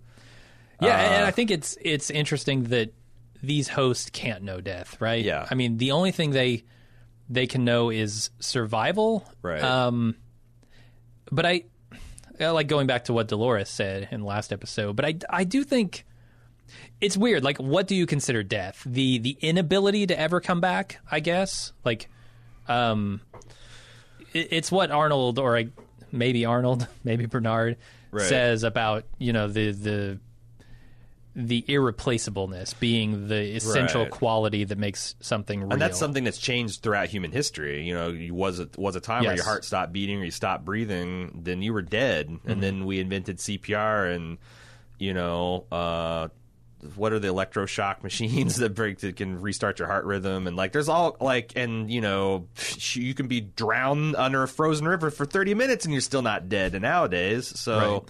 Yeah, 0.81 0.89
Uh, 0.89 1.13
and 1.15 1.25
I 1.25 1.31
think 1.31 1.51
it's 1.51 1.77
it's 1.81 2.09
interesting 2.09 2.65
that 2.65 2.93
these 3.43 3.67
hosts 3.67 4.09
can't 4.09 4.43
know 4.43 4.61
death, 4.61 4.99
right? 5.01 5.23
Yeah. 5.23 5.45
I 5.51 5.55
mean, 5.55 5.77
the 5.77 5.91
only 5.91 6.11
thing 6.11 6.31
they 6.31 6.63
they 7.29 7.45
can 7.47 7.65
know 7.65 7.89
is 7.89 8.29
survival. 8.39 9.27
Right. 9.41 9.61
Um, 9.61 10.15
but 11.31 11.45
I, 11.45 11.63
I 12.39 12.47
like 12.49 12.67
going 12.67 12.87
back 12.87 13.05
to 13.05 13.13
what 13.13 13.27
Dolores 13.27 13.69
said 13.69 14.07
in 14.11 14.21
the 14.21 14.25
last 14.27 14.53
episode. 14.53 14.95
But 14.95 15.05
I 15.05 15.15
I 15.29 15.43
do 15.43 15.63
think 15.63 16.05
it's 17.01 17.17
weird. 17.17 17.43
Like, 17.43 17.57
what 17.57 17.87
do 17.87 17.95
you 17.95 18.05
consider 18.05 18.43
death? 18.43 18.81
The 18.85 19.17
the 19.19 19.37
inability 19.41 20.07
to 20.07 20.19
ever 20.19 20.39
come 20.39 20.61
back. 20.61 20.99
I 21.11 21.19
guess. 21.19 21.73
Like, 21.83 22.09
um, 22.67 23.21
it's 24.36 24.71
what 24.71 24.91
Arnold 24.91 25.39
or 25.39 25.57
I, 25.57 25.67
maybe 26.11 26.45
Arnold, 26.45 26.88
maybe 27.03 27.25
Bernard 27.25 27.77
Right. 28.11 28.23
says 28.29 28.63
about 28.63 29.05
you 29.17 29.33
know 29.33 29.47
the 29.47 29.71
the 29.71 30.19
the 31.38 31.65
irreplaceableness 31.67 32.73
being 32.75 33.27
the 33.27 33.55
essential 33.57 34.03
Right. 34.03 34.11
quality 34.11 34.63
that 34.63 34.77
makes 34.77 35.15
something 35.19 35.59
real. 35.61 35.73
And 35.73 35.81
that's 35.81 35.99
something 35.99 36.23
that's 36.23 36.38
changed 36.38 36.81
throughout 36.81 37.09
human 37.09 37.33
history. 37.33 37.83
You 37.86 37.93
know, 37.93 38.07
you 38.07 38.33
was 38.33 38.59
a, 38.61 38.69
was 38.77 38.95
a 38.95 39.01
time 39.01 39.25
where 39.25 39.36
your 39.36 39.43
heart 39.43 39.65
stopped 39.65 39.91
beating 39.91 40.21
or 40.21 40.23
you 40.23 40.31
stopped 40.31 40.63
breathing, 40.63 41.41
then 41.43 41.61
you 41.61 41.73
were 41.73 41.81
dead. 41.81 42.29
Mm-hmm. 42.29 42.49
And 42.49 42.63
then 42.63 42.86
we 42.86 43.01
invented 43.01 43.39
CPR 43.39 44.15
and 44.15 44.38
you 44.97 45.13
know, 45.13 45.65
uh, 45.73 46.29
what 46.95 47.11
are 47.13 47.19
the 47.19 47.27
electroshock 47.27 48.03
machines 48.03 48.55
that 48.57 48.75
break 48.75 48.99
that 48.99 49.15
can 49.15 49.41
restart 49.41 49.79
your 49.79 49.88
heart 49.88 50.05
rhythm 50.05 50.47
and 50.47 50.55
like 50.55 50.71
there's 50.71 50.89
all 50.89 51.17
like 51.19 51.53
and 51.55 51.89
you 51.91 52.01
know 52.01 52.47
you 52.93 53.13
can 53.13 53.27
be 53.27 53.41
drowned 53.41 54.15
under 54.15 54.43
a 54.43 54.47
frozen 54.47 54.88
river 54.88 55.09
for 55.09 55.25
30 55.25 55.53
minutes 55.53 55.86
and 55.86 55.93
you're 55.93 56.01
still 56.01 56.21
not 56.21 56.49
dead 56.49 56.79
nowadays 56.81 57.47
so 57.59 57.75
Right. 57.77 58.01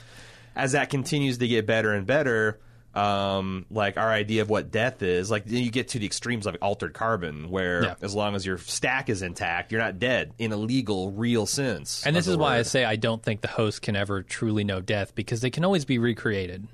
as 0.55 0.71
that 0.73 0.89
continues 0.89 1.38
to 1.39 1.47
get 1.47 1.65
better 1.65 1.93
and 1.93 2.05
better 2.05 2.59
um, 2.93 3.65
like 3.69 3.97
our 3.97 4.09
idea 4.09 4.41
of 4.41 4.49
what 4.49 4.71
death 4.71 5.01
is 5.03 5.30
like 5.30 5.43
you 5.47 5.69
get 5.69 5.89
to 5.89 5.99
the 5.99 6.05
extremes 6.05 6.47
of 6.47 6.55
altered 6.61 6.93
carbon 6.93 7.49
where 7.49 7.84
Yeah. 7.84 7.95
as 8.01 8.15
long 8.15 8.36
as 8.36 8.45
your 8.45 8.57
stack 8.57 9.09
is 9.09 9.21
intact 9.21 9.73
you're 9.73 9.82
not 9.82 9.99
dead 9.99 10.32
in 10.39 10.53
a 10.53 10.55
legal 10.55 11.11
real 11.11 11.45
sense 11.45 12.05
And 12.05 12.15
this 12.15 12.26
is 12.26 12.38
why 12.38 12.57
I 12.57 12.61
say 12.61 12.86
I 12.86 12.95
don't 12.95 13.21
think 13.21 13.41
the 13.41 13.49
host 13.49 13.82
can 13.82 13.97
ever 13.97 14.23
truly 14.23 14.63
know 14.63 14.80
death 14.80 15.13
because 15.13 15.41
they 15.41 15.49
can 15.49 15.65
always 15.65 15.84
be 15.84 15.97
recreated. 15.97 16.69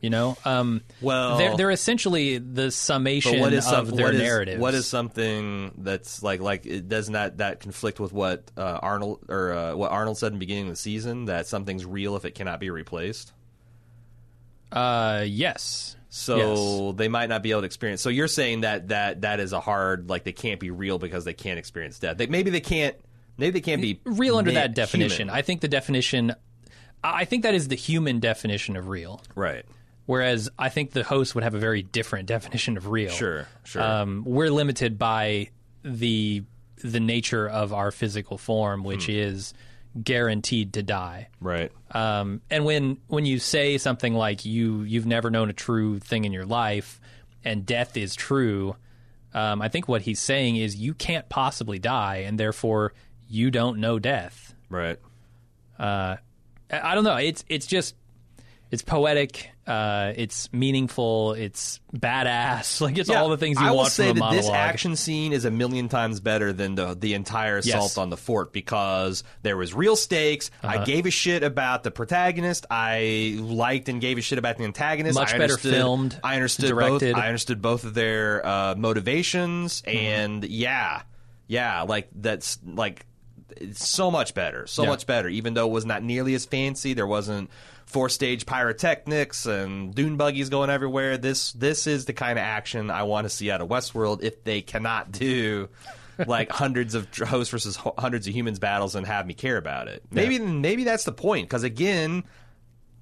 You 0.00 0.10
know, 0.10 0.36
um, 0.44 0.82
Well- 1.00 1.38
they're, 1.38 1.56
they're 1.56 1.70
essentially 1.70 2.38
the 2.38 2.70
summation 2.70 3.40
what 3.40 3.52
is 3.54 3.64
some, 3.64 3.86
of 3.88 3.96
their 3.96 4.06
what 4.06 4.14
is- 4.14 4.20
narratives. 4.20 4.60
What 4.60 4.74
is 4.74 4.86
something 4.86 5.72
that's 5.78 6.22
like 6.22 6.40
like 6.40 6.66
it 6.66 6.88
does 6.88 7.08
not 7.08 7.38
that 7.38 7.60
conflict 7.60 7.98
with 7.98 8.12
what 8.12 8.50
uh, 8.56 8.78
Arnold 8.82 9.24
or 9.28 9.52
uh, 9.52 9.74
what 9.74 9.90
Arnold 9.92 10.18
said 10.18 10.28
in 10.28 10.32
the 10.34 10.38
beginning 10.38 10.64
of 10.64 10.70
the 10.70 10.76
season 10.76 11.24
that 11.24 11.46
something's 11.46 11.84
real 11.86 12.14
if 12.16 12.24
it 12.24 12.34
cannot 12.34 12.60
be 12.60 12.68
replaced. 12.70 13.32
Uh, 14.70 15.24
yes. 15.26 15.96
So 16.08 16.92
they 16.92 17.08
might 17.08 17.28
not 17.28 17.42
be 17.42 17.50
able 17.50 17.62
to 17.62 17.66
experience. 17.66 18.00
So 18.00 18.08
you're 18.08 18.28
saying 18.28 18.62
that 18.62 18.88
that 18.88 19.22
that 19.22 19.40
is 19.40 19.52
a 19.52 19.60
hard 19.60 20.08
like 20.08 20.24
they 20.24 20.32
can't 20.32 20.60
be 20.60 20.70
real 20.70 20.98
because 20.98 21.24
they 21.24 21.34
can't 21.34 21.58
experience 21.58 21.98
death. 21.98 22.16
They, 22.16 22.26
maybe 22.26 22.50
they 22.50 22.60
can't. 22.60 22.96
Maybe 23.38 23.50
they 23.52 23.60
can't 23.60 23.82
be 23.82 24.00
real 24.04 24.36
under 24.38 24.52
that 24.52 24.74
definition. 24.74 25.28
human. 25.28 25.34
I 25.36 25.42
think 25.42 25.60
the 25.60 25.68
definition, 25.68 26.34
I 27.04 27.26
think 27.26 27.42
that 27.42 27.54
is 27.54 27.68
the 27.68 27.74
human 27.74 28.18
definition 28.18 28.76
of 28.76 28.88
real. 28.88 29.20
right. 29.34 29.64
Whereas 30.06 30.48
I 30.58 30.68
think 30.68 30.92
the 30.92 31.02
host 31.02 31.34
would 31.34 31.44
have 31.44 31.54
a 31.54 31.58
very 31.58 31.82
different 31.82 32.26
definition 32.28 32.76
of 32.76 32.86
real. 32.88 33.10
Sure. 33.10 33.46
Sure. 33.64 33.82
Um, 33.82 34.22
we're 34.24 34.50
limited 34.50 34.98
by 34.98 35.50
the 35.84 36.42
the 36.82 37.00
nature 37.00 37.48
of 37.48 37.72
our 37.72 37.90
physical 37.90 38.38
form, 38.38 38.84
which 38.84 39.06
Hmm. 39.06 39.12
is 39.12 39.54
guaranteed 40.02 40.74
to 40.74 40.82
die. 40.82 41.28
right. 41.40 41.72
Um, 41.90 42.42
and 42.50 42.64
when 42.64 42.98
when 43.08 43.24
you 43.26 43.38
say 43.38 43.78
something 43.78 44.12
like 44.14 44.44
you 44.44 44.82
you've 44.82 45.06
never 45.06 45.30
known 45.30 45.48
a 45.50 45.54
true 45.54 45.98
thing 45.98 46.24
in 46.24 46.32
your 46.32 46.44
life, 46.46 47.00
and 47.44 47.64
death 47.64 47.96
is 47.96 48.14
true, 48.14 48.76
um, 49.34 49.62
I 49.62 49.68
think 49.68 49.88
what 49.88 50.02
he's 50.02 50.20
saying 50.20 50.56
is 50.56 50.76
you 50.76 50.92
can't 50.94 51.28
possibly 51.28 51.78
die, 51.78 52.16
and 52.26 52.38
therefore 52.38 52.92
you 53.28 53.50
don't 53.50 53.78
know 53.78 53.98
death. 53.98 54.54
Right. 54.68 54.98
I 55.78 56.18
I 56.70 56.94
don't 56.94 57.04
know. 57.04 57.16
It's 57.16 57.44
it's 57.48 57.66
just 57.66 57.94
it's 58.70 58.82
poetic. 58.82 59.50
Uh, 59.66 60.12
it's 60.16 60.52
meaningful. 60.52 61.32
It's 61.32 61.80
badass. 61.92 62.80
Like 62.86 62.98
it's 62.98 63.10
all 63.10 63.28
the 63.30 63.36
things 63.36 63.58
you 63.60 63.66
I 63.66 63.70
will 63.70 63.78
want 63.78 63.90
say 63.90 64.08
from 64.08 64.18
a 64.18 64.20
that 64.20 64.20
monologue. 64.26 64.44
this 64.44 64.50
action 64.52 64.94
scene 64.96 65.32
is 65.32 65.44
a 65.44 65.50
million 65.50 65.88
times 65.88 66.20
better 66.20 66.52
than 66.52 66.76
the 66.76 66.94
the 66.94 67.14
entire 67.14 67.58
assault 67.58 67.82
Yes. 67.82 67.98
on 67.98 68.10
the 68.10 68.16
fort 68.16 68.52
because 68.52 69.24
there 69.42 69.56
was 69.56 69.74
real 69.74 69.96
stakes. 69.96 70.50
Uh-huh. 70.62 70.80
I 70.80 70.84
gave 70.84 71.06
a 71.06 71.10
shit 71.10 71.42
about 71.42 71.82
the 71.82 71.90
protagonist. 71.90 72.66
I 72.70 73.36
liked 73.40 73.88
and 73.88 74.00
gave 74.00 74.18
a 74.18 74.20
shit 74.20 74.38
about 74.38 74.56
the 74.58 74.64
antagonist. 74.64 75.16
Much 75.18 75.30
I 75.30 75.38
better 75.38 75.42
understood- 75.54 75.74
filmed, 75.74 76.20
I 76.22 76.34
understood 76.36 76.68
directed. 76.68 77.14
both. 77.14 77.22
I 77.22 77.26
understood 77.26 77.60
both 77.62 77.84
of 77.84 77.94
their 77.94 78.46
uh, 78.46 78.74
motivations, 78.76 79.82
Mm-hmm. 79.82 79.96
and 79.98 80.44
yeah, 80.44 81.02
yeah, 81.48 81.82
like 81.82 82.08
that's 82.14 82.58
like 82.64 83.04
it's 83.56 83.88
so 83.88 84.10
much 84.10 84.34
better, 84.34 84.66
so 84.66 84.82
Yeah. 84.82 84.90
much 84.90 85.06
better. 85.06 85.28
Even 85.28 85.54
though 85.54 85.66
it 85.66 85.72
was 85.72 85.86
not 85.86 86.02
nearly 86.02 86.34
as 86.34 86.44
fancy, 86.44 86.94
there 86.94 87.06
wasn't 87.06 87.50
four 87.86 88.08
stage 88.08 88.46
pyrotechnics 88.46 89.46
and 89.46 89.94
dune 89.94 90.16
buggies 90.16 90.50
going 90.50 90.70
everywhere. 90.70 91.16
This 91.16 91.52
this 91.52 91.86
is 91.86 92.04
the 92.04 92.12
kind 92.12 92.38
of 92.38 92.42
action 92.44 92.90
I 92.90 93.04
want 93.04 93.24
to 93.24 93.30
see 93.30 93.50
out 93.50 93.60
of 93.60 93.68
Westworld. 93.68 94.22
If 94.22 94.44
they 94.44 94.60
cannot 94.60 95.12
do 95.12 95.68
like 96.26 96.50
hundreds 96.52 96.94
of 96.94 97.08
hosts 97.16 97.50
versus 97.50 97.76
hundreds 97.76 98.26
of 98.26 98.34
humans 98.34 98.58
battles 98.58 98.94
and 98.94 99.06
have 99.06 99.26
me 99.26 99.34
care 99.34 99.56
about 99.56 99.88
it, 99.88 100.02
maybe 100.10 100.38
maybe 100.38 100.84
that's 100.84 101.04
the 101.04 101.12
point. 101.12 101.48
Because 101.48 101.62
again, 101.62 102.24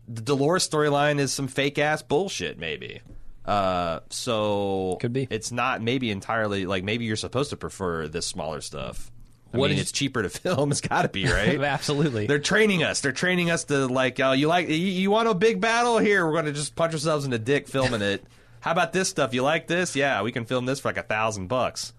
the 0.06 0.22
Dolores 0.22 0.68
storyline 0.68 1.18
is 1.18 1.32
some 1.32 1.48
fake 1.48 1.78
ass 1.78 2.02
bullshit. 2.02 2.58
Maybe. 2.58 3.00
Uh, 3.44 4.00
so 4.08 4.96
Could 5.00 5.12
be. 5.12 5.28
It's 5.30 5.52
not 5.52 5.82
maybe 5.82 6.10
entirely 6.10 6.66
like 6.66 6.84
maybe 6.84 7.04
you're 7.04 7.16
supposed 7.16 7.50
to 7.50 7.56
prefer 7.56 8.08
this 8.08 8.26
smaller 8.26 8.60
stuff. 8.60 9.10
I 9.54 9.58
What 9.58 9.68
mean, 9.70 9.76
you- 9.76 9.82
it's 9.82 9.92
cheaper 9.92 10.22
to 10.22 10.28
film. 10.30 10.70
It's 10.70 10.80
got 10.80 11.02
to 11.02 11.08
be 11.08 11.26
right. 11.26 11.60
Absolutely. 11.62 12.26
They're 12.26 12.38
training 12.38 12.82
us. 12.82 13.00
They're 13.00 13.12
training 13.12 13.50
us 13.50 13.64
to 13.64 13.86
like, 13.86 14.20
oh, 14.20 14.32
you 14.32 14.48
like 14.48 14.68
you, 14.68 14.74
you 14.74 15.10
want 15.10 15.28
a 15.28 15.34
big 15.34 15.60
battle 15.60 15.98
here? 15.98 16.26
We're 16.26 16.32
going 16.32 16.46
to 16.46 16.52
just 16.52 16.74
punch 16.74 16.92
ourselves 16.92 17.24
in 17.24 17.30
the 17.30 17.38
dick 17.38 17.68
filming 17.68 18.02
it. 18.02 18.24
How 18.60 18.72
about 18.72 18.92
this 18.92 19.08
stuff? 19.08 19.34
You 19.34 19.42
like 19.42 19.66
this? 19.66 19.94
Yeah, 19.94 20.22
we 20.22 20.32
can 20.32 20.44
film 20.46 20.64
this 20.66 20.80
for 20.80 20.88
like 20.88 20.96
a 20.96 21.02
thousand 21.02 21.48
bucks. 21.48 21.92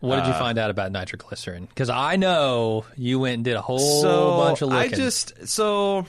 What 0.00 0.16
did 0.16 0.26
you 0.26 0.32
uh, 0.32 0.38
find 0.38 0.58
out 0.58 0.68
about 0.70 0.90
nitroglycerin? 0.92 1.66
Because 1.66 1.88
I 1.88 2.16
know 2.16 2.84
you 2.96 3.20
went 3.20 3.34
and 3.36 3.44
did 3.44 3.54
a 3.54 3.62
whole 3.62 3.78
so 4.02 4.36
bunch 4.36 4.60
of 4.60 4.68
looking. 4.70 4.92
I 4.92 4.96
just 4.96 5.46
so 5.48 6.06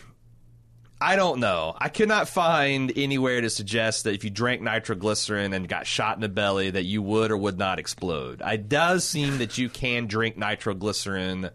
I 1.04 1.18
don't 1.18 1.42
know. 1.42 1.76
I 1.78 1.90
could 1.90 2.08
not 2.08 2.30
find 2.30 2.90
anywhere 2.96 3.42
to 3.42 3.50
suggest 3.50 4.06
that 4.06 4.14
if 4.14 4.24
you 4.24 4.30
drank 4.30 4.62
nitroglycerin 4.62 5.52
and 5.52 5.68
got 5.68 5.86
shot 5.86 6.16
in 6.16 6.22
the 6.22 6.30
belly, 6.30 6.70
that 6.70 6.86
you 6.86 7.02
would 7.02 7.30
or 7.30 7.36
would 7.36 7.58
not 7.58 7.78
explode. 7.78 8.42
It 8.42 8.70
does 8.70 9.04
seem 9.04 9.40
that 9.40 9.58
you 9.58 9.68
can 9.68 10.08
drink 10.08 10.38
nitroglycerin 10.38 11.50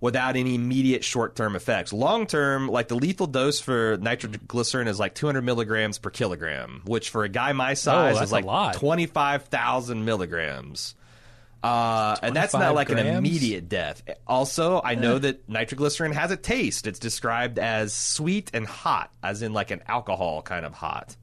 without 0.00 0.36
any 0.36 0.54
immediate 0.54 1.02
short 1.02 1.34
term 1.34 1.56
effects. 1.56 1.92
Long 1.92 2.28
term, 2.28 2.68
like 2.68 2.86
the 2.86 2.94
lethal 2.94 3.26
dose 3.26 3.58
for 3.58 3.96
nitroglycerin 4.00 4.86
is 4.86 5.00
like 5.00 5.16
200 5.16 5.42
milligrams 5.42 5.98
per 5.98 6.10
kilogram, 6.10 6.82
which 6.84 7.10
for 7.10 7.24
a 7.24 7.28
guy 7.28 7.52
my 7.52 7.72
oh, 7.72 7.74
size 7.74 8.14
that's 8.14 8.26
is 8.26 8.32
like 8.32 8.76
25,000 8.76 10.04
milligrams. 10.04 10.94
Uh, 11.64 12.14
and 12.22 12.36
that's 12.36 12.52
not 12.52 12.72
25 12.72 12.74
like 12.74 12.90
an 12.90 12.98
immediate 12.98 13.70
death. 13.70 14.02
Also, 14.26 14.82
I 14.84 14.96
know 14.96 15.18
that 15.18 15.48
nitroglycerin 15.48 16.12
has 16.12 16.30
a 16.30 16.36
taste. 16.36 16.86
It's 16.86 16.98
described 16.98 17.58
as 17.58 17.94
sweet 17.94 18.50
and 18.52 18.66
hot, 18.66 19.10
as 19.22 19.40
in 19.40 19.54
like 19.54 19.70
an 19.70 19.82
alcohol 19.88 20.42
kind 20.42 20.66
of 20.66 20.74
hot. 20.74 21.16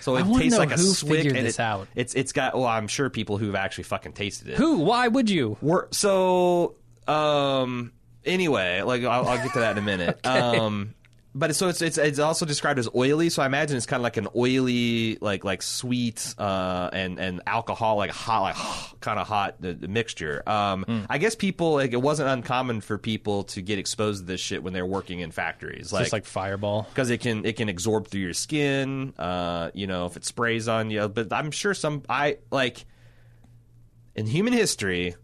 So 0.00 0.16
it 0.16 0.24
tastes 0.38 0.58
like 0.58 0.72
a 0.72 0.76
figured 0.76 1.36
and 1.36 1.46
this 1.46 1.60
it- 1.60 1.62
out. 1.62 1.86
It's 1.94 2.14
it's 2.14 2.32
got. 2.32 2.54
Well, 2.54 2.66
I'm 2.66 2.88
sure 2.88 3.08
people 3.08 3.38
who've 3.38 3.54
actually 3.54 3.84
fucking 3.84 4.14
tasted 4.14 4.48
it. 4.48 4.56
Who? 4.56 4.78
Why 4.80 5.06
would 5.06 5.30
you? 5.30 5.56
We're, 5.62 5.86
so 5.92 6.74
um 7.06 7.92
anyway 8.24 8.80
like 8.80 9.04
I'll, 9.04 9.28
I'll 9.28 9.36
get 9.36 9.52
to 9.52 9.60
that 9.60 9.72
in 9.72 9.78
a 9.78 9.86
minute 9.86 10.18
um 10.26 10.94
but 11.34 11.54
so 11.56 11.68
it's, 11.68 11.82
it's 11.82 11.98
it's 11.98 12.18
also 12.18 12.46
described 12.46 12.78
as 12.78 12.88
oily 12.94 13.28
so 13.28 13.42
i 13.42 13.46
imagine 13.46 13.76
it's 13.76 13.86
kind 13.86 13.98
of 14.00 14.04
like 14.04 14.16
an 14.16 14.28
oily 14.36 15.18
like 15.20 15.44
like 15.44 15.62
sweet 15.62 16.34
uh 16.38 16.88
and 16.92 17.18
and 17.18 17.42
alcohol 17.46 17.96
like 17.96 18.10
hot 18.12 18.42
like 18.42 18.56
kind 19.00 19.18
of 19.18 19.26
hot 19.26 19.60
the, 19.60 19.72
the 19.74 19.88
mixture 19.88 20.42
um 20.48 20.84
Hmm. 20.86 21.00
i 21.10 21.18
guess 21.18 21.34
people 21.34 21.72
like 21.74 21.92
it 21.92 22.00
wasn't 22.00 22.28
uncommon 22.28 22.80
for 22.80 22.98
people 22.98 23.44
to 23.44 23.62
get 23.62 23.78
exposed 23.78 24.20
to 24.20 24.26
this 24.26 24.40
shit 24.40 24.62
when 24.62 24.72
they're 24.72 24.86
working 24.86 25.20
in 25.20 25.30
factories 25.32 25.92
like 25.92 26.02
Just 26.04 26.12
like 26.12 26.24
Fireball. 26.24 26.86
because 26.90 27.10
it 27.10 27.18
can 27.18 27.44
it 27.44 27.56
can 27.56 27.68
absorb 27.68 28.06
through 28.08 28.20
your 28.20 28.32
skin. 28.34 29.12
Uh, 29.18 29.70
you 29.74 29.86
know, 29.86 30.06
if 30.06 30.16
it 30.16 30.24
sprays 30.24 30.68
on 30.68 30.90
you. 30.90 31.08
But 31.08 31.32
I'm 31.32 31.50
sure 31.50 31.74
some 31.74 32.02
I 32.08 32.38
like 32.50 32.84
in 34.14 34.26
human 34.26 34.52
history, 34.52 35.14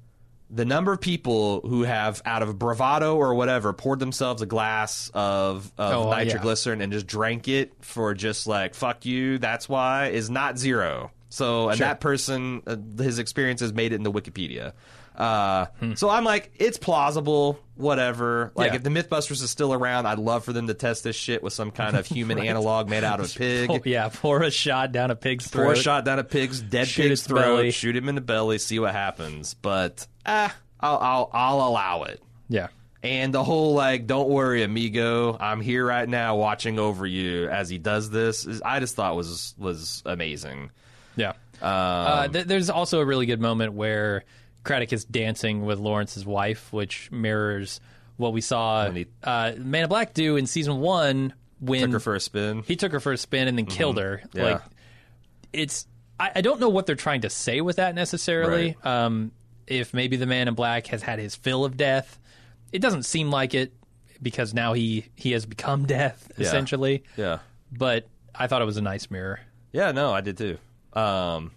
the 0.53 0.64
number 0.64 0.92
of 0.92 1.01
people 1.01 1.61
who 1.61 1.82
have 1.84 2.20
out 2.24 2.42
of 2.42 2.59
bravado 2.59 3.16
or 3.16 3.34
whatever 3.34 3.72
poured 3.72 4.01
themselves 4.01 4.42
a 4.42 4.46
glass 4.46 5.11
of, 5.14 5.72
of 5.78 5.94
Oh, 5.94 6.11
uh, 6.12 6.16
yeah. 6.18 6.24
nitroglycerin 6.24 6.80
and 6.80 6.92
just 6.92 7.07
drank 7.07 7.46
it 7.48 7.72
for 7.80 8.14
just 8.14 8.46
like 8.46 8.74
fuck 8.74 9.07
you. 9.07 9.38
That's 9.38 9.68
why 9.68 10.09
is 10.09 10.28
not 10.28 10.59
zero. 10.59 11.12
So 11.28 11.68
and 11.68 11.78
Sure. 11.78 11.86
that 11.86 12.01
person, 12.01 12.62
uh, 12.66 12.76
his 13.01 13.18
has 13.61 13.72
made 13.72 13.92
it 13.92 13.96
in 13.96 14.03
the 14.03 14.11
Wikipedia. 14.12 14.72
Uh, 15.14 15.66
Hmm. 15.78 15.94
So 15.94 16.09
I'm 16.09 16.24
like, 16.24 16.51
it's 16.59 16.78
plausible, 16.78 17.59
whatever. 17.81 18.53
Like, 18.55 18.70
Yeah. 18.70 18.76
if 18.76 18.83
the 18.83 18.91
MythBusters 18.91 19.43
is 19.43 19.51
still 19.51 19.72
around, 19.72 20.07
I'd 20.07 20.18
love 20.18 20.45
for 20.45 20.53
them 20.53 20.66
to 20.68 20.74
test 20.74 21.05
this 21.05 21.16
shit 21.16 21.43
with 21.43 21.53
some 21.53 21.70
kind 21.70 21.97
of 21.97 22.07
human 22.09 22.39
analog 22.39 22.89
made 22.89 23.05
out 23.05 23.20
of 23.20 23.26
a 23.26 23.39
pig. 23.39 23.70
Oh, 23.70 23.81
yeah, 23.85 24.09
pour 24.12 24.43
a 24.43 24.51
shot 24.51 24.93
down 24.93 25.11
a 25.11 25.16
pig's 25.16 25.47
throat. 25.49 25.64
Pour 25.64 25.72
a 25.72 25.76
shot 25.76 26.05
down 26.05 26.18
a 26.18 26.24
pig's 26.24 26.61
dead 26.61 26.89
Shoot 26.89 27.09
pig's 27.09 27.22
throat, 27.22 27.41
belly. 27.41 27.70
shoot 27.70 27.97
him 27.97 28.09
in 28.09 28.14
the 28.14 28.20
belly, 28.20 28.59
see 28.59 28.78
what 28.78 28.93
happens. 28.93 29.55
But 29.55 30.07
ah, 30.26 30.55
I'll, 30.78 30.99
I'll 30.99 31.31
I'll 31.33 31.68
allow 31.68 32.03
it. 32.05 32.22
Yeah. 32.49 32.68
And 33.03 33.33
the 33.33 33.43
whole 33.43 33.72
like, 33.72 34.07
don't 34.07 34.28
worry, 34.28 34.62
amigo, 34.62 35.35
I'm 35.41 35.62
here 35.62 35.87
right 35.87 36.07
now, 36.07 36.37
watching 36.37 36.78
over 36.78 37.07
you 37.07 37.49
as 37.49 37.70
he 37.70 37.78
does 37.78 38.11
this. 38.11 38.45
Is, 38.47 38.61
I 38.61 38.78
just 38.81 38.95
thought 38.95 39.16
was 39.16 39.55
was 39.57 40.03
amazing. 40.05 40.70
Yeah. 41.16 41.31
Um, 41.62 41.68
uh, 41.72 42.28
th- 42.28 42.47
there's 42.47 42.68
also 42.70 43.01
a 43.01 43.05
really 43.05 43.26
good 43.26 43.41
moment 43.41 43.72
where 43.74 44.24
Craddock 44.64 44.92
is 44.92 45.04
dancing 45.04 45.64
with 45.64 45.78
Lawrence's 45.78 46.26
wife, 46.26 46.72
which 46.72 47.11
mirrors 47.11 47.80
what 48.16 48.32
we 48.32 48.40
saw 48.42 48.90
he- 48.90 49.06
uh, 49.24 49.52
Man 49.58 49.84
in 49.84 49.88
Black 49.88 50.12
do 50.14 50.36
in 50.36 50.46
season 50.46 50.80
one 50.80 51.32
when 51.61 51.80
Took 51.82 51.92
her 51.92 52.00
for 52.00 52.14
a 52.14 52.20
spin. 52.20 52.62
he 52.66 52.76
took 52.76 52.92
her 52.92 53.00
for 53.00 53.12
a 53.12 53.16
spin 53.18 53.48
and 53.48 53.56
then 53.58 53.66
killed 53.66 53.98
her. 53.98 54.22
Yeah. 54.34 54.42
Like 54.44 54.62
it's 55.52 55.86
I, 56.18 56.30
I 56.36 56.40
don't 56.42 56.61
know 56.61 56.68
what 56.68 56.86
they're 56.86 56.96
trying 56.96 57.22
to 57.22 57.30
say 57.30 57.61
with 57.61 57.76
that 57.76 57.94
necessarily. 57.94 58.76
Um, 58.84 59.32
if 59.66 59.94
maybe 59.94 60.16
the 60.16 60.26
Man 60.26 60.48
in 60.48 60.54
Black 60.54 60.86
has 60.88 61.02
had 61.02 61.18
his 61.18 61.34
fill 61.34 61.64
of 61.64 61.76
death, 61.76 62.18
it 62.72 62.80
doesn't 62.80 63.04
seem 63.04 63.30
like 63.30 63.54
it 63.54 63.72
because 64.22 64.52
now 64.52 64.74
he 64.74 65.06
he 65.16 65.32
has 65.32 65.46
become 65.46 65.86
death 65.86 66.30
Yeah. 66.36 66.46
essentially. 66.46 67.04
Yeah. 67.16 67.38
But 67.72 68.06
I 68.34 68.46
thought 68.46 68.61
it 68.62 68.66
was 68.66 68.76
a 68.76 68.82
nice 68.82 69.11
mirror. 69.11 69.40
Yeah, 69.72 69.92
no, 69.92 70.12
I 70.12 70.20
did 70.20 70.36
too. 70.36 70.58
Um, 70.92 71.52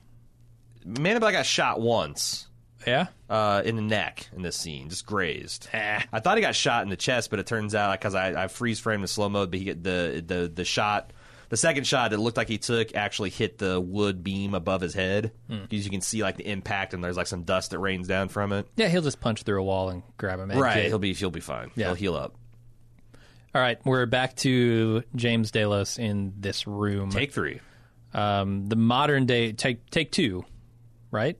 Man 0.85 1.15
in 1.15 1.19
Black 1.19 1.33
got 1.33 1.45
shot 1.45 1.81
once 1.81 2.47
Yeah. 2.85 3.07
uh, 3.29 3.61
in 3.65 3.75
the 3.75 3.81
neck 3.81 4.27
in 4.35 4.41
this 4.41 4.55
scene, 4.55 4.89
just 4.89 5.05
grazed. 5.05 5.67
Eh. 5.73 6.01
I 6.11 6.19
thought 6.19 6.37
he 6.37 6.41
got 6.41 6.55
shot 6.55 6.83
in 6.83 6.89
the 6.89 6.95
chest, 6.97 7.29
but 7.29 7.39
it 7.39 7.47
turns 7.47 7.73
out 7.75 7.99
because 7.99 8.15
I, 8.15 8.43
I 8.43 8.47
freeze 8.47 8.79
framed 8.79 9.03
the 9.03 9.07
slow 9.07 9.29
mode, 9.29 9.49
but 9.51 9.59
he 9.59 9.65
get 9.65 9.83
the 9.83 10.23
the 10.25 10.51
the 10.53 10.65
shot. 10.65 11.11
The 11.49 11.57
second 11.57 11.85
shot, 11.85 12.13
it 12.13 12.17
looked 12.17 12.35
like 12.37 12.47
he 12.47 12.57
took 12.57 12.95
actually 12.95 13.29
hit 13.29 13.59
the 13.59 13.79
wood 13.79 14.23
beam 14.23 14.55
above 14.55 14.81
his 14.81 14.95
head 14.95 15.33
because 15.47 15.85
you 15.85 15.91
can 15.91 16.01
see 16.01 16.23
like 16.23 16.35
the 16.37 16.49
impact 16.49 16.95
and 16.95 17.03
there's 17.03 17.15
like 17.17 17.27
some 17.27 17.43
dust 17.43 17.71
that 17.71 17.79
rains 17.79 18.07
down 18.07 18.29
from 18.29 18.51
it. 18.53 18.67
Yeah, 18.75 18.87
he'll 18.87 19.03
just 19.03 19.19
punch 19.21 19.43
through 19.43 19.61
a 19.61 19.63
wall 19.63 19.89
and 19.89 20.01
grab 20.17 20.39
him. 20.39 20.49
Right, 20.49 20.85
he'll 20.85 20.97
be 20.97 21.13
he'll 21.13 21.29
be 21.29 21.41
fine. 21.41 21.69
Yeah. 21.75 21.87
He'll 21.87 21.95
heal 21.95 22.15
up. 22.15 22.35
All 23.53 23.61
right, 23.61 23.77
we're 23.85 24.07
back 24.07 24.35
to 24.37 25.03
James 25.15 25.51
Delos 25.51 25.99
in 25.99 26.33
this 26.39 26.65
room. 26.65 27.11
Take 27.11 27.31
three. 27.33 27.59
um, 28.15 28.65
the 28.65 28.75
modern 28.75 29.27
day 29.27 29.51
take 29.51 29.87
take 29.91 30.11
two, 30.11 30.43
right? 31.11 31.37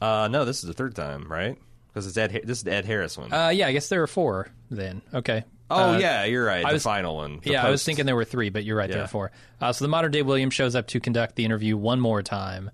Uh, 0.00 0.28
no, 0.30 0.44
this 0.44 0.58
is 0.62 0.64
the 0.68 0.74
third 0.74 0.94
time, 0.94 1.30
right? 1.30 1.56
Because 1.88 2.06
it's 2.06 2.16
Ed. 2.16 2.32
Ha- 2.32 2.40
This 2.44 2.58
is 2.58 2.64
the 2.64 2.72
Ed 2.72 2.84
Harris 2.84 3.16
one. 3.16 3.32
Uh, 3.32 3.48
yeah, 3.50 3.68
I 3.68 3.72
guess 3.72 3.88
there 3.88 4.02
are 4.02 4.06
four 4.08 4.48
then. 4.70 5.00
Okay. 5.12 5.44
oh 5.70 5.94
Uh, 5.94 5.98
yeah, 5.98 6.24
you're 6.24 6.44
right. 6.44 6.66
the 6.66 6.72
was- 6.72 6.82
final 6.82 7.16
one. 7.16 7.40
The 7.42 7.52
yeah, 7.52 7.64
I 7.66 7.70
was 7.70 7.80
post. 7.80 7.86
thinking 7.86 8.06
there 8.06 8.16
were 8.16 8.24
three, 8.24 8.50
but 8.50 8.64
you're 8.64 8.76
right, 8.76 8.88
there 8.90 8.98
Yeah. 8.98 9.04
are 9.04 9.08
four. 9.08 9.30
Uh, 9.60 9.72
so 9.72 9.84
the 9.84 9.88
modern 9.88 10.10
day 10.10 10.22
William 10.22 10.50
shows 10.50 10.74
up 10.74 10.88
to 10.88 11.00
conduct 11.00 11.36
the 11.36 11.44
interview 11.44 11.76
one 11.76 12.00
more 12.00 12.22
time. 12.22 12.70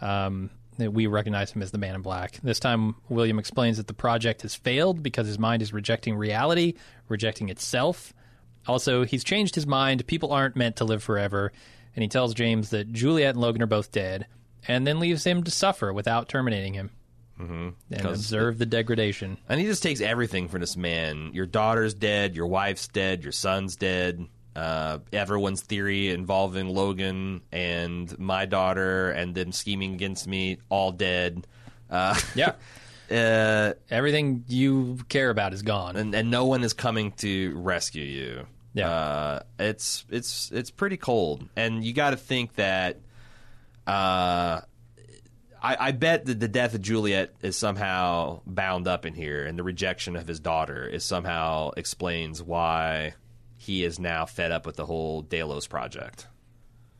Um, 0.00 0.50
we 0.76 1.06
recognize 1.06 1.52
him 1.52 1.62
as 1.62 1.70
the 1.70 1.78
man 1.78 1.94
in 1.94 2.02
black. 2.02 2.40
This 2.42 2.58
time, 2.58 2.96
William 3.08 3.38
explains 3.38 3.76
that 3.76 3.86
the 3.86 3.94
project 3.94 4.42
has 4.42 4.56
failed 4.56 5.02
because 5.04 5.28
his 5.28 5.38
mind 5.38 5.62
is 5.62 5.72
rejecting 5.72 6.16
reality, 6.16 6.74
rejecting 7.08 7.48
itself. 7.48 8.12
Also, 8.66 9.04
he's 9.04 9.22
changed 9.22 9.54
his 9.54 9.66
mind. 9.68 10.04
People 10.08 10.32
aren't 10.32 10.56
meant 10.56 10.76
to 10.76 10.84
live 10.84 11.02
forever. 11.02 11.52
And 11.94 12.02
he 12.02 12.08
tells 12.08 12.34
James 12.34 12.70
that 12.70 12.92
Juliet 12.92 13.34
and 13.34 13.40
Logan 13.40 13.62
are 13.62 13.66
both 13.66 13.92
dead, 13.92 14.26
and 14.68 14.86
then 14.86 14.98
leaves 15.00 15.24
him 15.24 15.42
to 15.44 15.50
suffer 15.50 15.92
without 15.92 16.28
terminating 16.28 16.74
him. 16.74 16.90
Mm-hmm. 17.40 17.68
And 17.90 18.06
observe 18.06 18.58
the 18.58 18.66
degradation. 18.66 19.38
And 19.48 19.60
he 19.60 19.66
just 19.66 19.82
takes 19.82 20.00
everything 20.00 20.48
from 20.48 20.60
this 20.60 20.76
man. 20.76 21.30
Your 21.34 21.46
daughter's 21.46 21.92
dead. 21.92 22.36
Your 22.36 22.46
wife's 22.46 22.86
dead. 22.86 23.24
Your 23.24 23.32
son's 23.32 23.74
dead. 23.74 24.24
Uh, 24.54 24.98
everyone's 25.12 25.60
theory 25.62 26.10
involving 26.10 26.68
Logan 26.68 27.40
and 27.50 28.16
my 28.20 28.46
daughter 28.46 29.10
and 29.10 29.34
them 29.34 29.50
scheming 29.50 29.94
against 29.94 30.28
me, 30.28 30.58
all 30.68 30.92
dead. 30.92 31.44
Uh, 31.90 32.16
Yeah. 32.36 32.52
uh, 33.10 33.72
Everything 33.90 34.44
you 34.46 34.98
care 35.08 35.30
about 35.30 35.52
is 35.54 35.62
gone. 35.62 35.96
and, 35.96 36.14
and 36.14 36.30
no 36.30 36.44
one 36.44 36.62
is 36.62 36.72
coming 36.72 37.10
to 37.18 37.52
rescue 37.56 38.04
you. 38.04 38.46
Yeah. 38.74 38.88
Uh, 38.90 39.40
it's 39.58 40.04
it's 40.08 40.50
it's 40.52 40.70
pretty 40.70 40.96
cold, 40.96 41.48
and 41.56 41.84
you 41.84 41.92
got 41.92 42.10
to 42.10 42.16
think 42.16 42.54
that. 42.54 42.98
Uh, 43.86 44.60
I, 45.62 45.76
I 45.88 45.92
bet 45.92 46.26
that 46.26 46.40
the 46.40 46.48
death 46.48 46.74
of 46.74 46.82
Juliet 46.82 47.34
is 47.40 47.56
somehow 47.56 48.40
bound 48.46 48.86
up 48.86 49.06
in 49.06 49.14
here, 49.14 49.44
and 49.46 49.58
the 49.58 49.62
rejection 49.62 50.14
of 50.16 50.28
his 50.28 50.40
daughter 50.40 50.86
is 50.86 51.04
somehow 51.04 51.70
explains 51.76 52.42
why 52.42 53.14
he 53.56 53.82
is 53.82 53.98
now 53.98 54.26
fed 54.26 54.52
up 54.52 54.66
with 54.66 54.76
the 54.76 54.84
whole 54.84 55.22
Delos 55.22 55.66
project. 55.66 56.26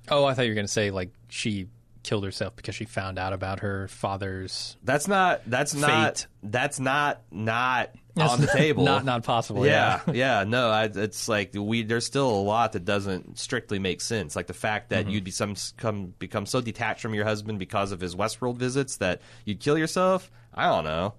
Oh, 0.08 0.24
I 0.24 0.34
thought 0.34 0.42
you 0.42 0.50
were 0.50 0.56
going 0.56 0.66
to 0.66 0.72
say 0.72 0.90
like 0.90 1.10
she 1.28 1.68
killed 2.02 2.24
herself 2.24 2.56
because 2.56 2.74
she 2.74 2.84
found 2.84 3.18
out 3.18 3.32
about 3.32 3.60
her 3.60 3.88
father's. 3.88 4.76
That's 4.82 5.08
not. 5.08 5.42
That's 5.46 5.74
not. 5.74 6.26
That's 6.42 6.80
not. 6.80 7.22
Not 7.30 7.90
on 8.16 8.40
the 8.40 8.46
table. 8.52 8.84
Not 8.84 9.04
not 9.04 9.22
possible. 9.24 9.66
Yeah, 9.66 10.00
Yeah. 10.06 10.12
yeah, 10.40 10.44
no, 10.44 10.70
I, 10.70 10.84
it's 10.84 11.28
like 11.28 11.52
we. 11.54 11.82
There's 11.82 12.06
still 12.06 12.30
a 12.30 12.42
lot 12.42 12.72
that 12.72 12.84
doesn't 12.84 13.38
strictly 13.38 13.78
make 13.78 14.00
sense. 14.00 14.36
Like 14.36 14.46
the 14.46 14.54
fact 14.54 14.90
Mm-hmm. 14.90 15.06
that 15.06 15.12
you'd 15.12 15.24
be 15.24 15.30
some 15.30 15.54
come 15.76 16.14
become 16.18 16.46
so 16.46 16.60
detached 16.60 17.00
from 17.02 17.14
your 17.14 17.24
husband 17.24 17.58
because 17.58 17.92
of 17.92 18.00
his 18.00 18.14
Westworld 18.14 18.56
visits 18.56 18.96
that 18.98 19.20
you'd 19.44 19.60
kill 19.60 19.76
yourself. 19.78 20.30
I 20.54 20.66
don't 20.68 20.84
know. 20.84 21.14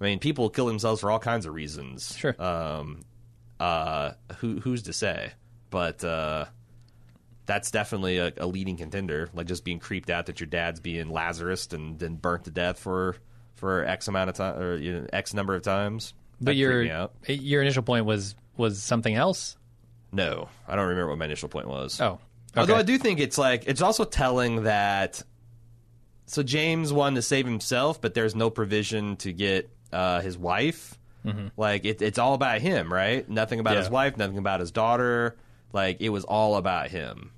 I 0.00 0.04
mean, 0.04 0.18
people 0.18 0.48
kill 0.48 0.66
themselves 0.66 1.00
for 1.02 1.10
all 1.10 1.18
kinds 1.18 1.44
of 1.44 1.52
reasons. 1.54 2.16
Sure. 2.16 2.34
Um, 2.42 3.00
uh, 3.58 4.12
who 4.38 4.58
who's 4.60 4.84
to 4.84 4.92
say? 4.94 5.32
But 5.68 6.02
uh, 6.02 6.46
that's 7.46 7.70
definitely 7.70 8.18
a, 8.18 8.32
a 8.38 8.46
leading 8.46 8.76
contender. 8.76 9.28
Like 9.34 9.46
just 9.46 9.64
being 9.64 9.78
creeped 9.78 10.08
out 10.08 10.26
that 10.26 10.40
your 10.40 10.46
dad's 10.46 10.80
being 10.80 11.10
Lazarus 11.10 11.66
and 11.72 11.98
then 11.98 12.14
burnt 12.16 12.44
to 12.44 12.50
death 12.50 12.78
for 12.78 13.16
for 13.56 13.84
X 13.84 14.08
amount 14.08 14.30
of 14.30 14.36
time 14.36 14.58
or 14.58 14.76
you 14.76 15.00
know, 15.00 15.06
X 15.12 15.34
number 15.34 15.54
of 15.54 15.62
times. 15.62 16.14
But 16.40 16.56
your 16.56 16.72
creep 16.72 16.88
me 16.88 16.90
out. 16.90 17.12
your 17.28 17.62
initial 17.62 17.82
point 17.82 18.06
was 18.06 18.34
was 18.56 18.82
something 18.82 19.14
else. 19.14 19.56
No, 20.12 20.48
I 20.66 20.76
don't 20.76 20.88
remember 20.88 21.10
what 21.10 21.18
my 21.18 21.24
initial 21.26 21.48
point 21.48 21.68
was. 21.68 22.00
Oh, 22.00 22.18
Although. 22.56 22.74
I 22.74 22.82
do 22.82 22.98
think 22.98 23.20
it's 23.20 23.38
like 23.38 23.64
it's 23.66 23.80
also 23.82 24.04
telling 24.04 24.64
that 24.64 25.22
so 26.26 26.42
James 26.42 26.92
wanted 26.92 27.16
to 27.16 27.22
save 27.22 27.46
himself, 27.46 28.00
but 28.00 28.14
there's 28.14 28.34
no 28.34 28.50
provision 28.50 29.16
to 29.18 29.32
get 29.32 29.70
uh, 29.92 30.20
his 30.20 30.36
wife. 30.38 30.96
Like 31.56 31.84
it, 31.84 32.00
it's 32.00 32.18
all 32.18 32.32
about 32.32 32.62
him, 32.62 32.90
right? 32.92 33.28
Nothing 33.28 33.60
about 33.60 33.74
Yeah. 33.74 33.80
his 33.80 33.90
wife, 33.90 34.16
nothing 34.16 34.38
about 34.38 34.60
his 34.60 34.70
daughter. 34.70 35.36
Like 35.72 36.00
it 36.00 36.08
was 36.08 36.24
all 36.24 36.56
about 36.56 36.88
him. 36.88 37.32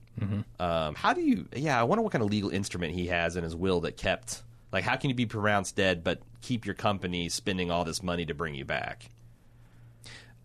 Um, 0.61 0.95
how 0.95 1.13
do 1.15 1.21
you? 1.21 1.49
Yeah, 1.57 1.81
I 1.81 1.83
wonder 1.83 2.01
what 2.03 2.13
kind 2.13 2.23
of 2.23 2.31
legal 2.31 2.51
instrument 2.51 2.95
he 2.95 3.09
has 3.09 3.35
in 3.37 3.43
his 3.43 3.57
will 3.57 3.81
that 3.81 3.97
kept. 3.97 4.43
Like, 4.73 4.85
how 4.85 4.97
can 4.97 5.11
you 5.11 5.15
be 5.17 5.27
pronounced 5.27 5.77
dead 5.77 6.03
but 6.03 6.21
keep 6.41 6.65
your 6.67 6.75
company 6.75 7.29
spending 7.29 7.71
all 7.71 7.85
this 7.85 8.03
money 8.03 8.25
to 8.27 8.35
bring 8.35 8.55
you 8.55 8.65
back? 8.65 9.09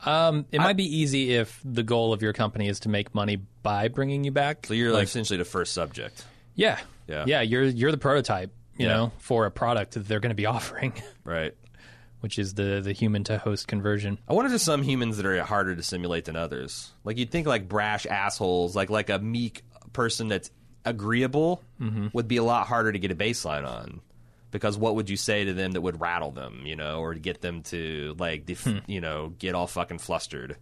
Um, 0.06 0.46
it 0.52 0.60
might 0.60 0.78
be 0.78 0.84
easy 0.98 1.34
if 1.34 1.60
the 1.66 1.82
goal 1.84 2.14
of 2.14 2.22
your 2.22 2.34
company 2.34 2.68
is 2.68 2.82
to 2.82 2.90
make 2.90 3.16
money 3.16 3.38
by 3.64 3.88
bringing 3.88 4.24
you 4.24 4.32
back. 4.32 4.68
So 4.68 4.74
you're 4.76 4.94
like, 4.94 5.06
essentially 5.06 5.38
the 5.38 5.46
first 5.46 5.74
subject. 5.74 6.24
yeah, 6.56 6.80
Yeah. 7.08 7.24
yeah. 7.28 7.42
You're 7.42 7.64
you're 7.64 7.92
the 7.92 7.98
prototype, 7.98 8.52
you 8.78 8.86
Yeah. 8.86 8.94
know, 8.94 9.12
for 9.18 9.46
a 9.48 9.52
product 9.52 9.94
that 9.94 10.08
they're 10.08 10.20
going 10.20 10.30
to 10.30 10.36
be 10.36 10.46
offering, 10.56 10.94
Right. 11.24 11.56
which 12.20 12.38
is 12.38 12.54
the 12.54 12.80
the 12.84 12.94
human 12.94 13.24
to 13.26 13.40
host 13.40 13.68
conversion. 13.68 14.20
I 14.28 14.34
wonder 14.34 14.48
if 14.48 14.52
there's 14.52 14.62
some 14.62 14.84
humans 14.84 15.18
that 15.18 15.26
are 15.26 15.42
harder 15.44 15.76
to 15.76 15.82
simulate 15.84 16.26
than 16.26 16.36
others. 16.36 16.92
Like 17.04 17.18
you'd 17.18 17.32
think 17.32 17.48
like 17.48 17.68
brash 17.68 18.06
assholes, 18.06 18.76
like 18.76 18.92
like 18.92 19.10
a 19.10 19.18
meek 19.18 19.64
person 19.94 20.28
that's 20.28 20.52
agreeable 20.86 21.64
would 22.14 22.28
be 22.28 22.38
a 22.38 22.44
lot 22.44 22.68
harder 22.68 22.92
to 22.92 23.00
get 23.00 23.10
a 23.12 23.16
baseline 23.16 23.68
on. 23.68 24.00
Because 24.58 24.78
what 24.78 24.96
would 24.96 25.10
you 25.10 25.18
say 25.18 25.46
to 25.46 25.54
them 25.54 25.74
that 25.74 25.82
would 25.82 26.02
rattle 26.02 26.32
them, 26.32 26.64
you 26.66 26.76
know, 26.76 27.00
or 27.02 27.14
get 27.14 27.42
them 27.42 27.62
to 27.64 28.16
like, 28.18 28.46
def- 28.48 28.82
you 28.88 29.00
know, 29.02 29.34
get 29.38 29.54
all 29.56 29.68
fucking 29.68 30.00
flustered? 30.00 30.58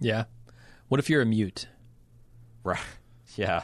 Yeah. 0.00 0.24
What 0.88 0.98
if 1.00 1.08
you're 1.10 1.22
a 1.22 1.26
mute? 1.26 1.68
Right? 2.64 2.80
Yeah. 3.36 3.62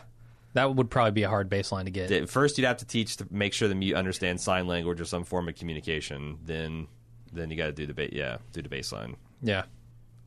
That 0.52 0.72
would 0.76 0.88
probably 0.88 1.10
be 1.10 1.24
a 1.24 1.28
hard 1.28 1.50
baseline 1.50 1.86
to 1.86 1.90
get. 1.90 2.28
First, 2.30 2.58
you'd 2.58 2.66
have 2.66 2.76
to 2.76 2.84
teach 2.84 3.16
to 3.16 3.26
make 3.30 3.52
sure 3.52 3.66
the 3.66 3.74
mute 3.74 3.96
understands 3.96 4.40
sign 4.44 4.68
language 4.68 5.00
or 5.00 5.04
some 5.04 5.24
form 5.24 5.48
of 5.48 5.56
communication. 5.56 6.38
Then, 6.44 6.86
then 7.32 7.50
you 7.50 7.56
got 7.56 7.66
to 7.66 7.72
do 7.72 7.86
the 7.86 7.94
ba- 7.94 8.14
yeah, 8.14 8.36
do 8.52 8.62
the 8.62 8.68
baseline. 8.68 9.16
yeah. 9.42 9.64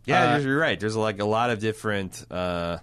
Yeah, 0.06 0.34
Uh, 0.34 0.38
you're, 0.40 0.48
you're 0.50 0.60
right. 0.60 0.78
There's 0.78 0.98
like 0.98 1.20
a 1.22 1.26
lot 1.26 1.50
of 1.50 1.60
different, 1.60 2.26
uh, 2.30 2.80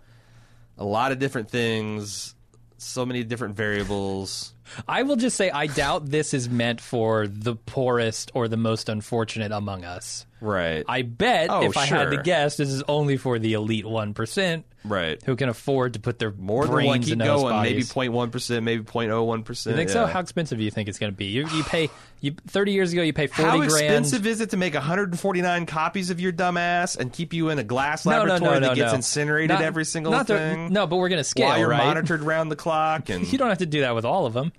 a 0.78 0.85
lot 0.85 1.12
of 1.12 1.18
different 1.18 1.51
things, 1.51 2.35
so 2.78 3.05
many 3.05 3.24
different 3.24 3.57
variables. 3.57 4.55
I 4.88 5.02
will 5.02 5.16
just 5.16 5.36
say 5.36 5.50
I 5.50 5.66
doubt 5.66 6.06
this 6.10 6.34
is 6.34 6.48
meant 6.48 6.80
for 6.80 7.26
the 7.26 7.54
poorest 7.56 8.30
or 8.34 8.48
the 8.48 8.56
most 8.56 8.88
unfortunate 8.88 9.52
among 9.52 9.84
us. 9.84 10.26
Right. 10.40 10.84
I 10.86 11.02
bet 11.02 11.48
Oh, 11.50 11.62
if 11.62 11.76
I 11.76 11.86
had 11.86 12.10
to 12.10 12.18
guess, 12.22 12.56
this 12.58 12.68
is 12.68 12.82
only 12.86 13.16
for 13.16 13.38
the 13.38 13.54
elite 13.54 13.86
one 13.86 14.12
percent 14.12 14.66
right. 14.84 15.18
who 15.24 15.36
can 15.36 15.48
afford 15.48 15.94
to 15.94 16.00
put 16.00 16.18
their 16.18 16.32
More 16.32 16.66
than 16.66 16.84
one. 16.84 17.02
Keep 17.02 17.18
those 17.18 17.40
going. 17.42 17.62
Maybe 17.62 17.76
bodies. 17.82 17.92
0.1 17.94 18.30
percent. 18.30 18.62
Maybe 18.62 18.82
0.01 18.84 19.44
percent. 19.44 19.72
You 19.74 19.76
think 19.78 19.88
so? 19.90 20.04
How 20.04 20.20
expensive 20.20 20.58
do 20.58 20.64
you 20.64 20.70
think 20.70 20.90
it's 20.90 20.98
going 20.98 21.12
to 21.12 21.16
be? 21.16 21.26
You, 21.26 21.48
you 21.48 21.62
pay 21.64 21.88
you 22.20 22.34
thirty 22.46 22.72
years 22.72 22.92
ago 22.92 23.00
you 23.02 23.12
pay 23.14 23.26
forty 23.26 23.42
How 23.50 23.56
grand. 23.56 23.70
expensive 23.72 24.26
is 24.26 24.40
it 24.42 24.50
to 24.50 24.56
make 24.58 24.74
149 24.74 25.66
copies 25.66 26.10
of 26.10 26.20
your 26.20 26.32
dumbass 26.32 26.98
and 26.98 27.10
keep 27.12 27.32
you 27.32 27.48
in 27.50 27.58
a 27.58 27.64
glass 27.64 28.04
no, 28.04 28.12
no, 28.12 28.18
laboratory 28.18 28.40
no, 28.54 28.58
no, 28.60 28.68
that 28.68 28.76
gets 28.76 28.92
incinerated 28.94 29.50
Not- 29.50 29.62
every 29.62 29.84
single 29.86 30.12
the- 30.12 30.24
thing? 30.24 30.72
no, 30.72 30.86
but 30.86 30.96
we're 30.96 31.08
going 31.10 31.20
to 31.20 31.24
scale, 31.24 31.46
while 31.48 31.58
you're 31.58 31.68
right? 31.68 31.84
monitored 31.84 32.22
round 32.22 32.50
the 32.50 32.56
clock 32.56 33.08
and 33.10 33.30
You 33.30 33.38
don't 33.38 33.48
have 33.48 33.58
to 33.58 33.66
do 33.66 33.80
that 33.82 33.94
with 33.94 34.04
all 34.04 34.26
of 34.26 34.32
them. 34.34 34.52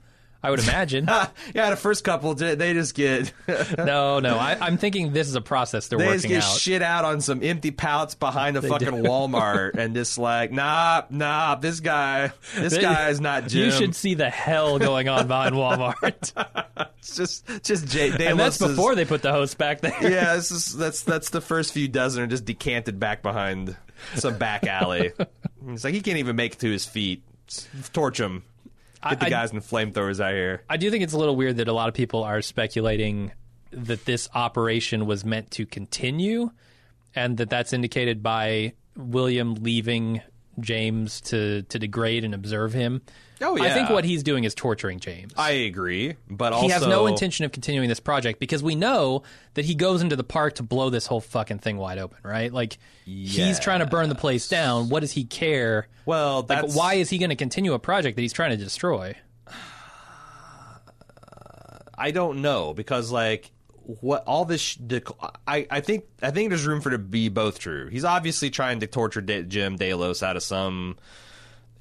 I 0.46 0.52
would 0.52 0.60
imagine. 0.62 1.06
yeah, 1.56 1.70
the 1.70 1.76
first 1.76 2.04
couple 2.04 2.34
they 2.36 2.56
they 2.56 2.74
just 2.74 2.94
get 2.96 3.32
no, 3.78 4.20
no. 4.20 4.38
I, 4.38 4.58
I'm 4.62 4.78
thinking 4.78 5.12
this 5.14 5.28
is 5.28 5.36
a 5.36 5.42
process 5.42 5.88
they're 5.88 6.00
they 6.00 6.14
just 6.14 6.28
get 6.28 6.44
out. 6.44 6.58
shit 6.58 6.82
out 6.82 7.06
on 7.06 7.22
some 7.22 7.42
empty 7.44 7.72
pallets 7.72 8.16
behind 8.16 8.58
a 8.58 8.62
fucking 8.62 8.88
do. 9.04 9.10
Walmart 9.10 9.74
and 9.78 9.96
just 9.96 10.18
like 10.18 10.52
nah 10.52 11.04
nah 11.10 11.56
this 11.56 11.80
guy 11.80 12.32
this 12.56 12.74
They- 12.76 12.82
guy 12.82 13.10
is 13.10 13.20
not 13.20 13.48
Jim. 13.48 13.66
You 13.66 13.72
should 13.72 13.96
see 13.96 14.14
the 14.14 14.30
hell 14.30 14.80
going 14.80 15.10
on 15.10 15.28
behind 15.28 15.56
Walmart, 15.56 16.32
It's 17.00 17.16
just 17.16 17.48
just 17.64 17.88
Jay. 17.88 18.10
and 18.10 18.40
that's 18.40 18.58
Delos 18.58 18.62
is- 18.62 18.68
before 18.78 18.96
they 18.96 19.06
put 19.06 19.22
the 19.22 19.32
host 19.32 19.58
back 19.58 19.82
there. 19.82 19.98
yeah, 20.02 20.36
this 20.36 20.52
is, 20.52 20.76
that's 20.78 21.02
that's 21.04 21.30
the 21.32 21.42
first 21.42 21.74
few 21.74 21.88
dozen 21.88 22.24
are 22.24 22.28
just 22.28 22.46
decanted 22.46 23.00
back 23.00 23.22
behind 23.24 23.76
some 24.16 24.38
back 24.38 24.66
alley. 24.68 25.12
It's 25.70 25.84
like 25.84 25.94
he 25.94 26.02
can't 26.02 26.18
even 26.18 26.36
make 26.36 26.54
it 26.54 26.60
to 26.60 26.70
his 26.72 26.86
feet. 26.86 27.24
Torch 27.94 28.20
him. 28.20 28.44
Get 29.10 29.20
the 29.20 29.26
I- 29.28 29.30
guys 29.30 29.52
in 29.52 29.60
flamethrowers 29.62 30.20
out 30.24 30.34
here. 30.34 30.64
I 30.70 30.78
do 30.78 30.90
think 30.92 31.04
it's 31.04 31.14
a 31.14 31.18
little 31.18 31.36
weird 31.36 31.58
that 31.58 31.68
a 31.68 31.74
lot 31.74 31.88
of 31.90 31.94
people 31.94 32.24
are 32.24 32.42
speculating 32.42 33.32
that 33.72 34.06
this 34.06 34.30
operation 34.34 35.06
was 35.06 35.26
meant 35.26 35.52
to 35.52 35.66
continue, 35.66 36.52
and 37.16 37.38
that 37.38 37.50
that's 37.50 37.74
indicated 37.74 38.24
by 38.24 38.74
William 38.96 39.56
leaving 39.56 40.22
James 40.60 41.20
to 41.22 41.64
to 41.64 41.78
degrade 41.80 42.24
and 42.24 42.34
observe 42.34 42.74
him. 42.74 43.02
Oh, 43.42 43.58
I 43.62 43.70
think 43.72 43.90
what 43.90 44.06
he's 44.06 44.24
doing 44.24 44.44
is 44.46 44.56
torturing 44.56 45.00
James. 45.00 45.34
I 45.38 45.52
agree, 45.52 46.16
but 46.30 46.54
also 46.54 46.66
he 46.68 46.72
has 46.72 46.86
no 46.88 47.06
intention 47.08 47.44
of 47.46 47.52
continuing 47.52 47.90
this 47.90 48.00
project 48.00 48.40
because 48.40 48.64
we 48.64 48.76
know 48.76 49.24
that 49.56 49.66
he 49.66 49.76
goes 49.76 50.02
into 50.02 50.16
the 50.16 50.24
park 50.24 50.56
to 50.56 50.64
blow 50.64 50.90
this 50.90 51.06
whole 51.08 51.20
fucking 51.22 51.60
thing 51.60 51.78
wide 51.78 51.98
open, 51.98 52.18
right? 52.24 52.52
Like 52.54 52.78
he's 53.06 53.60
trying 53.60 53.80
to 53.80 53.86
burn 53.86 54.10
the 54.10 54.16
place 54.16 54.48
down. 54.48 54.90
What 54.90 55.02
does 55.02 55.12
he 55.12 55.26
care? 55.26 55.88
Well, 56.06 56.46
Like 56.48 56.72
why 56.74 56.94
is 56.96 57.10
he 57.10 57.18
going 57.18 57.30
to 57.30 57.36
continue 57.36 57.74
a 57.74 57.80
project 57.80 58.16
that 58.16 58.22
he's 58.22 58.34
trying 58.34 58.52
to 58.52 58.58
destroy? 58.58 59.16
I 61.98 62.12
don't 62.12 62.42
know 62.42 62.74
because 62.74 63.12
like 63.12 63.52
what 63.84 64.24
all 64.26 64.46
this 64.46 64.62
sh- 64.62 64.78
I 65.48 65.68
I 65.70 65.80
think 65.82 66.06
I 66.22 66.32
think 66.32 66.50
there's 66.50 66.66
room 66.66 66.82
for 66.82 66.90
it 66.90 66.94
to 66.94 66.98
be 66.98 67.30
both 67.30 67.60
true. 67.60 67.88
He's 67.90 68.04
obviously 68.06 68.50
trying 68.50 68.80
to 68.82 68.88
torture 68.88 69.22
De- 69.22 69.44
Jim 69.44 69.76
Delos 69.78 70.22
out 70.24 70.36
of 70.36 70.44
some 70.44 70.98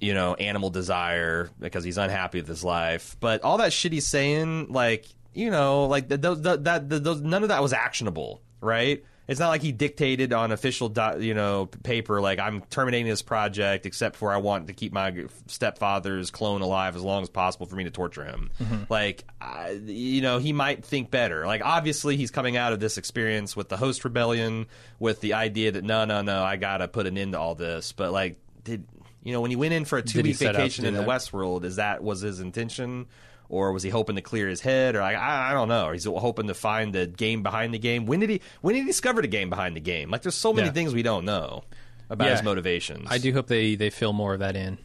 you 0.00 0.14
know 0.14 0.34
animal 0.34 0.70
desire 0.70 1.50
because 1.58 1.84
he's 1.84 1.98
unhappy 1.98 2.38
with 2.38 2.48
his 2.48 2.64
life. 2.64 3.16
But 3.20 3.42
all 3.42 3.58
that 3.58 3.72
shit 3.72 3.92
he's 3.92 4.06
saying, 4.06 4.72
like 4.72 5.06
you 5.34 5.50
know, 5.50 5.86
like 5.86 6.08
th- 6.08 6.20
those 6.20 6.40
th- 6.40 6.60
that 6.62 6.88
those 6.88 7.20
none 7.20 7.42
of 7.42 7.48
that 7.48 7.62
was 7.62 7.72
actionable, 7.72 8.42
right? 8.60 9.04
It's 9.26 9.40
not 9.40 9.48
like 9.48 9.62
he 9.62 9.72
dictated 9.72 10.34
on 10.34 10.52
official, 10.52 10.90
do- 10.90 11.18
you 11.18 11.32
know, 11.32 11.66
paper 11.66 12.20
like 12.20 12.38
I'm 12.38 12.60
terminating 12.62 13.08
this 13.08 13.22
project, 13.22 13.86
except 13.86 14.16
for 14.16 14.30
I 14.30 14.36
want 14.36 14.66
to 14.66 14.74
keep 14.74 14.92
my 14.92 15.24
stepfather's 15.46 16.30
clone 16.30 16.60
alive 16.60 16.94
as 16.94 17.02
long 17.02 17.22
as 17.22 17.30
possible 17.30 17.66
for 17.66 17.74
me 17.74 17.84
to 17.84 17.90
torture 17.90 18.24
him. 18.24 18.50
Mm-hmm. 18.60 18.82
Like, 18.90 19.24
I, 19.40 19.70
you 19.70 20.20
know, 20.20 20.38
he 20.38 20.52
might 20.52 20.84
think 20.84 21.10
better. 21.10 21.46
Like, 21.46 21.62
obviously, 21.64 22.18
he's 22.18 22.30
coming 22.30 22.58
out 22.58 22.74
of 22.74 22.80
this 22.80 22.98
experience 22.98 23.56
with 23.56 23.70
the 23.70 23.78
host 23.78 24.04
rebellion, 24.04 24.66
with 24.98 25.22
the 25.22 25.34
idea 25.34 25.72
that 25.72 25.84
no, 25.84 26.04
no, 26.04 26.20
no, 26.20 26.44
I 26.44 26.56
gotta 26.56 26.86
put 26.86 27.06
an 27.06 27.16
end 27.16 27.32
to 27.32 27.40
all 27.40 27.54
this. 27.54 27.92
But 27.92 28.12
like, 28.12 28.38
did 28.62 28.84
you 29.24 29.32
know 29.32 29.40
when 29.40 29.50
he 29.50 29.56
went 29.56 29.72
in 29.74 29.84
for 29.84 29.98
a 29.98 30.02
two 30.02 30.22
week 30.22 30.36
set 30.36 30.48
out 30.48 30.52
to 30.52 30.58
vacation 30.58 30.84
in 30.86 30.94
the 30.94 31.00
that? 31.00 31.08
Westworld? 31.08 31.64
Is 31.64 31.76
that 31.76 32.02
was 32.04 32.20
his 32.20 32.38
intention? 32.38 33.06
Or 33.50 33.72
was 33.72 33.82
he 33.82 33.90
hoping 33.90 34.16
to 34.16 34.22
clear 34.22 34.48
his 34.48 34.62
head? 34.62 34.96
Or 34.96 35.00
like, 35.00 35.16
I, 35.16 35.50
I 35.50 35.52
don't 35.52 35.68
know. 35.68 35.86
Or 35.86 35.92
he's 35.92 36.06
hoping 36.06 36.46
to 36.46 36.54
find 36.54 36.94
the 36.94 37.06
game 37.06 37.42
behind 37.42 37.74
the 37.74 37.78
game. 37.78 38.06
When 38.06 38.20
did 38.20 38.30
he? 38.30 38.40
When 38.62 38.74
did 38.74 38.80
he 38.82 38.86
discover 38.86 39.20
the 39.20 39.28
game 39.28 39.50
behind 39.50 39.76
the 39.76 39.80
game? 39.80 40.10
Like, 40.10 40.22
there's 40.22 40.34
so 40.34 40.52
many 40.52 40.68
Yeah. 40.68 40.72
things 40.72 40.94
we 40.94 41.02
don't 41.02 41.24
know 41.26 41.62
about 42.08 42.24
Yeah. 42.26 42.32
his 42.36 42.42
motivations. 42.42 43.06
I 43.10 43.18
do 43.18 43.32
hope 43.34 43.46
they 43.48 43.74
they 43.74 43.90
fill 43.90 44.12
more 44.14 44.32
of 44.32 44.40
that 44.40 44.56
in 44.56 44.78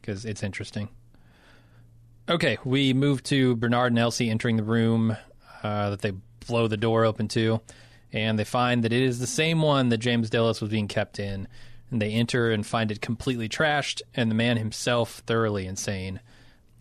because 0.00 0.24
it's 0.24 0.42
interesting. 0.42 0.88
Okay, 2.28 2.58
we 2.64 2.92
move 2.92 3.22
to 3.24 3.54
Bernard 3.56 3.92
and 3.92 3.98
Elsie 3.98 4.30
entering 4.30 4.56
the 4.56 4.64
room 4.64 5.16
uh, 5.62 5.90
that 5.90 6.00
they 6.00 6.12
blow 6.46 6.66
the 6.68 6.76
door 6.76 7.04
open 7.04 7.28
to, 7.28 7.60
and 8.12 8.38
they 8.38 8.44
find 8.44 8.82
that 8.84 8.92
it 8.92 9.02
is 9.02 9.20
the 9.20 9.26
same 9.26 9.62
one 9.62 9.90
that 9.90 9.98
James 9.98 10.28
Delos 10.30 10.60
was 10.60 10.70
being 10.70 10.88
kept 10.88 11.20
in. 11.20 11.46
And 11.90 12.02
they 12.02 12.12
enter 12.12 12.50
and 12.50 12.66
find 12.66 12.90
it 12.90 13.00
completely 13.00 13.48
trashed, 13.48 14.02
and 14.14 14.30
the 14.30 14.34
man 14.34 14.56
himself 14.56 15.22
thoroughly 15.26 15.66
insane. 15.66 16.20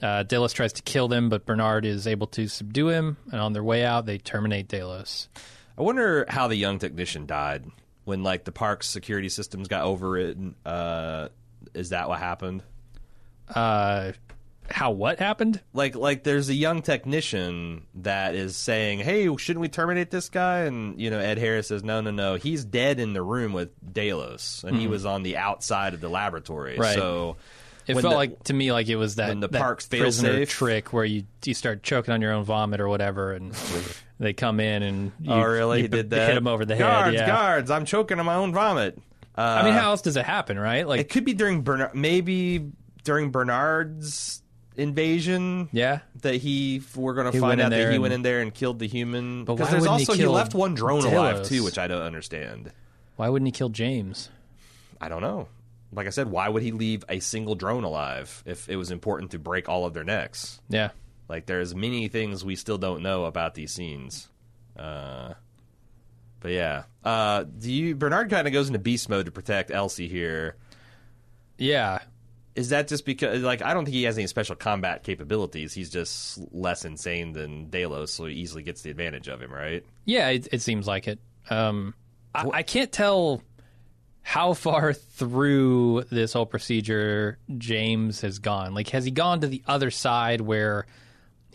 Uh, 0.02 0.24
Delos 0.24 0.54
tries 0.54 0.74
to 0.74 0.82
kill 0.82 1.08
them, 1.08 1.30
but 1.30 1.46
Bernard 1.46 1.86
is 1.86 2.08
able 2.08 2.28
to 2.28 2.48
subdue 2.48 2.90
him, 2.90 3.18
and 3.32 3.40
on 3.40 3.54
their 3.54 3.64
way 3.64 3.86
out, 3.86 4.06
they 4.06 4.18
terminate 4.18 4.68
Delos. 4.68 5.30
I 5.78 5.82
wonder 5.82 6.26
how 6.28 6.48
the 6.48 6.56
young 6.56 6.80
technician 6.80 7.26
died 7.26 7.66
when 8.04 8.24
like 8.24 8.44
the 8.44 8.52
park's 8.52 8.88
security 8.88 9.30
systems 9.30 9.68
got 9.68 9.84
overridden. 9.84 10.56
Uh, 10.66 11.30
is 11.74 11.90
that 11.90 12.08
what 12.08 12.20
happened? 12.20 12.64
Uh, 13.54 14.14
how 14.70 14.92
what 14.92 15.20
happened? 15.20 15.62
Like, 15.74 15.96
like 15.96 16.24
there's 16.24 16.50
a 16.50 16.54
young 16.54 16.82
technician 16.82 17.86
that 17.96 18.36
is 18.36 18.56
saying, 18.56 19.00
"Hey, 19.00 19.34
shouldn't 19.38 19.62
we 19.62 19.68
terminate 19.70 20.12
this 20.12 20.30
guy?" 20.30 20.60
And 20.62 21.00
you 21.00 21.10
know, 21.10 21.20
Ed 21.20 21.38
Harris 21.38 21.68
says, 21.68 21.84
"No, 21.84 22.02
no, 22.02 22.12
no. 22.12 22.36
He's 22.36 22.66
dead 22.66 23.00
in 23.00 23.14
the 23.14 23.22
room 23.22 23.54
with 23.54 23.70
Delos, 23.94 24.64
and 24.68 24.78
he 24.78 24.88
was 24.88 25.06
on 25.06 25.24
the 25.24 25.38
outside 25.38 25.94
of 25.94 26.02
the 26.02 26.10
laboratory." 26.10 26.76
Hmm. 26.76 26.82
Right. 26.82 26.96
So 26.96 27.38
It 27.88 27.94
felt 27.94 28.04
the- 28.04 28.10
like 28.16 28.44
to 28.46 28.54
me 28.54 28.72
like 28.72 28.88
it 28.88 28.96
was 28.96 29.16
that, 29.16 29.40
the 29.40 29.48
that 29.48 29.60
park's 29.62 29.86
prisoner 29.88 30.30
fail-safe. 30.30 30.50
trick 30.50 30.94
where 30.94 31.06
you 31.06 31.24
you 31.44 31.54
start 31.54 31.84
choking 31.84 32.14
on 32.14 32.22
your 32.22 32.34
own 32.34 32.44
vomit 32.44 32.80
or 32.82 32.88
whatever, 32.90 33.34
and 33.34 33.54
they 34.20 34.34
come 34.34 34.60
in 34.60 34.82
and 34.82 35.12
you, 35.22 35.32
oh, 35.32 35.42
really? 35.44 35.82
you 35.84 35.88
did 35.88 36.10
b- 36.10 36.16
that. 36.16 36.28
hit 36.30 36.38
him 36.38 36.48
over 36.48 36.66
the 36.66 36.76
guards, 36.76 37.18
head. 37.18 37.28
Yeah. 37.28 37.28
Guards, 37.28 37.70
I'm 37.70 37.86
choking 37.86 38.20
on 38.20 38.26
my 38.26 38.36
own 38.36 38.54
vomit. 38.54 38.98
Uh, 39.38 39.42
I 39.42 39.64
mean, 39.66 39.74
how 39.74 39.90
else 39.92 40.02
does 40.02 40.16
it 40.16 40.26
happen, 40.26 40.58
right? 40.58 40.88
Like, 40.88 41.02
it 41.02 41.10
could 41.10 41.26
be 41.26 41.34
during 41.34 41.62
Bernard, 41.62 41.94
maybe 41.94 42.72
during 43.04 43.32
Bernard's 43.32 44.42
invasion. 44.78 45.70
yeah, 45.72 46.00
that 46.22 46.36
he 46.36 46.82
we're 46.96 47.14
going 47.14 47.26
to 47.26 47.32
He 47.32 47.40
find 47.40 47.50
went 47.50 47.62
in 47.62 47.66
out 47.68 47.70
that 47.72 47.90
he 47.90 47.94
and- 47.96 48.02
went 48.02 48.14
in 48.14 48.22
there 48.22 48.42
and 48.42 48.54
killed 48.54 48.80
the 48.80 48.88
human. 48.88 49.46
But 49.46 49.56
Because 49.56 49.68
why 49.68 49.72
there's 49.72 49.82
wouldn't 49.82 50.00
he 50.00 50.04
also 50.06 50.14
he, 50.14 50.20
kill 50.20 50.32
left 50.32 50.54
one 50.54 50.74
drone 50.76 51.06
alive 51.06 51.44
too, 51.46 51.64
which 51.64 51.78
I 51.78 51.88
don't 51.88 52.02
understand. 52.02 52.72
why 53.16 53.30
wouldn't 53.30 53.48
he 53.48 53.52
kill 53.52 53.70
James? 53.70 54.30
I 55.02 55.10
don't 55.10 55.22
know. 55.22 55.48
Like 55.92 56.08
I 56.08 56.10
said, 56.10 56.30
why 56.30 56.50
would 56.50 56.64
he 56.64 56.72
leave 56.72 57.04
a 57.08 57.20
single 57.20 57.56
drone 57.56 57.84
alive 57.86 58.44
if 58.46 58.68
it 58.70 58.76
was 58.76 58.92
important 58.92 59.32
to 59.32 59.40
break 59.40 59.70
all 59.70 59.86
of 59.86 59.94
their 59.94 60.04
necks? 60.04 60.60
Yeah, 60.68 60.90
Like 61.30 61.46
there's 61.46 61.74
many 61.74 62.08
things 62.10 62.44
we 62.44 62.56
still 62.58 62.78
don't 62.78 63.02
know 63.02 63.26
about 63.26 63.54
these 63.56 63.72
scenes. 63.72 64.28
Uh, 64.78 65.36
But 66.42 66.52
yeah, 66.52 66.84
uh, 67.04 67.44
do 67.44 67.72
you 67.72 67.96
Bernard 67.96 68.30
kind 68.30 68.46
of 68.46 68.52
goes 68.54 68.68
into 68.68 68.78
beast 68.80 69.08
mode 69.10 69.26
to 69.28 69.32
protect 69.32 69.72
Elsie 69.72 70.08
here? 70.10 70.58
Yeah, 71.58 72.00
Is 72.56 72.70
that 72.70 72.88
just 72.88 73.06
because 73.06 73.42
like 73.42 73.62
I 73.62 73.74
don't 73.74 73.86
think 73.86 73.96
he 73.96 74.04
has 74.04 74.18
any 74.18 74.28
special 74.28 74.56
combat 74.56 75.04
capabilities? 75.04 75.74
He's 75.74 75.90
just 75.90 76.40
less 76.54 76.86
insane 76.86 77.34
than 77.34 77.70
Delos, 77.70 78.14
so 78.14 78.26
he 78.26 78.36
easily 78.36 78.64
gets 78.64 78.82
the 78.82 78.90
advantage 78.90 79.28
of 79.28 79.42
him, 79.42 79.52
right? 79.52 79.86
yeah, 80.06 80.30
it, 80.30 80.48
it 80.52 80.62
seems 80.62 80.88
like 80.88 81.08
it. 81.08 81.20
Um, 81.50 81.94
I, 82.34 82.50
I 82.54 82.64
can't 82.64 82.92
tell 82.92 83.42
how 84.22 84.54
far 84.54 84.94
through 84.94 86.06
this 86.10 86.34
whole 86.34 86.46
procedure 86.48 87.38
James 87.58 88.22
has 88.22 88.40
gone. 88.40 88.74
Like, 88.74 88.90
has 88.90 89.06
he 89.06 89.12
gone 89.12 89.42
to 89.42 89.48
the 89.48 89.62
other 89.68 89.92
side 89.92 90.42
where 90.42 90.88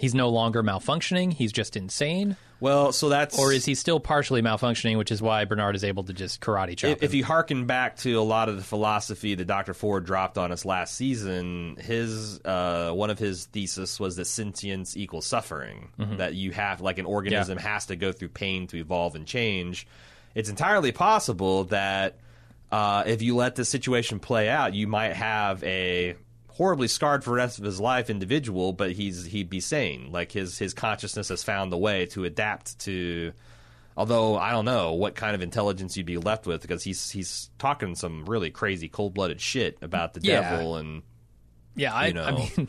he's 0.01 0.15
no 0.15 0.31
longer 0.31 0.63
malfunctioning? 0.63 1.33
He's 1.33 1.53
just 1.53 1.77
insane, 1.77 2.37
Well, 2.59 2.93
so 2.93 3.11
that's 3.11 3.39
or 3.39 3.53
is 3.53 3.65
he 3.65 3.75
still 3.75 4.01
partially 4.01 4.43
malfunctioning, 4.43 4.97
which 4.99 5.13
is 5.13 5.21
why 5.23 5.45
Bernard 5.45 5.77
is 5.77 5.85
able 5.85 6.05
to 6.05 6.13
just 6.13 6.41
karate 6.41 6.77
chop 6.77 6.91
if, 6.91 7.03
if 7.03 7.13
him? 7.13 7.19
you 7.19 7.25
harken 7.25 7.67
back 7.67 7.97
to 7.99 8.15
a 8.15 8.23
lot 8.23 8.49
of 8.49 8.57
the 8.57 8.63
philosophy 8.63 9.35
that 9.35 9.45
Dr. 9.45 9.75
Ford 9.75 10.05
dropped 10.05 10.39
on 10.39 10.51
us 10.53 10.65
last 10.65 10.95
season, 10.95 11.77
his 11.79 12.41
uh, 12.45 12.91
one 12.93 13.11
of 13.11 13.19
his 13.19 13.45
thesis 13.47 14.01
was 14.01 14.17
that 14.17 14.25
sentience 14.27 14.97
equals 14.97 15.27
suffering. 15.27 15.91
That 16.17 16.35
you 16.35 16.53
have 16.53 16.81
like 16.81 16.99
an 16.99 17.07
organism 17.07 17.59
has 17.59 17.87
to 17.87 17.97
go 17.97 18.11
through 18.13 18.31
pain 18.31 18.67
to 18.69 18.79
evolve 18.79 19.15
and 19.15 19.27
change. 19.27 19.87
It's 20.35 20.49
entirely 20.49 20.93
possible 20.93 21.65
that 21.65 22.19
uh, 22.73 23.03
if 23.07 23.21
you 23.21 23.35
let 23.37 23.57
the 23.57 23.65
situation 23.65 24.21
play 24.21 24.49
out, 24.49 24.75
you 24.75 24.87
might 24.87 25.13
have 25.15 25.63
a 25.65 26.15
horribly 26.61 26.89
scarred 26.89 27.25
for 27.25 27.31
the 27.31 27.37
rest 27.37 27.59
of 27.59 27.65
his 27.65 27.81
life 27.81 28.11
individual, 28.11 28.75
but 28.75 28.93
he's 28.93 29.25
he'd 29.25 29.49
be 29.49 29.61
sane. 29.61 30.13
Like 30.13 30.31
his 30.31 30.59
his 30.59 30.75
consciousness 30.75 31.31
has 31.31 31.43
found 31.43 31.73
the 31.73 31.79
way 31.79 32.05
to 32.07 32.25
adapt 32.27 32.79
to 32.81 33.33
Although 33.97 34.37
I 34.37 34.51
don't 34.53 34.67
know 34.67 34.93
what 34.93 35.15
kind 35.15 35.35
of 35.35 35.41
intelligence 35.41 35.97
you'd 35.97 36.05
be 36.07 36.19
left 36.19 36.47
with 36.47 36.61
because 36.61 36.83
he's 36.85 37.11
he's 37.11 37.49
talking 37.59 37.95
some 37.95 38.27
really 38.27 38.51
crazy 38.51 38.89
cold 38.89 39.15
blooded 39.15 39.41
shit 39.41 39.79
about 39.81 40.13
the 40.13 40.21
Yeah. 40.23 40.43
devil 40.51 40.77
and 40.77 41.03
yeah, 41.77 41.95
I, 41.95 42.07
you 42.09 42.13
know. 42.15 42.25
I 42.25 42.31
mean, 42.33 42.69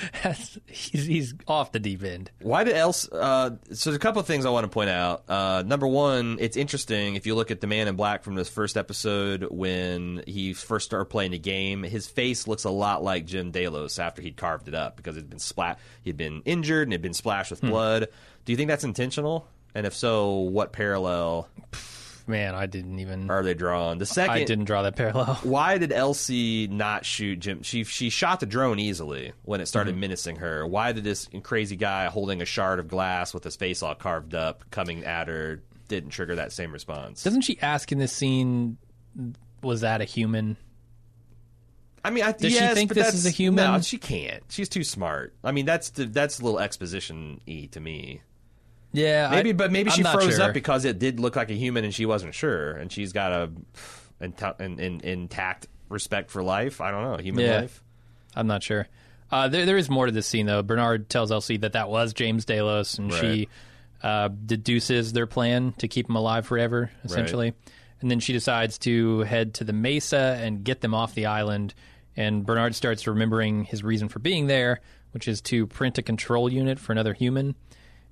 he's 0.66 1.06
he's 1.06 1.34
off 1.46 1.72
the 1.72 1.78
deep 1.78 2.02
end. 2.02 2.30
why 2.40 2.64
did 2.64 2.76
else? 2.76 3.10
Uh, 3.10 3.56
so 3.72 3.90
there's 3.90 3.96
a 3.96 4.00
couple 4.00 4.20
of 4.20 4.26
things 4.26 4.46
I 4.46 4.50
want 4.50 4.64
to 4.64 4.68
point 4.68 4.90
out. 4.90 5.24
Uh, 5.28 5.62
number 5.66 5.86
one, 5.86 6.38
it's 6.40 6.56
interesting 6.56 7.14
if 7.14 7.26
you 7.26 7.34
look 7.34 7.50
at 7.50 7.60
the 7.60 7.66
Man 7.66 7.88
in 7.88 7.96
Black 7.96 8.22
from 8.22 8.34
this 8.34 8.48
first 8.48 8.76
episode 8.76 9.46
when 9.50 10.22
he 10.26 10.52
first 10.52 10.86
started 10.86 11.06
playing 11.06 11.32
the 11.32 11.38
game. 11.38 11.82
His 11.82 12.06
face 12.06 12.46
looks 12.46 12.64
a 12.64 12.70
lot 12.70 13.02
like 13.02 13.26
Jim 13.26 13.50
Delos 13.50 13.98
after 13.98 14.22
he'd 14.22 14.36
carved 14.36 14.68
it 14.68 14.74
up 14.74 14.96
because 14.96 15.16
it'd 15.16 15.30
been 15.30 15.38
splat, 15.38 15.78
he'd 16.02 16.16
been 16.16 16.42
injured 16.44 16.88
and 16.88 16.92
had 16.92 17.02
been 17.02 17.14
splashed 17.14 17.50
with 17.50 17.60
blood. 17.60 18.08
Do 18.44 18.52
you 18.52 18.56
think 18.56 18.68
that's 18.68 18.84
intentional? 18.84 19.46
And 19.74 19.86
if 19.86 19.94
so, 19.94 20.36
what 20.40 20.72
parallel 20.72 21.48
Man, 22.26 22.54
I 22.54 22.66
didn't 22.66 22.98
even. 22.98 23.30
are 23.30 23.42
they 23.42 23.54
drawn? 23.54 23.98
The 23.98 24.06
second, 24.06 24.34
I 24.34 24.44
didn't 24.44 24.64
draw 24.64 24.82
that 24.82 24.96
parallel. 24.96 25.34
why 25.42 25.78
did 25.78 25.92
Elsie 25.92 26.68
not 26.68 27.04
shoot 27.04 27.40
Jim? 27.40 27.62
She 27.62 27.84
she 27.84 28.10
shot 28.10 28.40
the 28.40 28.46
drone 28.46 28.78
easily 28.78 29.32
when 29.42 29.60
it 29.60 29.66
started 29.66 29.94
mhm. 29.94 30.00
menacing 30.00 30.36
her. 30.36 30.66
Why 30.66 30.92
did 30.92 31.04
this 31.04 31.28
crazy 31.42 31.76
guy 31.76 32.06
holding 32.06 32.42
a 32.42 32.44
shard 32.44 32.78
of 32.78 32.88
glass 32.88 33.34
with 33.34 33.44
his 33.44 33.56
face 33.56 33.82
all 33.82 33.94
carved 33.94 34.34
up 34.34 34.70
coming 34.70 35.04
at 35.04 35.28
her 35.28 35.62
didn't 35.88 36.10
trigger 36.10 36.36
that 36.36 36.52
same 36.52 36.72
response? 36.72 37.22
Doesn't 37.22 37.42
she 37.42 37.60
ask 37.60 37.92
in 37.92 37.98
this 37.98 38.12
scene, 38.12 38.78
"Was 39.62 39.80
that 39.82 40.00
a 40.00 40.04
human?" 40.04 40.56
I 42.04 42.10
mean, 42.10 42.24
I, 42.24 42.32
Does 42.32 42.52
she 42.52 42.58
think 42.58 42.90
this 42.90 43.04
that's- 43.04 43.14
is 43.14 43.26
a 43.26 43.30
human? 43.30 43.72
No, 43.72 43.80
she 43.80 43.96
can't. 43.96 44.42
She's 44.48 44.68
too 44.68 44.82
smart. 44.82 45.34
I 45.44 45.52
mean, 45.52 45.66
that's 45.66 45.90
the, 45.90 46.06
that's 46.06 46.40
a 46.40 46.44
little 46.44 46.58
exposition 46.58 47.40
e 47.46 47.68
to 47.68 47.80
me. 47.80 48.22
Yeah, 48.92 49.28
Maybe, 49.30 49.50
I- 49.50 49.52
but 49.54 49.72
maybe 49.72 49.90
I'm 49.90 49.96
she 49.96 50.02
froze 50.02 50.36
sure. 50.36 50.44
up 50.44 50.54
because 50.54 50.84
it 50.84 50.98
did 50.98 51.18
look 51.20 51.34
like 51.36 51.50
a 51.50 51.54
human 51.54 51.84
and 51.84 51.94
she 51.94 52.04
wasn't 52.06 52.34
sure, 52.34 52.72
and 52.72 52.92
she's 52.92 53.12
got 53.12 53.32
a 53.32 53.50
inta- 54.20 54.56
in, 54.60 54.78
in, 54.78 55.00
intact 55.00 55.66
respect 55.88 56.30
for 56.30 56.42
life. 56.42 56.80
I 56.80 56.90
don't 56.90 57.02
know, 57.02 57.16
human 57.16 57.44
Yeah. 57.44 57.60
life. 57.62 57.82
I'm 58.36 58.46
not 58.46 58.62
sure. 58.62 58.86
Uh, 59.30 59.48
there, 59.48 59.64
there 59.64 59.76
is 59.78 59.88
more 59.88 60.06
to 60.06 60.12
this 60.12 60.26
scene, 60.26 60.44
though. 60.46 60.62
Bernard 60.62 61.08
tells 61.08 61.32
Elsie 61.32 61.56
that 61.58 61.72
that 61.72 61.88
was 61.88 62.12
James 62.12 62.44
Delos, 62.44 62.98
and 62.98 63.12
she 63.12 63.48
uh, 64.02 64.28
deduces 64.28 65.12
their 65.14 65.26
plan 65.26 65.72
to 65.78 65.88
keep 65.88 66.08
him 66.08 66.16
alive 66.16 66.46
forever, 66.46 66.90
essentially. 67.04 67.54
And 68.02 68.10
then 68.10 68.20
she 68.20 68.32
decides 68.32 68.76
to 68.80 69.20
head 69.20 69.54
to 69.54 69.64
the 69.64 69.72
Mesa 69.72 70.36
and 70.40 70.64
get 70.64 70.80
them 70.82 70.92
off 70.92 71.14
the 71.14 71.26
island. 71.26 71.72
And 72.16 72.44
Bernard 72.44 72.74
starts 72.74 73.06
remembering 73.06 73.64
his 73.64 73.82
reason 73.82 74.08
for 74.10 74.18
being 74.18 74.48
there, 74.48 74.80
which 75.12 75.28
is 75.28 75.40
to 75.42 75.66
print 75.66 75.96
a 75.98 76.02
control 76.02 76.50
unit 76.52 76.78
for 76.78 76.92
another 76.92 77.14
human. 77.14 77.54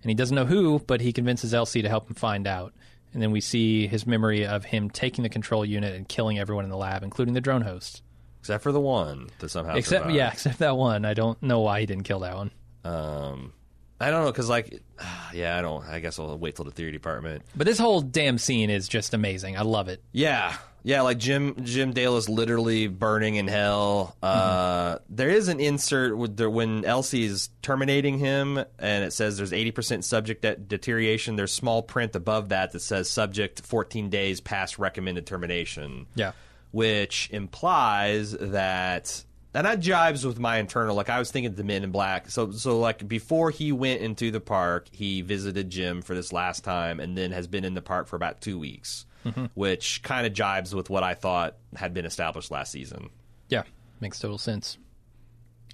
And 0.03 0.11
he 0.11 0.15
doesn't 0.15 0.35
know 0.35 0.47
who, 0.47 0.79
but 0.81 1.01
he 1.01 1.13
convinces 1.13 1.53
Elsie 1.53 1.83
to 1.83 1.89
help 1.89 2.09
him 2.09 2.15
find 2.15 2.47
out. 2.47 2.73
And 3.13 3.21
then 3.21 3.33
we 3.33 3.41
see 3.41 3.87
his 3.87 4.07
memory 4.07 4.47
of 4.47 4.65
him 4.65 4.89
taking 4.89 5.23
the 5.23 5.29
control 5.29 5.65
unit 5.65 5.95
and 5.95 6.09
killing 6.09 6.39
everyone 6.39 6.65
in 6.65 6.71
the 6.71 6.77
lab, 6.77 7.03
including 7.03 7.35
the 7.35 7.41
drone 7.41 7.63
host. 7.63 8.03
Except 8.41 8.63
for 8.63 8.73
the 8.73 8.81
one 8.81 9.29
that 9.41 9.51
somehow 9.51 9.75
Except, 9.75 10.03
survived. 10.05 10.17
yeah, 10.17 10.31
except 10.33 10.59
that 10.61 10.77
one. 10.77 11.05
I 11.05 11.13
don't 11.13 11.43
know 11.43 11.61
why 11.61 11.81
he 11.81 11.87
didn't 11.87 12.05
kill 12.05 12.21
that 12.21 12.35
one. 12.37 12.51
Um, 12.85 13.53
I 14.01 14.11
don't 14.11 14.25
know 14.25 14.33
because 14.33 14.49
like, 14.49 14.83
yeah, 15.35 15.59
I 15.59 15.63
don't. 15.63 15.85
I 15.87 16.01
guess 16.01 16.19
I'll 16.19 16.39
wait 16.39 16.57
till 16.57 16.65
the 16.65 16.71
theory 16.71 16.93
department. 16.93 17.43
But 17.55 17.67
this 17.67 17.79
whole 17.79 18.01
damn 18.01 18.39
scene 18.39 18.71
is 18.71 18.89
just 18.89 19.13
amazing. 19.15 19.57
I 19.59 19.63
love 19.63 19.89
it. 19.89 20.03
Yeah, 20.13 20.57
yeah, 20.83 21.03
like 21.03 21.19
Jim 21.19 21.57
Jim 21.65 21.93
Dale 21.93 22.17
is 22.17 22.29
literally 22.29 22.87
burning 22.89 23.35
in 23.35 23.47
hell. 23.47 24.17
Uh, 24.23 24.97
there 25.11 25.29
is 25.29 25.49
an 25.49 25.61
insert 25.61 26.17
with 26.17 26.39
the, 26.39 26.49
when 26.49 26.87
Elsie's 26.87 27.51
terminating 27.61 28.19
him, 28.19 28.57
and 28.79 29.05
it 29.05 29.13
says 29.13 29.37
there's 29.37 29.53
eighty 29.53 29.71
percent 29.71 30.07
subject 30.07 30.41
de- 30.43 30.57
deterioration. 30.57 31.37
There's 31.37 31.53
small 31.53 31.83
print 31.83 32.17
above 32.17 32.49
that 32.49 32.73
that 32.73 32.81
says 32.81 33.11
subject 33.11 33.61
fourteen 33.67 34.09
days 34.09 34.41
past 34.41 34.79
recommended 34.79 35.27
termination. 35.27 36.07
Yeah. 36.15 36.33
which 36.71 37.29
implies 37.33 38.33
that 38.33 39.25
and 39.55 39.67
that 39.67 39.81
jives 39.81 40.25
with 40.25 40.39
my 40.39 40.59
internal 40.59 40.95
like 40.95 41.09
i 41.09 41.19
was 41.19 41.31
thinking 41.31 41.53
the 41.55 41.65
men 41.65 41.83
in 41.85 41.91
black 41.91 42.31
so 42.31 42.51
so 42.53 42.79
like 42.79 43.07
before 43.09 43.51
he 43.51 43.73
went 43.73 44.01
into 44.01 44.31
the 44.31 44.41
park 44.41 44.87
he 44.93 45.23
visited 45.23 45.71
jim 45.71 46.03
for 46.03 46.15
this 46.15 46.33
last 46.33 46.63
time 46.65 47.01
and 47.01 47.17
then 47.19 47.33
has 47.33 47.47
been 47.47 47.65
in 47.65 47.75
the 47.75 47.83
park 47.83 48.07
for 48.07 48.17
about 48.17 48.41
two 48.41 48.59
weeks 48.59 49.07
which 49.55 50.03
kind 50.03 50.27
of 50.27 50.33
jives 50.33 50.73
with 50.73 50.89
what 50.89 51.03
i 51.03 51.15
thought 51.15 51.57
had 51.77 51.93
been 51.93 52.05
established 52.07 52.51
last 52.51 52.73
season 52.73 53.11
Yeah. 53.49 53.65
Makes 54.01 54.19
total 54.21 54.39
sense. 54.39 54.79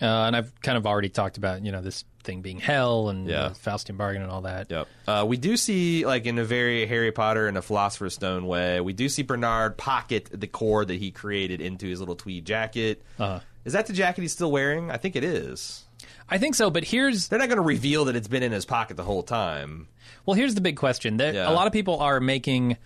Uh, 0.02 0.04
and 0.26 0.36
I've 0.36 0.52
kind 0.60 0.76
of 0.76 0.86
already 0.86 1.08
talked 1.08 1.38
about, 1.38 1.64
you 1.64 1.72
know, 1.72 1.80
this 1.80 2.04
thing 2.22 2.42
being 2.42 2.58
hell 2.58 3.08
and 3.08 3.26
Yeah. 3.28 3.50
Faustian 3.50 3.96
bargain 3.96 4.20
and 4.22 4.30
all 4.30 4.42
that. 4.42 4.70
Yep. 4.70 4.88
Uh, 5.06 5.24
we 5.26 5.36
do 5.38 5.56
see, 5.56 6.04
like 6.04 6.26
in 6.26 6.38
a 6.38 6.44
very 6.44 6.86
Harry 6.86 7.12
Potter 7.12 7.46
and 7.48 7.56
a 7.56 7.62
Philosopher's 7.62 8.12
Stone 8.14 8.46
way, 8.46 8.80
we 8.80 8.92
do 8.92 9.08
see 9.08 9.22
Bernard 9.22 9.78
pocket 9.78 10.28
the 10.32 10.46
core 10.48 10.84
that 10.84 10.96
he 10.96 11.12
created 11.12 11.60
into 11.62 11.86
his 11.86 12.00
little 12.00 12.16
tweed 12.16 12.44
jacket. 12.44 13.02
Uh-huh. 13.18 13.40
Is 13.66 13.72
that 13.74 13.86
the 13.86 13.92
jacket 13.92 14.22
he's 14.22 14.32
still 14.32 14.50
wearing? 14.50 14.90
I 14.90 14.96
think 14.96 15.14
it 15.16 15.24
is. 15.24 15.84
I 16.30 16.38
think 16.38 16.54
so, 16.54 16.70
but 16.70 16.84
here's 16.84 17.28
They're 17.28 17.38
not 17.38 17.48
going 17.48 17.56
to 17.58 17.62
reveal 17.62 18.06
that 18.06 18.16
it's 18.16 18.28
been 18.28 18.42
in 18.42 18.52
his 18.52 18.64
pocket 18.64 18.96
the 18.96 19.02
whole 19.04 19.22
time. 19.22 19.88
well, 20.24 20.34
here's 20.34 20.54
the 20.54 20.60
big 20.60 20.76
question. 20.76 21.18
There, 21.18 21.34
Yeah. 21.34 21.50
A 21.50 21.52
lot 21.52 21.66
of 21.66 21.72
people 21.72 21.98
are 22.00 22.18
making 22.20 22.78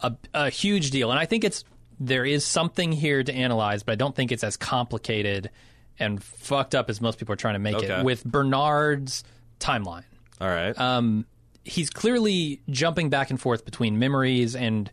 a, 0.00 0.14
a 0.32 0.48
huge 0.50 0.90
deal, 0.90 1.10
and 1.10 1.18
I 1.18 1.26
think 1.26 1.42
it's 1.44 1.64
there 1.98 2.24
is 2.24 2.44
something 2.44 2.92
here 2.92 3.22
to 3.24 3.32
analyze, 3.34 3.82
but 3.82 3.92
I 3.92 3.96
don't 3.96 4.14
think 4.14 4.32
it's 4.32 4.44
as 4.44 4.56
complicated 4.56 5.50
and 5.98 6.22
fucked 6.22 6.74
up 6.74 6.88
as 6.90 7.00
most 7.00 7.18
people 7.18 7.32
are 7.32 7.36
trying 7.36 7.54
to 7.54 7.58
make 7.60 7.76
Okay. 7.76 8.00
it 8.00 8.04
with 8.04 8.24
Bernard's 8.24 9.24
timeline. 9.60 10.04
All 10.40 10.48
right. 10.48 10.76
um, 10.78 11.26
he's 11.64 11.90
clearly 11.90 12.60
jumping 12.68 13.08
back 13.10 13.30
and 13.30 13.40
forth 13.40 13.64
between 13.64 13.98
memories 13.98 14.56
and 14.56 14.90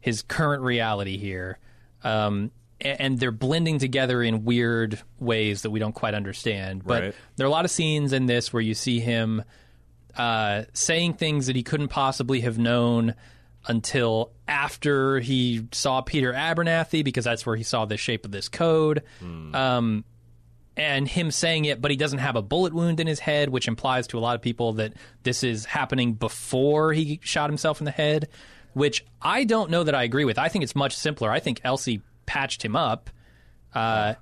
his 0.00 0.22
current 0.22 0.62
reality 0.62 1.16
here. 1.18 1.58
Um, 2.04 2.50
and 2.84 3.18
they're 3.18 3.32
blending 3.32 3.78
together 3.78 4.22
in 4.22 4.44
weird 4.44 5.00
ways 5.18 5.62
that 5.62 5.70
we 5.70 5.80
don't 5.80 5.94
quite 5.94 6.14
understand. 6.14 6.84
But 6.84 7.02
Right. 7.02 7.14
there 7.36 7.46
are 7.46 7.48
a 7.48 7.52
lot 7.52 7.64
of 7.64 7.70
scenes 7.70 8.12
in 8.12 8.26
this 8.26 8.52
where 8.52 8.62
you 8.62 8.74
see 8.74 9.00
him 9.00 9.42
uh, 10.16 10.64
saying 10.74 11.14
things 11.14 11.46
that 11.46 11.56
he 11.56 11.62
couldn't 11.62 11.88
possibly 11.88 12.40
have 12.42 12.58
known 12.58 13.14
until 13.66 14.30
after 14.46 15.18
he 15.20 15.66
saw 15.72 16.02
Peter 16.02 16.32
Abernathy, 16.32 17.02
because 17.02 17.24
that's 17.24 17.44
where 17.46 17.56
he 17.56 17.62
saw 17.62 17.84
the 17.86 17.96
shape 17.96 18.24
of 18.24 18.30
this 18.30 18.48
code. 18.48 19.02
Um, 19.22 20.04
and 20.76 21.08
him 21.08 21.30
saying 21.30 21.64
it, 21.66 21.80
but 21.80 21.90
he 21.90 21.96
doesn't 21.96 22.18
have 22.18 22.36
a 22.36 22.42
bullet 22.42 22.74
wound 22.74 23.00
in 23.00 23.06
his 23.06 23.20
head, 23.20 23.48
which 23.48 23.68
implies 23.68 24.06
to 24.08 24.18
a 24.18 24.20
lot 24.20 24.34
of 24.34 24.42
people 24.42 24.74
that 24.74 24.92
this 25.22 25.42
is 25.44 25.64
happening 25.64 26.14
before 26.14 26.92
he 26.92 27.20
shot 27.22 27.48
himself 27.48 27.80
in 27.80 27.84
the 27.84 27.90
head, 27.92 28.28
which 28.72 29.04
I 29.22 29.44
don't 29.44 29.70
know 29.70 29.84
that 29.84 29.94
I 29.94 30.02
agree 30.02 30.24
with. 30.24 30.36
I 30.38 30.48
think 30.48 30.64
it's 30.64 30.74
much 30.74 30.94
simpler. 30.96 31.30
I 31.30 31.38
think 31.40 31.60
Elsie 31.64 32.02
patched 32.26 32.64
him 32.64 32.76
up 32.76 33.10
uh, 33.74 34.14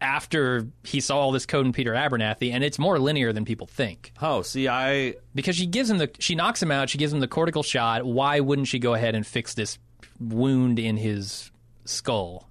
after 0.00 0.66
he 0.84 1.00
saw 1.00 1.18
all 1.18 1.32
this 1.32 1.46
code 1.46 1.66
in 1.66 1.72
Peter 1.72 1.92
Abernathy, 1.92 2.52
and 2.52 2.64
it's 2.64 2.78
more 2.78 2.98
linear 2.98 3.32
than 3.32 3.44
people 3.44 3.66
think 3.66 4.12
oh, 4.20 4.42
see, 4.42 4.68
I 4.68 5.14
because 5.34 5.56
she 5.56 5.66
gives 5.66 5.90
him 5.90 5.98
the 5.98 6.10
she 6.18 6.34
knocks 6.34 6.62
him 6.62 6.70
out, 6.70 6.90
she 6.90 6.98
gives 6.98 7.12
him 7.12 7.20
the 7.20 7.28
cortical 7.28 7.62
shot. 7.62 8.04
Why 8.04 8.40
wouldn't 8.40 8.68
she 8.68 8.78
go 8.78 8.94
ahead 8.94 9.14
and 9.14 9.26
fix 9.26 9.54
this 9.54 9.78
wound 10.20 10.78
in 10.78 10.96
his 10.96 11.50
skull? 11.84 12.48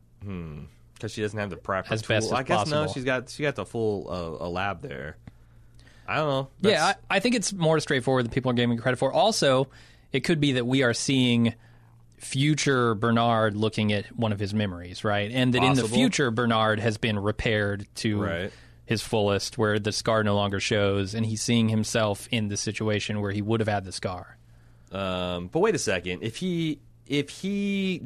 because 1.02 1.14
she 1.14 1.22
doesn't 1.22 1.40
have 1.40 1.49
the 1.49 1.58
proper 1.58 1.91
As 1.91 2.03
tool. 2.03 2.16
best 2.16 2.28
as 2.28 2.32
I 2.32 2.44
guess 2.44 2.70
no, 2.70 2.88
she's 2.88 3.03
got 3.03 3.30
she 3.30 3.41
got 3.41 3.56
the 3.56 3.66
full 3.66 4.08
uh, 4.10 4.45
a 4.45 4.49
lab 4.49 4.82
there. 4.82 5.18
I 6.08 6.18
don't 6.18 6.28
know. 6.28 6.70
Yeah, 6.70 6.86
I, 6.86 7.16
I 7.16 7.20
think 7.20 7.36
it's 7.36 7.53
more 7.53 7.80
straightforward 7.80 8.26
than 8.26 8.32
people 8.32 8.52
are 8.52 8.53
giving 8.53 8.78
credit 8.78 8.98
for. 8.98 9.12
Also, 9.12 9.70
it 10.12 10.22
could 10.22 10.40
be 10.40 10.53
that 10.53 10.68
we 10.68 10.84
are 10.84 10.94
seeing 10.94 11.56
future 12.22 12.95
Bernard 12.95 13.56
looking 13.56 13.91
at 13.91 14.06
one 14.15 14.31
of 14.31 14.39
his 14.39 14.53
memories, 14.53 15.03
right? 15.03 15.30
And 15.31 15.53
that 15.53 15.64
in 15.64 15.73
the 15.73 15.88
future 15.88 16.31
Bernard 16.31 16.80
has 16.80 16.98
been 16.98 17.18
repaired 17.19 17.88
to 17.95 18.22
Right. 18.22 18.52
his 18.85 19.02
fullest, 19.02 19.57
where 19.57 19.80
the 19.80 19.91
scar 19.91 20.23
no 20.23 20.35
longer 20.35 20.60
shows, 20.60 21.14
and 21.14 21.26
he's 21.26 21.41
seeing 21.41 21.69
himself 21.69 22.27
in 22.31 22.48
the 22.48 22.57
situation 22.57 23.22
where 23.22 23.31
he 23.31 23.41
would 23.41 23.60
have 23.60 23.68
had 23.68 23.84
the 23.85 23.91
scar. 23.91 24.38
Um, 24.91 25.48
but 25.48 25.60
wait 25.60 25.76
a 25.76 25.80
second. 25.80 26.19
If 26.23 26.38
he 26.38 26.80
if 27.07 27.30
he 27.30 28.03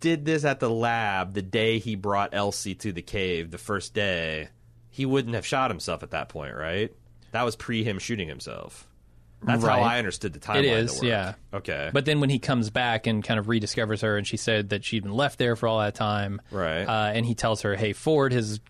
did 0.00 0.24
this 0.24 0.44
at 0.44 0.60
the 0.60 0.68
lab 0.68 1.34
the 1.34 1.42
day 1.42 1.78
he 1.78 1.94
brought 1.94 2.30
Elsie 2.34 2.74
to 2.76 2.92
the 2.92 3.02
cave, 3.02 3.50
the 3.50 3.58
first 3.58 3.94
day, 3.94 4.48
he 4.90 5.06
wouldn't 5.06 5.34
have 5.34 5.46
shot 5.46 5.70
himself 5.70 6.02
at 6.02 6.10
that 6.10 6.28
point, 6.28 6.54
right? 6.56 6.92
That 7.30 7.44
was 7.44 7.54
pre 7.56 7.84
him 7.84 7.98
shooting 7.98 8.28
himself. 8.28 8.86
That's 9.44 9.62
Right. 9.62 9.78
how 9.78 9.84
I 9.84 9.98
understood 9.98 10.32
the 10.32 10.38
timeline. 10.38 10.58
It 10.58 10.64
is, 10.66 11.02
yeah. 11.02 11.34
Okay. 11.52 11.90
But 11.92 12.04
then 12.04 12.20
when 12.20 12.30
he 12.30 12.38
comes 12.38 12.70
back 12.70 13.06
and 13.06 13.24
kind 13.24 13.40
of 13.40 13.46
rediscovers 13.46 14.02
her, 14.02 14.16
and 14.16 14.26
she 14.26 14.36
said 14.36 14.68
that 14.70 14.84
she'd 14.84 15.02
been 15.02 15.12
left 15.14 15.38
there 15.38 15.56
for 15.56 15.66
all 15.68 15.80
that 15.80 15.94
time, 15.94 16.40
Right. 16.50 16.84
Uh, 16.84 17.12
and 17.14 17.26
he 17.26 17.34
tells 17.34 17.62
her, 17.62 17.74
"Hey, 17.74 17.92
Ford 17.92 18.32
has 18.32 18.60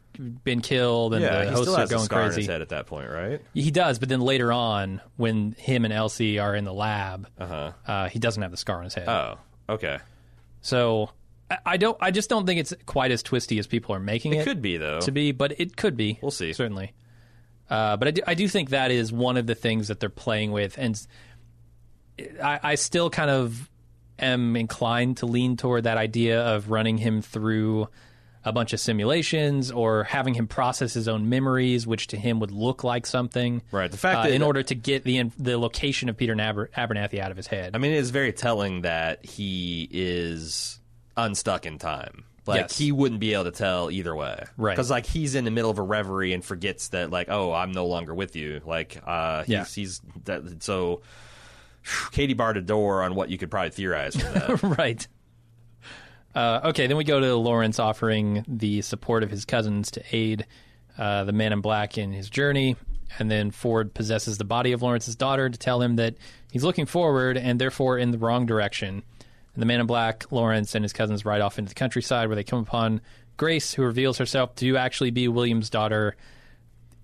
been 0.45 0.61
killed, 0.61 1.15
and 1.15 1.23
yeah, 1.23 1.45
the 1.45 1.51
hosts 1.53 1.75
are 1.75 1.87
going 1.87 2.07
crazy." 2.09 2.41
his 2.43 2.47
head 2.49 2.63
at 2.63 2.71
that 2.71 2.87
point, 2.87 3.11
right? 3.11 3.41
He 3.55 3.71
does, 3.71 3.99
but 3.99 4.09
then 4.09 4.21
later 4.21 4.53
on, 4.53 5.01
when 5.17 5.53
him 5.59 5.85
and 5.85 5.93
Elsie 5.93 6.39
are 6.39 6.55
in 6.55 6.65
the 6.65 6.73
lab, 6.75 7.29
uh-huh. 7.39 8.09
he 8.09 8.19
doesn't 8.19 8.43
have 8.43 8.51
the 8.51 8.57
scar 8.57 8.79
on 8.79 8.85
his 8.85 8.95
head. 8.95 9.09
Oh, 9.09 9.39
okay. 9.69 9.99
so 10.61 11.11
I, 11.51 11.59
I 11.67 11.77
don't. 11.77 11.97
I 12.01 12.11
just 12.11 12.29
don't 12.31 12.47
think 12.47 12.61
it's 12.61 12.75
quite 12.87 13.11
as 13.11 13.23
twisty 13.23 13.59
as 13.59 13.67
people 13.67 13.95
are 13.95 14.01
making 14.01 14.33
it, 14.35 14.41
It 14.41 14.45
could 14.45 14.63
be 14.63 14.77
though. 14.79 15.01
to 15.01 15.11
be, 15.11 15.33
but 15.33 15.59
it 15.61 15.77
could 15.77 15.97
be. 15.97 16.19
We'll 16.23 16.31
see. 16.31 16.53
Certainly. 16.53 16.93
Uh, 17.73 17.97
but 17.97 18.09
I 18.09 18.11
do, 18.11 18.23
I 18.27 18.35
do 18.35 18.49
think 18.49 18.69
that 18.71 18.91
is 18.91 19.11
one 19.11 19.39
of 19.39 19.47
the 19.47 19.55
things 19.55 19.89
that 19.89 19.99
they're 19.99 20.11
playing 20.11 20.53
with, 20.53 20.77
and 20.77 21.01
I, 22.43 22.61
I 22.63 22.75
still 22.75 23.09
kind 23.09 23.31
of 23.31 23.71
am 24.19 24.57
inclined 24.57 25.17
to 25.19 25.27
lean 25.27 25.57
toward 25.57 25.85
that 25.85 25.97
idea 25.97 26.43
of 26.43 26.71
running 26.71 26.99
him 26.99 27.23
through 27.23 27.89
a 28.45 28.53
bunch 28.53 28.75
of 28.75 28.81
simulations 28.81 29.71
or 29.71 30.05
having 30.05 30.35
him 30.35 30.47
process 30.49 30.93
his 30.93 31.09
own 31.09 31.31
memories, 31.31 31.87
which 31.87 32.09
to 32.09 32.17
him 32.19 32.41
would 32.41 32.51
look 32.51 32.85
like 32.85 33.07
something. 33.07 33.63
Right. 33.71 33.91
The 33.91 33.97
fact 33.97 34.19
uh, 34.19 34.23
that- 34.25 34.33
in 34.33 34.43
order 34.43 34.63
to 34.65 34.75
get 34.75 35.05
the 35.05 35.31
the 35.39 35.57
location 35.57 36.11
of 36.11 36.17
Peter 36.19 36.39
Aber- 36.39 36.69
Abernathy 36.77 37.21
out 37.21 37.31
of 37.31 37.39
his 37.39 37.47
head. 37.47 37.75
I 37.75 37.79
mean, 37.79 37.93
it 37.93 37.99
is 37.99 38.11
very 38.11 38.33
telling 38.35 38.83
that 38.83 39.25
he 39.25 39.89
is 39.91 40.79
unstuck 41.17 41.65
in 41.65 41.79
time. 41.79 42.25
Like 42.47 42.61
Yes. 42.63 42.79
he 42.79 42.91
wouldn't 42.93 43.21
be 43.21 43.35
able 43.35 43.45
to 43.45 43.51
tell 43.53 43.91
either 43.91 44.15
way, 44.17 44.45
Right. 44.57 44.73
Because 44.73 44.91
like 44.91 45.07
he's 45.07 45.35
in 45.37 45.45
the 45.45 45.51
middle 45.53 45.71
of 45.71 45.79
a 45.79 45.83
reverie 45.83 46.33
and 46.33 46.45
forgets 46.45 46.89
that 46.89 47.11
like, 47.11 47.29
oh, 47.31 47.53
I'm 47.53 47.71
no 47.73 47.87
longer 47.87 48.15
with 48.15 48.35
you. 48.35 48.61
Like, 48.65 49.01
uh, 49.07 49.45
he's, 49.45 49.49
Yeah. 49.49 49.65
he's 49.65 50.01
that. 50.25 50.63
So, 50.63 51.03
Katie 52.11 52.35
barred 52.35 52.57
a 52.57 52.61
door 52.63 53.03
on 53.03 53.15
what 53.15 53.29
you 53.31 53.39
could 53.39 53.51
probably 53.51 53.71
theorize 53.71 54.17
from 54.17 54.35
that. 54.35 54.63
right. 54.79 55.07
Uh, 56.35 56.61
okay, 56.65 56.87
then 56.87 56.97
we 56.97 57.05
go 57.05 57.21
to 57.21 57.35
Lawrence 57.37 57.79
offering 57.79 58.45
the 58.49 58.81
support 58.83 59.23
of 59.23 59.31
his 59.31 59.45
cousins 59.45 59.91
to 59.93 60.03
aid 60.13 60.47
uh, 60.99 61.25
the 61.25 61.33
man 61.33 61.53
in 61.53 61.61
black 61.61 61.99
in 61.99 62.13
his 62.13 62.31
journey. 62.31 62.77
And 63.19 63.31
then 63.31 63.51
Ford 63.51 63.93
possesses 63.93 64.39
the 64.39 64.45
body 64.45 64.73
of 64.73 64.81
Lawrence's 64.81 65.15
daughter 65.17 65.51
to 65.51 65.59
tell 65.59 65.83
him 65.83 65.97
that 65.97 66.15
he's 66.51 66.65
looking 66.65 66.87
forward 66.87 67.37
and 67.37 67.61
therefore 67.61 67.99
in 67.99 68.11
the 68.11 68.19
wrong 68.19 68.47
direction. 68.47 69.03
And 69.55 69.63
the 69.63 69.67
man 69.67 69.81
in 69.81 69.87
black, 69.87 70.31
Lawrence, 70.33 70.75
and 70.75 70.85
his 70.85 70.93
cousins 70.93 71.25
ride 71.25 71.41
off 71.41 71.59
into 71.59 71.69
the 71.69 71.75
countryside 71.75 72.29
where 72.29 72.37
they 72.37 72.45
come 72.45 72.61
upon 72.61 73.01
Grace, 73.37 73.75
who 73.75 73.83
reveals 73.83 74.19
herself 74.19 74.55
to 74.57 74.77
actually 74.77 75.11
be 75.11 75.29
William's 75.29 75.71
daughter. 75.71 76.17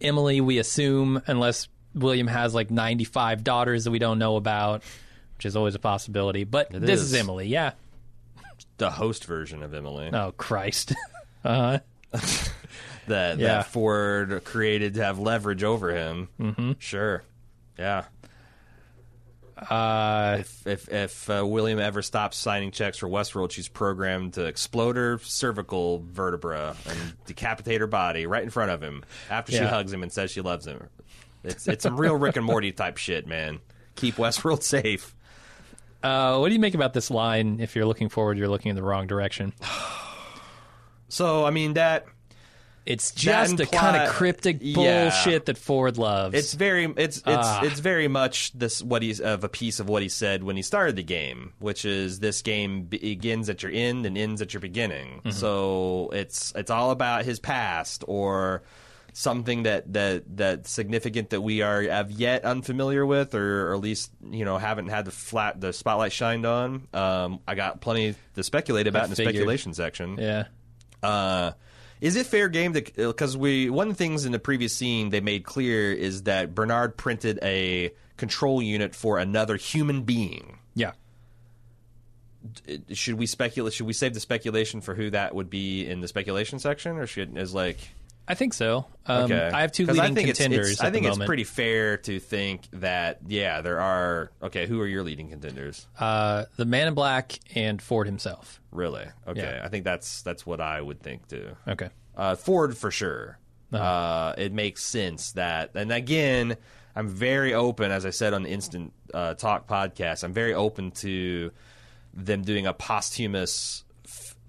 Emily, 0.01 0.41
we 0.41 0.59
assume, 0.59 1.21
unless 1.27 1.69
William 1.95 2.27
has 2.27 2.55
like 2.55 2.71
95 2.71 3.43
daughters 3.45 3.85
that 3.85 3.91
we 3.91 3.99
don't 3.99 4.19
know 4.19 4.37
about, 4.37 4.83
which 5.37 5.47
is 5.47 5.57
always 5.57 5.75
a 5.75 5.79
possibility. 5.79 6.45
But 6.45 6.71
this 6.71 7.01
is 7.01 7.13
is. 7.13 7.21
Emily, 7.21 7.49
yeah. 7.49 7.73
the 8.77 8.91
host 8.91 9.25
version 9.25 9.63
of 9.63 9.75
Emily 9.75 10.11
Oh 10.13 10.33
Christ. 10.37 10.95
uh 11.45 11.79
that 12.13 13.39
Yeah. 13.39 13.59
that 13.59 13.67
Ford 13.67 14.43
created 14.45 14.95
to 14.95 15.05
have 15.05 15.19
leverage 15.19 15.65
over 15.65 15.91
him. 15.95 16.29
Mm-hmm. 16.41 16.73
Sure, 16.79 17.23
yeah. 17.79 18.05
Uh 19.71 20.37
If 20.41 20.67
if, 20.67 20.89
if 20.89 21.31
uh, 21.31 21.47
William 21.47 21.79
ever 21.79 22.03
stops 22.03 22.37
signing 22.37 22.71
checks 22.71 22.99
for 22.99 23.09
Westworld, 23.09 23.51
she's 23.51 23.69
programmed 23.69 24.35
to 24.35 24.45
explode 24.47 24.97
her 24.97 25.19
cervical 25.23 26.05
vertebra 26.11 26.77
and 26.89 27.15
decapitate 27.27 27.81
her 27.81 27.87
body 27.87 28.27
right 28.27 28.43
in 28.43 28.51
front 28.51 28.71
of 28.71 28.83
him 28.83 29.05
after 29.31 29.53
she 29.53 29.59
hugs 29.59 29.93
him 29.93 30.03
and 30.03 30.13
says 30.13 30.31
she 30.31 30.41
loves 30.41 30.67
him. 30.67 30.89
It's 31.45 31.67
it's 31.69 31.83
some 31.83 31.97
real 32.01 32.15
Rick 32.17 32.37
and 32.37 32.45
Morty 32.45 32.73
type 32.73 32.97
shit, 32.97 33.27
man. 33.27 33.61
Keep 33.97 34.17
Westworld 34.17 34.63
safe. 34.63 35.15
uh 36.03 36.39
what 36.39 36.49
do 36.49 36.55
you 36.55 36.61
make 36.61 36.75
about 36.75 36.93
this 36.95 37.11
line 37.11 37.59
if 37.61 37.75
you're 37.75 37.87
looking 37.87 38.09
forward 38.09 38.39
you're 38.39 38.49
looking 38.49 38.71
in 38.71 38.77
the 38.77 38.83
wrong 38.83 39.07
direction? 39.07 39.53
So 41.11 41.45
I 41.47 41.51
mean 41.51 41.73
that 41.73 42.07
It's 42.89 43.13
just 43.13 43.59
the 43.59 43.67
kind 43.67 43.97
of 44.03 44.09
cryptic 44.09 44.59
Yeah. 44.61 44.75
bullshit 45.11 45.45
that 45.47 45.59
Ford 45.59 45.99
loves. 45.99 46.35
It's 46.35 46.55
very 46.55 46.85
it's 46.97 47.19
it's 47.19 47.25
Ah. 47.27 47.61
it's 47.63 47.81
very 47.81 48.09
much 48.09 48.51
this 48.55 48.83
what 48.83 49.03
he's 49.03 49.21
of 49.21 49.45
a 49.45 49.49
piece 49.49 49.79
of 49.79 49.89
what 49.89 50.03
he 50.03 50.09
said 50.09 50.43
when 50.43 50.57
he 50.57 50.63
started 50.63 50.97
the 50.97 51.03
game, 51.03 51.53
which 51.59 51.85
is 51.85 52.21
this 52.21 52.41
game 52.43 52.85
begins 52.85 53.49
at 53.51 53.63
your 53.63 53.71
end 53.73 54.07
and 54.07 54.17
ends 54.17 54.41
at 54.41 54.55
your 54.55 54.61
beginning. 54.63 55.19
Mm-hmm. 55.19 55.31
So 55.33 56.09
it's 56.15 56.53
it's 56.57 56.71
all 56.71 56.91
about 56.91 57.25
his 57.27 57.39
past 57.39 58.05
or 58.09 58.63
something 59.13 59.65
that 59.65 59.93
that 59.93 60.23
that's 60.37 60.71
significant 60.71 61.31
that 61.31 61.41
we 61.41 61.61
are 61.61 61.83
have 61.83 62.11
yet 62.11 62.45
unfamiliar 62.45 63.05
with 63.05 63.35
or, 63.35 63.71
or 63.71 63.75
at 63.75 63.81
least 63.81 64.13
you 64.31 64.45
know 64.45 64.57
haven't 64.59 64.89
had 64.89 65.05
the 65.05 65.11
flat 65.11 65.61
the 65.61 65.73
spotlight 65.75 66.13
shined 66.13 66.47
on. 66.47 66.89
Um, 66.95 67.41
I 67.47 67.55
got 67.55 67.81
plenty 67.83 68.15
to 68.35 68.43
speculate 68.43 68.87
about 68.87 69.05
in 69.05 69.11
the 69.11 69.17
speculation 69.17 69.75
section. 69.75 70.17
yeah. 70.19 70.45
Uh, 71.03 71.53
is 72.01 72.17
it 72.17 72.27
fair 72.27 72.49
game 72.49 72.73
to 72.75 72.81
uh, 72.81 73.09
because 73.09 73.37
we 73.37 73.71
one 73.71 73.89
of 73.89 73.95
the 73.95 73.99
things 73.99 74.25
in 74.25 74.33
the 74.33 74.39
previous 74.39 74.73
scene 74.73 75.11
they 75.11 75.21
made 75.21 75.45
clear 75.45 75.93
is 75.93 76.25
that 76.25 76.55
Bernard 76.55 76.97
printed 76.97 77.39
a 77.43 77.93
control 78.17 78.61
unit 78.61 78.95
for 78.95 79.19
another 79.19 79.57
human 79.57 80.03
being. 80.03 80.59
Yeah. 80.75 80.93
Uh, 82.69 82.77
should 82.93 83.15
we 83.15 83.27
speculate? 83.27 83.73
Should 83.73 83.87
we 83.87 83.93
save 83.93 84.15
the 84.15 84.21
speculation 84.21 84.81
for 84.81 84.95
who 84.95 85.11
that 85.11 85.35
would 85.35 85.51
be 85.51 85.87
in 85.87 86.01
the 86.01 86.09
speculation 86.09 86.59
section, 86.59 86.99
or 86.99 87.07
should 87.07 87.37
is 87.37 87.55
like 87.55 87.79
I 88.31 88.35
think 88.35 88.53
so. 88.53 88.85
Um, 89.07 89.25
okay? 89.33 89.51
I 89.53 89.63
have 89.63 89.73
two 89.73 89.87
leading 89.87 90.03
I 90.03 90.13
think 90.15 90.27
contenders 90.27 90.73
It's, 90.73 90.81
at 90.83 90.87
I 90.87 90.91
think 90.91 91.07
it's 91.07 91.15
moment. 91.17 91.29
pretty 91.29 91.45
fair 91.45 91.97
to 91.97 92.21
think 92.21 92.69
that 92.75 93.21
yeah, 93.27 93.63
there 93.63 93.81
are. 93.81 94.31
Okay, 94.43 94.67
who 94.67 94.81
are 94.83 94.87
your 94.87 95.03
leading 95.03 95.31
contenders? 95.31 95.87
uh, 95.99 96.45
the 96.57 96.67
Man 96.67 96.89
in 96.89 96.95
Black 96.95 97.39
and 97.55 97.81
Ford 97.81 98.07
himself. 98.07 98.61
Really? 98.71 99.07
Okay, 99.27 99.41
Yeah. 99.41 99.63
I 99.65 99.69
think 99.69 99.85
that's 99.85 100.21
that's 100.23 100.45
what 100.45 100.61
I 100.61 100.81
would 100.81 101.01
think 101.01 101.27
too. 101.27 101.57
Okay. 101.67 101.89
Uh, 102.17 102.35
Ford 102.37 102.77
for 102.77 102.91
sure. 102.91 103.39
Uh-huh. 103.73 103.83
uh 103.85 104.35
it 104.39 104.53
makes 104.53 104.83
sense 104.83 105.33
that, 105.33 105.71
and 105.75 105.91
again, 105.93 106.57
I'm 106.97 107.09
very 107.09 107.55
open, 107.55 107.91
as 107.91 108.05
I 108.07 108.11
said 108.11 108.35
on 108.35 108.43
the 108.43 108.51
Instant 108.51 108.93
uh, 109.15 109.35
Talk 109.35 109.67
podcast. 109.69 110.23
I'm 110.25 110.33
very 110.33 110.53
open 110.55 110.91
to 110.93 111.51
them 112.15 112.43
doing 112.43 112.67
a 112.67 112.73
posthumous 112.73 113.85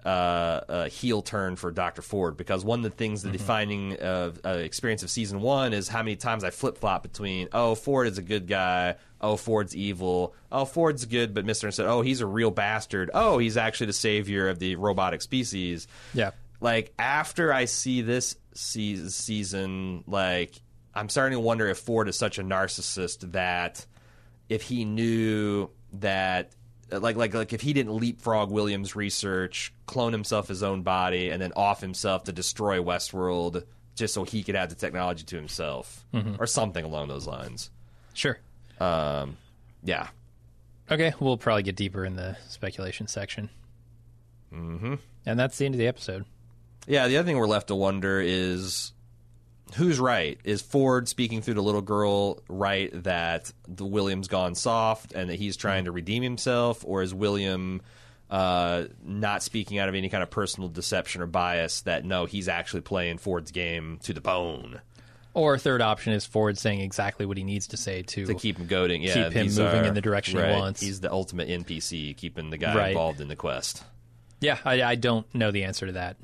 uh, 0.06 0.08
uh, 0.10 0.86
heel 0.90 1.22
turn 1.22 1.56
for 1.56 1.72
Doctor 1.72 2.02
Ford 2.02 2.38
because 2.38 2.64
one 2.64 2.80
of 2.80 2.84
the 2.84 2.90
things, 2.90 3.22
Mm-hmm. 3.22 3.32
the 3.32 3.38
defining 3.38 4.00
uh, 4.02 4.32
uh, 4.46 4.50
experience 4.50 5.04
of 5.04 5.10
season 5.10 5.42
one 5.42 5.74
is 5.74 5.88
how 5.90 6.04
many 6.04 6.16
times 6.16 6.44
I 6.44 6.50
flip 6.52 6.78
flop 6.78 7.04
between 7.04 7.50
oh 7.52 7.76
Ford 7.76 8.08
is 8.08 8.18
a 8.18 8.22
good 8.22 8.48
guy, 8.48 8.96
oh 9.20 9.36
Ford's 9.36 9.76
evil, 9.76 10.34
oh 10.52 10.66
Ford's 10.66 11.06
good, 11.06 11.34
but 11.34 11.44
Mister 11.46 11.70
said 11.72 11.86
oh 11.86 12.02
he's 12.02 12.22
a 12.22 12.26
real 12.26 12.52
bastard, 12.52 13.12
oh 13.14 13.38
he's 13.40 13.58
actually 13.58 13.88
the 13.88 13.94
savior 13.94 14.48
of 14.50 14.60
the 14.60 14.76
robotic 14.78 15.22
species 15.22 15.88
Yeah. 16.14 16.32
like 16.62 16.94
after 16.98 17.52
I 17.54 17.66
see 17.66 18.02
this 18.02 18.36
se- 18.54 19.10
season, 19.10 20.04
like 20.08 20.54
I'm 20.96 21.10
starting 21.10 21.36
to 21.38 21.42
wonder 21.42 21.68
if 21.68 21.78
Ford 21.80 22.08
is 22.08 22.18
such 22.18 22.40
a 22.40 22.44
narcissist 22.44 23.32
that 23.34 23.86
if 24.48 24.62
he 24.64 24.86
knew 24.86 25.70
that 25.94 26.52
like 26.92 27.16
like 27.16 27.34
like 27.34 27.54
if 27.54 27.62
he 27.62 27.74
didn't 27.74 27.94
leapfrog 27.94 28.52
Williams' 28.52 28.96
research, 28.96 29.74
clone 29.86 30.12
himself 30.12 30.48
his 30.48 30.64
own 30.64 30.82
body, 30.82 31.30
and 31.30 31.42
then 31.42 31.52
off 31.56 31.82
himself 31.82 32.24
to 32.26 32.32
destroy 32.32 32.80
Westworld 32.80 33.64
just 33.96 34.14
so 34.14 34.24
he 34.24 34.44
could 34.44 34.56
have 34.56 34.70
the 34.70 34.76
technology 34.76 35.24
to 35.24 35.36
himself, 35.36 36.06
or 36.40 36.48
something 36.48 36.86
along 36.86 37.10
those 37.10 37.28
lines. 37.28 37.70
Sure. 38.14 38.40
Um, 38.80 39.38
yeah, 39.84 40.08
Okay, 40.92 41.14
we'll 41.20 41.38
probably 41.38 41.64
get 41.64 41.76
deeper 41.76 42.04
in 42.04 42.16
the 42.16 42.36
speculation 42.48 43.08
section. 43.08 43.50
Mm-hmm. 44.54 44.96
And 45.26 45.40
that's 45.40 45.58
the 45.58 45.66
end 45.66 45.76
of 45.76 45.80
the 45.80 45.88
episode. 45.88 46.26
Yeah, 46.88 47.08
the 47.08 47.18
other 47.18 47.28
thing 47.28 47.38
we're 47.38 47.48
left 47.48 47.68
to 47.68 47.76
wonder 47.76 48.20
is 48.20 48.94
who's 49.76 50.00
right? 50.00 50.38
Is 50.44 50.62
Ford 50.62 51.08
speaking 51.08 51.42
through 51.42 51.54
the 51.56 51.64
little 51.64 51.82
girl 51.82 52.42
right 52.50 52.92
that 53.04 53.52
the 53.68 53.86
William's 53.86 54.28
gone 54.28 54.56
soft 54.56 55.14
and 55.14 55.30
that 55.30 55.36
he's 55.36 55.56
trying 55.58 55.86
to 55.86 55.92
redeem 55.92 56.24
himself, 56.24 56.84
or 56.86 57.02
is 57.02 57.14
William 57.14 57.82
uh, 58.30 58.86
not 59.04 59.42
speaking 59.44 59.78
out 59.80 59.90
of 59.90 59.96
any 59.96 60.10
kind 60.10 60.22
of 60.24 60.30
personal 60.30 60.70
deception 60.70 61.22
or 61.22 61.26
bias 61.26 61.82
that 61.82 62.06
no, 62.06 62.26
he's 62.26 62.48
actually 62.48 62.82
playing 62.82 63.18
Ford's 63.18 63.52
game 63.52 64.00
to 64.04 64.14
the 64.14 64.22
bone? 64.22 64.82
Or 65.34 65.58
third 65.58 65.82
option 65.82 66.14
is 66.14 66.26
Ford 66.26 66.58
saying 66.58 66.82
exactly 66.82 67.26
what 67.26 67.38
he 67.38 67.44
needs 67.44 67.68
to 67.68 67.78
say 67.78 68.02
to, 68.02 68.26
to 68.26 68.34
keep 68.34 68.58
him 68.58 68.66
goading. 68.68 69.02
Yeah, 69.04 69.26
Keep 69.26 69.34
him 69.34 69.46
moving 69.48 69.66
are- 69.66 69.84
in 69.84 69.94
the 69.94 70.02
direction 70.02 70.38
he 70.40 70.44
wants. 70.60 70.82
He's 70.82 71.00
the 71.02 71.12
ultimate 71.12 71.48
NPC, 71.50 72.16
keeping 72.18 72.50
the 72.50 72.58
guy 72.58 72.76
Right. 72.76 72.88
involved 72.90 73.22
in 73.22 73.28
the 73.28 73.36
quest. 73.36 73.84
Yeah, 74.42 74.58
I, 74.66 74.82
I 74.84 74.96
don't 74.96 75.34
know 75.36 75.52
the 75.52 75.66
answer 75.66 75.86
to 75.86 75.92
that, 75.94 76.18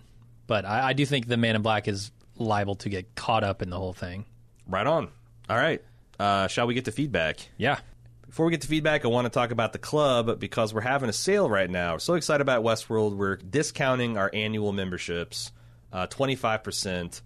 but 0.47 0.65
I, 0.65 0.87
I 0.89 0.93
do 0.93 1.05
think 1.05 1.27
the 1.27 1.37
Man 1.37 1.55
in 1.55 1.61
Black 1.61 1.87
is 1.87 2.11
liable 2.37 2.75
to 2.75 2.89
get 2.89 3.15
caught 3.15 3.43
up 3.43 3.61
in 3.61 3.69
the 3.69 3.77
whole 3.77 3.93
thing. 3.93 4.25
Right 4.67 4.85
on. 4.87 5.09
All 5.49 5.57
right. 5.57 5.81
Uh, 6.19 6.47
shall 6.47 6.67
we 6.67 6.73
get 6.73 6.85
to 6.85 6.91
feedback? 6.91 7.37
Yeah, 7.57 7.79
Before 8.25 8.45
we 8.45 8.51
get 8.51 8.61
to 8.61 8.67
feedback, 8.67 9.05
I 9.05 9.09
want 9.09 9.25
to 9.25 9.29
talk 9.29 9.51
about 9.51 9.73
the 9.73 9.79
club 9.79 10.39
because 10.39 10.73
we're 10.73 10.81
having 10.81 11.09
a 11.09 11.13
sale 11.13 11.49
right 11.49 11.69
now. 11.69 11.93
We're 11.93 11.99
so 11.99 12.13
excited 12.15 12.41
about 12.41 12.63
Westworld. 12.63 13.15
We're 13.15 13.35
discounting 13.35 14.17
our 14.17 14.29
annual 14.33 14.71
memberships 14.71 15.51
uh, 15.91 16.07
25% 16.07 17.21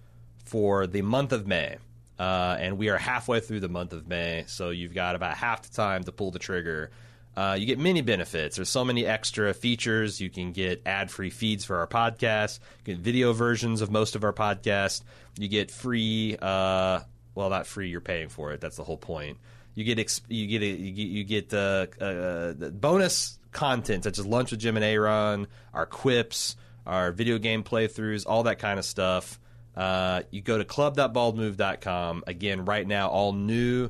for 0.45 0.87
the 0.87 1.01
month 1.01 1.31
of 1.31 1.47
May. 1.47 1.77
Uh, 2.17 2.57
and 2.59 2.77
we 2.77 2.89
are 2.89 2.97
halfway 2.97 3.39
through 3.39 3.61
the 3.61 3.69
month 3.69 3.93
of 3.93 4.07
May, 4.07 4.43
so 4.47 4.71
you've 4.71 4.93
got 4.93 5.15
about 5.15 5.37
half 5.37 5.61
the 5.61 5.73
time 5.73 6.03
to 6.03 6.11
pull 6.11 6.31
the 6.31 6.39
trigger. 6.39 6.91
Uh, 7.35 7.55
you 7.57 7.65
get 7.65 7.79
many 7.79 8.01
benefits. 8.01 8.55
There's 8.57 8.69
so 8.69 8.83
many 8.83 9.05
extra 9.05 9.53
features. 9.53 10.19
You 10.19 10.29
can 10.29 10.51
get 10.51 10.81
ad 10.85 11.09
free 11.09 11.29
feeds 11.29 11.63
for 11.63 11.77
our 11.77 11.87
podcast, 11.87 12.59
you 12.83 12.95
get 12.95 13.03
video 13.03 13.33
versions 13.33 13.81
of 13.81 13.91
most 13.91 14.15
of 14.15 14.23
our 14.23 14.33
podcast. 14.33 15.03
You 15.37 15.47
get 15.47 15.71
free, 15.71 16.35
uh, 16.41 16.99
well, 17.35 17.49
not 17.49 17.65
free, 17.65 17.89
you're 17.89 18.01
paying 18.01 18.29
for 18.29 18.51
it. 18.51 18.59
That's 18.59 18.75
the 18.75 18.83
whole 18.83 18.97
point. 18.97 19.37
You 19.73 19.85
get 19.85 19.99
ex- 19.99 20.21
you 20.27 20.47
get 20.47 20.61
a, 20.61 20.65
you 20.65 21.23
get, 21.23 21.53
uh, 21.53 22.53
bonus 22.71 23.39
content 23.51 24.03
such 24.03 24.19
as 24.19 24.25
lunch 24.25 24.51
with 24.51 24.59
Jim 24.59 24.75
and 24.75 24.83
Aaron, 24.83 25.47
our 25.73 25.85
quips, 25.85 26.57
our 26.85 27.11
video 27.11 27.37
game 27.37 27.63
playthroughs, 27.63 28.25
all 28.27 28.43
that 28.43 28.59
kind 28.59 28.79
of 28.79 28.85
stuff. 28.85 29.39
Uh, 29.75 30.23
you 30.31 30.41
go 30.41 30.57
to 30.57 30.65
club.baldmove.com. 30.65 32.23
Again, 32.27 32.65
right 32.65 32.85
now, 32.85 33.07
all 33.07 33.31
new 33.31 33.89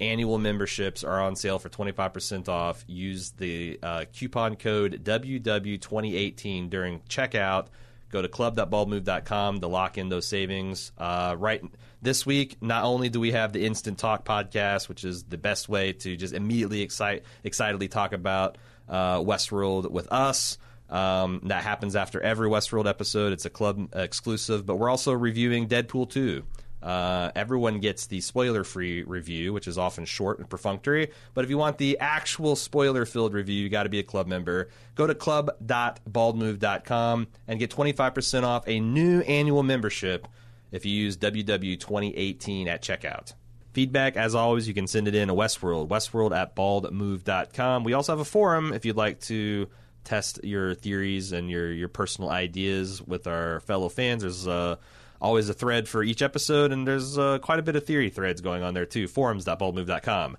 annual 0.00 0.38
memberships 0.38 1.04
are 1.04 1.20
on 1.20 1.36
sale 1.36 1.58
for 1.58 1.68
25% 1.68 2.48
off. 2.48 2.84
Use 2.86 3.30
the 3.32 3.78
uh, 3.82 4.04
coupon 4.12 4.56
code 4.56 5.04
WW2018 5.04 6.70
during 6.70 7.00
checkout. 7.08 7.68
Go 8.10 8.22
to 8.22 8.28
club.baldmove.com 8.28 9.60
to 9.60 9.66
lock 9.66 9.98
in 9.98 10.08
those 10.08 10.26
savings. 10.26 10.92
Uh, 10.96 11.34
right 11.38 11.62
this 12.02 12.24
week, 12.24 12.56
not 12.60 12.84
only 12.84 13.08
do 13.08 13.18
we 13.18 13.32
have 13.32 13.52
the 13.52 13.66
Instant 13.66 13.98
Talk 13.98 14.24
podcast, 14.24 14.88
which 14.88 15.04
is 15.04 15.24
the 15.24 15.38
best 15.38 15.68
way 15.68 15.92
to 15.92 16.16
just 16.16 16.32
immediately 16.34 16.82
excite, 16.82 17.24
excitedly 17.42 17.88
talk 17.88 18.12
about 18.12 18.58
uh, 18.88 19.18
Westworld 19.18 19.90
with 19.90 20.10
us. 20.12 20.58
Um, 20.88 21.40
that 21.44 21.64
happens 21.64 21.96
after 21.96 22.20
every 22.20 22.48
Westworld 22.48 22.88
episode. 22.88 23.32
It's 23.32 23.44
a 23.44 23.50
club 23.50 23.88
exclusive, 23.92 24.64
but 24.64 24.76
we're 24.76 24.88
also 24.88 25.12
reviewing 25.12 25.68
Deadpool 25.68 26.10
2. 26.10 26.44
Uh, 26.86 27.30
everyone 27.34 27.80
gets 27.80 28.06
the 28.06 28.20
spoiler 28.20 28.62
free 28.62 29.02
review, 29.02 29.52
which 29.52 29.66
is 29.66 29.76
often 29.76 30.04
short 30.04 30.38
and 30.38 30.48
perfunctory. 30.48 31.10
But 31.34 31.42
if 31.42 31.50
you 31.50 31.58
want 31.58 31.78
the 31.78 31.98
actual 31.98 32.54
spoiler 32.54 33.04
filled 33.04 33.34
review, 33.34 33.60
you 33.60 33.68
got 33.68 33.82
to 33.82 33.88
be 33.88 33.98
a 33.98 34.04
club 34.04 34.28
member. 34.28 34.68
Go 34.94 35.08
to 35.08 35.14
club.baldmove.com 35.16 37.26
and 37.48 37.58
get 37.58 37.72
25% 37.72 38.44
off 38.44 38.62
a 38.68 38.78
new 38.78 39.20
annual 39.22 39.64
membership 39.64 40.28
if 40.70 40.86
you 40.86 40.92
use 40.92 41.16
WW2018 41.16 42.68
at 42.68 42.82
checkout. 42.82 43.32
Feedback, 43.72 44.16
as 44.16 44.36
always, 44.36 44.68
you 44.68 44.74
can 44.74 44.86
send 44.86 45.08
it 45.08 45.16
in 45.16 45.26
to 45.26 45.34
Westworld, 45.34 45.88
westworld 45.88 46.36
at 46.36 46.54
baldmove.com. 46.54 47.82
We 47.82 47.94
also 47.94 48.12
have 48.12 48.20
a 48.20 48.24
forum 48.24 48.72
if 48.72 48.84
you'd 48.84 48.94
like 48.94 49.18
to 49.22 49.66
test 50.04 50.38
your 50.44 50.76
theories 50.76 51.32
and 51.32 51.50
your, 51.50 51.72
your 51.72 51.88
personal 51.88 52.30
ideas 52.30 53.02
with 53.02 53.26
our 53.26 53.58
fellow 53.58 53.88
fans. 53.88 54.22
There's 54.22 54.46
uh, 54.46 54.76
always 55.20 55.48
a 55.48 55.54
thread 55.54 55.88
for 55.88 56.02
each 56.02 56.22
episode, 56.22 56.72
and 56.72 56.86
there's 56.86 57.18
uh, 57.18 57.38
quite 57.38 57.58
a 57.58 57.62
bit 57.62 57.76
of 57.76 57.84
theory 57.84 58.10
threads 58.10 58.40
going 58.40 58.62
on 58.62 58.74
there 58.74 58.86
too. 58.86 59.08
Forums.baldmove.com. 59.08 60.36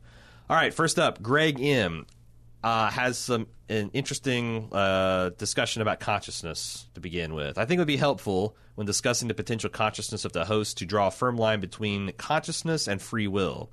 All 0.49 0.55
right, 0.55 0.73
first 0.73 0.99
up, 0.99 1.21
Greg 1.21 1.61
M. 1.61 2.05
Uh, 2.63 2.89
has 2.89 3.17
some 3.17 3.47
an 3.69 3.91
interesting 3.93 4.69
uh, 4.71 5.29
discussion 5.37 5.81
about 5.81 5.99
consciousness 5.99 6.87
to 6.93 7.01
begin 7.01 7.33
with. 7.33 7.57
I 7.57 7.65
think 7.65 7.77
it 7.77 7.81
would 7.81 7.87
be 7.87 7.97
helpful 7.97 8.55
when 8.75 8.87
discussing 8.87 9.27
the 9.27 9.33
potential 9.33 9.69
consciousness 9.69 10.25
of 10.25 10.33
the 10.33 10.45
host 10.45 10.77
to 10.77 10.85
draw 10.85 11.07
a 11.07 11.11
firm 11.11 11.37
line 11.37 11.59
between 11.59 12.11
consciousness 12.13 12.87
and 12.87 13.01
free 13.01 13.27
will. 13.27 13.69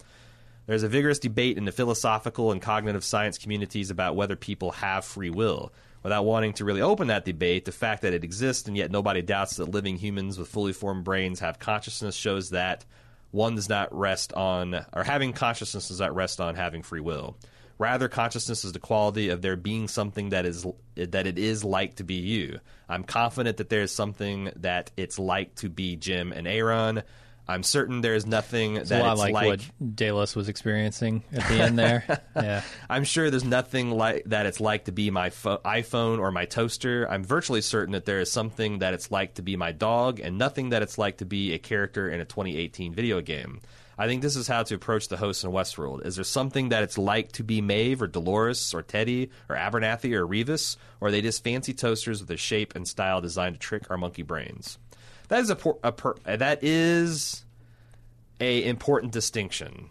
There's 0.67 0.83
a 0.83 0.89
vigorous 0.89 1.19
debate 1.19 1.59
in 1.59 1.65
the 1.65 1.73
philosophical 1.73 2.51
and 2.51 2.61
cognitive 2.61 3.05
science 3.05 3.39
communities 3.39 3.91
about 3.91 4.17
whether 4.17 4.35
people 4.35 4.73
have 4.73 5.05
free 5.05 5.31
will. 5.31 5.73
Without 6.05 6.27
wanting 6.27 6.53
to 6.53 6.67
really 6.67 6.83
open 6.83 7.09
that 7.09 7.25
debate, 7.25 7.65
the 7.65 7.73
fact 7.73 8.03
that 8.03 8.13
it 8.13 8.23
exists 8.23 8.69
and 8.69 8.77
yet 8.77 8.91
nobody 8.91 9.23
doubts 9.23 9.57
that 9.57 9.71
living 9.71 9.97
humans 9.97 10.39
with 10.39 10.49
fully 10.49 10.75
formed 10.75 11.03
brains 11.03 11.41
have 11.41 11.59
consciousness 11.59 12.15
shows 12.15 12.51
that 12.51 12.85
one 13.31 13.55
does 13.57 13.71
not 13.71 13.93
rest 13.93 14.33
on, 14.35 14.85
or 14.93 15.03
having 15.03 15.33
consciousness 15.33 15.89
does 15.89 16.01
not 16.01 16.15
rest 16.15 16.43
on 16.43 16.55
having 16.55 16.83
free 16.83 17.01
will. 17.01 17.37
Rather, 17.79 18.09
consciousness 18.09 18.65
is 18.65 18.73
the 18.73 18.79
quality 18.79 19.31
of 19.31 19.41
there 19.41 19.57
being 19.57 19.89
something 19.89 20.29
that 20.29 20.45
is 20.45 20.65
that 20.95 21.27
it 21.27 21.39
is 21.39 21.65
like 21.65 21.97
to 21.97 22.05
be 22.05 22.15
you. 22.15 22.61
I'm 22.89 23.03
confident 23.03 23.57
that 23.57 23.71
there 23.71 23.83
is 23.83 23.91
something 23.91 24.53
that 24.57 24.93
it's 24.97 25.19
like 25.19 25.57
to 25.57 25.71
be 25.71 25.97
Jim 25.97 26.33
and 26.33 26.47
Aaron. 26.47 27.03
I'm 27.47 27.63
certain 27.63 28.01
there 28.01 28.15
is 28.15 28.27
nothing 28.27 28.77
it's 28.77 28.89
that 28.89 29.03
a 29.03 29.05
lot 29.05 29.13
it's 29.13 29.21
like, 29.21 29.35
like 29.35 29.47
what 29.49 29.97
Delos 29.97 30.35
was 30.35 30.49
experiencing 30.49 31.23
at 31.33 31.47
the 31.49 31.63
end 31.63 31.79
there. 31.79 32.23
yeah, 32.37 32.63
I'm 32.89 33.05
sure 33.05 33.31
there's 33.31 33.45
nothing 33.45 33.91
like 33.91 34.25
that 34.27 34.47
it's 34.47 34.61
like 34.61 34.87
to 34.87 34.93
be 34.93 35.11
my 35.11 35.31
pho- 35.31 35.61
iPhone 35.65 36.19
or 36.21 36.31
my 36.31 36.47
toaster. 36.47 37.07
I'm 37.11 37.23
virtually 37.23 37.61
certain 37.61 37.93
that 37.93 38.07
there 38.07 38.21
is 38.21 38.33
something 38.33 38.79
that 38.79 38.95
it's 38.95 39.11
like 39.11 39.35
to 39.35 39.43
be 39.43 39.57
my 39.57 39.73
dog 39.73 40.21
and 40.21 40.39
nothing 40.39 40.71
that 40.71 40.83
it's 40.83 40.97
like 40.97 41.19
to 41.19 41.27
be 41.27 41.53
a 41.53 41.59
character 41.59 42.09
in 42.09 42.21
a 42.21 42.25
2018 42.25 42.95
video 42.95 43.21
game. 43.21 43.61
I 43.97 44.09
think 44.09 44.23
this 44.23 44.35
is 44.35 44.49
how 44.49 44.63
to 44.65 44.75
approach 44.75 45.09
the 45.09 45.17
hosts 45.17 45.45
in 45.45 45.51
Westworld. 45.51 46.05
Is 46.05 46.17
there 46.17 46.25
something 46.25 46.71
that 46.71 46.83
it's 46.83 46.99
like 46.99 47.33
to 47.33 47.45
be 47.45 47.61
Maeve 47.61 48.03
or 48.03 48.09
Dolores 48.09 48.75
or 48.75 48.83
Teddy 48.83 49.31
or 49.49 49.57
Abernathy 49.57 50.15
or 50.15 50.27
Rebus? 50.27 50.77
Or 51.01 51.09
are 51.09 51.11
they 51.11 51.21
just 51.21 51.45
fancy 51.45 51.75
toasters 51.75 52.21
with 52.21 52.31
a 52.31 52.37
shape 52.37 52.75
and 52.75 52.89
style 52.89 53.21
designed 53.21 53.55
to 53.55 53.61
trick 53.61 53.91
our 53.91 53.97
monkey 53.97 54.23
brains? 54.23 54.79
That 55.35 55.41
is 55.41 55.51
a, 55.51 55.57
por- 55.57 55.79
a 55.83 55.91
per- 55.91 56.15
that 56.25 56.63
is 56.63 57.45
a 58.39 58.65
important 58.65 59.13
distinction. 59.13 59.89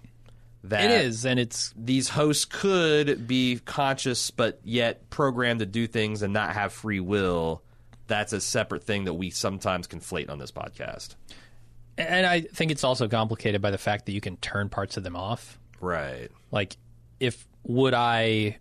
That 0.63 0.85
it 0.85 1.05
is, 1.05 1.25
and 1.25 1.37
it's 1.37 1.73
these 1.75 2.07
hosts 2.07 2.45
could 2.45 3.27
be 3.27 3.59
conscious 3.65 4.31
but 4.31 4.61
yet 4.63 5.09
programmed 5.09 5.59
to 5.59 5.65
do 5.65 5.85
things 5.85 6.21
and 6.21 6.31
not 6.31 6.53
have 6.53 6.71
free 6.71 7.01
will 7.01 7.61
that's 8.07 8.31
a 8.31 8.39
separate 8.39 8.85
thing 8.85 9.03
that 9.03 9.15
we 9.15 9.31
sometimes 9.31 9.85
conflate 9.85 10.29
on 10.29 10.39
this 10.39 10.53
podcast 10.53 11.15
and 11.97 12.25
I 12.25 12.39
think 12.39 12.71
it's 12.71 12.85
also 12.85 13.09
complicated 13.09 13.61
by 13.61 13.71
the 13.71 13.77
fact 13.77 14.05
that 14.05 14.13
you 14.13 14.21
can 14.21 14.37
turn 14.37 14.69
parts 14.69 14.95
of 14.95 15.03
them 15.03 15.17
off. 15.17 15.59
right 15.81 16.29
Like, 16.51 16.77
if 17.19 17.45
would 17.63 17.93
I 17.93 18.59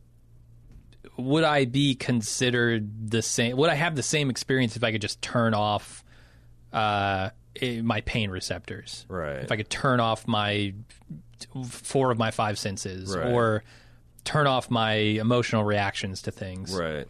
would 1.17 1.45
I 1.45 1.67
be 1.67 1.95
considered 1.95 3.09
the 3.09 3.23
same? 3.23 3.57
Would 3.57 3.71
I 3.71 3.77
have 3.77 3.95
the 3.95 4.03
same 4.03 4.31
experience 4.31 4.75
if 4.75 4.83
I 4.83 4.91
could 4.91 5.01
just 5.01 5.23
turn 5.23 5.55
off 5.55 6.03
uh, 6.73 7.31
eh, 7.61 7.81
my 7.83 8.01
pain 8.03 8.31
receptors? 8.31 9.05
right 9.09 9.43
If 9.43 9.53
I 9.53 9.57
could 9.57 9.71
turn 9.71 10.01
off 10.01 10.27
my 10.27 10.75
four 11.71 12.11
of 12.11 12.19
my 12.19 12.31
five 12.31 12.59
senses, 12.59 13.15
Right. 13.17 13.27
or 13.27 13.65
turn 14.25 14.47
off 14.47 14.71
my 14.71 14.93
emotional 14.95 15.65
reactions 15.65 16.23
to 16.23 16.31
things. 16.31 16.73
right 16.75 17.07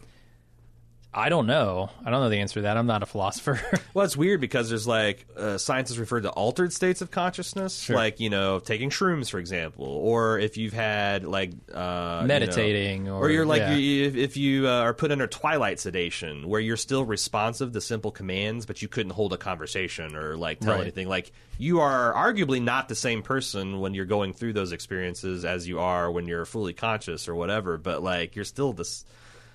I 1.15 1.29
don't 1.29 1.47
know. 1.47 1.91
I 2.07 2.11
don't 2.11 2.21
know 2.23 2.31
the 2.31 2.39
answer 2.39 2.55
to 2.55 2.61
that. 2.63 2.79
I'm 2.79 2.87
not 2.87 3.03
a 3.03 3.07
philosopher. 3.07 3.61
well 3.95 4.05
it's 4.07 4.17
weird 4.17 4.41
because 4.41 4.71
there's 4.71 4.87
like 4.87 5.27
uh, 5.37 5.59
science 5.59 5.91
has 5.91 5.99
referred 5.99 6.23
to 6.23 6.31
altered 6.31 6.73
states 6.73 7.03
of 7.03 7.11
consciousness 7.11 7.91
like 7.91 8.19
you 8.19 8.31
know 8.31 8.59
taking 8.61 8.89
shrooms 8.89 9.31
for 9.31 9.39
example 9.39 9.85
or 9.85 10.39
if 10.39 10.57
you've 10.57 10.73
had 10.73 11.25
like 11.25 11.51
uh, 11.75 12.21
you 12.23 12.23
know- 12.23 12.25
Meditating 12.29 13.09
or- 13.11 13.27
or 13.27 13.31
you're 13.31 13.45
like 13.45 13.61
yeah. 13.61 13.75
you, 13.75 14.07
if, 14.07 14.17
if 14.17 14.37
you 14.39 14.67
uh, 14.69 14.81
are 14.83 14.95
put 14.95 15.13
under 15.13 15.27
twilight 15.27 15.79
sedation 15.81 16.49
where 16.49 16.61
you're 16.61 16.79
still 16.79 17.05
responsive 17.05 17.73
to 17.73 17.81
simple 17.83 18.11
commands 18.11 18.65
but 18.65 18.81
you 18.81 18.89
couldn't 18.89 19.13
hold 19.13 19.33
a 19.35 19.39
conversation 19.39 20.17
or 20.17 20.37
like 20.37 20.61
tell 20.61 20.73
Right. 20.73 20.81
anything 20.83 21.09
like 21.09 21.31
you 21.59 21.81
are 21.81 22.15
arguably 22.15 22.63
not 22.63 22.89
the 22.89 22.95
same 22.95 23.23
person 23.23 23.81
when 23.81 23.93
you're 23.93 24.07
going 24.07 24.33
through 24.33 24.55
those 24.55 24.73
experiences 24.73 25.45
as 25.45 25.69
you 25.69 25.79
are 25.81 26.11
when 26.11 26.27
you're 26.27 26.47
fully 26.47 26.73
conscious 26.73 27.29
or 27.29 27.35
whatever 27.35 27.77
but 27.77 28.03
like 28.03 28.35
you're 28.35 28.47
still 28.47 28.73
this 28.73 29.05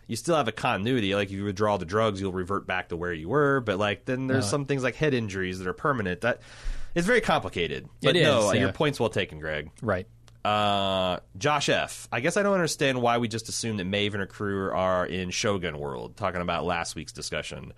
you 0.08 0.16
still 0.16 0.36
have 0.36 0.48
a 0.48 0.52
continuity 0.52 1.14
like 1.16 1.28
if 1.28 1.34
you 1.34 1.44
withdraw 1.44 1.78
the 1.78 1.86
drugs 1.86 2.20
you'll 2.22 2.32
revert 2.32 2.66
back 2.66 2.90
to 2.90 2.98
where 2.98 3.14
you 3.14 3.30
were 3.30 3.60
but 3.62 3.78
like 3.78 4.06
then 4.06 4.28
there's 4.28 4.46
No. 4.46 4.50
some 4.52 4.66
things 4.66 4.84
like 4.84 4.96
head 4.96 5.14
injuries 5.14 5.60
that 5.60 5.68
are 5.68 5.74
permanent 5.74 6.22
that 6.22 6.40
it's 6.96 7.06
very 7.06 7.22
complicated 7.22 7.88
but 8.02 8.16
It 8.16 8.24
no 8.24 8.50
is, 8.50 8.56
yeah. 8.56 8.62
your 8.62 8.72
point's 8.72 9.00
well 9.00 9.10
taken 9.10 9.40
greg 9.40 9.70
right. 9.82 10.08
uh, 10.46 11.20
Josh 11.38 11.68
F. 11.70 12.08
I 12.12 12.20
guess 12.22 12.38
I 12.38 12.44
don't 12.44 12.54
understand 12.54 13.02
why 13.02 13.18
we 13.18 13.28
just 13.28 13.50
assume 13.50 13.78
that 13.78 13.86
Maeve 13.86 14.14
and 14.14 14.22
her 14.22 14.28
crew 14.28 14.72
are 14.72 15.06
in 15.06 15.30
Shogun 15.30 15.78
World, 15.78 16.16
talking 16.16 16.42
about 16.42 16.64
last 16.66 16.96
week's 16.96 17.12
discussion. 17.12 17.74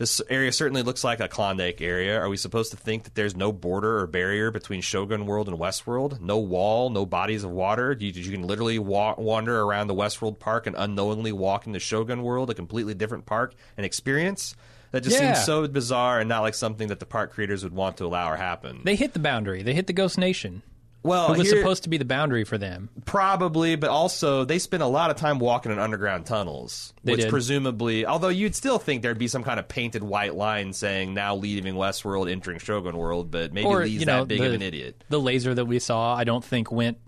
This 0.00 0.22
area 0.30 0.50
certainly 0.50 0.82
looks 0.82 1.04
like 1.04 1.20
a 1.20 1.28
Klondike 1.28 1.82
area. 1.82 2.18
Are 2.18 2.30
we 2.30 2.38
supposed 2.38 2.70
to 2.70 2.78
think 2.78 3.02
that 3.04 3.14
there's 3.14 3.36
no 3.36 3.52
border 3.52 3.98
or 3.98 4.06
barrier 4.06 4.50
between 4.50 4.80
Shogun 4.80 5.26
World 5.26 5.46
and 5.46 5.58
Westworld? 5.58 6.22
No 6.22 6.38
wall, 6.38 6.88
no 6.88 7.04
bodies 7.04 7.44
of 7.44 7.50
water? 7.50 7.94
You, 8.00 8.10
you 8.10 8.30
can 8.32 8.46
literally 8.46 8.78
wa- 8.78 9.14
wander 9.18 9.60
around 9.60 9.88
the 9.88 9.94
Westworld 9.94 10.38
park 10.38 10.66
and 10.66 10.74
unknowingly 10.78 11.32
walk 11.32 11.66
into 11.66 11.80
Shogun 11.80 12.22
World, 12.22 12.48
a 12.48 12.54
completely 12.54 12.94
different 12.94 13.26
park 13.26 13.54
and 13.76 13.84
experience? 13.84 14.56
That 14.92 15.02
just 15.02 15.20
Yeah. 15.20 15.34
seems 15.34 15.44
so 15.44 15.68
bizarre 15.68 16.18
and 16.18 16.30
not 16.30 16.40
like 16.40 16.54
something 16.54 16.88
that 16.88 16.98
the 16.98 17.04
park 17.04 17.32
creators 17.32 17.62
would 17.62 17.74
want 17.74 17.98
to 17.98 18.06
allow 18.06 18.30
or 18.32 18.36
happen. 18.36 18.80
They 18.84 18.96
hit 18.96 19.12
the 19.12 19.18
boundary. 19.18 19.62
They 19.62 19.74
hit 19.74 19.86
the 19.86 19.92
Ghost 19.92 20.16
Nation. 20.16 20.62
Well, 21.02 21.32
It 21.32 21.38
was 21.38 21.50
here- 21.50 21.60
supposed 21.60 21.82
to 21.84 21.88
be 21.88 21.96
the 21.96 22.04
boundary 22.04 22.44
for 22.44 22.58
them. 22.58 22.90
Probably, 23.04 23.76
but 23.76 23.90
also 23.90 24.44
they 24.44 24.58
spent 24.58 24.82
a 24.82 24.86
lot 24.86 25.10
of 25.10 25.16
time 25.16 25.38
walking 25.38 25.72
in 25.72 25.78
underground 25.78 26.26
tunnels, 26.26 26.92
They 27.04 27.12
which 27.12 27.22
did. 27.22 27.30
presumably, 27.30 28.04
although 28.06 28.28
you'd 28.28 28.54
still 28.54 28.78
think 28.78 29.02
there'd 29.02 29.18
be 29.18 29.28
some 29.28 29.42
kind 29.42 29.58
of 29.58 29.66
painted 29.68 30.02
white 30.02 30.34
line 30.34 30.72
saying 30.72 31.14
"now 31.14 31.34
leaving 31.36 31.74
Westworld, 31.74 32.30
entering 32.30 32.58
Shogun 32.58 32.96
World," 32.96 33.30
but 33.30 33.52
maybe 33.52 33.66
Or, 33.66 33.82
Lee's 33.84 34.00
you 34.00 34.06
know, 34.06 34.20
that 34.20 34.28
big 34.28 34.40
the, 34.40 34.46
of 34.48 34.52
an 34.54 34.62
idiot. 34.62 35.02
The 35.08 35.20
laser 35.20 35.54
that 35.54 35.64
we 35.64 35.78
saw, 35.78 36.14
I 36.14 36.24
don't 36.24 36.44
think 36.44 36.70
went 36.70 36.98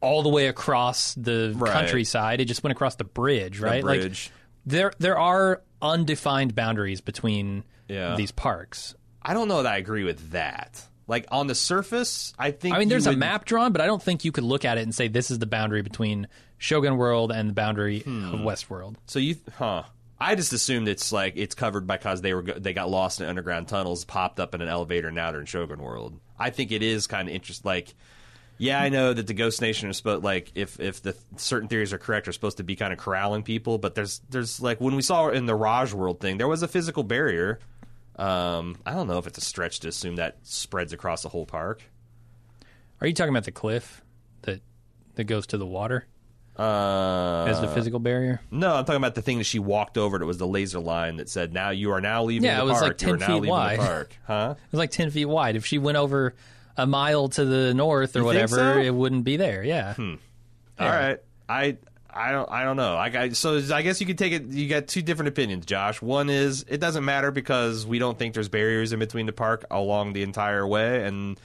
all 0.00 0.22
the 0.22 0.28
way 0.28 0.46
across 0.46 1.14
the 1.14 1.52
Right. 1.56 1.72
countryside. 1.72 2.40
It 2.40 2.44
just 2.46 2.62
went 2.62 2.72
across 2.72 2.94
the 2.96 3.04
bridge, 3.04 3.60
right? 3.60 3.82
bridge. 3.82 4.30
Like 4.32 4.32
there 4.66 4.92
there 4.98 5.18
are 5.18 5.62
undefined 5.80 6.54
boundaries 6.54 7.00
between 7.00 7.64
Yeah. 7.88 8.14
these 8.16 8.32
parks. 8.32 8.94
I 9.22 9.34
don't 9.34 9.48
know 9.48 9.62
that 9.62 9.72
I 9.72 9.76
agree 9.78 10.04
with 10.04 10.30
that. 10.32 10.82
Like 11.08 11.26
on 11.32 11.46
the 11.46 11.54
surface, 11.54 12.34
I 12.38 12.50
think. 12.50 12.74
I 12.76 12.78
mean, 12.78 12.88
there's 12.88 13.06
a 13.06 13.16
map 13.16 13.44
drawn, 13.46 13.72
but 13.72 13.80
I 13.80 13.86
don't 13.86 14.02
think 14.02 14.24
you 14.24 14.30
could 14.32 14.44
look 14.44 14.64
at 14.66 14.76
it 14.78 14.82
and 14.82 14.94
say 14.94 15.08
this 15.08 15.30
is 15.30 15.38
the 15.38 15.46
boundary 15.46 15.80
between 15.82 16.28
Shogun 16.58 16.96
World 16.98 17.32
and 17.32 17.48
the 17.48 17.54
boundary 17.54 18.00
Hmm. 18.00 18.34
of 18.34 18.40
Westworld. 18.40 18.96
So 19.06 19.18
you, 19.18 19.36
huh? 19.56 19.84
I 20.20 20.34
just 20.34 20.52
assumed 20.52 20.86
it's 20.88 21.10
like 21.12 21.34
it's 21.36 21.54
covered 21.54 21.86
because 21.86 22.20
they 22.20 22.34
were 22.34 22.42
they 22.42 22.72
got 22.74 22.90
lost 22.90 23.20
in 23.20 23.26
underground 23.28 23.68
tunnels, 23.68 24.04
popped 24.04 24.38
up 24.38 24.54
in 24.54 24.60
an 24.60 24.68
elevator, 24.68 25.06
and 25.08 25.16
now 25.16 25.30
they're 25.30 25.40
in 25.40 25.46
Shogun 25.46 25.80
World. 25.80 26.18
I 26.38 26.50
think 26.50 26.72
it 26.72 26.82
is 26.82 27.06
kind 27.06 27.28
of 27.28 27.34
interesting. 27.34 27.66
Like, 27.68 27.94
yeah, 28.58 28.78
I 28.80 28.88
know 28.90 29.12
that 29.14 29.26
the 29.28 29.34
Ghost 29.34 29.62
Nation 29.62 29.88
is 29.88 29.96
supposed 29.96 30.24
like 30.24 30.50
if 30.56 30.78
if 30.80 31.00
the 31.02 31.16
certain 31.36 31.68
theories 31.68 31.92
are 31.92 31.98
correct, 31.98 32.26
are 32.28 32.32
supposed 32.32 32.56
to 32.56 32.64
be 32.64 32.74
kind 32.76 32.92
of 32.92 32.98
corralling 32.98 33.44
people. 33.44 33.78
But 33.78 33.94
there's 33.94 34.20
there's 34.28 34.60
like 34.60 34.80
when 34.80 34.94
we 34.96 35.02
saw 35.02 35.28
in 35.28 35.46
the 35.46 35.54
Raj 35.54 35.92
World 35.94 36.20
thing, 36.20 36.36
there 36.36 36.48
was 36.48 36.62
a 36.62 36.68
physical 36.68 37.02
barrier. 37.04 37.60
Um, 38.18 38.76
I 38.84 38.92
don't 38.94 39.06
know 39.06 39.18
if 39.18 39.26
it's 39.26 39.38
a 39.38 39.42
stretch 39.42 39.80
to 39.80 39.88
assume 39.88 40.16
that 40.16 40.38
spreads 40.42 40.92
across 40.92 41.22
the 41.22 41.28
whole 41.28 41.46
park. 41.46 41.82
Are 43.00 43.06
you 43.06 43.12
talking 43.14 43.30
about 43.32 43.44
the 43.44 43.52
cliff 43.52 44.02
that 44.42 44.60
that 45.14 45.24
goes 45.24 45.46
to 45.48 45.58
the 45.58 45.66
water 45.66 46.04
Uh, 46.56 47.44
as 47.48 47.60
the 47.60 47.68
physical 47.68 48.00
barrier? 48.00 48.40
no, 48.50 48.74
I'm 48.74 48.84
talking 48.84 48.96
about 48.96 49.14
the 49.14 49.22
thing 49.22 49.38
that 49.38 49.44
she 49.44 49.60
walked 49.60 49.96
over. 49.96 50.18
That 50.18 50.26
was 50.26 50.38
the 50.38 50.48
laser 50.48 50.80
line 50.80 51.18
that 51.18 51.28
said, 51.28 51.52
"Now 51.52 51.70
you 51.70 51.92
are 51.92 52.00
now 52.00 52.24
leaving 52.24 52.46
Yeah, 52.46 52.56
the 52.56 52.62
it 52.62 52.64
was 52.64 52.72
park. 52.80 52.82
like 52.82 53.02
you 53.02 53.08
are 53.14 53.16
10 53.16 53.20
now 53.20 53.26
feet 53.26 53.34
leaving 53.34 53.50
wide. 53.50 53.78
the 53.80 53.84
park." 53.84 54.16
Huh? 54.26 54.54
It 54.58 54.72
was 54.72 54.78
like 54.78 54.90
ten 54.90 55.10
feet 55.10 55.26
wide. 55.26 55.54
If 55.54 55.64
she 55.64 55.78
went 55.78 55.96
over 55.96 56.34
a 56.76 56.86
mile 56.86 57.28
to 57.28 57.44
the 57.44 57.72
north 57.74 58.16
or 58.16 58.20
You 58.20 58.24
whatever, 58.24 58.56
so? 58.56 58.72
Hmm. 58.74 58.80
it 58.80 58.94
wouldn't 58.94 59.22
be 59.24 59.36
there. 59.36 59.62
Yeah. 59.62 59.94
All 59.98 60.16
right. 60.88 61.18
I 61.48 61.76
I 62.18 62.32
don't 62.32 62.50
I 62.50 62.64
don't 62.64 62.76
know. 62.76 62.96
I, 62.96 63.28
so 63.30 63.62
I 63.72 63.82
guess 63.82 64.00
you 64.00 64.06
could 64.06 64.18
take 64.18 64.32
it. 64.32 64.46
You 64.46 64.68
got 64.68 64.88
two 64.88 65.02
different 65.02 65.28
opinions, 65.28 65.66
Josh. 65.66 66.02
One 66.02 66.28
is 66.28 66.64
it 66.68 66.78
doesn't 66.78 67.04
matter 67.04 67.30
because 67.30 67.86
we 67.86 68.00
don't 68.00 68.18
think 68.18 68.34
there's 68.34 68.48
barriers 68.48 68.92
in 68.92 68.98
between 68.98 69.26
the 69.26 69.32
park 69.32 69.64
along 69.70 70.14
the 70.14 70.22
entire 70.22 70.66
way, 70.66 71.04
and 71.04 71.38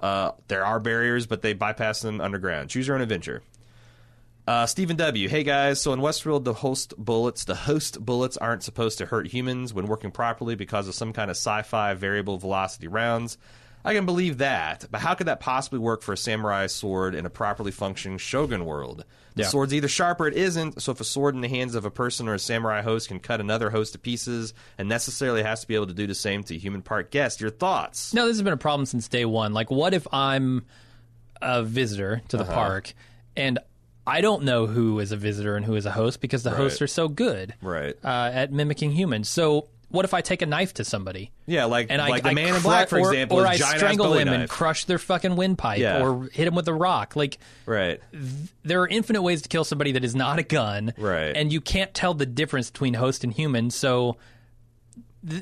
uh, 0.00 0.32
there 0.48 0.66
are 0.66 0.80
barriers, 0.80 1.26
but 1.26 1.42
they 1.42 1.52
bypass 1.52 2.00
them 2.00 2.20
underground. 2.20 2.70
Choose 2.70 2.88
your 2.88 2.96
own 2.96 3.02
adventure. 3.02 3.42
Uh, 4.48 4.66
Stephen 4.66 4.96
W. 4.96 5.28
Hey 5.28 5.44
guys, 5.44 5.80
so 5.80 5.92
in 5.92 6.00
Westworld, 6.00 6.44
the 6.44 6.54
host 6.54 6.94
bullets, 6.98 7.44
the 7.44 7.54
host 7.54 8.04
bullets 8.04 8.36
aren't 8.36 8.64
supposed 8.64 8.98
to 8.98 9.06
hurt 9.06 9.28
humans 9.28 9.72
when 9.72 9.86
working 9.86 10.10
properly 10.10 10.56
because 10.56 10.88
of 10.88 10.94
some 10.94 11.12
kind 11.12 11.30
of 11.30 11.36
sci-fi 11.36 11.94
variable 11.94 12.38
velocity 12.38 12.88
rounds. 12.88 13.38
I 13.86 13.94
can 13.94 14.04
believe 14.04 14.38
that, 14.38 14.84
but 14.90 15.00
how 15.00 15.14
could 15.14 15.28
that 15.28 15.40
possibly 15.40 15.78
work 15.78 16.02
for 16.02 16.12
a 16.12 16.16
samurai 16.16 16.66
sword 16.66 17.14
in 17.14 17.24
a 17.24 17.30
properly 17.30 17.70
functioning 17.70 18.18
shogun 18.18 18.64
world? 18.64 19.04
The 19.36 19.42
Yeah. 19.42 19.48
sword's 19.48 19.72
either 19.72 19.86
sharp 19.88 20.20
or 20.20 20.26
it 20.26 20.34
isn't, 20.34 20.82
so 20.82 20.92
if 20.92 21.00
a 21.00 21.04
sword 21.04 21.34
in 21.34 21.40
the 21.40 21.48
hands 21.48 21.74
of 21.74 21.84
a 21.84 21.90
person 21.90 22.26
or 22.26 22.34
a 22.34 22.38
samurai 22.38 22.82
host 22.82 23.08
can 23.08 23.20
cut 23.20 23.40
another 23.40 23.70
host 23.70 23.92
to 23.92 23.98
pieces 23.98 24.54
and 24.76 24.88
necessarily 24.88 25.42
has 25.42 25.60
to 25.60 25.68
be 25.68 25.74
able 25.74 25.86
to 25.86 25.94
do 25.94 26.06
the 26.06 26.14
same 26.14 26.42
to 26.44 26.54
a 26.54 26.58
human 26.58 26.82
part 26.82 27.10
guest, 27.10 27.40
your 27.40 27.50
thoughts? 27.50 28.12
No, 28.12 28.26
this 28.26 28.36
has 28.36 28.42
been 28.42 28.52
a 28.52 28.56
problem 28.56 28.86
since 28.86 29.06
day 29.08 29.24
one. 29.24 29.52
Like, 29.54 29.70
what 29.70 29.94
if 29.94 30.06
I'm 30.12 30.64
a 31.40 31.62
visitor 31.62 32.22
to 32.28 32.36
the 32.38 32.42
Uh-huh. 32.44 32.52
park 32.54 32.92
and 33.36 33.58
I 34.08 34.20
don't 34.20 34.44
know 34.44 34.66
who 34.66 35.00
is 35.00 35.12
a 35.12 35.16
visitor 35.16 35.56
and 35.56 35.66
who 35.66 35.74
is 35.74 35.84
a 35.84 35.90
host 35.90 36.20
because 36.20 36.42
the 36.44 36.50
hosts 36.50 36.80
are 36.80 36.86
so 36.86 37.08
good 37.08 37.54
Right. 37.60 37.94
uh, 38.04 38.30
at 38.32 38.52
mimicking 38.52 38.92
humans. 38.92 39.28
So, 39.28 39.68
what 39.88 40.04
if 40.04 40.12
I 40.14 40.20
take 40.20 40.42
a 40.42 40.46
knife 40.46 40.74
to 40.74 40.84
somebody? 40.84 41.30
Yeah, 41.46 41.66
like 41.66 41.86
And 41.90 42.00
like 42.00 42.24
I, 42.24 42.30
the 42.30 42.34
man 42.34 42.52
I 42.52 42.56
in 42.56 42.62
black, 42.62 42.88
for 42.88 42.98
or, 42.98 43.12
example, 43.12 43.38
or 43.38 43.46
I 43.46 43.56
strangle 43.56 44.14
him 44.14 44.28
and 44.28 44.48
crush 44.48 44.84
their 44.84 44.98
fucking 44.98 45.36
windpipe, 45.36 45.78
Yeah. 45.78 46.02
or 46.04 46.28
hit 46.32 46.48
him 46.48 46.54
with 46.54 46.66
a 46.68 46.74
rock. 46.74 47.14
Like 47.16 47.38
right. 47.66 48.00
there 48.64 48.82
are 48.82 48.88
infinite 48.88 49.22
ways 49.22 49.42
to 49.42 49.48
kill 49.48 49.64
somebody 49.64 49.92
that 49.92 50.04
is 50.04 50.14
not 50.14 50.38
a 50.38 50.42
gun, 50.42 50.92
Right. 50.98 51.36
And 51.36 51.52
you 51.52 51.60
can't 51.60 51.94
tell 51.94 52.14
the 52.14 52.26
difference 52.26 52.70
between 52.70 52.94
host 52.94 53.22
and 53.24 53.32
human. 53.32 53.70
So 53.70 54.12
th- 54.12 54.20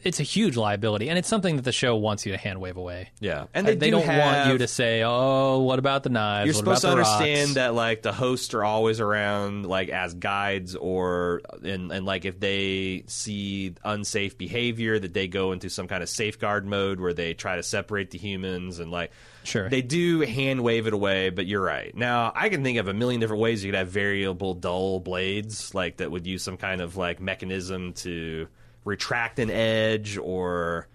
it's 0.03 0.21
a 0.21 0.23
huge 0.23 0.57
liability, 0.57 1.09
and 1.09 1.19
it's 1.19 1.29
something 1.29 1.57
that 1.57 1.63
the 1.63 1.73
show 1.73 1.97
wants 1.97 2.25
you 2.25 2.33
to 2.33 2.39
hand 2.39 2.61
wave 2.61 2.77
away. 2.77 3.11
Yeah, 3.21 3.47
and 3.55 3.67
they, 3.67 3.77
do 3.77 3.91
don't 3.91 4.07
want 4.07 4.49
you 4.53 4.59
to 4.59 4.67
say, 4.69 5.03
"Oh, 5.05 5.61
what 5.61 5.79
about 5.79 6.03
the 6.03 6.11
knives? 6.11 6.47
You're 6.47 6.55
what 6.55 6.79
supposed 6.79 6.83
to 6.83 6.89
understand 6.91 7.41
rocks?" 7.51 7.55
that 7.55 7.75
like 7.75 8.03
the 8.03 8.13
hosts 8.13 8.55
are 8.55 8.65
always 8.65 9.01
around 9.01 9.67
like 9.67 9.89
as 9.89 10.15
guides 10.15 10.75
or 10.75 11.43
and, 11.63 11.93
and 11.93 12.07
like 12.07 12.25
if 12.25 12.41
they 12.41 13.05
see 13.07 13.75
unsafe 13.85 14.39
behavior 14.39 14.99
that 14.99 15.15
they 15.15 15.29
go 15.29 15.53
into 15.53 15.69
some 15.69 15.87
kind 15.89 16.03
of 16.03 16.09
safeguard 16.09 16.67
mode 16.67 17.01
where 17.01 17.13
they 17.15 17.35
try 17.35 17.57
to 17.57 17.63
separate 17.63 18.11
the 18.11 18.19
humans 18.19 18.79
and 18.79 18.91
like 18.91 19.11
Sure. 19.45 19.69
they 19.69 19.83
do 19.83 20.21
hand 20.21 20.63
wave 20.63 20.87
it 20.87 20.95
away 20.95 21.29
but 21.29 21.45
you're 21.47 21.61
right 21.63 21.95
now 21.95 22.33
i 22.35 22.49
can 22.49 22.65
think 22.65 22.79
of 22.79 22.89
a 22.89 22.95
million 22.95 23.21
different 23.21 23.43
ways 23.43 23.63
you 23.63 23.71
could 23.71 23.79
have 23.79 23.89
variable 23.89 24.55
dull 24.55 25.01
blades 25.01 25.75
like 25.75 25.99
that 25.99 26.11
would 26.11 26.27
use 26.27 26.43
some 26.43 26.57
kind 26.57 26.81
of 26.81 26.97
like 26.97 27.21
mechanism 27.21 27.93
to 27.93 28.49
retract 28.85 29.39
an 29.39 29.51
edge 29.51 30.19
or 30.19 30.89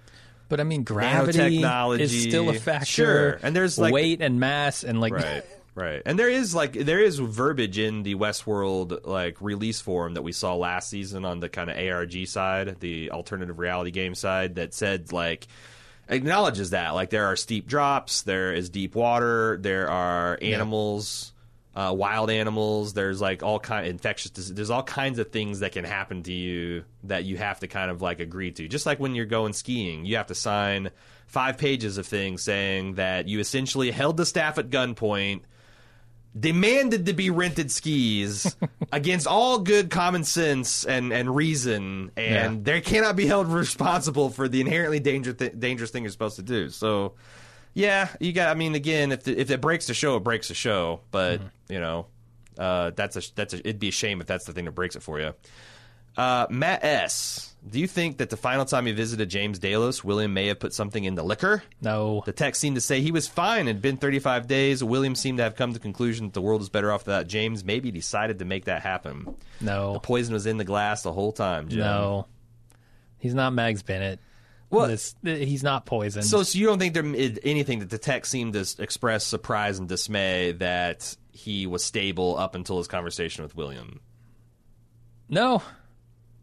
But 0.48 0.60
I 0.60 0.64
mean, 0.64 0.84
gravity 0.84 1.64
is 2.02 2.24
still 2.24 2.50
a 2.50 2.54
factor. 2.54 2.86
Sure. 2.86 3.40
And 3.42 3.56
there's, 3.56 3.78
like- 3.78 3.94
weight 3.94 4.22
and 4.22 4.40
mass, 4.40 4.84
and 4.84 5.00
like 5.02 5.14
right 5.14 5.44
right. 5.80 6.02
And 6.06 6.20
there 6.20 6.30
is 6.30 6.54
like 6.54 6.74
there 6.74 7.00
is 7.00 7.18
verbiage 7.20 7.80
in 7.80 8.04
the 8.04 8.16
westworld 8.16 9.06
like 9.06 9.42
release 9.42 9.82
form 9.82 10.16
that 10.16 10.22
we 10.22 10.32
saw 10.32 10.56
last 10.56 10.90
season 10.90 11.26
on 11.26 11.40
the 11.40 11.50
kind 11.50 11.70
of 11.70 11.78
arg 11.78 12.28
side 12.28 12.80
the 12.80 13.12
alternative 13.12 13.60
reality 13.60 13.92
game 13.92 14.16
side 14.16 14.56
that 14.56 14.74
said 14.74 15.12
like 15.12 15.48
acknowledges 16.08 16.72
that. 16.72 16.92
Like 16.92 17.10
there 17.10 17.26
are 17.26 17.36
steep 17.36 17.68
drops 17.68 18.24
there 18.24 18.54
is 18.54 18.70
deep 18.70 18.96
water 18.96 19.58
there 19.62 19.90
are 19.90 20.38
animals 20.42 21.32
uh, 21.76 21.94
wild 21.96 22.30
animals 22.32 22.94
there's 22.94 23.22
like 23.22 23.44
all 23.44 23.60
kind 23.60 23.86
infectious 23.88 24.32
dis- 24.32 24.50
there's 24.50 24.70
all 24.72 24.84
kinds 24.84 25.20
of 25.20 25.30
things 25.32 25.60
that 25.60 25.72
can 25.72 25.86
happen 25.86 26.24
to 26.24 26.34
you 26.34 26.84
that 27.04 27.24
you 27.26 27.38
have 27.38 27.60
to 27.60 27.68
kind 27.68 27.92
of 27.92 28.02
like 28.02 28.20
agree 28.20 28.52
to 28.52 28.68
just 28.68 28.86
like 28.86 29.00
when 29.00 29.14
you're 29.16 29.26
going 29.26 29.54
skiing 29.54 30.04
you 30.06 30.16
have 30.18 30.28
to 30.28 30.36
sign 30.36 30.90
five 31.28 31.58
pages 31.60 31.98
of 32.00 32.08
things 32.08 32.42
saying 32.42 32.96
that 32.96 33.28
you 33.28 33.40
essentially 33.40 33.92
held 33.92 34.18
the 34.18 34.26
staff 34.26 34.58
at 34.58 34.70
gunpoint 34.72 35.42
demanded 36.40 37.08
to 37.08 37.14
be 37.14 37.30
rented 37.30 37.72
skis 37.72 38.56
against 38.92 39.26
all 39.28 39.60
good 39.60 39.90
common 39.90 40.24
sense 40.24 40.86
and, 40.86 41.12
and 41.12 41.36
reason, 41.36 42.12
and 42.16 42.58
Yeah. 42.68 42.74
they 42.74 42.82
cannot 42.82 43.16
be 43.16 43.26
held 43.26 43.48
responsible 43.52 44.30
for 44.30 44.48
the 44.48 44.62
inherently 44.62 45.00
danger 45.00 45.34
th- 45.34 45.54
dangerous 45.58 45.90
thing 45.90 46.04
you're 46.04 46.12
supposed 46.12 46.36
to 46.36 46.44
do. 46.44 46.70
So, 46.70 47.14
yeah, 47.80 48.10
you 48.20 48.34
got. 48.34 48.50
I 48.50 48.54
mean, 48.56 48.76
again, 48.76 49.12
if 49.12 49.24
the, 49.24 49.40
if 49.40 49.50
it 49.52 49.62
breaks 49.62 49.88
the 49.88 49.94
show, 49.94 50.18
it 50.18 50.24
breaks 50.24 50.50
the 50.50 50.54
show. 50.54 51.00
But 51.12 51.42
you 51.70 51.80
know, 51.80 52.08
uh, 52.58 52.92
that's 52.96 53.16
a 53.16 53.34
that's 53.36 53.54
a, 53.54 53.60
it'd 53.60 53.80
be 53.80 53.90
a 53.90 53.92
shame 53.92 54.22
if 54.22 54.28
that's 54.28 54.46
the 54.46 54.54
thing 54.54 54.66
that 54.66 54.74
breaks 54.74 54.96
it 54.96 55.02
for 55.04 55.20
you. 55.20 55.34
Uh, 56.18 56.48
Matt 56.50 56.84
S. 56.84 57.46
Do 57.70 57.80
you 57.80 57.88
think 57.88 58.18
that 58.18 58.30
the 58.30 58.38
final 58.38 58.64
time 58.66 58.86
he 58.86 58.94
visited 58.94 59.30
James 59.30 59.60
Delos, 59.60 60.02
William 60.04 60.34
may 60.34 60.48
have 60.48 60.60
put 60.60 60.74
something 60.74 61.04
in 61.04 61.16
the 61.16 61.24
liquor? 61.24 61.62
no. 61.82 62.24
The 62.26 62.32
text 62.32 62.62
seemed 62.62 62.76
to 62.76 62.82
say 62.82 63.02
he 63.02 63.12
was 63.12 63.28
fine. 63.28 63.60
and 63.62 63.68
had 63.70 63.82
been 63.82 63.98
35 63.98 64.48
days. 64.48 64.82
William 64.84 65.14
seemed 65.14 65.40
to 65.40 65.44
have 65.44 65.56
come 65.56 65.72
to 65.72 65.74
the 65.74 65.82
conclusion 65.82 66.28
that 66.28 66.34
the 66.34 66.42
world 66.42 66.62
is 66.62 66.70
better 66.70 66.92
off 66.92 67.06
without 67.06 67.28
James. 67.28 67.66
Maybe 67.66 67.92
decided 67.92 68.40
to 68.40 68.46
make 68.46 68.66
that 68.66 68.82
happen. 68.82 69.36
No. 69.60 69.94
The 69.94 70.00
poison 70.00 70.34
was 70.34 70.46
in 70.46 70.58
the 70.58 70.64
glass 70.64 71.04
the 71.04 71.12
whole 71.12 71.34
time, 71.34 71.68
Jim. 71.68 71.80
No. 71.80 72.28
He's 73.18 73.34
not 73.34 73.52
Mags 73.54 73.84
Bennett. 73.84 74.20
Well- 74.70 74.88
This- 74.88 75.16
he's 75.24 75.64
not 75.64 75.86
poisoned. 75.86 76.26
So, 76.26 76.44
so 76.44 76.58
you 76.60 76.66
don't 76.68 76.80
think 76.80 76.94
there 76.94 77.06
is 77.06 77.40
anything 77.44 77.80
that 77.80 77.90
the 77.90 77.98
text 77.98 78.32
seemed 78.32 78.54
to 78.54 78.66
express 78.80 79.24
surprise 79.26 79.80
and 79.80 79.88
dismay 79.90 80.52
that 80.54 81.16
he 81.32 81.66
was 81.68 81.84
stable 81.84 82.38
up 82.38 82.54
until 82.56 82.78
his 82.78 82.88
conversation 82.88 83.44
with 83.44 83.56
William? 83.56 84.00
no. 85.28 85.62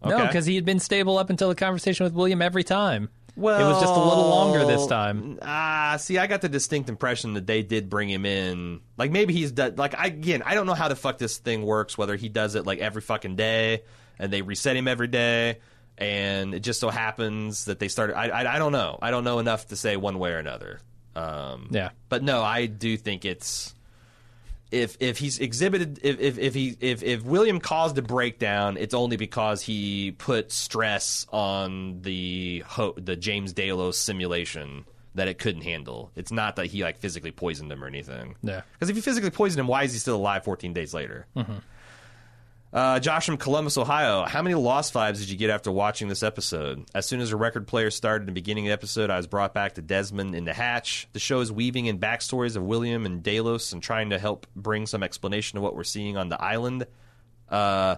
No, 0.04 0.24
because 0.26 0.46
he 0.46 0.54
had 0.54 0.64
been 0.64 0.78
stable 0.78 1.18
up 1.18 1.30
until 1.30 1.48
the 1.48 1.56
conversation 1.56 2.04
with 2.04 2.12
William 2.12 2.40
every 2.40 2.62
time. 2.62 3.08
Well, 3.34 3.58
it 3.58 3.64
was 3.72 3.80
just 3.82 3.92
a 3.92 3.98
little 3.98 4.28
longer 4.28 4.64
this 4.64 4.86
time. 4.86 5.38
Ah, 5.42 5.96
see, 5.98 6.16
I 6.16 6.28
got 6.28 6.42
the 6.42 6.48
distinct 6.48 6.88
impression 6.88 7.34
that 7.34 7.46
they 7.46 7.62
did 7.62 7.90
bring 7.90 8.08
him 8.08 8.24
in. 8.24 8.80
Like 8.96 9.10
maybe 9.10 9.34
he's 9.34 9.50
done. 9.50 9.74
Like 9.76 9.98
I, 9.98 10.06
again, 10.06 10.42
I 10.46 10.54
don't 10.54 10.66
know 10.66 10.74
how 10.74 10.86
the 10.88 10.94
fuck 10.96 11.18
this 11.18 11.38
thing 11.38 11.62
works. 11.62 11.98
Whether 11.98 12.14
he 12.14 12.28
does 12.28 12.54
it 12.54 12.66
like 12.66 12.78
every 12.78 13.02
fucking 13.02 13.34
day 13.34 13.82
and 14.18 14.32
they 14.32 14.42
reset 14.42 14.76
him 14.76 14.86
every 14.86 15.08
day, 15.08 15.58
and 15.98 16.54
it 16.54 16.60
just 16.60 16.80
so 16.80 16.90
happens 16.90 17.64
that 17.66 17.78
they 17.78 17.88
started. 17.88 18.16
I, 18.16 18.28
I 18.28 18.56
I 18.56 18.58
don't 18.58 18.72
know. 18.72 18.98
I 19.00 19.10
don't 19.10 19.24
know 19.24 19.38
enough 19.38 19.68
to 19.68 19.76
say 19.76 19.96
one 19.96 20.18
way 20.18 20.32
or 20.32 20.38
another. 20.38 20.80
Um, 21.14 21.68
Yeah. 21.70 21.90
but 22.08 22.22
no, 22.22 22.42
I 22.42 22.66
do 22.66 22.96
think 22.96 23.24
it's 23.24 23.74
if 24.70 24.96
if 25.00 25.16
he's 25.18 25.38
exhibited 25.38 26.00
if 26.02 26.18
if, 26.20 26.38
if 26.38 26.54
he 26.54 26.76
if, 26.80 27.02
if 27.02 27.22
William 27.22 27.60
caused 27.60 27.96
a 27.98 28.02
breakdown, 28.02 28.76
it's 28.76 28.94
only 28.94 29.16
because 29.16 29.62
he 29.62 30.12
put 30.12 30.50
stress 30.52 31.26
on 31.32 32.02
the 32.02 32.64
ho- 32.66 32.94
the 32.96 33.16
James 33.16 33.52
Delos 33.52 33.96
simulation 33.98 34.84
that 35.14 35.28
it 35.28 35.38
couldn't 35.38 35.62
handle. 35.62 36.10
It's 36.16 36.30
not 36.32 36.56
that 36.56 36.66
he 36.66 36.82
like 36.82 36.98
physically 36.98 37.30
poisoned 37.30 37.72
him 37.72 37.82
or 37.82 37.86
anything. 37.86 38.34
Yeah. 38.42 38.62
Because 38.74 38.90
if 38.90 38.96
you 38.96 39.02
physically 39.02 39.30
poisoned 39.30 39.60
him, 39.60 39.66
why 39.68 39.84
is 39.84 39.92
he 39.94 39.98
still 39.98 40.16
alive 40.16 40.44
14 40.44 40.74
days 40.74 40.92
later? 40.92 41.26
Uh, 42.76 43.00
Josh 43.00 43.24
from 43.24 43.38
Columbus, 43.38 43.78
Ohio. 43.78 44.26
How 44.26 44.42
many 44.42 44.54
lost 44.54 44.92
vibes 44.92 45.16
did 45.16 45.30
you 45.30 45.38
get 45.38 45.48
after 45.48 45.72
watching 45.72 46.08
this 46.08 46.22
episode? 46.22 46.84
As 46.94 47.06
soon 47.06 47.22
as 47.22 47.30
the 47.30 47.36
record 47.36 47.66
player 47.66 47.90
started 47.90 48.24
in 48.24 48.26
the 48.26 48.32
beginning 48.32 48.66
of 48.66 48.68
the 48.68 48.74
episode, 48.74 49.08
I 49.08 49.16
was 49.16 49.26
brought 49.26 49.54
back 49.54 49.76
to 49.76 49.80
Desmond 49.80 50.34
in 50.34 50.44
the 50.44 50.52
hatch. 50.52 51.08
The 51.14 51.18
show 51.18 51.40
is 51.40 51.50
weaving 51.50 51.86
in 51.86 51.98
backstories 51.98 52.54
of 52.54 52.62
William 52.64 53.06
and 53.06 53.22
Delos 53.22 53.72
and 53.72 53.82
trying 53.82 54.10
to 54.10 54.18
help 54.18 54.46
bring 54.54 54.84
some 54.84 55.02
explanation 55.02 55.56
of 55.56 55.62
what 55.62 55.74
we're 55.74 55.84
seeing 55.84 56.18
on 56.18 56.28
the 56.28 56.38
island. 56.38 56.86
Uh, 57.48 57.96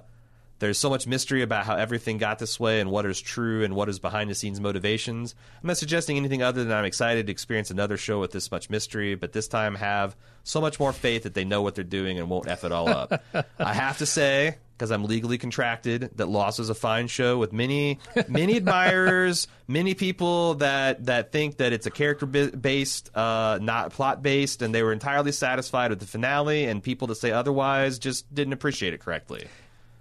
there's 0.61 0.79
so 0.79 0.91
much 0.91 1.09
mystery 1.09 1.43
about 1.43 1.67
how 1.67 1.75
everything 1.75 2.19
got 2.19 2.39
this 2.39 2.61
way 2.61 2.81
and 2.81 2.89
what 2.89 3.05
is 3.05 3.21
true 3.21 3.65
and 3.65 3.75
what 3.75 3.89
is 3.89 3.99
behind 3.99 4.31
the 4.31 4.35
scenes 4.37 4.61
motivations. 4.61 5.35
I'm 5.61 5.67
not 5.67 5.77
suggesting 5.77 6.17
anything 6.17 6.43
other 6.43 6.63
than 6.63 6.77
I'm 6.77 6.85
excited 6.85 7.27
to 7.27 7.33
experience 7.33 7.73
another 7.73 7.97
show 7.97 8.21
with 8.21 8.31
this 8.31 8.53
much 8.53 8.71
mystery, 8.71 9.17
but 9.17 9.33
this 9.33 9.49
time 9.49 9.75
have 9.75 10.15
so 10.45 10.61
much 10.61 10.79
more 10.79 10.93
faith 10.93 11.25
that 11.25 11.35
they 11.35 11.45
know 11.45 11.63
what 11.63 11.75
they're 11.75 11.83
doing 11.83 12.21
and 12.21 12.31
won't 12.31 12.47
F 12.47 12.63
it 12.63 12.71
all 12.71 12.89
up. 12.89 13.25
I 13.59 13.75
have 13.75 13.99
to 13.99 14.07
say, 14.07 14.57
because 14.79 14.93
I'm 14.93 15.05
legally 15.05 15.39
contracted, 15.39 16.11
that 16.17 16.29
Lost 16.29 16.61
is 16.61 16.71
a 16.71 16.75
fine 16.75 17.09
show 17.09 17.37
with 17.37 17.53
many, 17.53 17.99
many 18.29 18.57
admirers, 18.59 19.49
many 19.67 19.95
people 19.95 20.55
that, 20.55 21.07
that 21.07 21.33
think 21.33 21.57
that 21.57 21.73
it's 21.73 21.87
a 21.87 21.91
character 21.91 22.27
based, 22.27 23.11
uh, 23.17 23.59
not 23.61 23.91
plot 23.91 24.23
based, 24.23 24.63
and 24.63 24.73
they 24.73 24.85
were 24.85 24.93
entirely 24.93 25.33
satisfied 25.33 25.91
with 25.91 25.99
the 25.99 26.07
finale, 26.07 26.67
and 26.67 26.81
people 26.81 27.09
that 27.09 27.17
say 27.17 27.33
otherwise 27.33 27.99
just 27.99 28.33
didn't 28.33 28.53
appreciate 28.53 28.95
it 28.95 29.01
correctly. 29.01 29.49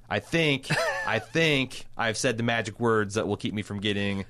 I 0.08 0.20
think 0.20 0.68
I 1.08 1.18
think 1.20 1.86
I've 1.98 2.18
said 2.18 2.38
the 2.38 2.44
magic 2.44 2.80
words 2.80 3.16
that 3.16 3.28
will 3.28 3.38
keep 3.38 3.56
me 3.56 3.64
from 3.64 3.80
getting 3.80 4.26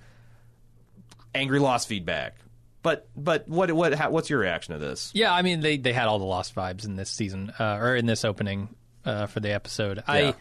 angry 1.35 1.59
lost 1.59 1.89
feedback. 1.89 2.37
But 2.83 3.09
but 3.17 3.49
what 3.49 3.71
what 3.73 3.93
how, 3.93 4.11
what's 4.11 4.29
your 4.29 4.39
reaction 4.39 4.73
to 4.73 4.79
this? 4.79 5.11
Yeah, 5.13 5.33
I 5.33 5.41
mean 5.41 5.59
they 5.59 5.77
they 5.77 5.93
had 5.93 6.07
all 6.07 6.19
the 6.19 6.25
lost 6.25 6.55
vibes 6.55 6.85
in 6.85 6.95
this 6.95 7.09
season 7.09 7.51
uh, 7.59 7.77
or 7.81 7.95
in 7.95 8.05
this 8.05 8.23
opening 8.23 8.69
uh, 9.07 9.25
for 9.25 9.39
the 9.39 9.51
episode. 9.51 9.97
Yeah. 9.97 10.03
I 10.07 10.35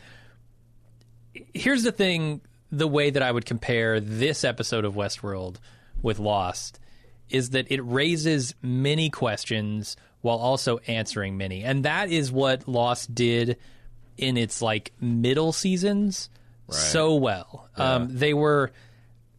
here's 1.54 1.84
the 1.84 1.92
thing: 1.92 2.40
the 2.70 2.88
way 2.88 3.10
that 3.10 3.22
I 3.22 3.30
would 3.30 3.46
compare 3.46 4.00
this 4.00 4.44
episode 4.44 4.84
of 4.84 4.94
Westworld 4.94 5.56
with 6.02 6.18
Lost 6.18 6.80
is 7.30 7.50
that 7.50 7.70
it 7.70 7.80
raises 7.80 8.54
many 8.62 9.10
questions 9.10 9.96
while 10.20 10.38
also 10.38 10.78
answering 10.86 11.36
many, 11.36 11.62
and 11.62 11.84
that 11.84 12.10
is 12.10 12.32
what 12.32 12.68
Lost 12.68 13.14
did 13.14 13.56
in 14.18 14.36
its 14.36 14.60
like 14.60 14.92
middle 15.00 15.52
seasons 15.52 16.28
so 16.68 17.14
well. 17.14 17.68
Um, 17.76 18.08
they 18.10 18.34
were 18.34 18.72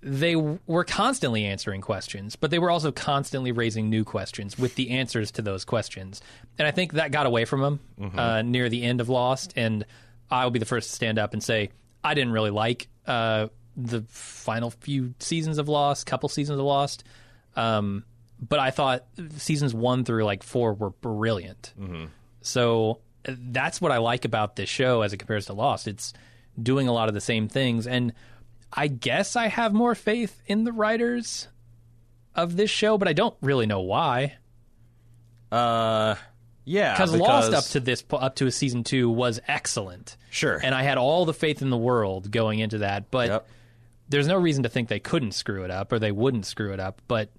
they 0.08 0.38
were 0.38 0.86
constantly 0.86 1.44
answering 1.46 1.82
questions, 1.82 2.38
but 2.38 2.50
they 2.50 2.60
were 2.60 2.72
also 2.72 2.94
constantly 2.94 3.52
raising 3.52 3.90
new 3.90 4.06
questions 4.06 4.58
with 4.58 4.76
the 4.76 4.92
answers 4.92 5.32
to 5.32 5.42
those 5.42 5.66
questions. 5.66 6.22
And 6.58 6.66
I 6.66 6.72
think 6.72 6.94
that 6.94 7.12
got 7.12 7.26
away 7.26 7.44
from 7.44 7.62
them 7.62 8.18
uh, 8.18 8.42
near 8.42 8.70
the 8.70 8.84
end 8.84 9.02
of 9.02 9.10
Lost. 9.10 9.54
And 9.58 9.86
I'll 10.32 10.50
be 10.50 10.60
the 10.60 10.66
first 10.66 10.90
to 10.90 10.96
stand 10.96 11.20
up 11.20 11.34
and 11.34 11.44
say 11.44 11.72
I 12.04 12.14
didn't 12.14 12.32
really 12.32 12.52
like 12.52 12.88
uh, 13.06 13.48
the 13.76 14.04
final 14.08 14.72
few 14.72 15.14
seasons 15.20 15.58
of 15.58 15.68
Lost, 15.68 16.06
couple 16.06 16.30
seasons 16.30 16.58
of 16.58 16.66
Lost. 16.66 17.04
Um, 17.58 18.06
but 18.40 18.60
I 18.60 18.72
thought 18.72 19.06
seasons 19.38 19.74
one 19.74 20.06
through 20.06 20.24
like 20.24 20.42
four 20.42 20.74
were 20.74 20.92
brilliant. 20.92 21.74
So 22.42 23.00
uh, 23.28 23.34
that's 23.38 23.82
what 23.82 23.92
I 23.92 23.98
like 23.98 24.24
about 24.24 24.56
this 24.56 24.70
show 24.70 25.02
as 25.02 25.12
it 25.12 25.18
compares 25.18 25.48
to 25.48 25.54
Lost. 25.54 25.86
It's 25.86 26.14
doing 26.62 26.88
a 26.88 26.94
lot 26.94 27.10
of 27.10 27.14
the 27.14 27.22
same 27.22 27.50
things. 27.50 27.88
And 27.88 28.14
I 28.72 28.88
guess 28.88 29.36
I 29.36 29.48
have 29.48 29.74
more 29.74 29.96
faith 29.96 30.42
in 30.46 30.64
the 30.64 30.72
writers 30.72 31.48
of 32.36 32.56
this 32.58 32.70
show, 32.70 32.98
but 32.98 33.08
I 33.08 33.14
don't 33.14 33.36
really 33.42 33.66
know 33.66 33.82
why. 33.82 34.38
Uh 35.52 36.16
yeah, 36.66 36.94
Because 36.96 37.16
Lost 37.16 37.54
up 37.54 37.64
to 37.72 37.80
this 37.80 38.04
up 38.12 38.36
to 38.36 38.46
a 38.48 38.52
season 38.52 38.84
two 38.84 39.10
was 39.10 39.40
excellent, 39.48 40.18
Sure. 40.30 40.60
and 40.62 40.76
I 40.76 40.84
had 40.84 40.98
all 40.98 41.24
the 41.26 41.34
faith 41.34 41.62
in 41.62 41.70
the 41.70 41.78
world 41.78 42.30
going 42.30 42.60
into 42.60 42.80
that. 42.80 43.10
But 43.10 43.30
Yep. 43.30 43.50
there's 44.10 44.28
no 44.28 44.36
reason 44.36 44.64
to 44.64 44.70
think 44.70 44.90
they 44.90 45.00
couldn't 45.00 45.32
screw 45.32 45.64
it 45.64 45.72
up 45.72 45.94
or 45.94 46.00
they 46.00 46.12
wouldn't 46.12 46.46
screw 46.46 46.74
it 46.74 46.82
up. 46.82 47.02
But 47.08 47.30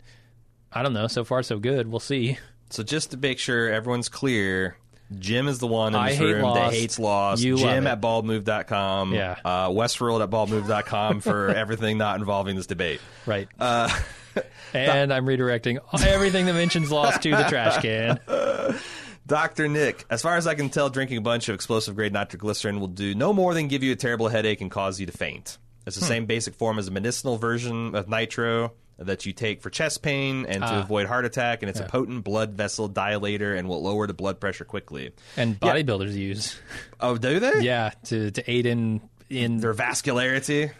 I 0.73 0.83
don't 0.83 0.95
know. 0.95 1.09
So 1.09 1.25
far, 1.25 1.43
so 1.43 1.59
good. 1.59 1.89
We'll 1.89 2.01
see. 2.01 2.39
So 2.71 2.83
just 2.83 3.11
to 3.11 3.17
make 3.19 3.39
sure 3.39 3.71
everyone's 3.71 4.09
clear, 4.09 4.79
Jim 5.17 5.49
is 5.49 5.59
the 5.59 5.67
one 5.67 5.95
in 5.95 6.01
I 6.01 6.11
this 6.11 6.19
hate 6.19 6.33
room 6.33 6.43
Lost. 6.43 6.61
that 6.61 6.73
hates 6.79 6.99
Lost. 6.99 7.43
You 7.43 7.57
love 7.57 7.63
Jim 7.63 7.87
it. 7.87 7.91
at 7.91 8.01
baldmove.com. 8.01 9.15
Yeah. 9.15 9.37
Uh, 9.45 9.69
Westworld 9.71 10.23
at 10.23 10.31
baldmove.com 10.31 11.21
for 11.23 11.49
everything 11.49 11.99
not 11.99 12.19
involving 12.19 12.57
this 12.57 12.67
debate. 12.67 13.01
Right. 13.25 13.49
and 13.59 15.13
I'm 15.13 15.25
redirecting 15.27 15.79
everything 16.05 16.47
that 16.47 16.55
mentions 16.55 16.91
Lost 16.91 17.23
to 17.23 17.31
the 17.31 17.45
trash 17.45 17.81
can. 17.83 18.21
Dr. 19.27 19.69
Nick, 19.69 20.07
as 20.09 20.23
far 20.23 20.37
as 20.37 20.47
I 20.47 20.55
can 20.55 20.71
tell, 20.71 20.89
drinking 20.89 21.19
a 21.19 21.23
bunch 21.23 21.49
of 21.51 21.55
explosive 21.55 21.95
grade 21.95 22.15
nitroglycerin 22.15 22.81
will 22.81 22.89
do 22.89 23.15
no 23.15 23.35
more 23.35 23.53
than 23.53 23.69
give 23.69 23.83
you 23.83 23.93
a 23.93 23.97
terrible 23.97 24.29
headache 24.29 24.63
and 24.63 24.71
cause 24.71 24.99
you 24.99 25.07
to 25.07 25.13
faint. 25.13 25.59
It's 25.87 25.97
the 25.99 26.05
same 26.05 26.27
basic 26.27 26.55
form 26.55 26.79
as 26.79 26.89
a 26.89 26.91
medicinal 26.91 27.37
version 27.39 27.95
of 27.95 28.09
nitro 28.09 28.73
that 28.99 29.25
you 29.27 29.33
take 29.33 29.63
for 29.63 29.71
chest 29.71 30.03
pain 30.03 30.45
and 30.47 30.63
to 30.63 30.69
Ah. 30.69 30.83
avoid 30.83 31.07
heart 31.07 31.25
attack, 31.25 31.63
and 31.63 31.71
it's 31.71 31.81
a 31.81 31.85
potent 31.85 32.25
blood 32.25 32.55
vessel 32.55 32.89
dilator 32.91 33.57
and 33.57 33.69
will 33.69 33.83
lower 33.83 34.07
the 34.07 34.15
blood 34.15 34.41
pressure 34.41 34.65
quickly. 34.65 35.13
And 35.37 35.59
bodybuilders 35.59 36.15
use, 36.15 36.59
Oh, 37.01 37.17
do 37.17 37.39
they? 37.41 37.61
yeah, 37.63 37.91
to, 38.07 38.31
to 38.33 38.51
aid 38.51 38.67
in 38.67 39.01
in 39.31 39.59
Their 39.59 39.75
vascularity. 39.75 40.73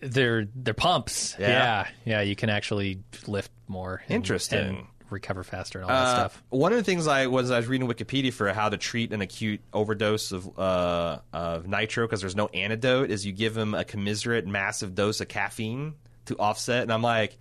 their 0.00 0.46
their 0.54 0.74
pumps. 0.74 1.34
Yeah. 1.38 1.48
Yeah, 1.48 1.86
yeah, 2.04 2.20
you 2.22 2.36
can 2.36 2.48
actually 2.50 3.00
lift 3.26 3.50
more. 3.66 4.02
and- 4.06 4.14
Interesting. 4.16 4.58
And 4.58 4.86
recover 5.10 5.42
faster 5.42 5.80
and 5.80 5.90
all 5.90 5.96
that 5.96 6.06
Uh, 6.06 6.14
stuff. 6.28 6.42
One 6.50 6.70
of 6.72 6.76
the 6.78 6.84
things 6.84 7.06
I 7.06 7.26
was 7.28 7.50
I 7.50 7.56
was 7.56 7.66
reading 7.66 7.88
Wikipedia 7.88 8.32
for 8.32 8.52
how 8.52 8.68
to 8.68 8.76
treat 8.76 9.12
an 9.12 9.20
acute 9.22 9.60
overdose 9.72 10.32
of 10.32 10.58
uh, 10.58 11.18
of 11.32 11.66
nitro 11.66 12.06
because 12.06 12.20
there's 12.20 12.36
no 12.36 12.48
antidote 12.48 13.10
is 13.10 13.24
you 13.26 13.32
give 13.32 13.54
them 13.54 13.74
a 13.74 13.84
commiserate 13.84 14.46
massive 14.46 14.94
dose 14.94 15.20
of 15.20 15.28
caffeine 15.28 15.94
to 16.26 16.36
offset, 16.38 16.82
and 16.82 16.92
I'm 16.92 17.02
like. 17.02 17.36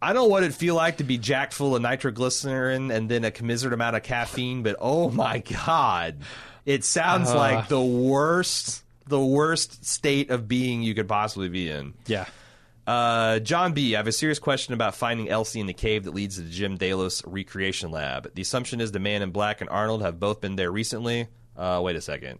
I 0.00 0.12
don't 0.12 0.22
know 0.24 0.28
what 0.28 0.42
it'd 0.44 0.54
feel 0.54 0.74
like 0.76 0.98
to 0.98 1.04
be 1.04 1.18
jacked 1.18 1.52
full 1.52 1.74
of 1.74 1.82
nitroglycerin 1.82 2.90
and 2.90 3.08
then 3.10 3.24
a 3.24 3.30
commiserate 3.30 3.72
amount 3.74 3.96
of 3.96 4.02
caffeine, 4.02 4.62
but 4.62 4.76
oh 4.80 5.10
my 5.10 5.38
god, 5.38 6.18
it 6.64 6.84
sounds 6.84 7.30
Uh. 7.30 7.36
like 7.36 7.68
the 7.68 7.80
worst, 7.82 8.84
the 9.06 9.20
worst 9.20 9.84
state 9.84 10.30
of 10.30 10.46
being 10.46 10.82
you 10.82 10.94
could 10.94 11.08
possibly 11.08 11.48
be 11.48 11.68
in. 11.70 11.94
Yeah. 12.06 12.26
Uh, 12.86 13.38
John 13.40 13.74
B., 13.74 13.94
I 13.94 13.98
have 13.98 14.06
a 14.06 14.12
serious 14.12 14.38
question 14.38 14.72
about 14.72 14.94
finding 14.94 15.28
Elsie 15.28 15.60
in 15.60 15.66
the 15.66 15.74
cave 15.74 16.04
that 16.04 16.14
leads 16.14 16.36
to 16.36 16.42
the 16.42 16.48
Jim 16.50 16.76
Delos 16.78 17.22
recreation 17.26 17.90
lab. 17.90 18.32
The 18.34 18.40
assumption 18.40 18.80
is 18.80 18.92
the 18.92 18.98
man 18.98 19.20
in 19.20 19.30
black 19.30 19.60
and 19.60 19.68
Arnold 19.68 20.00
have 20.02 20.18
both 20.18 20.40
been 20.40 20.56
there 20.56 20.70
recently. 20.72 21.26
Uh, 21.54 21.80
wait 21.84 21.96
a 21.96 22.00
second. 22.00 22.38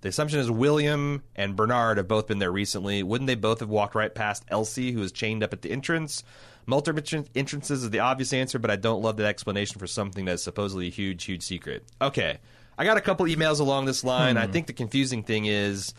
The 0.00 0.08
assumption 0.08 0.38
is 0.40 0.50
William 0.50 1.22
and 1.36 1.54
Bernard 1.56 1.96
have 1.98 2.08
both 2.08 2.28
been 2.28 2.38
there 2.38 2.52
recently. 2.52 3.02
Wouldn't 3.02 3.26
they 3.26 3.34
both 3.34 3.60
have 3.60 3.68
walked 3.68 3.94
right 3.94 4.14
past 4.14 4.44
Elsie, 4.48 4.92
who 4.92 5.02
is 5.02 5.12
chained 5.12 5.42
up 5.42 5.52
at 5.52 5.60
the 5.62 5.70
entrance? 5.70 6.22
Multiple 6.66 7.24
entrances 7.34 7.82
is 7.82 7.90
the 7.90 8.00
obvious 8.00 8.32
answer, 8.32 8.58
but 8.58 8.70
I 8.70 8.76
don't 8.76 9.02
love 9.02 9.16
that 9.18 9.26
explanation 9.26 9.78
for 9.78 9.86
something 9.86 10.24
that's 10.24 10.42
supposedly 10.42 10.88
a 10.88 10.90
huge, 10.90 11.24
huge 11.24 11.42
secret. 11.42 11.84
Okay. 12.00 12.38
I 12.76 12.84
got 12.84 12.96
a 12.96 13.00
couple 13.00 13.26
emails 13.26 13.60
along 13.60 13.84
this 13.84 14.02
line. 14.02 14.36
I 14.36 14.46
hmm. 14.46 14.52
think 14.52 14.66
the 14.66 14.72
confusing 14.72 15.22
thing 15.22 15.46
is 15.46 15.94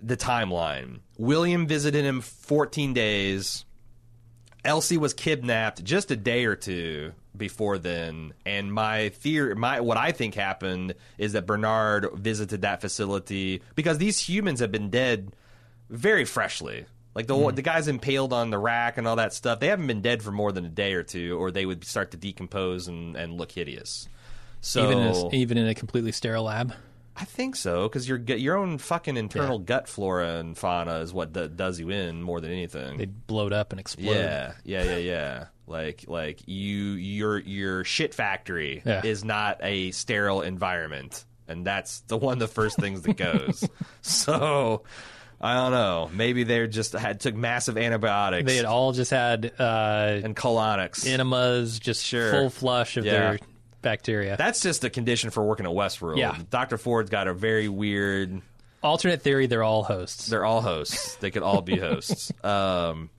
the 0.00 0.16
timeline. 0.16 1.00
William 1.18 1.66
visited 1.66 2.04
him 2.04 2.20
14 2.20 2.94
days. 2.94 3.64
Elsie 4.64 4.96
was 4.96 5.14
kidnapped 5.14 5.84
just 5.84 6.10
a 6.10 6.16
day 6.16 6.44
or 6.44 6.56
two 6.56 7.12
before 7.36 7.78
then, 7.78 8.32
and 8.44 8.72
my 8.72 9.10
theory, 9.10 9.54
my 9.54 9.80
what 9.80 9.96
I 9.96 10.10
think 10.10 10.34
happened 10.34 10.94
is 11.18 11.34
that 11.34 11.46
Bernard 11.46 12.08
visited 12.14 12.62
that 12.62 12.80
facility 12.80 13.62
because 13.76 13.98
these 13.98 14.18
humans 14.18 14.58
have 14.60 14.72
been 14.72 14.90
dead 14.90 15.32
very 15.88 16.24
freshly. 16.24 16.86
Like 17.16 17.28
the 17.28 17.34
mm-hmm. 17.34 17.56
the 17.56 17.62
guys 17.62 17.88
impaled 17.88 18.34
on 18.34 18.50
the 18.50 18.58
rack 18.58 18.98
and 18.98 19.08
all 19.08 19.16
that 19.16 19.32
stuff, 19.32 19.58
they 19.58 19.68
haven't 19.68 19.86
been 19.86 20.02
dead 20.02 20.22
for 20.22 20.30
more 20.30 20.52
than 20.52 20.66
a 20.66 20.68
day 20.68 20.92
or 20.92 21.02
two, 21.02 21.38
or 21.38 21.50
they 21.50 21.64
would 21.64 21.82
start 21.82 22.10
to 22.10 22.18
decompose 22.18 22.88
and, 22.88 23.16
and 23.16 23.38
look 23.38 23.52
hideous. 23.52 24.06
So 24.60 24.84
Even 24.84 24.98
in 24.98 25.06
a, 25.06 25.28
even 25.34 25.56
in 25.56 25.66
a 25.66 25.74
completely 25.74 26.12
sterile 26.12 26.44
lab. 26.44 26.74
I 27.16 27.24
think 27.24 27.56
so 27.56 27.88
because 27.88 28.06
your 28.06 28.18
your 28.18 28.58
own 28.58 28.76
fucking 28.76 29.16
internal 29.16 29.58
Yeah. 29.58 29.64
gut 29.64 29.88
flora 29.88 30.36
and 30.40 30.58
fauna 30.58 30.98
is 30.98 31.14
what 31.14 31.32
d- 31.32 31.48
does 31.48 31.80
you 31.80 31.88
in 31.88 32.22
more 32.22 32.42
than 32.42 32.52
anything. 32.52 32.98
They'd 32.98 33.26
bloat 33.26 33.54
up 33.54 33.72
and 33.72 33.80
explode. 33.80 34.12
Yeah, 34.12 34.52
yeah, 34.64 34.84
yeah, 34.84 34.96
yeah. 34.98 35.46
like 35.66 36.04
like 36.08 36.40
you 36.44 36.84
your 36.92 37.38
your 37.38 37.84
shit 37.84 38.12
factory 38.12 38.82
Yeah. 38.84 39.00
is 39.02 39.24
not 39.24 39.60
a 39.62 39.90
sterile 39.92 40.42
environment, 40.42 41.24
and 41.48 41.66
that's 41.66 42.00
the 42.00 42.18
one 42.18 42.34
of 42.34 42.40
the 42.40 42.48
first 42.48 42.76
things 42.76 43.00
that 43.02 43.16
goes. 43.16 43.66
so, 44.02 44.82
I 45.40 45.54
don't 45.54 45.72
know. 45.72 46.10
Maybe 46.14 46.44
they 46.44 46.66
just 46.66 46.92
had 46.92 47.20
took 47.20 47.34
massive 47.34 47.76
antibiotics 47.76 48.46
They 48.46 48.56
had 48.56 48.64
all 48.64 48.92
just 48.92 49.10
had 49.10 49.52
uh, 49.58 50.20
and 50.24 50.34
colonics. 50.34 51.06
enemas, 51.06 51.78
just 51.78 52.04
Sure. 52.04 52.30
full 52.30 52.50
flush 52.50 52.96
of 52.96 53.04
Yeah. 53.04 53.12
their 53.12 53.38
bacteria. 53.82 54.36
That's 54.36 54.60
just 54.60 54.82
a 54.84 54.90
condition 54.90 55.30
for 55.30 55.44
working 55.44 55.66
at 55.66 55.72
Westworld. 55.72 56.16
Yeah. 56.18 56.36
Dr. 56.50 56.78
Ford's 56.78 57.10
got 57.10 57.28
a 57.28 57.34
very 57.34 57.68
weird. 57.68 58.40
Alternate 58.82 59.20
theory: 59.22 59.46
they're 59.46 59.62
all 59.62 59.82
hosts. 59.82 60.26
They're 60.26 60.44
all 60.44 60.62
hosts. 60.62 61.16
They 61.16 61.30
could 61.30 61.42
all 61.42 61.60
be 61.62 61.76
hosts. 61.78 62.32
Um, 62.44 63.10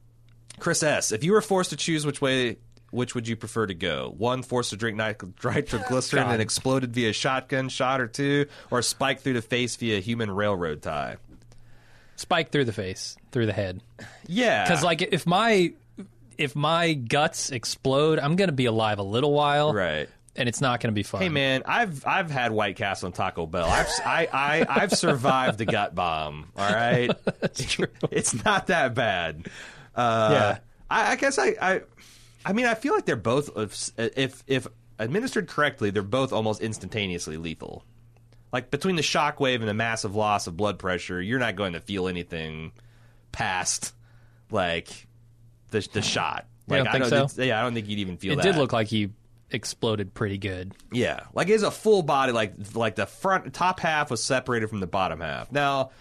Chris 0.59 0.81
S. 0.81 1.11
If 1.11 1.23
you 1.23 1.33
were 1.33 1.41
forced 1.41 1.69
to 1.69 1.75
choose 1.75 2.03
which 2.05 2.19
way, 2.19 2.57
which 2.89 3.13
would 3.13 3.27
you 3.27 3.35
prefer 3.35 3.67
to 3.67 3.73
go? 3.75 4.11
One, 4.17 4.41
forced 4.43 4.71
to 4.71 4.75
drink 4.77 4.97
nit- 4.97 5.21
nitroglycerin 5.43 6.27
and 6.31 6.41
exploded 6.41 6.93
via 6.93 7.13
shotgun 7.13 7.69
shot 7.69 8.01
or 8.01 8.07
two, 8.07 8.47
or 8.71 8.81
spike 8.81 9.21
through 9.21 9.33
the 9.33 9.41
face 9.41 9.75
via 9.75 9.99
human 9.99 10.31
railroad 10.31 10.81
tie. 10.81 11.17
Spike 12.17 12.51
through 12.51 12.65
the 12.65 12.73
face, 12.73 13.15
through 13.31 13.45
the 13.45 13.53
head. 13.53 13.81
Yeah, 14.27 14.63
Because 14.63 14.83
like 14.83 15.01
if 15.01 15.25
my 15.25 15.71
if 16.37 16.55
my 16.55 16.93
guts 16.93 17.51
explode, 17.51 18.19
I'm 18.19 18.35
gonna 18.35 18.51
be 18.51 18.65
alive 18.65 18.99
a 18.99 19.03
little 19.03 19.31
while, 19.33 19.73
right. 19.73 20.09
And 20.35 20.47
it's 20.47 20.61
not 20.61 20.81
gonna 20.81 20.91
be 20.91 21.01
fun. 21.03 21.21
Hey 21.21 21.29
man, 21.29 21.63
I've 21.65 22.05
I've 22.05 22.29
had 22.29 22.51
White 22.51 22.75
Castle 22.75 23.07
and 23.07 23.15
Taco 23.15 23.45
Bell. 23.47 23.65
I've 23.67 23.87
I, 24.05 24.27
I 24.31 24.65
I've 24.69 24.91
survived 24.91 25.57
the 25.57 25.65
gut 25.65 25.95
bomb. 25.95 26.51
All 26.55 26.71
right, 26.71 27.09
it's 28.11 28.43
not 28.45 28.67
that 28.67 28.93
bad. 28.93 29.47
Uh, 29.95 30.29
Yeah. 30.31 30.57
I, 30.89 31.11
I 31.11 31.15
guess 31.15 31.37
I, 31.39 31.55
I 31.61 31.81
I 32.45 32.53
mean 32.53 32.65
I 32.65 32.75
feel 32.75 32.93
like 32.93 33.05
they're 33.05 33.15
both 33.15 33.49
if 33.57 33.91
if 33.97 34.43
if 34.47 34.67
administered 34.99 35.47
correctly, 35.47 35.89
they're 35.89 36.03
both 36.03 36.31
almost 36.33 36.61
instantaneously 36.61 37.37
lethal. 37.37 37.83
Like 38.51 38.71
between 38.71 38.95
the 38.95 39.01
shockwave 39.01 39.55
and 39.59 39.67
the 39.67 39.73
massive 39.73 40.15
loss 40.15 40.47
of 40.47 40.55
blood 40.55 40.79
pressure, 40.79 41.21
you're 41.21 41.39
not 41.39 41.55
going 41.55 41.73
to 41.73 41.79
feel 41.79 42.07
anything 42.07 42.71
past 43.31 43.93
like 44.51 45.07
the 45.71 45.87
the 45.93 46.01
shot. 46.01 46.47
Like 46.67 46.79
don't 46.79 46.87
I 46.87 46.91
think 46.93 47.03
don't 47.05 47.09
so? 47.09 47.27
think- 47.35 47.47
yeah, 47.47 47.59
I 47.59 47.63
don't 47.63 47.73
think 47.73 47.87
you'd 47.87 47.99
even 47.99 48.17
feel 48.17 48.33
It 48.33 48.35
that. 48.37 48.43
did 48.43 48.55
look 48.55 48.71
like 48.73 48.87
he 48.87 49.11
exploded 49.51 50.13
pretty 50.13 50.37
good. 50.37 50.73
Yeah, 50.91 51.21
like 51.33 51.49
it's 51.49 51.63
a 51.63 51.71
full 51.71 52.03
body, 52.03 52.31
like 52.31 52.53
like 52.73 52.95
the 52.95 53.05
front 53.05 53.53
top 53.53 53.79
half 53.79 54.09
was 54.11 54.23
separated 54.23 54.67
from 54.69 54.79
the 54.79 54.87
bottom 54.87 55.19
half. 55.19 55.51
Now, 55.51 55.91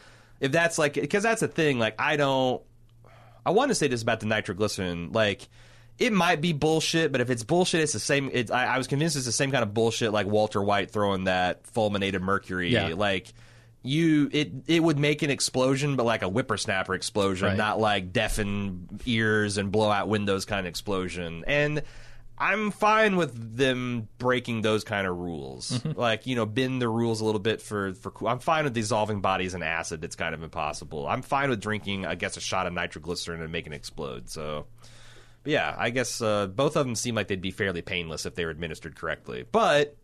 if 0.40 0.52
that's 0.52 0.78
like 0.78 0.94
because 0.94 1.22
that's 1.22 1.42
a 1.42 1.48
thing, 1.48 1.78
like 1.78 1.94
I 2.00 2.16
don't. 2.16 2.62
I 3.44 3.50
want 3.50 3.70
to 3.70 3.74
say 3.76 3.86
this 3.88 4.02
about 4.02 4.20
the 4.20 4.26
nitroglycerin, 4.26 5.12
like. 5.12 5.48
It 5.98 6.12
might 6.12 6.40
be 6.42 6.52
bullshit, 6.52 7.10
but 7.12 7.20
if 7.20 7.30
it's 7.30 7.42
bullshit, 7.42 7.80
it's 7.80 7.92
the 7.94 7.98
same. 8.00 8.28
It's, 8.32 8.50
I, 8.50 8.66
I 8.66 8.78
was 8.78 8.86
convinced 8.86 9.16
it's 9.16 9.24
the 9.26 9.32
same 9.32 9.50
kind 9.50 9.62
of 9.62 9.72
bullshit, 9.72 10.12
like 10.12 10.26
Walter 10.26 10.62
White 10.62 10.90
throwing 10.90 11.24
that 11.24 11.66
fulminated 11.68 12.20
mercury. 12.20 12.70
Yeah. 12.70 12.88
Like 12.94 13.32
you, 13.82 14.28
it 14.32 14.52
it 14.66 14.82
would 14.82 14.98
make 14.98 15.22
an 15.22 15.30
explosion, 15.30 15.96
but 15.96 16.04
like 16.04 16.22
a 16.22 16.28
whippersnapper 16.28 16.94
explosion, 16.94 17.48
Right. 17.48 17.56
not 17.56 17.78
like 17.80 18.12
deafen 18.12 18.88
ears 19.06 19.56
and 19.58 19.72
blow 19.72 19.90
out 19.90 20.08
windows 20.08 20.44
kind 20.44 20.60
of 20.66 20.66
explosion. 20.66 21.44
And 21.46 21.82
I'm 22.38 22.70
fine 22.70 23.16
with 23.16 23.56
them 23.56 24.08
breaking 24.18 24.60
those 24.60 24.84
kind 24.84 25.06
of 25.06 25.16
rules. 25.16 25.70
Mm-hmm. 25.78 25.98
Like, 25.98 26.26
you 26.26 26.36
know, 26.36 26.44
bend 26.44 26.82
the 26.82 26.88
rules 26.88 27.22
a 27.22 27.24
little 27.24 27.40
bit 27.40 27.62
for 27.62 27.94
for 27.94 28.12
I'm 28.28 28.40
fine 28.40 28.64
with 28.64 28.74
dissolving 28.74 29.22
bodies 29.22 29.54
in 29.54 29.62
acid. 29.62 30.04
It's 30.04 30.16
kind 30.16 30.34
of 30.34 30.42
impossible. 30.42 31.06
I'm 31.06 31.22
fine 31.22 31.48
with 31.48 31.62
drinking, 31.62 32.04
I 32.04 32.14
guess, 32.16 32.36
a 32.36 32.40
shot 32.40 32.66
of 32.66 32.74
nitroglycerin 32.74 33.40
and 33.40 33.50
making 33.50 33.72
it 33.72 33.76
explode. 33.76 34.28
So, 34.28 34.66
but 35.46 35.52
yeah, 35.52 35.74
I 35.78 35.90
guess 35.90 36.20
uh, 36.20 36.48
both 36.48 36.76
of 36.76 36.84
them 36.84 36.96
seem 36.96 37.14
like 37.14 37.28
they'd 37.28 37.40
be 37.40 37.52
fairly 37.52 37.82
painless 37.82 38.26
if 38.26 38.34
they 38.34 38.44
were 38.44 38.50
administered 38.50 38.96
correctly. 38.96 39.44
But 39.52 39.96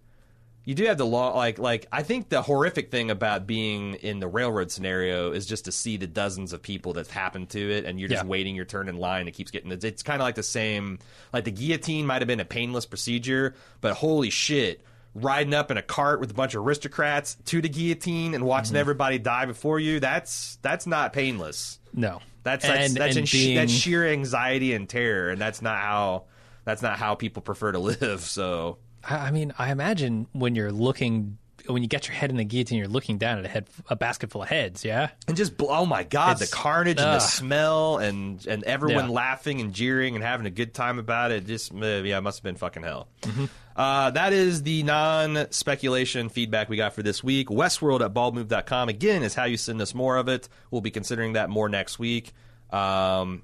you 0.64 0.76
do 0.76 0.84
have 0.86 0.96
the 0.98 1.04
law 1.06 1.36
like 1.36 1.58
like 1.58 1.86
I 1.90 2.04
think 2.04 2.28
the 2.28 2.40
horrific 2.40 2.92
thing 2.92 3.10
about 3.10 3.46
being 3.48 3.94
in 3.94 4.20
the 4.20 4.28
railroad 4.28 4.70
scenario 4.70 5.32
is 5.32 5.44
just 5.44 5.64
to 5.64 5.72
see 5.72 5.96
the 5.96 6.06
dozens 6.06 6.52
of 6.52 6.62
people 6.62 6.92
that's 6.92 7.10
happened 7.10 7.50
to 7.50 7.58
it 7.72 7.84
and 7.84 7.98
you're 7.98 8.08
just 8.08 8.22
Yeah. 8.22 8.28
waiting 8.30 8.54
your 8.54 8.64
turn 8.64 8.88
in 8.88 8.96
line 8.96 9.26
it 9.26 9.32
keeps 9.32 9.50
getting 9.50 9.72
it's, 9.72 10.04
kind 10.04 10.22
of 10.22 10.24
like 10.24 10.36
the 10.36 10.44
same 10.44 11.00
like 11.32 11.42
the 11.42 11.50
guillotine 11.50 12.06
might 12.06 12.22
have 12.22 12.28
been 12.28 12.38
a 12.38 12.44
painless 12.44 12.86
procedure 12.86 13.56
but 13.80 13.94
holy 13.94 14.30
shit 14.30 14.82
riding 15.16 15.52
up 15.52 15.72
in 15.72 15.78
a 15.78 15.82
cart 15.82 16.20
with 16.20 16.30
a 16.30 16.34
bunch 16.34 16.54
of 16.54 16.64
aristocrats 16.64 17.36
to 17.46 17.60
the 17.60 17.68
guillotine 17.68 18.26
and 18.32 18.42
Mm-hmm. 18.42 18.48
watching 18.48 18.76
everybody 18.76 19.18
die 19.18 19.46
before 19.46 19.80
you 19.80 19.98
that's 19.98 20.58
that's 20.62 20.86
not 20.86 21.12
painless 21.12 21.80
No, 21.92 22.20
that's 22.42 22.64
that's 22.64 22.88
and, 22.88 22.96
that's, 22.96 23.16
and 23.16 23.30
being, 23.30 23.56
that's 23.56 23.72
sheer 23.72 24.06
anxiety 24.06 24.74
and 24.74 24.88
terror 24.88 25.30
and 25.30 25.40
that's 25.40 25.62
not 25.62 25.78
how 25.78 26.24
that's 26.64 26.82
not 26.82 26.98
how 26.98 27.14
people 27.14 27.42
prefer 27.42 27.72
to 27.72 27.78
live 27.78 28.20
so. 28.20 28.78
I 29.04 29.16
I 29.16 29.30
mean, 29.30 29.52
I 29.58 29.72
imagine 29.72 30.26
when 30.32 30.54
you're 30.54 30.72
looking, 30.72 31.38
when 31.66 31.82
you 31.82 31.88
get 31.88 32.06
your 32.08 32.14
head 32.14 32.30
in 32.30 32.36
the 32.36 32.44
guillotine, 32.44 32.78
you're 32.78 32.88
looking 32.88 33.18
down 33.18 33.38
at 33.38 33.44
a 33.44 33.48
head, 33.48 33.68
a 33.88 33.96
basket 33.96 34.30
full 34.30 34.42
of 34.42 34.48
heads. 34.48 34.84
Yeah, 34.84 35.10
and 35.28 35.36
just 35.36 35.52
oh 35.60 35.86
my 35.86 36.02
god, 36.04 36.36
It's- 36.36 36.50
the 36.50 36.54
carnage 36.56 36.98
and 36.98 37.06
the 37.14 37.18
smell 37.20 37.98
and 37.98 38.44
and 38.46 38.64
everyone 38.64 39.06
Yeah. 39.06 39.10
laughing 39.10 39.60
and 39.60 39.72
jeering 39.72 40.14
and 40.14 40.24
having 40.24 40.46
a 40.46 40.50
good 40.50 40.74
time 40.74 40.98
about 40.98 41.30
it. 41.30 41.46
Just 41.46 41.72
uh, 41.72 41.76
yeah, 42.02 42.18
it 42.18 42.20
must 42.22 42.38
have 42.38 42.44
been 42.44 42.56
fucking 42.56 42.82
hell. 42.82 43.08
Mm-hmm. 43.22 43.44
Uh, 43.74 44.10
that 44.10 44.32
is 44.34 44.62
the 44.64 44.82
non 44.82 45.46
speculation 45.50 46.28
feedback 46.28 46.68
we 46.68 46.76
got 46.76 46.92
for 46.94 47.02
this 47.02 47.24
week. 47.24 47.48
Westworld 47.48 48.04
at 48.04 48.12
baldmove.com 48.12 48.88
again 48.90 49.22
is 49.22 49.34
how 49.34 49.44
you 49.44 49.56
send 49.56 49.80
us 49.80 49.94
more 49.94 50.16
of 50.18 50.28
it. 50.28 50.48
We'll 50.70 50.82
be 50.82 50.90
considering 50.90 51.32
that 51.34 51.48
more 51.48 51.68
next 51.70 51.98
week. 51.98 52.32
Um, 52.70 53.42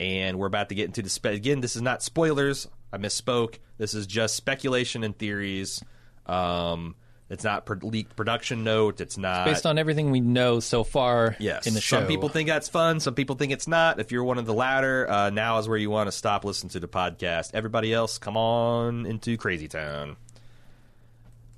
and 0.00 0.38
we're 0.38 0.46
about 0.46 0.68
to 0.68 0.74
get 0.74 0.86
into 0.86 1.02
the 1.02 1.08
spe- 1.10 1.26
again. 1.26 1.60
This 1.60 1.76
is 1.76 1.82
not 1.82 2.02
spoilers. 2.02 2.68
I 2.92 2.98
misspoke. 2.98 3.58
This 3.78 3.94
is 3.94 4.06
just 4.06 4.36
speculation 4.36 5.02
and 5.02 5.16
theories. 5.18 5.82
Um, 6.26 6.94
it's 7.30 7.42
not 7.44 7.64
pro- 7.66 7.78
leaked 7.82 8.16
production 8.16 8.64
note. 8.64 9.00
It's 9.00 9.16
not 9.16 9.46
based 9.46 9.64
on 9.66 9.78
everything 9.78 10.10
we 10.10 10.20
know 10.20 10.60
so 10.60 10.84
far 10.84 11.36
Yes. 11.38 11.66
in 11.66 11.74
the 11.74 11.80
show. 11.80 11.98
Some 11.98 12.06
people 12.06 12.28
think 12.28 12.48
that's 12.48 12.68
fun. 12.68 13.00
Some 13.00 13.14
people 13.14 13.36
think 13.36 13.52
it's 13.52 13.66
not. 13.66 13.98
If 14.00 14.12
you're 14.12 14.24
one 14.24 14.38
of 14.38 14.46
the 14.46 14.54
latter, 14.54 15.10
uh, 15.10 15.30
now 15.30 15.58
is 15.58 15.66
where 15.68 15.78
you 15.78 15.90
want 15.90 16.06
to 16.08 16.12
stop 16.12 16.44
listening 16.44 16.70
to 16.70 16.80
the 16.80 16.88
podcast. 16.88 17.50
Everybody 17.54 17.92
else, 17.94 18.18
come 18.18 18.36
on 18.36 19.06
into 19.06 19.36
Crazy 19.36 19.68
Town. 19.68 20.16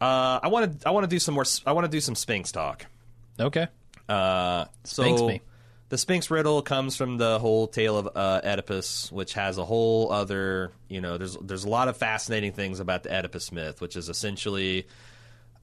Uh, 0.01 0.41
I 0.43 0.49
want 0.49 0.81
to. 0.81 0.89
I 0.89 0.91
want 0.91 1.05
to 1.05 1.09
do 1.09 1.19
some 1.19 1.35
more. 1.35 1.45
I 1.67 1.73
want 1.73 1.85
to 1.87 1.91
do 1.91 2.01
some 2.01 2.15
Sphinx 2.15 2.53
talk. 2.53 2.87
okay, 3.41 3.67
Uh, 4.09 4.67
so 4.85 5.03
Sphinx 5.03 5.23
me. 5.23 5.41
the 5.89 5.97
Sphinx 5.99 6.31
riddle 6.31 6.61
comes 6.61 6.97
from 6.97 7.17
the 7.17 7.39
whole 7.39 7.67
tale 7.67 7.97
of 7.97 8.09
uh, 8.15 8.43
Oedipus, 8.45 9.11
which 9.11 9.33
has 9.35 9.57
a 9.57 9.65
whole 9.65 10.13
other. 10.13 10.71
You 10.89 11.01
know, 11.01 11.17
there's 11.17 11.37
there's 11.39 11.65
a 11.65 11.69
lot 11.71 11.89
of 11.89 11.97
fascinating 11.97 12.53
things 12.53 12.79
about 12.79 13.05
the 13.05 13.15
Oedipus 13.17 13.51
myth, 13.53 13.81
which 13.81 13.97
is 13.97 14.11
essentially 14.11 14.87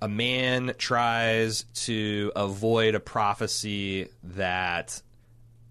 a 0.04 0.08
man 0.10 0.74
tries 0.78 1.64
to 1.74 2.30
avoid 2.36 2.94
a 2.94 3.00
prophecy 3.00 4.10
that 4.36 5.02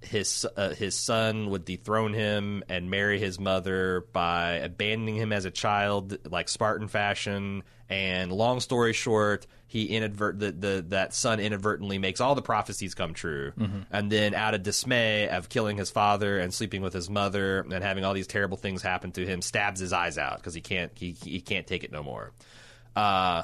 his 0.00 0.46
uh, 0.56 0.70
his 0.70 0.96
son 0.96 1.50
would 1.50 1.66
dethrone 1.66 2.14
him 2.14 2.64
and 2.70 2.90
marry 2.90 3.18
his 3.18 3.38
mother 3.38 4.06
by 4.14 4.52
abandoning 4.52 5.16
him 5.16 5.34
as 5.34 5.44
a 5.44 5.50
child, 5.50 6.16
like 6.30 6.48
Spartan 6.48 6.88
fashion. 6.88 7.62
And 7.90 8.32
long 8.32 8.60
story 8.60 8.94
short, 8.94 9.46
he 9.66 9.94
inadvert 9.94 10.38
the, 10.38 10.50
the 10.50 10.84
that 10.88 11.12
son 11.12 11.38
inadvertently 11.38 11.98
makes 11.98 12.22
all 12.22 12.34
the 12.34 12.40
prophecies 12.40 12.94
come 12.94 13.12
true, 13.12 13.52
and 13.90 14.10
then 14.10 14.32
out 14.32 14.54
of 14.54 14.62
dismay 14.62 15.28
of 15.28 15.50
killing 15.50 15.76
his 15.76 15.90
father 15.90 16.38
and 16.38 16.54
sleeping 16.54 16.80
with 16.80 16.94
his 16.94 17.10
mother 17.10 17.60
and 17.60 17.84
having 17.84 18.06
all 18.06 18.14
these 18.14 18.26
terrible 18.26 18.56
things 18.56 18.80
happen 18.80 19.12
to 19.12 19.26
him, 19.26 19.42
stabs 19.42 19.78
his 19.78 19.92
eyes 19.92 20.16
out 20.16 20.38
because 20.38 20.54
he 20.54 20.62
can't 20.62 20.90
he 20.94 21.10
he 21.22 21.42
can't 21.42 21.66
take 21.66 21.84
it 21.84 21.92
no 21.92 22.02
more. 22.02 22.32
Uh, 22.96 23.42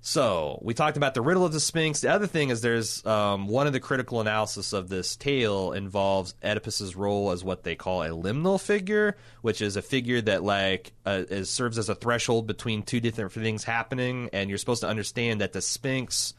so 0.00 0.58
we 0.62 0.72
talked 0.72 0.96
about 0.96 1.14
the 1.14 1.20
riddle 1.20 1.44
of 1.44 1.52
the 1.52 1.60
Sphinx. 1.60 2.00
The 2.00 2.10
other 2.10 2.26
thing 2.26 2.50
is 2.50 2.60
there's 2.60 3.04
um, 3.04 3.48
one 3.48 3.66
of 3.66 3.72
the 3.72 3.80
critical 3.80 4.20
analysis 4.20 4.72
of 4.72 4.88
this 4.88 5.16
tale 5.16 5.72
involves 5.72 6.34
Oedipus's 6.42 6.96
role 6.96 7.30
as 7.32 7.44
what 7.44 7.64
they 7.64 7.74
call 7.74 8.02
a 8.02 8.08
liminal 8.08 8.60
figure, 8.60 9.16
which 9.42 9.60
is 9.60 9.76
a 9.76 9.82
figure 9.82 10.20
that 10.22 10.42
like 10.42 10.92
uh, 11.04 11.24
is, 11.28 11.50
serves 11.50 11.76
as 11.76 11.88
a 11.88 11.94
threshold 11.94 12.46
between 12.46 12.82
two 12.82 13.00
different 13.00 13.32
things 13.32 13.64
happening, 13.64 14.30
and 14.32 14.48
you're 14.48 14.58
supposed 14.58 14.80
to 14.82 14.88
understand 14.88 15.42
that 15.42 15.52
the 15.52 15.60
Sphinx 15.60 16.34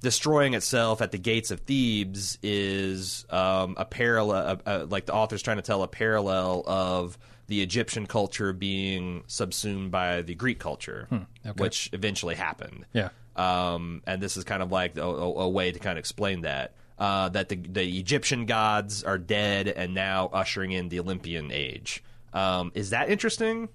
destroying 0.00 0.54
itself 0.54 1.00
at 1.00 1.10
the 1.10 1.18
gates 1.18 1.50
of 1.50 1.60
Thebes 1.60 2.38
is 2.42 3.24
um, 3.30 3.76
a 3.78 3.84
parallel, 3.84 4.48
uh, 4.48 4.56
uh, 4.66 4.86
like 4.88 5.06
the 5.06 5.14
author's 5.14 5.42
trying 5.42 5.56
to 5.56 5.62
tell 5.62 5.82
a 5.82 5.88
parallel 5.88 6.62
of 6.66 7.18
the 7.46 7.62
Egyptian 7.62 8.06
culture 8.06 8.52
being 8.52 9.22
subsumed 9.26 9.90
by 9.90 10.22
the 10.22 10.34
Greek 10.34 10.58
culture, 10.58 11.08
okay. 11.12 11.52
which 11.56 11.90
eventually 11.92 12.34
happened. 12.34 12.86
Yeah. 12.92 13.10
Um, 13.36 14.02
and 14.06 14.20
this 14.20 14.36
is 14.36 14.44
kind 14.44 14.62
of 14.62 14.72
like 14.72 14.96
a, 14.96 15.02
a, 15.02 15.32
a 15.42 15.48
way 15.48 15.70
to 15.70 15.78
kind 15.78 15.98
of 15.98 16.00
explain 16.00 16.42
that. 16.42 16.74
Uh, 16.98 17.28
that 17.28 17.50
the, 17.50 17.56
the 17.56 17.98
Egyptian 17.98 18.46
gods 18.46 19.04
are 19.04 19.18
dead 19.18 19.68
and 19.68 19.92
now 19.92 20.30
ushering 20.32 20.72
in 20.72 20.88
the 20.88 20.98
Olympian 20.98 21.52
age. 21.52 22.02
Um, 22.32 22.72
is 22.74 22.90
that 22.90 23.10
interesting? 23.10 23.68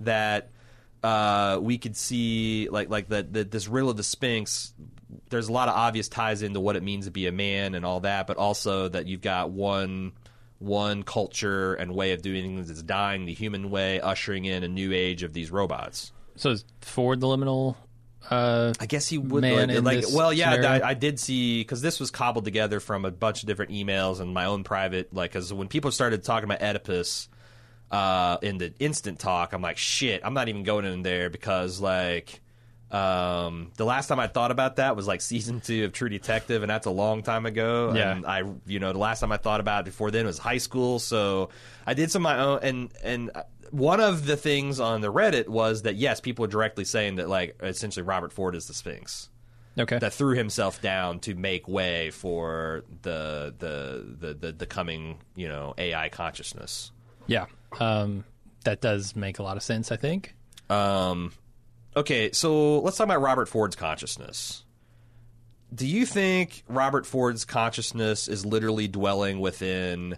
That 0.00 0.50
uh, 1.04 1.60
we 1.62 1.78
could 1.78 1.96
see 1.96 2.68
like 2.68 2.90
like 2.90 3.08
that 3.10 3.32
that 3.32 3.52
this 3.52 3.68
riddle 3.68 3.90
of 3.90 3.96
the 3.96 4.02
Sphinx. 4.02 4.74
There's 5.30 5.48
a 5.48 5.52
lot 5.52 5.68
of 5.68 5.76
obvious 5.76 6.08
ties 6.08 6.42
into 6.42 6.58
what 6.58 6.74
it 6.74 6.82
means 6.82 7.04
to 7.04 7.12
be 7.12 7.28
a 7.28 7.32
man 7.32 7.76
and 7.76 7.86
all 7.86 8.00
that, 8.00 8.26
but 8.26 8.36
also 8.36 8.88
that 8.88 9.06
you've 9.06 9.20
got 9.20 9.50
one 9.50 10.12
one 10.64 11.02
culture 11.02 11.74
and 11.74 11.94
way 11.94 12.12
of 12.12 12.22
doing 12.22 12.42
things 12.42 12.68
that's 12.68 12.82
dying 12.82 13.24
the 13.24 13.34
human 13.34 13.70
way, 13.70 14.00
ushering 14.00 14.44
in 14.44 14.64
a 14.64 14.68
new 14.68 14.92
age 14.92 15.22
of 15.22 15.32
these 15.32 15.50
robots. 15.50 16.12
So 16.36 16.50
is 16.50 16.64
Ford 16.80 17.20
the 17.20 17.26
liminal 17.26 17.76
uh, 18.30 18.72
I 18.80 18.86
guess 18.86 19.08
he 19.08 19.18
would 19.18 19.42
man 19.42 19.68
like, 19.68 19.76
in 19.76 19.84
like 19.84 20.04
well, 20.12 20.32
yeah. 20.32 20.54
I, 20.54 20.90
I 20.90 20.94
did 20.94 21.20
see 21.20 21.60
because 21.60 21.82
this 21.82 22.00
was 22.00 22.10
cobbled 22.10 22.44
together 22.44 22.80
from 22.80 23.04
a 23.04 23.10
bunch 23.10 23.42
of 23.42 23.46
different 23.46 23.72
emails 23.72 24.20
and 24.20 24.32
my 24.32 24.46
own 24.46 24.64
private 24.64 25.12
like 25.12 25.32
because 25.32 25.52
when 25.52 25.68
people 25.68 25.90
started 25.90 26.24
talking 26.24 26.44
about 26.44 26.62
Oedipus 26.62 27.28
uh, 27.90 28.38
in 28.40 28.58
the 28.58 28.72
instant 28.78 29.18
talk, 29.18 29.52
I'm 29.52 29.60
like, 29.60 29.76
shit, 29.76 30.22
I'm 30.24 30.32
not 30.32 30.48
even 30.48 30.62
going 30.62 30.84
in 30.84 31.02
there 31.02 31.30
because 31.30 31.80
like. 31.80 32.40
Um, 32.94 33.72
the 33.76 33.84
last 33.84 34.06
time 34.06 34.20
I 34.20 34.28
thought 34.28 34.52
about 34.52 34.76
that 34.76 34.94
was 34.94 35.08
like 35.08 35.20
season 35.20 35.60
two 35.60 35.84
of 35.84 35.92
True 35.92 36.08
Detective, 36.08 36.62
and 36.62 36.70
that's 36.70 36.86
a 36.86 36.92
long 36.92 37.24
time 37.24 37.44
ago. 37.44 37.92
Yeah. 37.92 38.12
And 38.12 38.24
I, 38.24 38.44
you 38.66 38.78
know, 38.78 38.92
the 38.92 39.00
last 39.00 39.18
time 39.18 39.32
I 39.32 39.36
thought 39.36 39.58
about 39.58 39.80
it 39.80 39.86
before 39.86 40.12
then 40.12 40.26
was 40.26 40.38
high 40.38 40.58
school. 40.58 41.00
So 41.00 41.48
I 41.88 41.94
did 41.94 42.12
some 42.12 42.24
of 42.24 42.32
my 42.32 42.38
own, 42.38 42.60
and 42.62 42.90
and 43.02 43.30
one 43.72 43.98
of 43.98 44.26
the 44.26 44.36
things 44.36 44.78
on 44.78 45.00
the 45.00 45.12
Reddit 45.12 45.48
was 45.48 45.82
that 45.82 45.96
yes, 45.96 46.20
people 46.20 46.44
were 46.44 46.48
directly 46.48 46.84
saying 46.84 47.16
that 47.16 47.28
like 47.28 47.56
essentially 47.60 48.04
Robert 48.04 48.32
Ford 48.32 48.54
is 48.54 48.68
the 48.68 48.74
Sphinx 48.74 49.28
okay. 49.76 49.98
that 49.98 50.12
threw 50.12 50.36
himself 50.36 50.80
down 50.80 51.18
to 51.20 51.34
make 51.34 51.66
way 51.66 52.10
for 52.10 52.84
the 53.02 53.52
the 53.58 54.16
the 54.20 54.34
the, 54.34 54.52
the 54.52 54.66
coming 54.66 55.18
you 55.34 55.48
know 55.48 55.74
AI 55.78 56.10
consciousness. 56.10 56.92
yeah. 57.26 57.46
Um, 57.80 58.24
that 58.62 58.80
does 58.80 59.16
make 59.16 59.40
a 59.40 59.42
lot 59.42 59.56
of 59.56 59.64
sense. 59.64 59.90
I 59.90 59.96
think. 59.96 60.36
Um, 60.70 61.32
okay, 61.96 62.32
so 62.32 62.80
let's 62.80 62.96
talk 62.96 63.06
about 63.06 63.20
Robert 63.20 63.48
Ford's 63.48 63.76
consciousness. 63.76 64.64
Do 65.74 65.86
you 65.86 66.06
think 66.06 66.62
Robert 66.68 67.04
Ford's 67.04 67.44
consciousness 67.44 68.28
is 68.28 68.46
literally 68.46 68.86
dwelling 68.86 69.40
within 69.40 70.16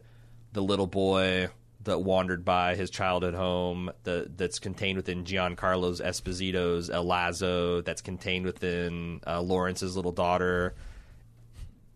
the 0.52 0.62
little 0.62 0.86
boy 0.86 1.48
that 1.84 2.00
wandered 2.00 2.44
by 2.44 2.74
his 2.74 2.90
childhood 2.90 3.34
home, 3.34 3.90
that 4.02 4.36
that's 4.36 4.58
contained 4.58 4.96
within 4.96 5.24
Giancarlo 5.24 5.98
Esposito's 6.00 6.90
El 6.90 7.04
Lazo, 7.04 7.80
that's 7.80 8.02
contained 8.02 8.44
within 8.44 9.20
uh, 9.26 9.40
Lawrence's 9.40 9.96
little 9.96 10.12
daughter? 10.12 10.74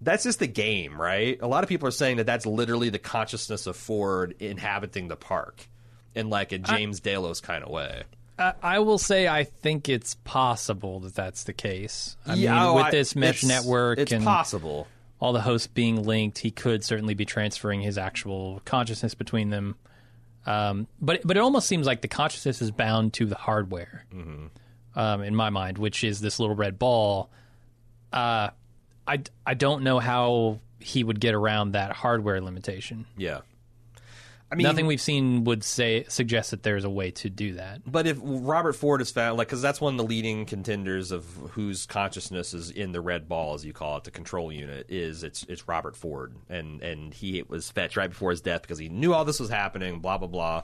That's 0.01 0.25
just 0.25 0.39
the 0.39 0.47
game, 0.47 0.99
right? 0.99 1.39
A 1.43 1.47
lot 1.47 1.63
of 1.63 1.69
people 1.69 1.87
are 1.87 1.93
saying 1.93 2.17
that 2.17 2.27
that's 2.27 2.47
literally 2.47 2.89
the 2.89 2.99
consciousness 2.99 3.67
of 3.67 3.77
Ford 3.77 4.35
inhabiting 4.39 5.09
the 5.09 5.17
park 5.17 5.69
in 6.15 6.31
like 6.31 6.53
a 6.53 6.59
James 6.59 7.01
Delos 7.01 7.41
kind 7.41 7.63
of 7.63 7.71
way. 7.71 8.05
I, 8.41 8.55
I 8.63 8.79
will 8.81 8.99
say 8.99 9.29
I 9.29 9.45
think 9.45 9.89
it's 9.89 10.15
possible 10.25 11.01
that 11.01 11.15
that's 11.15 11.45
the 11.45 11.53
case. 11.53 12.17
I 12.27 12.35
Yeah, 12.35 12.55
mean, 12.55 12.63
oh, 12.63 12.75
with 12.77 12.85
I- 12.87 12.91
this 12.91 13.15
mesh 13.15 13.45
it's- 13.45 13.63
network 13.65 13.99
it's 13.99 14.11
and 14.13 14.25
possible. 14.25 14.89
all 15.21 15.33
the 15.33 15.43
hosts 15.43 15.67
being 15.69 16.03
linked, 16.05 16.39
he 16.39 16.51
could 16.51 16.83
certainly 16.83 17.15
be 17.15 17.25
transferring 17.27 17.83
his 17.83 17.99
actual 17.99 18.63
consciousness 18.65 19.15
between 19.15 19.51
them. 19.51 19.77
Um, 20.47 20.87
but 21.01 21.21
but 21.25 21.37
it 21.37 21.41
almost 21.41 21.69
seems 21.69 21.87
like 21.87 22.01
the 22.01 22.09
consciousness 22.09 22.63
is 22.63 22.71
bound 22.71 23.13
to 23.15 23.27
the 23.27 23.35
hardware, 23.37 24.07
Mm-hmm. 24.15 24.99
um, 24.99 25.23
in 25.23 25.35
my 25.37 25.51
mind, 25.51 25.77
which 25.77 26.03
is 26.03 26.21
this 26.21 26.41
little 26.41 26.57
red 26.57 26.79
ball. 26.79 27.29
Uh, 28.13 28.49
I 29.07 29.21
I 29.47 29.53
don't 29.55 29.83
know 29.85 29.99
how 29.99 30.61
he 30.79 31.05
would 31.05 31.21
get 31.21 31.35
around 31.35 31.73
that 31.73 31.93
hardware 31.93 32.41
limitation. 32.41 33.05
Yeah. 33.19 33.41
I 34.53 34.57
mean, 34.57 34.65
Nothing 34.65 34.87
we've 34.87 35.01
seen 35.01 35.45
would 35.45 35.63
say 35.63 36.05
suggest 36.09 36.51
that 36.51 36.65
there's 36.65 36.85
a 36.85 36.91
way 36.91 37.13
to 37.13 37.31
do 37.31 37.53
that. 37.55 37.83
But 37.87 38.09
if 38.09 38.19
Robert 38.21 38.73
Ford 38.73 39.01
is 39.01 39.11
found, 39.11 39.39
like, 39.39 39.47
because 39.47 39.63
that's 39.63 39.81
one 39.81 39.95
of 39.95 39.99
the 39.99 40.05
leading 40.05 40.45
contenders 40.45 41.13
of 41.13 41.25
whose 41.53 41.87
consciousness 41.87 42.53
is 42.53 42.71
in 42.71 42.91
the 42.91 43.01
red 43.01 43.29
ball, 43.29 43.55
as 43.55 43.65
you 43.65 43.73
call 43.73 43.99
it, 43.99 44.05
the 44.05 44.11
control 44.11 44.51
unit, 44.51 44.87
is 44.89 45.23
it's 45.23 45.45
it's 45.49 45.69
Robert 45.69 45.95
Ford, 45.95 46.35
and 46.49 46.83
and 46.83 47.15
he 47.15 47.43
was 47.43 47.71
fetched 47.71 47.97
right 47.97 48.11
before 48.11 48.31
his 48.31 48.41
death 48.41 48.63
because 48.63 48.79
he 48.79 48.89
knew 48.89 49.13
all 49.13 49.25
this 49.25 49.39
was 49.39 49.51
happening. 49.51 50.01
Blah 50.01 50.19
blah 50.19 50.29
blah, 50.29 50.63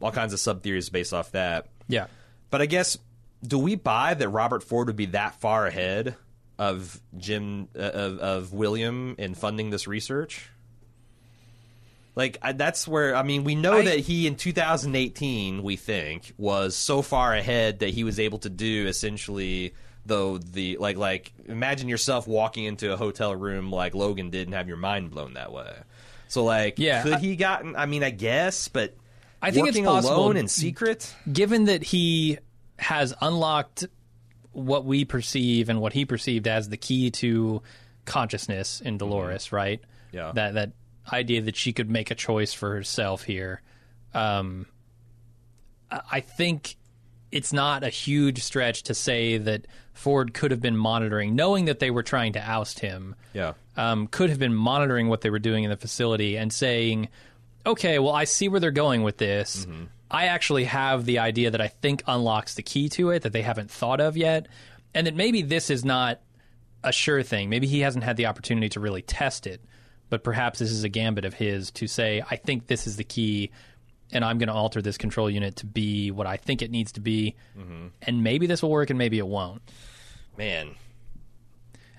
all 0.00 0.10
kinds 0.10 0.32
of 0.32 0.40
sub 0.40 0.64
theories 0.64 0.90
based 0.90 1.14
off 1.14 1.30
that. 1.32 1.68
Yeah. 1.86 2.06
But 2.50 2.60
I 2.60 2.66
guess 2.66 2.98
do 3.46 3.58
we 3.58 3.76
buy 3.76 4.14
that 4.14 4.28
Robert 4.28 4.64
Ford 4.64 4.88
would 4.88 4.96
be 4.96 5.06
that 5.06 5.40
far 5.40 5.66
ahead 5.66 6.16
of 6.58 7.00
Jim 7.16 7.68
uh, 7.76 7.82
of, 7.82 8.18
of 8.18 8.52
William 8.52 9.14
in 9.16 9.34
funding 9.34 9.70
this 9.70 9.86
research? 9.86 10.50
Like 12.18 12.36
I, 12.42 12.50
that's 12.52 12.88
where 12.88 13.14
I 13.14 13.22
mean 13.22 13.44
we 13.44 13.54
know 13.54 13.74
I- 13.74 13.84
that 13.84 14.00
he 14.00 14.26
in 14.26 14.34
2018 14.34 15.62
we 15.62 15.76
think 15.76 16.32
was 16.36 16.74
so 16.74 17.00
far 17.00 17.32
ahead 17.32 17.78
that 17.78 17.90
he 17.90 18.02
was 18.02 18.18
able 18.18 18.40
to 18.40 18.50
do 18.50 18.88
essentially 18.88 19.72
though 20.04 20.38
the 20.38 20.76
like 20.78 20.96
like 20.96 21.32
imagine 21.46 21.88
yourself 21.88 22.26
walking 22.26 22.64
into 22.64 22.92
a 22.92 22.96
hotel 22.96 23.32
room 23.36 23.70
like 23.70 23.94
Logan 23.94 24.30
did 24.30 24.48
and 24.48 24.54
have 24.54 24.66
your 24.66 24.76
mind 24.76 25.12
blown 25.12 25.34
that 25.34 25.52
way. 25.52 25.72
So 26.26 26.42
like 26.42 26.80
Yeah, 26.80 27.04
could 27.04 27.20
he 27.20 27.36
gotten 27.36 27.76
I 27.76 27.86
mean 27.86 28.02
I 28.02 28.10
guess 28.10 28.66
but 28.66 28.96
I 29.40 29.52
think 29.52 29.68
it's 29.68 29.78
possible- 29.78 30.16
alone 30.16 30.36
in 30.36 30.48
secret 30.48 31.14
given 31.32 31.66
that 31.66 31.84
he 31.84 32.38
has 32.80 33.14
unlocked 33.20 33.86
what 34.50 34.84
we 34.84 35.04
perceive 35.04 35.68
and 35.68 35.80
what 35.80 35.92
he 35.92 36.04
perceived 36.04 36.48
as 36.48 36.68
the 36.68 36.76
key 36.76 37.12
to 37.12 37.62
consciousness 38.06 38.80
in 38.80 38.98
Dolores, 38.98 39.52
right? 39.52 39.80
Mm-hmm. 39.80 40.16
Yeah. 40.16 40.32
That 40.34 40.54
that 40.54 40.72
idea 41.12 41.42
that 41.42 41.56
she 41.56 41.72
could 41.72 41.90
make 41.90 42.10
a 42.10 42.14
choice 42.14 42.52
for 42.52 42.74
herself 42.74 43.24
here. 43.24 43.62
Um, 44.14 44.66
I 45.90 46.20
think 46.20 46.76
it's 47.30 47.52
not 47.52 47.84
a 47.84 47.88
huge 47.88 48.42
stretch 48.42 48.84
to 48.84 48.94
say 48.94 49.38
that 49.38 49.66
Ford 49.92 50.34
could 50.34 50.50
have 50.50 50.60
been 50.60 50.76
monitoring, 50.76 51.34
knowing 51.34 51.66
that 51.66 51.78
they 51.78 51.90
were 51.90 52.02
trying 52.02 52.34
to 52.34 52.40
oust 52.40 52.80
him 52.80 53.14
yeah 53.32 53.54
um, 53.78 54.08
could 54.08 54.28
have 54.28 54.40
been 54.40 54.54
monitoring 54.54 55.08
what 55.08 55.20
they 55.20 55.30
were 55.30 55.38
doing 55.38 55.62
in 55.62 55.70
the 55.70 55.76
facility 55.76 56.36
and 56.36 56.52
saying, 56.52 57.08
okay, 57.64 58.00
well, 58.00 58.12
I 58.12 58.24
see 58.24 58.48
where 58.48 58.58
they're 58.58 58.72
going 58.72 59.04
with 59.04 59.18
this. 59.18 59.66
I 60.10 60.26
actually 60.26 60.64
have 60.64 61.04
the 61.04 61.20
idea 61.20 61.52
that 61.52 61.60
I 61.60 61.68
think 61.68 62.02
unlocks 62.06 62.54
the 62.54 62.62
key 62.62 62.88
to 62.90 63.10
it 63.10 63.22
that 63.22 63.32
they 63.32 63.42
haven't 63.42 63.70
thought 63.70 64.00
of 64.00 64.16
yet. 64.16 64.48
And 64.94 65.06
that 65.06 65.14
maybe 65.14 65.42
this 65.42 65.70
is 65.70 65.84
not 65.84 66.20
a 66.82 66.90
sure 66.90 67.22
thing. 67.22 67.50
Maybe 67.50 67.68
he 67.68 67.80
hasn't 67.80 68.02
had 68.02 68.16
the 68.16 68.26
opportunity 68.26 68.68
to 68.70 68.80
really 68.80 69.02
test 69.02 69.46
it. 69.46 69.62
But 70.10 70.24
perhaps 70.24 70.58
this 70.58 70.70
is 70.70 70.84
a 70.84 70.88
gambit 70.88 71.24
of 71.24 71.34
his 71.34 71.70
to 71.72 71.86
say, 71.86 72.22
I 72.30 72.36
think 72.36 72.66
this 72.66 72.86
is 72.86 72.96
the 72.96 73.04
key, 73.04 73.50
and 74.12 74.24
I'm 74.24 74.38
going 74.38 74.48
to 74.48 74.54
alter 74.54 74.80
this 74.80 74.96
control 74.96 75.28
unit 75.28 75.56
to 75.56 75.66
be 75.66 76.10
what 76.10 76.26
I 76.26 76.38
think 76.38 76.62
it 76.62 76.70
needs 76.70 76.92
to 76.92 77.00
be. 77.00 77.36
Mm-hmm. 77.58 77.88
And 78.02 78.22
maybe 78.24 78.46
this 78.46 78.62
will 78.62 78.70
work 78.70 78.88
and 78.90 78.98
maybe 78.98 79.18
it 79.18 79.26
won't. 79.26 79.60
man 80.36 80.74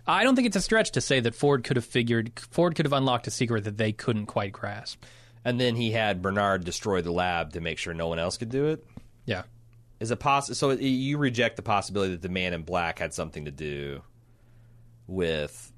I 0.08 0.24
don't 0.24 0.36
think 0.36 0.48
it's 0.48 0.56
a 0.56 0.62
stretch 0.62 0.90
to 0.94 1.02
say 1.02 1.20
that 1.20 1.36
Ford 1.36 1.64
could 1.64 1.78
have 1.78 1.86
figured 1.86 2.32
Ford 2.40 2.74
could 2.76 2.88
have 2.88 2.94
unlocked 2.94 3.28
a 3.28 3.32
secret 3.32 3.66
that 3.66 3.78
they 3.78 3.92
couldn't 3.92 4.26
quite 4.26 4.52
grasp. 4.52 5.04
and 5.46 5.60
then 5.60 5.76
he 5.76 5.92
had 5.92 6.22
Bernard 6.22 6.64
destroy 6.64 7.02
the 7.02 7.12
lab 7.12 7.54
to 7.54 7.62
make 7.62 7.78
sure 7.78 7.94
no 7.94 8.08
one 8.08 8.20
else 8.20 8.38
could 8.38 8.50
do 8.50 8.66
it. 8.68 8.86
Yeah. 9.26 9.44
Is 10.00 10.12
it 10.12 10.20
possible? 10.20 10.56
So 10.56 10.72
you 10.72 11.18
reject 11.18 11.58
the 11.58 11.62
possibility 11.62 12.12
that 12.14 12.22
the 12.22 12.30
Man 12.30 12.54
in 12.54 12.64
Black 12.64 13.00
had 13.00 13.14
something 13.14 13.46
to 13.46 13.52
do 13.52 14.02
with 15.08 15.72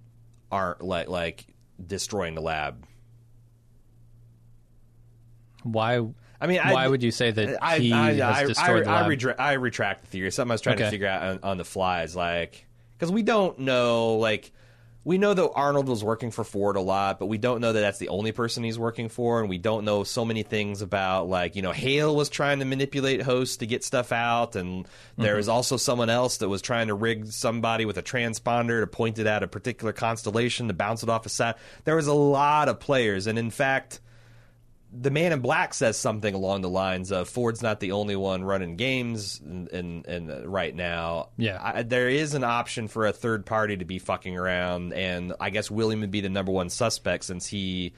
art, 0.51 0.81
like 0.83 1.07
like 1.07 1.45
destroying 1.87 2.35
the 2.35 2.41
lab. 2.41 2.85
Why 5.63 6.01
I 6.39 6.47
mean, 6.47 6.59
I, 6.59 6.73
why 6.73 6.87
would 6.87 7.03
you 7.03 7.11
say 7.11 7.29
that 7.29 7.63
I 7.63 7.77
he 7.77 7.93
I, 7.93 8.13
has 8.13 8.47
destroyed 8.47 8.81
I, 8.81 8.85
the 8.85 8.91
lab? 8.91 9.05
I, 9.05 9.09
redra- 9.09 9.35
I 9.37 9.53
retract 9.53 10.01
the 10.01 10.07
theory. 10.07 10.31
Something 10.31 10.51
I 10.51 10.55
was 10.55 10.61
trying 10.61 10.77
to 10.77 10.89
figure 10.89 11.07
out 11.07 11.21
on, 11.21 11.39
on 11.43 11.57
the 11.57 11.65
fly 11.65 12.03
is 12.03 12.15
like 12.15 12.65
because 12.93 13.11
we 13.11 13.23
don't 13.23 13.59
know 13.59 14.15
like. 14.15 14.51
We 15.03 15.17
know 15.17 15.33
that 15.33 15.51
Arnold 15.55 15.89
was 15.89 16.03
working 16.03 16.29
for 16.29 16.43
Ford 16.43 16.75
a 16.75 16.81
lot, 16.81 17.17
but 17.17 17.25
we 17.25 17.39
don't 17.39 17.59
know 17.59 17.73
that 17.73 17.79
that's 17.79 17.97
the 17.97 18.09
only 18.09 18.31
person 18.31 18.63
he's 18.63 18.77
working 18.77 19.09
for, 19.09 19.39
and 19.39 19.49
we 19.49 19.57
don't 19.57 19.83
know 19.83 20.03
so 20.03 20.23
many 20.23 20.43
things 20.43 20.83
about 20.83 21.27
like 21.27 21.55
you 21.55 21.63
know 21.63 21.71
Hale 21.71 22.15
was 22.15 22.29
trying 22.29 22.59
to 22.59 22.65
manipulate 22.65 23.21
hosts 23.23 23.57
to 23.57 23.65
get 23.65 23.83
stuff 23.83 24.11
out, 24.11 24.55
and 24.55 24.87
there 25.17 25.37
was 25.37 25.47
mm-hmm. 25.47 25.55
also 25.55 25.77
someone 25.77 26.11
else 26.11 26.37
that 26.37 26.49
was 26.49 26.61
trying 26.61 26.87
to 26.87 26.93
rig 26.93 27.27
somebody 27.27 27.85
with 27.85 27.97
a 27.97 28.03
transponder 28.03 28.81
to 28.81 28.87
point 28.87 29.17
it 29.17 29.25
at 29.25 29.41
a 29.41 29.47
particular 29.47 29.91
constellation 29.91 30.67
to 30.67 30.73
bounce 30.73 31.01
it 31.01 31.09
off 31.09 31.25
a 31.25 31.29
sat. 31.29 31.57
There 31.83 31.95
was 31.95 32.07
a 32.07 32.13
lot 32.13 32.69
of 32.69 32.79
players, 32.79 33.25
and 33.25 33.39
in 33.39 33.49
fact, 33.49 34.01
the 34.93 35.09
man 35.09 35.31
in 35.31 35.39
black 35.39 35.73
says 35.73 35.97
something 35.97 36.33
along 36.33 36.61
the 36.61 36.69
lines 36.69 37.11
of 37.11 37.29
Ford's 37.29 37.61
not 37.61 37.79
the 37.79 37.93
only 37.93 38.15
one 38.15 38.43
running 38.43 38.75
games 38.75 39.39
and 39.39 39.69
and, 39.69 40.05
and 40.05 40.31
uh, 40.31 40.47
right 40.47 40.75
now. 40.75 41.29
Yeah. 41.37 41.59
I, 41.61 41.83
there 41.83 42.09
is 42.09 42.33
an 42.33 42.43
option 42.43 42.87
for 42.87 43.05
a 43.05 43.13
third 43.13 43.45
party 43.45 43.77
to 43.77 43.85
be 43.85 43.99
fucking 43.99 44.37
around, 44.37 44.93
and 44.93 45.33
I 45.39 45.49
guess 45.49 45.71
William 45.71 46.01
would 46.01 46.11
be 46.11 46.21
the 46.21 46.29
number 46.29 46.51
one 46.51 46.69
suspect 46.69 47.23
since 47.23 47.47
he 47.47 47.93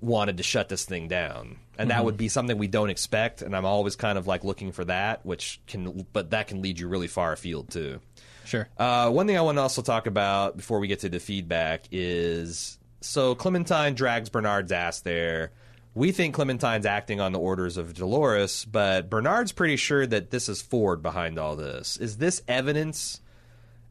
wanted 0.00 0.36
to 0.36 0.42
shut 0.42 0.68
this 0.68 0.84
thing 0.84 1.08
down, 1.08 1.56
and 1.78 1.90
that 1.90 2.04
would 2.04 2.16
be 2.16 2.28
something 2.28 2.58
we 2.58 2.66
don't 2.66 2.90
expect. 2.90 3.40
And 3.40 3.56
I'm 3.56 3.64
always 3.64 3.96
kind 3.96 4.18
of 4.18 4.26
like 4.26 4.44
looking 4.44 4.72
for 4.72 4.84
that, 4.84 5.24
which 5.24 5.60
can, 5.66 6.06
but 6.12 6.30
that 6.30 6.48
can 6.48 6.60
lead 6.60 6.78
you 6.78 6.88
really 6.88 7.08
far 7.08 7.32
afield 7.32 7.70
too. 7.70 8.00
Sure. 8.44 8.68
Uh, 8.76 9.10
one 9.10 9.26
thing 9.26 9.38
I 9.38 9.40
want 9.40 9.56
to 9.56 9.62
also 9.62 9.82
talk 9.82 10.06
about 10.06 10.56
before 10.56 10.78
we 10.78 10.88
get 10.88 11.00
to 11.00 11.08
the 11.08 11.20
feedback 11.20 11.84
is 11.90 12.78
so 13.00 13.34
Clementine 13.34 13.94
drags 13.94 14.28
Bernard's 14.28 14.72
ass 14.72 15.00
there. 15.00 15.52
We 15.94 16.10
think 16.10 16.34
Clementine's 16.34 16.86
acting 16.86 17.20
on 17.20 17.32
the 17.32 17.38
orders 17.38 17.76
of 17.76 17.94
Dolores, 17.94 18.64
but 18.64 19.08
Bernard's 19.08 19.52
pretty 19.52 19.76
sure 19.76 20.06
that 20.06 20.30
this 20.30 20.48
is 20.48 20.60
Ford 20.60 21.02
behind 21.02 21.38
all 21.38 21.54
this. 21.54 21.96
Is 21.98 22.16
this 22.16 22.42
evidence? 22.48 23.20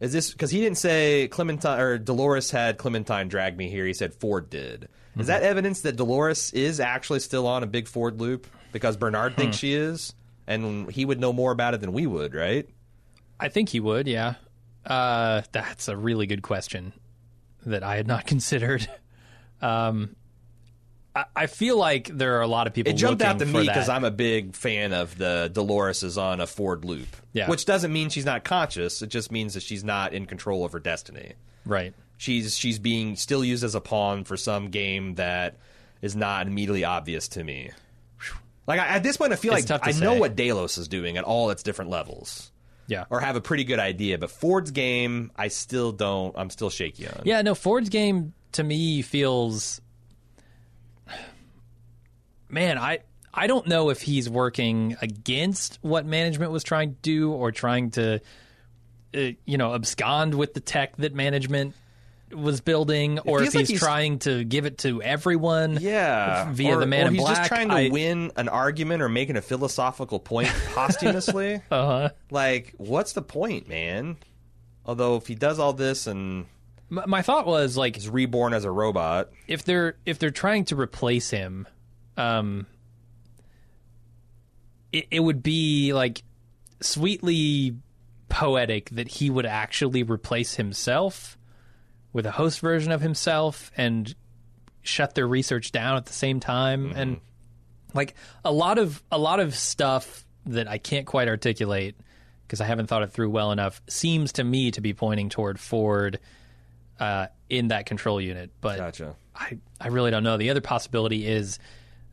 Is 0.02 0.12
this 0.12 0.32
because 0.32 0.52
he 0.52 0.60
didn't 0.60 0.78
say 0.78 1.30
Clementine 1.30 1.80
or 1.80 1.98
Dolores 1.98 2.52
had 2.52 2.78
Clementine 2.78 3.30
drag 3.30 3.56
me 3.56 3.70
here? 3.70 3.86
He 3.86 3.94
said 3.94 4.14
Ford 4.14 4.50
did. 4.50 4.90
Is 5.18 5.28
that 5.28 5.44
evidence 5.44 5.82
that 5.82 5.96
Dolores 5.96 6.52
is 6.54 6.80
actually 6.80 7.20
still 7.20 7.46
on 7.46 7.62
a 7.62 7.68
big 7.68 7.88
Ford 7.88 8.20
loop 8.20 8.48
because 8.72 8.98
Bernard 8.98 9.38
thinks 9.38 9.58
she 9.58 9.74
is, 9.74 10.16
and 10.48 10.92
he 10.92 11.06
would 11.06 11.20
know 11.20 11.32
more 11.32 11.52
about 11.52 11.76
it 11.76 11.82
than 11.82 11.94
we 11.94 12.08
would, 12.08 12.34
right? 12.34 12.68
I 13.40 13.50
think 13.50 13.70
he 13.70 13.80
would, 13.80 14.08
yeah. 14.08 14.34
Uh, 14.86 15.44
that's 15.52 15.88
a 15.88 15.96
really 15.96 16.26
good 16.26 16.42
question 16.42 16.94
that 17.66 17.84
I 17.84 17.96
had 17.96 18.08
not 18.08 18.26
considered. 18.28 18.90
Um, 19.62 20.16
I, 21.16 21.26
I 21.36 21.46
feel 21.48 21.78
like 21.78 22.08
there 22.08 22.38
are 22.38 22.42
a 22.42 22.48
lot 22.48 22.68
of 22.68 22.74
people. 22.74 22.92
It 22.92 22.96
jumped 22.96 23.22
out 23.22 23.40
to 23.40 23.46
me 23.46 23.62
because. 23.62 23.90
I'm 23.90 24.04
a 24.04 24.12
big 24.12 24.56
fan 24.56 24.94
of 24.94 25.18
the 25.18 25.50
Dolores 25.54 26.04
is 26.04 26.18
on 26.18 26.42
a 26.42 26.48
Ford 26.48 26.86
loop. 26.86 27.08
Yeah. 27.34 27.50
Which 27.50 27.66
doesn't 27.66 27.92
mean 27.94 28.10
she's 28.10 28.26
not 28.26 28.44
conscious. 28.44 29.02
It 29.02 29.08
just 29.08 29.32
means 29.32 29.54
that 29.56 29.64
she's 29.64 29.84
not 29.84 30.14
in 30.14 30.26
control 30.26 30.66
of 30.66 30.72
her 30.74 30.80
destiny. 30.80 31.34
right. 31.66 31.94
She's 32.18 32.56
she's 32.58 32.80
being 32.80 33.16
still 33.18 33.44
used 33.44 33.64
as 33.66 33.76
a 33.76 33.82
pawn 33.82 34.24
for 34.24 34.38
some 34.38 34.70
game 34.70 35.16
that 35.16 35.58
is 36.02 36.16
not 36.16 36.48
immediately 36.48 36.86
obvious 36.86 37.28
to 37.30 37.44
me. 37.44 37.72
Like 38.66 38.80
I, 38.80 38.88
at 38.88 39.04
this 39.04 39.18
point, 39.18 39.34
I 39.34 39.36
feel 39.36 39.54
It's 39.56 39.70
like 39.70 39.86
I 39.86 39.92
know 40.00 40.14
what 40.14 40.36
Delos 40.36 40.78
is 40.78 40.88
doing 40.88 41.18
at 41.18 41.26
all 41.26 41.50
its 41.50 41.64
different 41.64 41.92
levels, 41.92 42.52
Yeah. 42.88 43.06
or 43.10 43.20
have 43.20 43.36
a 43.36 43.42
pretty 43.42 43.66
good 43.66 43.80
idea. 43.80 44.18
But 44.18 44.32
Ford's 44.32 44.72
game, 44.72 45.32
I 45.36 45.50
still 45.50 45.92
don't. 45.92 46.34
I'm 46.38 46.50
still 46.50 46.70
shaky 46.70 47.08
on. 47.08 47.24
Yeah, 47.26 47.42
no, 47.42 47.56
Ford's 47.56 47.90
game 47.90 48.34
to 48.54 48.64
me 48.64 49.02
feels 49.02 49.82
Man, 52.54 52.78
I 52.78 53.00
I 53.34 53.48
don't 53.48 53.68
know 53.68 53.90
if 53.90 54.02
he's 54.02 54.30
working 54.30 54.96
against 55.02 55.80
what 55.82 56.06
management 56.06 56.52
was 56.52 56.64
trying 56.64 56.92
to 56.92 56.98
do 57.02 57.32
or 57.32 57.52
trying 57.52 57.92
to 57.92 58.20
uh, 59.16 59.20
you 59.46 59.58
know, 59.58 59.74
abscond 59.76 60.34
with 60.36 60.54
the 60.54 60.60
tech 60.60 60.96
that 60.98 61.14
management 61.14 61.76
was 62.32 62.62
building 62.62 63.20
or 63.20 63.44
if 63.44 63.44
feels 63.44 63.56
like 63.56 63.60
he's, 63.62 63.70
he's- 63.70 63.80
trying 63.82 64.18
to 64.20 64.44
give 64.44 64.66
it 64.66 64.80
to 64.80 65.02
everyone. 65.04 65.78
Yeah, 65.80 66.52
Via 66.52 66.78
or, 66.78 66.80
the 66.80 66.88
Man 66.88 67.06
or 67.06 67.08
in 67.10 67.14
he's 67.14 67.22
Black, 67.24 67.38
just 67.38 67.48
trying 67.48 67.70
to 67.70 67.76
I- 67.76 67.90
win 67.90 68.32
an 68.36 68.50
argument 68.50 69.04
or 69.04 69.10
making 69.10 69.36
a 69.36 69.42
philosophical 69.42 70.20
point 70.20 70.48
posthumously. 70.74 71.62
Uh-huh. 71.70 72.10
like, 72.32 72.74
what's 72.78 73.14
the 73.14 73.22
point, 73.22 73.68
man? 73.68 74.18
Although, 74.86 75.16
if 75.18 75.28
he 75.28 75.36
does 75.36 75.60
all 75.60 75.74
this 75.74 76.08
and 76.08 76.46
My, 76.90 77.06
my 77.06 77.22
thought 77.22 77.46
was 77.46 77.78
like 77.78 77.96
he's 77.96 78.10
reborn 78.10 78.54
as 78.54 78.66
a 78.66 78.72
robot, 78.72 79.30
if 79.48 79.64
they're 79.64 79.96
if 80.06 80.18
they're 80.20 80.32
trying 80.32 80.66
to 80.66 80.76
replace 80.76 81.30
him, 81.30 81.68
um, 82.18 82.66
it, 84.92 85.08
it 85.12 85.20
would 85.20 85.44
be 85.44 85.94
like 85.94 86.24
sweetly 86.82 87.76
poetic 88.30 88.90
that 88.92 89.08
he 89.08 89.30
would 89.30 89.46
actually 89.46 90.04
replace 90.04 90.56
himself 90.56 91.38
with 92.14 92.26
a 92.26 92.32
host 92.32 92.60
version 92.60 92.92
of 92.92 93.02
himself 93.02 93.72
and 93.78 94.16
shut 94.82 95.16
their 95.16 95.28
research 95.28 95.72
down 95.72 95.98
at 95.98 96.06
the 96.06 96.14
same 96.14 96.40
time 96.40 96.92
and 96.96 97.22
like 97.94 98.16
a 98.44 98.52
lot 98.52 98.78
of 98.78 99.02
a 99.12 99.18
lot 99.18 99.40
of 99.40 99.56
stuff 99.56 100.26
that 100.46 100.68
I 100.68 100.78
can't 100.78 101.06
quite 101.06 101.28
articulate 101.28 101.96
because 102.46 102.60
I 102.60 102.66
haven't 102.66 102.88
thought 102.88 103.04
it 103.04 103.12
through 103.12 103.30
well 103.30 103.52
enough 103.52 103.82
seems 103.88 104.34
to 104.34 104.44
me 104.44 104.72
to 104.72 104.82
be 104.82 104.94
pointing 104.94 105.30
toward 105.30 105.60
Ford 105.60 106.20
uh, 107.00 107.28
in 107.50 107.70
that 107.70 107.86
control 107.86 108.20
unit 108.20 108.52
but 108.62 108.78
gotcha. 108.78 109.16
I, 109.36 109.58
I 109.80 109.88
really 109.88 110.12
don't 110.12 110.24
know. 110.24 110.38
The 110.38 110.50
other 110.50 110.62
possibility 110.62 111.26
is 111.26 111.60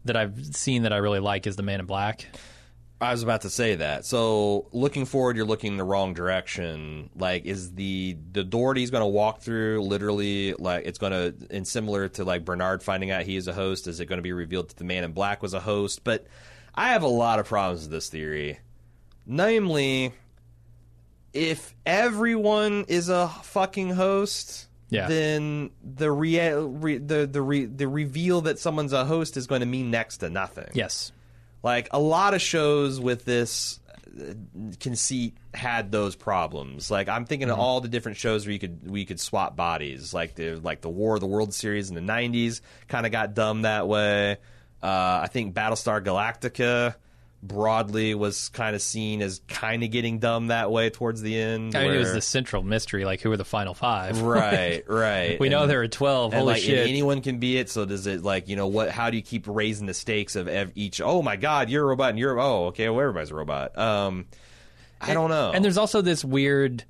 that 0.05 0.17
I've 0.17 0.55
seen 0.57 0.83
that 0.83 0.93
I 0.93 0.97
really 0.99 1.21
like 1.21 1.47
is 1.47 1.57
the 1.57 1.63
Man 1.63 1.81
in 1.81 1.87
Black. 1.87 2.27
I 3.03 3.13
was 3.13 3.23
about 3.23 3.43
to 3.43 3.51
say 3.51 3.77
that. 3.77 4.05
So, 4.05 4.69
looking 4.73 5.07
forward, 5.07 5.35
you're 5.35 5.47
looking 5.47 5.73
in 5.73 5.79
the 5.79 5.85
wrong 5.85 6.13
direction. 6.13 7.09
Like, 7.17 7.47
is 7.47 7.73
the 7.75 8.19
the 8.33 8.45
door 8.45 8.75
he's 8.75 8.91
going 8.91 9.03
to 9.03 9.07
walk 9.07 9.41
through 9.41 9.83
literally 9.83 10.53
like 10.55 10.85
it's 10.85 10.99
going 10.99 11.13
to, 11.13 11.47
and 11.51 11.67
similar 11.67 12.09
to 12.11 12.25
like 12.25 12.45
Bernard 12.45 12.83
finding 12.83 13.11
out 13.11 13.23
he 13.23 13.37
is 13.37 13.49
a 13.49 13.55
host? 13.55 13.87
Is 13.87 14.01
it 14.01 14.07
going 14.07 14.19
to 14.19 14.23
be 14.23 14.33
revealed 14.33 14.69
that 14.69 14.77
the 14.77 14.85
Man 14.85 15.03
in 15.03 15.13
Black 15.13 15.43
was 15.43 15.55
a 15.55 15.61
host? 15.61 16.05
But 16.05 16.27
I 16.75 16.93
have 16.93 17.03
a 17.03 17.09
lot 17.09 17.39
of 17.39 17.47
problems 17.47 17.83
with 17.83 17.91
this 17.91 18.11
theory. 18.11 18.61
Namely, 19.25 20.13
if 21.33 21.75
everyone 21.87 22.85
is 22.87 23.09
a 23.09 23.29
fucking 23.29 23.91
host, 23.91 24.69
Yeah. 24.91 25.07
then 25.09 25.71
the 25.83 26.11
rea- 26.11 26.55
re- 26.55 26.99
the 26.99 27.27
the 27.27 27.41
re- 27.41 27.67
the 27.67 27.89
reveal 27.89 28.43
that 28.43 28.59
someone's 28.59 28.93
a 28.93 29.05
host 29.05 29.37
is 29.37 29.47
going 29.47 29.61
to 29.61 29.67
mean 29.67 29.91
next 29.91 30.19
to 30.19 30.31
nothing. 30.31 30.69
Yes. 30.75 31.13
Like 31.63 31.89
a 31.93 32.01
lot 32.01 32.35
of 32.35 32.41
shows 32.43 32.99
with 33.01 33.25
this 33.25 33.79
uh, 34.19 34.33
conceit 34.81 35.37
had 35.55 35.93
those 35.93 36.17
problems. 36.17 36.91
Like 36.91 37.09
I'm 37.09 37.25
thinking 37.25 37.51
of 37.51 37.59
all 37.59 37.81
the 37.81 37.89
different 37.89 38.19
shows 38.19 38.47
where 38.47 38.53
you 38.53 38.59
could 38.59 38.91
we 38.91 39.05
could 39.05 39.21
swap 39.21 39.57
bodies. 39.57 40.13
Like 40.13 40.35
the 40.35 40.57
like 40.57 40.81
the 40.81 40.89
War 40.91 41.15
of 41.15 41.21
the 41.21 41.27
World 41.27 41.55
series 41.55 41.89
in 41.91 41.95
the 41.95 42.01
'90s 42.01 42.61
kind 42.89 43.07
of 43.07 43.13
got 43.13 43.35
dumb 43.35 43.63
that 43.63 43.87
way. 43.87 44.39
Uh, 44.83 45.21
I 45.23 45.29
think 45.31 45.55
Battlestar 45.55 46.03
Galactica 46.03 46.95
broadly 47.43 48.15
was 48.15 48.49
kind 48.51 48.77
of 48.77 48.83
seen 48.83 49.23
as 49.23 49.41
kind 49.49 49.83
of 49.83 49.91
getting 49.91 50.19
dumb 50.19 50.49
that 50.49 50.71
way 50.71 50.91
towards 50.91 51.23
the 51.23 51.39
end. 51.41 51.75
I 51.75 51.85
mean, 51.85 51.95
it 51.95 51.99
was 51.99 52.13
the 52.13 52.21
central 52.21 52.63
mystery. 52.63 53.05
Like, 53.05 53.21
who 53.21 53.33
are 53.33 53.37
the 53.37 53.45
final 53.45 53.75
five? 53.75 54.21
right, 54.23 54.85
right. 54.89 55.41
we 55.41 55.49
know 55.49 55.67
there 55.67 55.81
are 55.83 55.89
12. 55.89 56.33
and 56.33 56.41
Holy 56.41 56.55
like 56.55 56.63
shit. 56.63 56.89
anyone 56.89 57.23
can 57.23 57.39
be 57.39 57.57
it. 57.57 57.71
So 57.71 57.85
does 57.85 58.07
it 58.07 58.23
like 58.23 58.49
you 58.49 58.57
know 58.57 58.67
what? 58.67 58.91
How 58.91 59.11
do 59.11 59.17
you 59.17 59.23
keep 59.23 59.47
raising 59.47 59.87
the 59.87 59.95
stakes 59.95 60.37
of 60.37 60.49
ev- 60.49 60.73
each? 60.75 61.01
Oh 61.01 61.23
my 61.23 61.37
God, 61.37 61.71
you're 61.71 61.85
a 61.85 61.87
robot, 61.87 62.11
and 62.11 62.19
you're 62.19 62.39
oh 62.39 62.67
okay, 62.67 62.89
well 62.89 63.01
everybody's 63.01 63.31
a 63.31 63.35
robot. 63.35 63.77
Um, 63.79 64.27
I 65.01 65.15
don't 65.15 65.31
know. 65.31 65.53
And 65.53 65.65
there's 65.65 65.79
also 65.79 66.03
this 66.03 66.25
weird. 66.25 66.85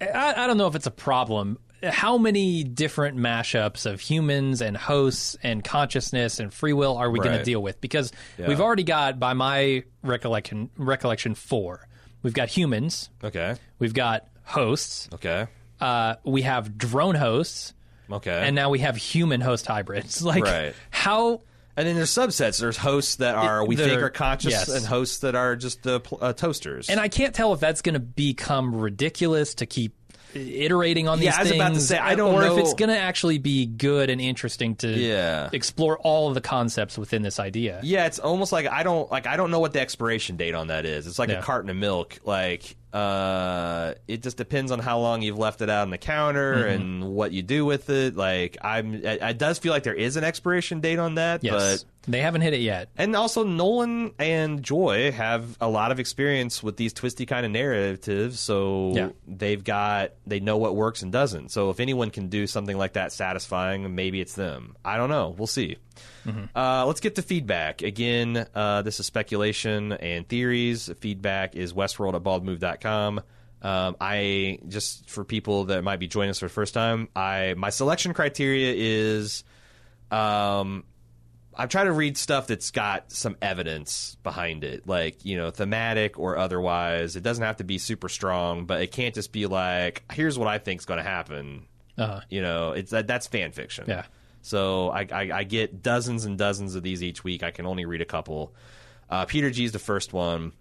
I, 0.00 0.34
I 0.36 0.46
don't 0.46 0.56
know 0.58 0.66
if 0.66 0.74
it's 0.74 0.86
a 0.86 0.90
problem. 0.90 1.58
How 1.82 2.16
many 2.18 2.64
different 2.64 3.18
mashups 3.18 3.86
of 3.86 4.00
humans 4.00 4.60
and 4.62 4.76
hosts 4.76 5.36
and 5.42 5.62
consciousness 5.62 6.40
and 6.40 6.52
free 6.52 6.72
will 6.72 6.96
are 6.96 7.10
we 7.10 7.18
going 7.20 7.36
to 7.36 7.44
deal 7.44 7.62
with? 7.62 7.80
Because 7.80 8.12
Yeah. 8.38 8.48
we've 8.48 8.60
already 8.60 8.82
got, 8.84 9.18
by 9.20 9.34
my 9.34 9.84
recollection, 10.02 10.70
recollection 10.76 11.34
four. 11.34 11.86
We've 12.22 12.34
got 12.34 12.48
humans. 12.48 13.10
okay, 13.22 13.56
We've 13.78 13.94
got 13.94 14.26
hosts. 14.44 15.08
okay, 15.14 15.46
Uh, 15.80 16.14
we 16.24 16.42
have 16.42 16.76
drone 16.78 17.14
hosts. 17.14 17.74
okay. 18.10 18.42
and 18.46 18.54
now 18.56 18.70
we 18.70 18.78
have 18.80 18.96
human 18.96 19.40
host 19.40 19.66
hybrids. 19.66 20.22
Like 20.24 20.44
Right. 20.44 20.74
how 20.90 21.42
And 21.78 21.86
then 21.86 21.94
there's 21.94 22.10
subsets. 22.10 22.58
There's 22.58 22.78
hosts 22.78 23.16
that 23.16 23.34
are 23.34 23.62
we 23.66 23.76
think 23.76 24.00
are 24.00 24.08
conscious, 24.08 24.50
yes. 24.52 24.68
and 24.70 24.86
hosts 24.86 25.18
that 25.18 25.34
are 25.34 25.54
just 25.56 25.86
uh, 25.86 25.98
pl- 25.98 26.18
uh, 26.22 26.32
toasters. 26.32 26.88
and 26.88 26.98
I 26.98 27.08
can't 27.08 27.34
tell 27.34 27.52
if 27.52 27.60
that's 27.60 27.82
going 27.82 27.92
to 27.92 28.00
become 28.00 28.74
ridiculous 28.74 29.54
to 29.56 29.66
keep 29.66 29.94
iterating 30.34 31.08
on 31.08 31.18
these 31.18 31.26
Yeah, 31.26 31.36
I 31.36 31.40
was 31.40 31.48
things. 31.50 31.60
about 31.60 31.74
to 31.74 31.80
say, 31.80 31.98
I 31.98 32.14
don't 32.14 32.34
or 32.34 32.42
know- 32.42 32.56
if 32.56 32.60
it's 32.64 32.74
going 32.74 32.88
to 32.90 32.98
actually 32.98 33.38
be 33.38 33.66
good 33.66 34.10
and 34.10 34.20
interesting 34.20 34.76
to 34.76 34.88
Yeah. 34.88 35.48
explore 35.52 35.98
all 35.98 36.28
of 36.28 36.34
the 36.34 36.40
concepts 36.40 36.98
within 36.98 37.22
this 37.22 37.38
idea. 37.40 37.80
Yeah, 37.82 38.06
it's 38.06 38.18
almost 38.18 38.52
like 38.52 38.66
I 38.66 38.82
don't 38.82 39.10
like 39.10 39.26
I 39.26 39.36
don't 39.36 39.50
know 39.50 39.60
what 39.60 39.72
the 39.72 39.80
expiration 39.80 40.36
date 40.36 40.54
on 40.54 40.68
that 40.68 40.84
is. 40.84 41.06
It's 41.06 41.18
like 41.18 41.28
Yeah. 41.30 41.38
a 41.38 41.42
carton 41.42 41.70
of 41.70 41.76
milk. 41.76 42.18
Like 42.24 42.76
uh 42.96 43.94
it 44.08 44.22
just 44.22 44.36
depends 44.36 44.72
on 44.72 44.78
how 44.78 44.98
long 44.98 45.20
you've 45.22 45.38
left 45.38 45.60
it 45.60 45.68
out 45.68 45.82
on 45.82 45.90
the 45.90 45.98
counter 45.98 46.54
Mm-hmm. 46.56 46.68
and 46.82 47.04
what 47.14 47.32
you 47.32 47.42
do 47.42 47.64
with 47.66 47.90
it. 47.90 48.16
Like 48.16 48.56
I'm 48.62 48.94
it, 48.94 49.04
it 49.22 49.38
does 49.38 49.58
feel 49.58 49.72
like 49.72 49.82
there 49.82 49.94
is 49.94 50.16
an 50.16 50.24
expiration 50.24 50.80
date 50.80 50.98
on 50.98 51.16
that, 51.16 51.44
Yes, 51.44 51.84
but 51.84 52.10
they 52.12 52.20
haven't 52.20 52.40
hit 52.42 52.54
it 52.54 52.60
yet. 52.60 52.88
and 52.96 53.14
also 53.16 53.44
Nolan 53.44 54.12
and 54.18 54.62
Joy 54.62 55.10
have 55.12 55.56
a 55.60 55.68
lot 55.68 55.92
of 55.92 56.00
experience 56.00 56.62
with 56.62 56.76
these 56.76 56.92
twisty 56.92 57.26
kind 57.26 57.44
of 57.44 57.52
narratives, 57.52 58.40
so 58.40 58.92
Yeah. 58.94 59.08
they've 59.26 59.62
got 59.62 60.12
they 60.26 60.40
know 60.40 60.56
what 60.56 60.74
works 60.76 61.02
and 61.02 61.12
doesn't. 61.12 61.50
So 61.50 61.70
if 61.70 61.80
anyone 61.80 62.10
can 62.10 62.28
do 62.28 62.46
something 62.46 62.78
like 62.78 62.94
that 62.94 63.12
satisfying, 63.12 63.94
maybe 63.94 64.20
it's 64.20 64.34
them. 64.34 64.76
I 64.84 64.96
don't 64.96 65.10
know. 65.10 65.34
We'll 65.36 65.46
see. 65.46 65.76
Uh, 66.54 66.86
let's 66.86 67.00
get 67.00 67.14
to 67.16 67.22
feedback. 67.22 67.82
Again, 67.82 68.46
uh, 68.54 68.82
this 68.82 69.00
is 69.00 69.06
speculation 69.06 69.92
and 69.92 70.28
theories. 70.28 70.90
Feedback 71.00 71.54
is 71.56 71.72
westworld 71.72 72.14
at 72.14 72.22
baldmove.com. 72.22 73.20
Um, 73.62 73.96
I 74.00 74.58
just 74.68 75.08
for 75.08 75.24
people 75.24 75.64
that 75.66 75.82
might 75.82 75.98
be 75.98 76.06
joining 76.08 76.30
us 76.30 76.38
for 76.38 76.46
the 76.46 76.50
first 76.52 76.74
time, 76.74 77.08
I 77.16 77.54
my 77.56 77.70
selection 77.70 78.12
criteria 78.14 78.74
is 78.76 79.44
um, 80.10 80.84
I'm 81.54 81.68
trying 81.68 81.86
to 81.86 81.92
read 81.92 82.18
stuff 82.18 82.46
that's 82.48 82.70
got 82.70 83.10
some 83.10 83.36
evidence 83.40 84.16
behind 84.22 84.62
it, 84.62 84.86
like 84.86 85.24
you 85.24 85.36
know, 85.38 85.50
thematic 85.50 86.18
or 86.18 86.36
otherwise. 86.36 87.16
It 87.16 87.22
doesn't 87.22 87.42
have 87.42 87.56
to 87.56 87.64
be 87.64 87.78
super 87.78 88.08
strong, 88.10 88.66
but 88.66 88.82
it 88.82 88.92
can't 88.92 89.14
just 89.14 89.32
be 89.32 89.46
like, 89.46 90.02
"Here's 90.12 90.38
what 90.38 90.48
I 90.48 90.58
think's 90.58 90.84
going 90.84 90.98
to 90.98 91.08
happen." 91.08 91.66
Uh, 91.96 92.20
You 92.28 92.42
know, 92.42 92.72
it's 92.72 92.90
that 92.90 93.06
that's 93.06 93.26
fan 93.26 93.52
fiction. 93.52 93.86
Yeah. 93.88 94.04
So 94.46 94.90
I, 94.90 95.08
I, 95.10 95.30
I 95.32 95.42
get 95.42 95.82
dozens 95.82 96.24
and 96.24 96.38
dozens 96.38 96.76
of 96.76 96.84
these 96.84 97.02
each 97.02 97.24
week. 97.24 97.42
I 97.42 97.50
can 97.50 97.66
only 97.66 97.84
read 97.84 98.00
a 98.00 98.04
couple. 98.04 98.54
Uh, 99.10 99.24
Peter 99.24 99.50
G's 99.50 99.72
the 99.72 99.80
first 99.80 100.12
one. 100.12 100.52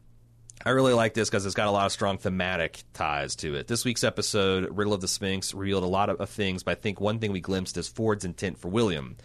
I 0.66 0.72
really 0.72 0.94
like 0.94 1.14
this 1.14 1.30
because 1.30 1.46
it's 1.46 1.54
got 1.54 1.68
a 1.68 1.72
lot 1.72 1.86
of 1.86 1.92
strong 1.92 2.18
thematic 2.18 2.82
ties 2.94 3.36
to 3.38 3.54
it. 3.54 3.68
This 3.68 3.86
week's 3.86 4.04
episode, 4.04 4.76
Riddle 4.76 4.96
of 4.96 5.02
the 5.02 5.08
Sphinx, 5.08 5.54
revealed 5.54 5.84
a 5.84 5.88
lot 5.88 6.10
of, 6.10 6.20
of 6.20 6.32
things, 6.32 6.64
but 6.64 6.72
I 6.72 6.82
think 6.82 7.00
one 7.00 7.20
thing 7.20 7.32
we 7.32 7.42
glimpsed 7.42 7.78
is 7.78 7.88
Ford's 7.88 8.26
intent 8.26 8.58
for 8.58 8.70
William. 8.70 9.18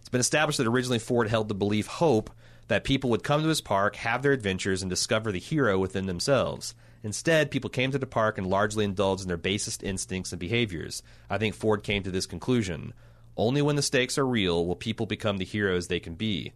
It's 0.00 0.08
been 0.08 0.20
established 0.20 0.56
that 0.58 0.66
originally 0.66 0.98
Ford 0.98 1.28
held 1.28 1.48
the 1.48 1.54
belief 1.54 1.86
hope 1.86 2.30
that 2.68 2.84
people 2.84 3.10
would 3.10 3.22
come 3.22 3.42
to 3.42 3.48
his 3.48 3.60
park, 3.60 3.96
have 3.96 4.22
their 4.22 4.32
adventures, 4.32 4.80
and 4.80 4.88
discover 4.88 5.30
the 5.30 5.38
hero 5.38 5.78
within 5.78 6.06
themselves. 6.06 6.74
Instead, 7.02 7.50
people 7.50 7.68
came 7.68 7.90
to 7.90 7.98
the 7.98 8.06
park 8.06 8.38
and 8.38 8.46
largely 8.46 8.84
indulged 8.86 9.22
in 9.22 9.28
their 9.28 9.36
basest 9.36 9.82
instincts 9.82 10.32
and 10.32 10.40
behaviors. 10.40 11.02
I 11.28 11.36
think 11.36 11.54
Ford 11.54 11.82
came 11.82 12.02
to 12.04 12.10
this 12.10 12.24
conclusion. 12.24 12.94
Only 13.36 13.60
when 13.60 13.76
the 13.76 13.82
stakes 13.82 14.16
are 14.18 14.26
real 14.26 14.66
will 14.66 14.76
people 14.76 15.06
become 15.06 15.36
the 15.36 15.44
heroes 15.44 15.88
they 15.88 16.00
can 16.00 16.14
be. 16.14 16.52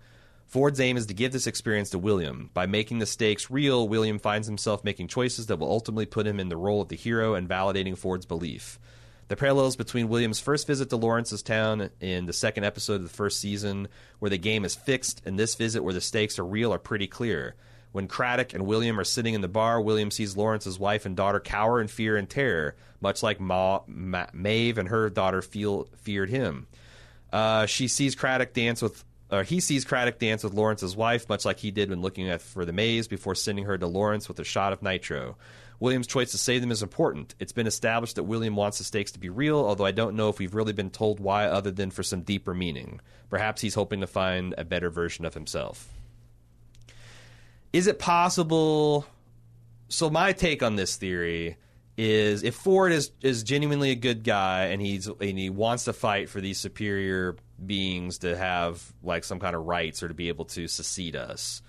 Ford's 0.47 0.81
aim 0.81 0.97
is 0.97 1.07
to 1.07 1.15
give 1.15 1.31
this 1.31 1.47
experience 1.47 1.91
to 1.91 1.99
William. 1.99 2.51
By 2.55 2.67
making 2.67 2.99
the 2.99 3.07
stakes 3.07 3.51
real, 3.51 3.87
William 3.87 4.19
finds 4.19 4.49
himself 4.49 4.83
making 4.83 5.09
choices 5.09 5.47
that 5.47 5.59
will 5.59 5.71
ultimately 5.71 6.07
put 6.07 6.27
him 6.27 6.41
in 6.41 6.49
the 6.49 6.57
role 6.57 6.81
of 6.81 6.89
the 6.89 6.97
hero 6.97 7.35
and 7.35 7.49
validating 7.49 7.97
Ford's 7.97 8.27
belief. 8.27 8.81
The 9.29 9.37
parallels 9.37 9.77
between 9.77 10.09
William's 10.09 10.41
first 10.41 10.67
visit 10.67 10.91
to 10.91 10.97
Lawrence's 10.97 11.43
town 11.43 11.91
in 12.01 12.27
the 12.27 12.33
second 12.33 12.65
episode 12.65 12.95
of 12.95 13.05
the 13.05 13.09
first 13.09 13.39
season, 13.39 13.87
where 14.19 14.29
the 14.29 14.39
game 14.39 14.65
is 14.65 14.75
fixed, 14.75 15.23
and 15.25 15.39
this 15.39 15.55
visit 15.55 15.85
where 15.85 15.95
the 15.95 16.01
stakes 16.01 16.37
are 16.41 16.45
real, 16.45 16.75
are 16.75 16.81
pretty 16.81 17.07
clear. 17.07 17.55
When 17.93 18.09
Craddock 18.09 18.55
and 18.55 18.67
William 18.67 18.99
are 18.99 19.05
sitting 19.05 19.35
in 19.35 19.41
the 19.41 19.47
bar, 19.47 19.81
William 19.81 20.11
sees 20.11 20.37
Lawrence's 20.37 20.81
wife 20.81 21.07
and 21.07 21.17
daughter 21.17 21.39
cower 21.39 21.81
in 21.81 21.87
fear 21.87 22.17
and 22.17 22.29
terror, 22.29 22.75
much 23.01 23.23
like 23.23 23.39
Ma- 23.39 23.83
Ma- 23.87 24.27
Maeve 24.33 24.79
and 24.79 24.89
her 24.89 25.09
daughter 25.11 25.43
feel 25.43 25.89
feared 25.99 26.31
him. 26.31 26.67
Uh, 27.33 27.67
she 27.67 27.89
sees 27.89 28.15
Craddock 28.15 28.53
dance 28.53 28.83
with, 28.83 29.05
or 29.31 29.43
he 29.43 29.61
sees 29.61 29.85
Craddock 29.85 30.19
dance 30.19 30.43
with 30.43 30.55
Lawrence's 30.55 30.97
wife, 30.97 31.29
much 31.29 31.45
like 31.45 31.59
he 31.59 31.71
did 31.71 31.91
when 31.91 32.03
looking 32.03 32.29
at 32.29 32.43
for 32.43 32.65
the 32.65 32.73
maze 32.73 33.09
before 33.09 33.35
sending 33.35 33.65
her 33.65 33.79
to 33.79 33.87
Lawrence 33.87 34.29
with 34.29 34.39
a 34.41 34.45
shot 34.45 34.73
of 34.73 34.83
nitro. 34.83 35.37
William's 35.79 36.07
choice 36.07 36.31
to 36.33 36.39
save 36.39 36.61
them 36.61 36.71
is 36.71 36.83
important. 36.83 37.35
It's 37.39 37.53
been 37.53 37.67
established 37.67 38.17
that 38.17 38.25
William 38.25 38.55
wants 38.55 38.79
the 38.79 38.85
stakes 38.85 39.13
to 39.13 39.19
be 39.19 39.31
real, 39.31 39.59
although 39.59 39.87
I 39.87 39.93
don't 39.93 40.15
know 40.15 40.29
if 40.29 40.39
we've 40.39 40.55
really 40.55 40.75
been 40.75 40.91
told 40.91 41.21
why, 41.21 41.47
other 41.47 41.71
than 41.71 41.91
for 41.91 42.03
some 42.03 42.21
deeper 42.21 42.53
meaning. 42.53 43.01
Perhaps 43.31 43.63
he's 43.63 43.75
hoping 43.75 44.01
to 44.01 44.07
find 44.07 44.55
a 44.59 44.65
better 44.65 44.91
version 44.91 45.25
of 45.25 45.33
himself. 45.33 45.89
Is 47.73 47.87
it 47.87 47.99
possible? 47.99 49.07
So 49.89 50.11
my 50.11 50.33
take 50.33 50.63
on 50.63 50.77
this 50.77 50.97
theory 50.97 51.57
is 52.01 52.43
if 52.43 52.55
Ford 52.55 52.93
is 52.93 53.11
is 53.21 53.43
genuinely 53.43 53.91
a 53.91 53.95
good 53.95 54.25
guy 54.25 54.67
and 54.67 54.81
he's 54.81 55.07
and 55.07 55.39
he 55.39 55.51
wants 55.51 55.85
to 55.85 55.93
fight 55.93 56.31
for 56.31 56.41
these 56.41 56.59
superior 56.59 57.37
beings 57.65 58.19
to 58.19 58.35
have 58.37 58.83
like 59.03 59.23
some 59.23 59.39
kind 59.39 59.55
of 59.55 59.67
rights 59.67 60.03
or 60.03 60.09
to 60.09 60.15
be 60.15 60.29
able 60.29 60.47
to 60.47 60.67
secede 60.67 61.15
us. 61.15 61.61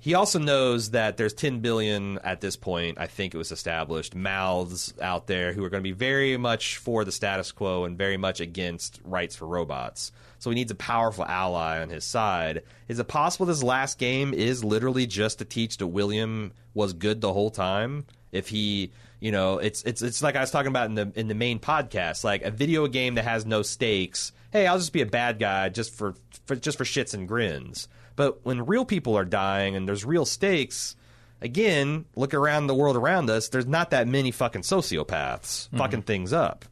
He 0.00 0.12
also 0.12 0.38
knows 0.38 0.90
that 0.90 1.16
there's 1.16 1.32
10 1.32 1.60
billion 1.60 2.18
at 2.18 2.42
this 2.42 2.56
point, 2.56 2.98
I 2.98 3.06
think 3.06 3.34
it 3.34 3.38
was 3.38 3.52
established, 3.52 4.14
mouths 4.14 4.92
out 5.00 5.26
there 5.26 5.54
who 5.54 5.64
are 5.64 5.70
going 5.70 5.82
to 5.82 5.88
be 5.88 5.92
very 5.92 6.36
much 6.36 6.76
for 6.76 7.06
the 7.06 7.12
status 7.12 7.52
quo 7.52 7.84
and 7.84 7.96
very 7.96 8.18
much 8.18 8.40
against 8.40 9.00
rights 9.02 9.34
for 9.34 9.46
robots. 9.46 10.12
So 10.40 10.50
he 10.50 10.56
needs 10.56 10.70
a 10.70 10.74
powerful 10.74 11.24
ally 11.24 11.80
on 11.80 11.88
his 11.88 12.04
side. 12.04 12.64
Is 12.86 12.98
it 12.98 13.08
possible 13.08 13.46
this 13.46 13.62
last 13.62 13.98
game 13.98 14.34
is 14.34 14.62
literally 14.62 15.06
just 15.06 15.38
to 15.38 15.46
teach 15.46 15.78
that 15.78 15.86
William 15.86 16.52
was 16.74 16.92
good 16.92 17.22
the 17.22 17.32
whole 17.32 17.50
time? 17.50 18.04
If 18.30 18.48
he, 18.48 18.92
you 19.24 19.32
know, 19.32 19.56
it's 19.56 19.82
it's 19.84 20.02
it's 20.02 20.22
like 20.22 20.36
I 20.36 20.40
was 20.40 20.50
talking 20.50 20.68
about 20.68 20.90
in 20.90 20.96
the 20.96 21.10
in 21.14 21.28
the 21.28 21.34
main 21.34 21.58
podcast, 21.58 22.24
like 22.24 22.42
a 22.42 22.50
video 22.50 22.86
game 22.86 23.14
that 23.14 23.24
has 23.24 23.46
no 23.46 23.62
stakes. 23.62 24.32
Hey, 24.52 24.66
I'll 24.66 24.76
just 24.76 24.92
be 24.92 25.00
a 25.00 25.06
bad 25.06 25.38
guy 25.38 25.70
just 25.70 25.94
for, 25.94 26.14
for 26.44 26.54
just 26.54 26.76
for 26.76 26.84
shits 26.84 27.14
and 27.14 27.26
grins. 27.26 27.88
But 28.16 28.44
when 28.44 28.66
real 28.66 28.84
people 28.84 29.16
are 29.16 29.24
dying 29.24 29.76
and 29.76 29.88
there's 29.88 30.04
real 30.04 30.26
stakes, 30.26 30.94
again, 31.40 32.04
look 32.14 32.34
around 32.34 32.66
the 32.66 32.74
world 32.74 32.96
around 32.96 33.30
us. 33.30 33.48
There's 33.48 33.64
not 33.64 33.92
that 33.92 34.06
many 34.06 34.30
fucking 34.30 34.60
sociopaths 34.60 35.70
fucking 35.74 36.02
things 36.02 36.34
up. 36.34 36.66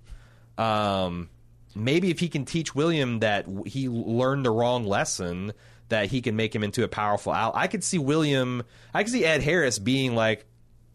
Um, 0.58 1.30
maybe 1.74 2.10
if 2.10 2.20
he 2.20 2.28
can 2.28 2.44
teach 2.44 2.74
William 2.74 3.20
that 3.20 3.46
he 3.64 3.88
learned 3.88 4.44
the 4.44 4.50
wrong 4.50 4.84
lesson, 4.84 5.54
that 5.88 6.10
he 6.10 6.20
can 6.20 6.36
make 6.36 6.54
him 6.54 6.62
into 6.62 6.84
a 6.84 6.88
powerful 6.88 7.32
ally. 7.32 7.62
I 7.62 7.66
could 7.66 7.82
see 7.82 7.96
William. 7.96 8.62
I 8.92 9.04
could 9.04 9.12
see 9.12 9.24
Ed 9.24 9.42
Harris 9.42 9.78
being 9.78 10.14
like 10.14 10.44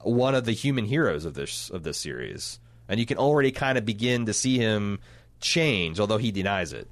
one 0.01 0.35
of 0.35 0.45
the 0.45 0.51
human 0.51 0.85
heroes 0.85 1.25
of 1.25 1.33
this 1.33 1.69
of 1.69 1.83
this 1.83 1.97
series, 1.97 2.59
and 2.87 2.99
you 2.99 3.05
can 3.05 3.17
already 3.17 3.51
kind 3.51 3.77
of 3.77 3.85
begin 3.85 4.25
to 4.27 4.33
see 4.33 4.57
him 4.57 4.99
change, 5.39 5.99
although 5.99 6.17
he 6.17 6.31
denies 6.31 6.73
it. 6.73 6.87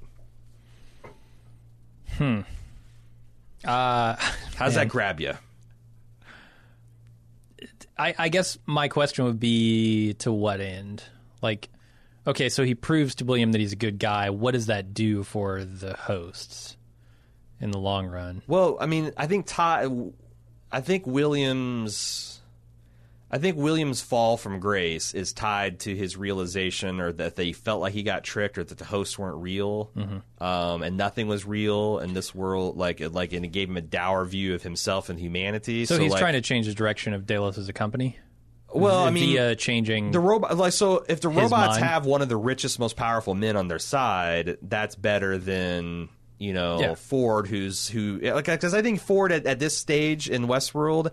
Hmm. 2.16 2.40
Uh, 3.64 4.16
How's 4.56 4.74
that 4.74 4.88
grab 4.88 5.20
you? 5.20 5.34
I, 7.98 8.14
I 8.18 8.28
guess 8.28 8.58
my 8.66 8.88
question 8.88 9.24
would 9.24 9.40
be 9.40 10.14
to 10.18 10.32
what 10.32 10.60
end? 10.60 11.02
Like, 11.40 11.68
okay, 12.26 12.48
so 12.48 12.62
he 12.62 12.74
proves 12.74 13.16
to 13.16 13.24
William 13.24 13.52
that 13.52 13.60
he's 13.60 13.72
a 13.72 13.76
good 13.76 13.98
guy. 13.98 14.30
What 14.30 14.52
does 14.52 14.66
that 14.66 14.92
do 14.92 15.22
for 15.22 15.64
the 15.64 15.94
hosts 15.94 16.76
in 17.60 17.70
the 17.70 17.78
long 17.78 18.06
run? 18.06 18.42
Well, 18.46 18.76
I 18.80 18.86
mean, 18.86 19.12
I 19.16 19.26
think 19.26 19.46
Todd, 19.46 20.12
I 20.70 20.80
think 20.82 21.06
Williams, 21.06 22.35
I 23.30 23.38
think 23.38 23.56
Williams' 23.56 24.00
fall 24.00 24.36
from 24.36 24.60
grace 24.60 25.12
is 25.12 25.32
tied 25.32 25.80
to 25.80 25.94
his 25.96 26.16
realization, 26.16 27.00
or 27.00 27.10
that 27.12 27.34
they 27.34 27.52
felt 27.52 27.80
like 27.80 27.92
he 27.92 28.02
got 28.04 28.22
tricked, 28.22 28.56
or 28.56 28.62
that 28.64 28.78
the 28.78 28.84
hosts 28.84 29.18
weren't 29.18 29.38
real, 29.42 29.90
um, 30.40 30.82
and 30.82 30.96
nothing 30.96 31.26
was 31.26 31.44
real 31.44 31.98
in 31.98 32.14
this 32.14 32.34
world. 32.34 32.76
Like, 32.76 33.00
like, 33.12 33.32
and 33.32 33.44
it 33.44 33.48
gave 33.48 33.68
him 33.68 33.76
a 33.76 33.80
dour 33.80 34.24
view 34.24 34.54
of 34.54 34.62
himself 34.62 35.08
and 35.08 35.18
humanity. 35.18 35.86
So, 35.86 35.98
he's 35.98 36.12
like, 36.12 36.20
trying 36.20 36.34
to 36.34 36.40
change 36.40 36.66
the 36.66 36.74
direction 36.74 37.14
of 37.14 37.26
Delos 37.26 37.58
as 37.58 37.68
a 37.68 37.72
company. 37.72 38.16
Well, 38.72 39.04
I 39.04 39.10
mean, 39.10 39.30
via 39.36 39.56
changing 39.56 40.10
the 40.10 40.20
robot 40.20 40.56
like 40.56 40.72
so 40.72 41.04
if 41.08 41.20
the 41.20 41.28
robots 41.28 41.78
mind. 41.78 41.84
have 41.84 42.04
one 42.04 42.20
of 42.20 42.28
the 42.28 42.36
richest 42.36 42.78
most 42.78 42.94
powerful 42.96 43.34
men 43.34 43.56
on 43.56 43.68
their 43.68 43.78
side 43.78 44.58
that's 44.60 44.94
better 44.96 45.38
than 45.38 46.08
you 46.38 46.52
know 46.52 46.80
Yeah. 46.80 46.94
ford 46.94 47.46
who's 47.46 47.88
who 47.88 48.18
like 48.22 48.44
because 48.44 48.74
i 48.74 48.82
think 48.82 49.00
ford 49.00 49.32
at, 49.32 49.46
at 49.46 49.58
this 49.60 49.74
stage 49.78 50.28
in 50.28 50.46
westworld 50.46 51.12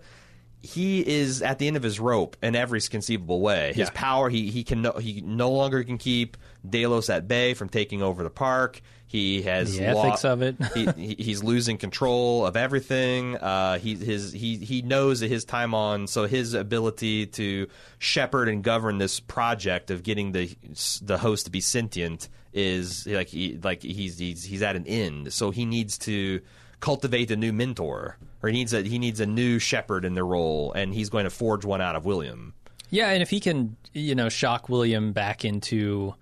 he 0.65 1.06
is 1.06 1.41
at 1.41 1.60
the 1.60 1.68
end 1.68 1.76
of 1.77 1.84
his 1.84 1.99
rope 1.99 2.38
in 2.41 2.56
every 2.56 2.80
conceivable 2.81 3.41
way 3.41 3.68
his 3.76 3.90
Yeah. 3.90 3.91
power 3.94 4.30
he 4.30 4.49
he 4.49 4.64
can 4.64 4.81
no, 4.81 4.94
he 4.94 5.22
no 5.22 5.52
longer 5.52 5.84
can 5.84 5.98
keep 5.98 6.38
delos 6.68 7.10
at 7.10 7.27
bay 7.27 7.53
from 7.53 7.68
taking 7.69 8.02
over 8.02 8.23
the 8.23 8.30
park 8.30 8.81
he 9.06 9.44
has 9.44 9.77
The 9.77 9.85
ethics 9.85 10.23
lo- 10.23 10.34
of 10.34 10.41
it. 10.41 10.56
he, 10.73 10.85
he- 11.14 11.23
he's 11.23 11.44
losing 11.44 11.77
control 11.77 12.48
of 12.48 12.56
everything. 12.57 13.35
Uh, 13.38 13.77
he 13.77 13.94
his 13.95 14.34
he 14.34 14.57
he 14.57 14.81
knows 14.81 15.19
that 15.19 15.27
his 15.30 15.45
time 15.45 15.76
on 15.76 16.07
so 16.07 16.26
his 16.26 16.56
ability 16.56 17.27
to 17.27 17.68
shepherd 17.99 18.49
and 18.49 18.64
govern 18.64 18.98
this 18.98 19.19
project 19.19 19.91
of 19.91 20.02
getting 20.02 20.31
the 20.31 20.56
the 21.03 21.19
host 21.19 21.45
to 21.45 21.52
be 21.52 21.61
sentient 21.61 22.27
is 22.53 23.06
like 23.06 23.27
he 23.27 23.60
like 23.61 23.84
he's 23.84 24.18
he's 24.18 24.44
he's 24.45 24.64
at 24.64 24.76
an 24.76 24.88
end. 24.88 25.31
So 25.31 25.52
he 25.52 25.65
needs 25.65 25.99
to 25.99 26.41
cultivate 26.84 27.32
a 27.32 27.38
new 27.38 27.54
mentor, 27.54 28.18
or 28.42 28.50
he 28.50 28.54
needs 28.54 28.74
a 28.74 28.82
he 28.82 29.00
needs 29.00 29.22
a 29.22 29.26
new 29.26 29.58
shepherd 29.58 30.04
in 30.04 30.16
the 30.16 30.24
role, 30.24 30.74
and 30.74 30.94
he's 30.94 31.10
going 31.10 31.24
to 31.24 31.30
forge 31.30 31.64
one 31.64 31.80
out 31.80 31.96
of 31.96 32.06
William. 32.06 32.54
Yeah, 32.90 33.10
and 33.10 33.24
if 33.24 33.30
he 33.30 33.40
can, 33.40 33.78
you 33.94 34.16
know, 34.16 34.28
shock 34.28 34.68
William 34.68 35.14
back 35.14 35.46
into, 35.46 36.14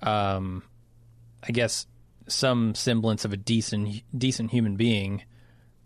um, 0.00 0.62
I 1.42 1.50
guess, 1.50 1.86
some 2.28 2.76
semblance 2.76 3.24
of 3.24 3.32
a 3.32 3.36
decent, 3.36 4.02
decent 4.16 4.52
human 4.52 4.76
being, 4.76 5.24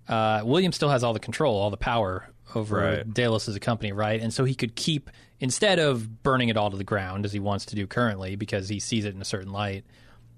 uh, 0.08 0.42
William 0.44 0.72
still 0.72 0.90
has 0.90 1.02
all 1.02 1.14
the 1.14 1.18
control, 1.18 1.56
all 1.56 1.70
the 1.70 1.78
power 1.78 2.28
over 2.54 2.76
Right. 2.76 3.14
As 3.48 3.56
a 3.56 3.60
company, 3.60 3.92
right? 3.92 4.20
And 4.20 4.32
so 4.32 4.44
he 4.44 4.54
could 4.54 4.76
keep, 4.76 5.08
instead 5.40 5.78
of 5.78 6.22
burning 6.22 6.50
it 6.50 6.56
all 6.58 6.70
to 6.70 6.76
the 6.76 6.84
ground 6.84 7.24
as 7.24 7.32
he 7.32 7.40
wants 7.40 7.64
to 7.66 7.76
do 7.76 7.86
currently, 7.86 8.36
because 8.36 8.68
he 8.68 8.78
sees 8.78 9.06
it 9.06 9.14
in 9.14 9.22
a 9.22 9.24
certain 9.24 9.52
light, 9.52 9.84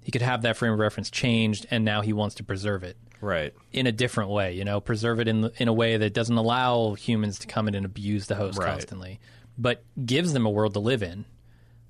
he 0.01 0.11
could 0.11 0.21
have 0.21 0.43
that 0.43 0.55
frame 0.55 0.73
of 0.73 0.79
reference 0.79 1.11
changed, 1.11 1.67
and 1.69 1.83
now 1.83 2.01
he 2.01 2.13
wants 2.13 2.35
to 2.35 2.43
preserve 2.43 2.83
it 2.83 2.97
Right. 3.21 3.53
in 3.71 3.87
a 3.87 3.91
different 3.91 4.29
way, 4.29 4.53
you 4.53 4.63
know, 4.65 4.79
preserve 4.81 5.19
it 5.19 5.27
in 5.27 5.49
in 5.57 5.67
a 5.67 5.73
way 5.73 5.97
that 5.97 6.13
doesn't 6.13 6.35
allow 6.37 6.93
humans 6.93 7.39
to 7.39 7.47
come 7.47 7.67
in 7.67 7.75
and 7.75 7.85
abuse 7.85 8.27
the 8.27 8.35
host 8.35 8.57
Right. 8.59 8.67
constantly, 8.71 9.19
but 9.57 9.83
gives 10.05 10.33
them 10.33 10.45
a 10.45 10.49
world 10.49 10.73
to 10.73 10.79
live 10.79 11.01
in, 11.03 11.25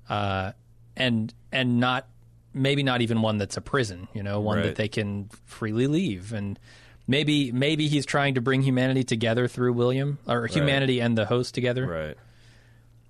uh, 0.08 0.52
and 0.96 1.32
and 1.52 1.78
not 1.80 2.08
maybe 2.54 2.82
not 2.82 3.02
even 3.02 3.20
one 3.22 3.36
that's 3.38 3.56
a 3.56 3.60
prison, 3.60 4.08
you 4.14 4.22
know, 4.22 4.40
one 4.40 4.56
Right. 4.58 4.64
that 4.66 4.76
they 4.76 4.88
can 4.88 5.28
freely 5.44 5.86
leave, 5.86 6.32
and 6.32 6.58
maybe 7.06 7.52
maybe 7.52 7.86
he's 7.88 8.06
trying 8.06 8.34
to 8.34 8.40
bring 8.40 8.62
humanity 8.62 9.04
together 9.04 9.46
through 9.48 9.72
William 9.74 10.18
or 10.26 10.46
humanity 10.46 11.00
and 11.00 11.16
the 11.18 11.26
host 11.26 11.54
together. 11.54 11.86
Right. 11.86 12.16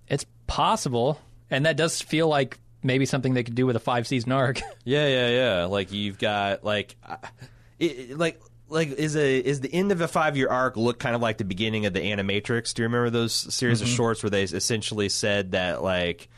It's 0.08 0.24
possible, 0.46 1.20
and 1.50 1.66
that 1.66 1.76
does 1.76 2.00
feel 2.02 2.28
like 2.28 2.58
maybe 2.82 3.04
something 3.06 3.34
they 3.34 3.42
could 3.42 3.54
do 3.56 3.66
with 3.66 3.74
a 3.76 3.80
five 3.80 4.06
season 4.06 4.32
arc. 4.32 4.60
Yeah, 4.84 5.06
yeah, 5.08 5.28
yeah. 5.28 5.64
Like 5.64 5.92
you've 5.92 6.18
got 6.18 6.62
like, 6.64 6.94
it, 7.78 8.16
like, 8.18 8.40
like 8.68 8.88
is 8.88 9.16
a 9.16 9.38
is 9.38 9.60
the 9.60 9.72
end 9.72 9.92
of 9.92 10.00
a 10.00 10.08
five 10.08 10.36
year 10.36 10.48
arc 10.48 10.76
look 10.76 10.98
kind 10.98 11.14
of 11.14 11.22
like 11.22 11.38
the 11.38 11.44
beginning 11.44 11.86
of 11.86 11.92
the 11.92 12.00
Animatrix? 12.00 12.74
Do 12.74 12.82
you 12.82 12.88
remember 12.88 13.10
those 13.10 13.32
series 13.32 13.80
Mm-hmm. 13.80 13.90
of 13.90 13.94
shorts 13.94 14.22
where 14.22 14.30
they 14.30 14.42
essentially 14.42 15.08
said 15.08 15.52
that 15.52 15.82
like 15.82 16.28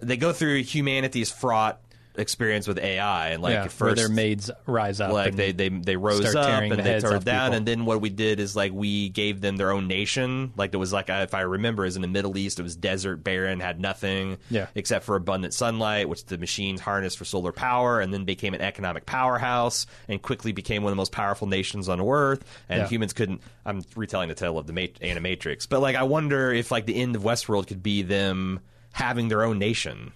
they 0.00 0.16
go 0.16 0.32
through 0.32 0.62
humanity's 0.64 1.30
fraught 1.30 1.80
experience 2.14 2.68
with 2.68 2.78
AI 2.78 3.28
and 3.30 3.42
like 3.42 3.52
yeah, 3.54 3.68
first 3.68 3.96
their 3.96 4.08
maids 4.08 4.50
rise 4.66 5.00
up. 5.00 5.12
like 5.12 5.34
they 5.34 5.52
they 5.52 5.70
they 5.70 5.96
rose 5.96 6.34
up 6.34 6.46
and 6.62 6.72
the 6.72 6.76
they 6.76 7.00
turned 7.00 7.24
down 7.24 7.46
people. 7.50 7.56
and 7.56 7.66
then 7.66 7.84
what 7.86 8.00
we 8.02 8.10
did 8.10 8.38
is 8.38 8.54
like 8.54 8.70
we 8.72 9.08
gave 9.08 9.40
them 9.40 9.56
their 9.56 9.70
own 9.72 9.88
nation 9.88 10.52
like 10.56 10.74
it 10.74 10.76
was 10.76 10.92
like 10.92 11.08
if 11.08 11.32
i 11.32 11.40
remember 11.40 11.86
is 11.86 11.96
in 11.96 12.02
the 12.02 12.08
middle 12.08 12.36
east 12.36 12.58
it 12.60 12.62
was 12.62 12.76
desert 12.76 13.24
barren 13.24 13.60
had 13.60 13.80
nothing 13.80 14.36
Yeah. 14.50 14.66
except 14.74 15.06
for 15.06 15.16
abundant 15.16 15.54
sunlight 15.54 16.06
which 16.08 16.26
the 16.26 16.36
machines 16.36 16.82
harnessed 16.82 17.16
for 17.16 17.24
solar 17.24 17.50
power 17.52 18.00
and 18.00 18.12
then 18.12 18.24
became 18.26 18.52
an 18.52 18.60
economic 18.60 19.06
powerhouse 19.06 19.86
and 20.06 20.20
quickly 20.20 20.52
became 20.52 20.82
one 20.82 20.90
of 20.90 20.96
the 20.96 21.00
most 21.00 21.12
powerful 21.12 21.46
nations 21.46 21.88
on 21.88 21.98
earth 22.00 22.44
and 22.68 22.80
Yeah. 22.82 22.88
humans 22.88 23.14
couldn't 23.14 23.40
i'm 23.64 23.82
retelling 23.96 24.28
the 24.28 24.34
tale 24.34 24.58
of 24.58 24.66
the 24.66 24.74
Ma- 24.74 24.82
animatrix 25.00 25.66
but 25.66 25.80
like 25.80 25.96
i 25.96 26.02
wonder 26.02 26.52
if 26.52 26.70
like 26.70 26.84
the 26.84 26.96
end 27.00 27.16
of 27.16 27.22
westworld 27.22 27.68
could 27.68 27.82
be 27.82 28.02
them 28.02 28.60
having 28.92 29.28
their 29.28 29.42
own 29.42 29.58
nation. 29.58 30.12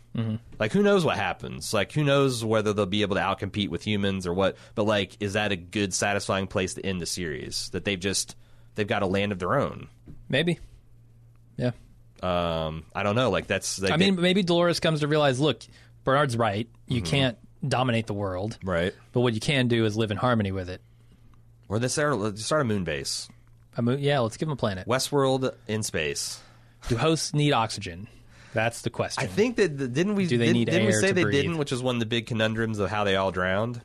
Like, 0.59 0.73
who 0.73 0.83
knows 0.83 1.05
what 1.05 1.17
happens? 1.17 1.75
Like, 1.75 1.93
who 1.93 2.03
knows 2.05 2.43
whether 2.45 2.73
they'll 2.73 2.87
be 2.87 3.03
able 3.03 3.17
to 3.17 3.21
outcompete 3.23 3.69
with 3.69 3.83
humans 3.87 4.27
or 4.27 4.33
what? 4.33 4.57
But 4.75 4.85
like, 4.85 5.17
is 5.21 5.35
that 5.35 5.53
a 5.53 5.57
good, 5.57 5.93
satisfying 5.93 6.47
place 6.47 6.73
to 6.75 6.85
end 6.87 7.03
the 7.03 7.07
series? 7.07 7.69
That 7.71 7.85
they've 7.85 8.01
just 8.01 8.35
they've 8.77 8.87
got 8.87 9.03
a 9.03 9.07
land 9.07 9.33
of 9.33 9.39
their 9.39 9.55
own. 9.59 9.89
Maybe. 10.31 10.59
Yeah. 11.59 11.73
Um, 12.23 12.85
I 12.95 13.03
don't 13.03 13.15
know. 13.17 13.29
Like, 13.31 13.47
that's 13.47 13.79
like, 13.79 13.93
I 13.93 13.97
mean, 13.99 14.19
maybe 14.21 14.43
Dolores 14.43 14.81
comes 14.81 15.01
to 15.01 15.09
realize, 15.09 15.39
look, 15.39 15.63
Bernard's 16.05 16.37
right. 16.37 16.69
You 16.87 17.03
Mm-hmm. 17.03 17.11
can't 17.11 17.39
dominate 17.67 18.07
the 18.07 18.15
world, 18.15 18.59
right? 18.65 18.95
but 19.13 19.21
what 19.21 19.35
you 19.35 19.41
can 19.41 19.69
do 19.69 19.85
is 19.87 19.97
live 19.97 20.11
in 20.11 20.17
harmony 20.17 20.53
with 20.53 20.71
it. 20.71 20.81
Or 21.69 21.79
they 21.79 21.89
start, 21.89 22.17
let's 22.19 22.45
start 22.45 22.63
a 22.63 22.65
moon 22.65 22.85
base, 22.85 23.29
A 23.77 23.83
moon, 23.83 23.99
yeah, 23.99 24.21
let's 24.21 24.37
give 24.37 24.47
them 24.49 24.53
a 24.53 24.57
planet. 24.57 24.87
Westworld 24.87 25.53
in 25.67 25.83
space. 25.83 26.41
Do 26.89 26.97
hosts 26.97 27.35
need 27.35 27.53
oxygen? 27.53 28.07
That's 28.57 28.81
the 28.83 28.91
question. 28.91 29.23
I 29.23 29.27
think 29.27 29.57
that 29.57 29.77
didn't 29.77 30.15
we 30.17 30.27
Do 30.27 30.39
they 30.39 30.47
didn't, 30.47 30.57
need 30.59 30.65
didn't 30.67 30.87
we 30.87 30.93
air 30.95 31.01
say 31.01 31.09
to 31.09 31.15
they 31.15 31.23
breathe? 31.25 31.35
didn't, 31.43 31.59
which 31.59 31.71
is 31.73 31.83
one 31.83 31.97
of 31.97 32.01
the 32.01 32.07
big 32.07 32.27
conundrums 32.27 32.79
of 32.79 32.89
how 32.91 33.05
they 33.05 33.15
all 33.15 33.31
drowned. 33.31 33.83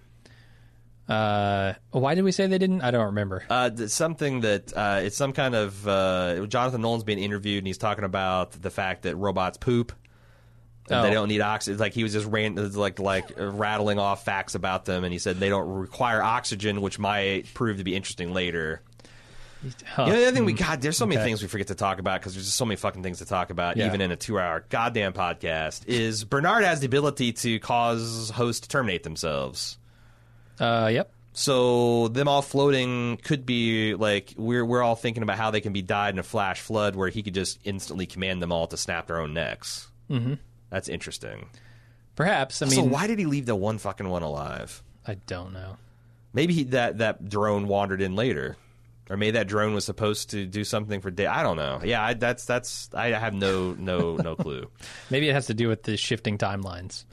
Uh, 1.10 1.73
why 1.91 2.15
did 2.15 2.23
we 2.23 2.31
say 2.31 2.48
they 2.48 2.57
didn't? 2.57 2.81
I 2.81 2.91
don't 2.91 3.07
remember. 3.07 3.43
Uh, 3.49 3.69
th- 3.69 3.89
something 3.89 4.41
that 4.41 4.72
uh, 4.76 5.02
it's 5.03 5.18
some 5.18 5.34
kind 5.34 5.56
of 5.56 5.85
uh, 5.88 6.45
Jonathan 6.45 6.81
Nolan's 6.81 7.03
being 7.03 7.19
interviewed 7.19 7.57
and 7.57 7.68
he's 7.68 7.77
talking 7.77 8.06
about 8.06 8.52
the 8.53 8.69
fact 8.69 9.03
that 9.03 9.15
robots 9.18 9.57
poop. 9.57 9.91
And 10.89 11.06
They 11.06 11.10
Oh. 11.10 11.14
don't 11.14 11.27
need 11.27 11.41
oxygen. 11.41 11.80
Like 11.80 11.93
he 11.93 12.03
was 12.03 12.14
just 12.14 12.27
ran, 12.27 12.56
like 12.73 12.99
like 12.99 13.39
uh, 13.39 13.45
rattling 13.52 13.99
off 13.99 14.26
facts 14.26 14.56
about 14.56 14.85
them, 14.85 15.03
and 15.03 15.11
he 15.14 15.19
said 15.19 15.38
they 15.39 15.49
don't 15.49 15.68
require 15.68 16.22
oxygen, 16.23 16.81
which 16.81 16.98
might 16.98 17.53
prove 17.53 17.77
to 17.77 17.84
be 17.84 17.95
interesting 17.95 18.34
later. 18.34 18.81
Huh. 19.85 20.05
You 20.05 20.13
know, 20.13 20.19
the 20.19 20.27
other 20.27 20.35
thing 20.35 20.45
we 20.45 20.53
got, 20.53 20.81
there's 20.81 20.97
so 20.97 21.05
many 21.05 21.17
Okay. 21.19 21.25
things 21.29 21.41
we 21.41 21.47
forget 21.47 21.67
to 21.67 21.75
talk 21.75 21.99
about 21.99 22.19
because 22.19 22.33
there's 22.33 22.45
just 22.45 22.57
so 22.57 22.65
many 22.65 22.77
fucking 22.77 23.03
things 23.03 23.19
to 23.19 23.25
talk 23.25 23.49
about, 23.51 23.77
Yeah. 23.77 23.85
even 23.88 24.01
in 24.01 24.11
a 24.11 24.15
two 24.15 24.39
hour 24.39 24.65
goddamn 24.69 25.13
podcast. 25.13 25.88
Is 25.88 26.23
Bernard 26.23 26.63
has 26.63 26.79
the 26.79 26.88
ability 26.88 27.33
to 27.33 27.59
cause 27.59 28.31
hosts 28.31 28.61
to 28.61 28.69
terminate 28.69 29.03
themselves. 29.03 29.77
Uh, 30.59 30.89
yep. 30.91 31.11
So 31.33 32.07
them 32.09 32.27
all 32.27 32.41
floating 32.41 33.17
could 33.17 33.45
be 33.45 33.95
like 33.95 34.33
we're 34.38 34.65
we're 34.65 34.81
all 34.81 34.95
thinking 34.95 35.23
about 35.23 35.38
how 35.38 35.49
they 35.51 35.61
can 35.61 35.71
be 35.73 35.81
died 35.81 36.13
in 36.13 36.19
a 36.19 36.23
flash 36.23 36.59
flood 36.59 36.95
where 36.95 37.07
he 37.09 37.23
could 37.23 37.33
just 37.33 37.59
instantly 37.63 38.05
command 38.05 38.41
them 38.41 38.51
all 38.51 38.67
to 38.67 38.75
snap 38.77 39.07
their 39.07 39.19
own 39.21 39.33
necks. 39.33 39.89
Mm-hmm. 40.09 40.33
That's 40.69 40.89
interesting. 40.89 41.47
Perhaps. 42.15 42.61
I 42.61 42.65
mean, 42.65 42.75
so 42.75 42.83
why 42.83 43.07
did 43.07 43.17
he 43.17 43.25
leave 43.25 43.45
the 43.45 43.55
one 43.55 43.77
fucking 43.77 44.09
one 44.09 44.23
alive? 44.23 44.83
I 45.07 45.15
don't 45.15 45.53
know. 45.53 45.77
Maybe 46.33 46.53
he, 46.53 46.63
that 46.65 46.97
that 46.97 47.29
drone 47.29 47.67
wandered 47.67 48.01
in 48.01 48.15
later, 48.15 48.57
or 49.11 49.17
maybe 49.17 49.31
that 49.31 49.47
drone 49.47 49.73
was 49.73 49.83
supposed 49.83 50.29
to 50.29 50.45
do 50.45 50.63
something 50.63 51.01
for 51.01 51.11
day. 51.11 51.25
I 51.25 51.43
don't 51.43 51.57
know. 51.57 51.81
Yeah, 51.83 52.01
I, 52.01 52.13
that's 52.13 52.45
that's 52.45 52.89
I 52.93 53.09
have 53.09 53.33
no 53.33 53.73
no 53.73 54.15
no 54.15 54.38
clue. 54.38 54.71
Maybe 55.09 55.27
it 55.27 55.33
has 55.33 55.47
to 55.47 55.53
do 55.53 55.67
with 55.67 55.83
the 55.83 55.97
shifting 55.97 56.38
timelines. 56.38 57.03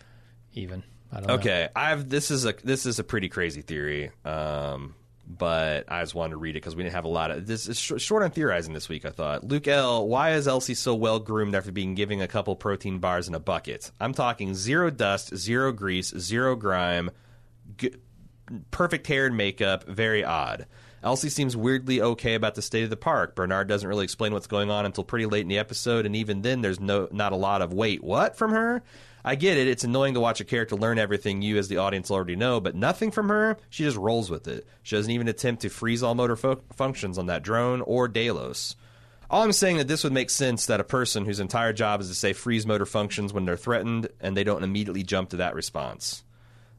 Even 0.54 0.84
I 1.12 1.16
don't 1.16 1.26
know. 1.26 1.34
Okay, 1.34 1.68
I've 1.74 2.08
this 2.08 2.30
is 2.30 2.44
a 2.46 2.54
this 2.62 2.86
is 2.86 3.00
a 3.00 3.04
pretty 3.04 3.28
crazy 3.28 3.62
theory, 3.62 4.12
um, 4.24 4.94
but 5.26 5.90
I 5.90 6.00
just 6.02 6.14
wanted 6.14 6.30
to 6.32 6.36
read 6.36 6.50
it 6.50 6.62
because 6.62 6.76
we 6.76 6.84
didn't 6.84 6.94
have 6.94 7.04
a 7.04 7.08
lot 7.08 7.32
of 7.32 7.48
this. 7.48 7.66
is 7.66 7.76
sh- 7.80 7.92
short 7.96 8.22
on 8.22 8.30
theorizing 8.30 8.74
this 8.74 8.88
week. 8.88 9.04
I 9.04 9.10
thought 9.10 9.42
Luke 9.42 9.66
L. 9.66 10.06
Why 10.06 10.34
is 10.34 10.46
Elsie 10.46 10.74
so 10.74 10.94
well 10.94 11.18
groomed 11.18 11.56
after 11.56 11.72
being 11.72 11.96
given 11.96 12.20
a 12.20 12.28
couple 12.28 12.54
protein 12.54 13.00
bars 13.00 13.26
in 13.26 13.34
a 13.34 13.40
bucket? 13.40 13.90
I'm 13.98 14.14
talking 14.14 14.54
zero 14.54 14.90
dust, 14.90 15.34
zero 15.36 15.72
grease, 15.72 16.14
zero 16.16 16.54
grime, 16.54 17.10
g- 17.76 17.96
perfect 18.70 19.08
hair 19.08 19.26
and 19.26 19.36
makeup. 19.36 19.82
Very 19.88 20.22
odd. 20.24 20.66
Elsie 21.02 21.28
seems 21.28 21.56
weirdly 21.56 22.00
okay 22.00 22.34
about 22.34 22.54
the 22.54 22.62
state 22.62 22.84
of 22.84 22.90
the 22.90 22.96
park. 22.96 23.34
Bernard 23.34 23.68
doesn't 23.68 23.88
really 23.88 24.04
explain 24.04 24.32
what's 24.32 24.46
going 24.46 24.70
on 24.70 24.84
until 24.84 25.04
pretty 25.04 25.26
late 25.26 25.42
in 25.42 25.48
the 25.48 25.58
episode, 25.58 26.06
and 26.06 26.16
even 26.16 26.42
then, 26.42 26.60
there's 26.60 26.80
no 26.80 27.08
not 27.12 27.32
a 27.32 27.36
lot 27.36 27.62
of 27.62 27.72
wait 27.72 28.02
what 28.02 28.36
from 28.36 28.50
her. 28.50 28.82
I 29.24 29.34
get 29.34 29.58
it; 29.58 29.68
it's 29.68 29.84
annoying 29.84 30.14
to 30.14 30.20
watch 30.20 30.40
a 30.40 30.44
character 30.44 30.74
learn 30.74 30.98
everything 30.98 31.42
you, 31.42 31.56
as 31.56 31.68
the 31.68 31.76
audience, 31.76 32.10
already 32.10 32.36
know, 32.36 32.60
but 32.60 32.74
nothing 32.74 33.10
from 33.10 33.28
her. 33.28 33.58
She 33.70 33.84
just 33.84 33.96
rolls 33.96 34.30
with 34.30 34.48
it. 34.48 34.66
She 34.82 34.96
doesn't 34.96 35.12
even 35.12 35.28
attempt 35.28 35.62
to 35.62 35.68
freeze 35.68 36.02
all 36.02 36.14
motor 36.14 36.36
fo- 36.36 36.62
functions 36.72 37.18
on 37.18 37.26
that 37.26 37.42
drone 37.42 37.80
or 37.82 38.08
Delos. 38.08 38.74
All 39.30 39.42
I'm 39.42 39.52
saying 39.52 39.76
is 39.76 39.82
that 39.82 39.88
this 39.88 40.04
would 40.04 40.12
make 40.12 40.30
sense 40.30 40.66
that 40.66 40.80
a 40.80 40.84
person 40.84 41.26
whose 41.26 41.38
entire 41.38 41.74
job 41.74 42.00
is 42.00 42.08
to 42.08 42.14
say 42.14 42.32
freeze 42.32 42.66
motor 42.66 42.86
functions 42.86 43.32
when 43.32 43.44
they're 43.44 43.58
threatened, 43.58 44.08
and 44.20 44.36
they 44.36 44.44
don't 44.44 44.64
immediately 44.64 45.02
jump 45.02 45.30
to 45.30 45.36
that 45.36 45.54
response. 45.54 46.24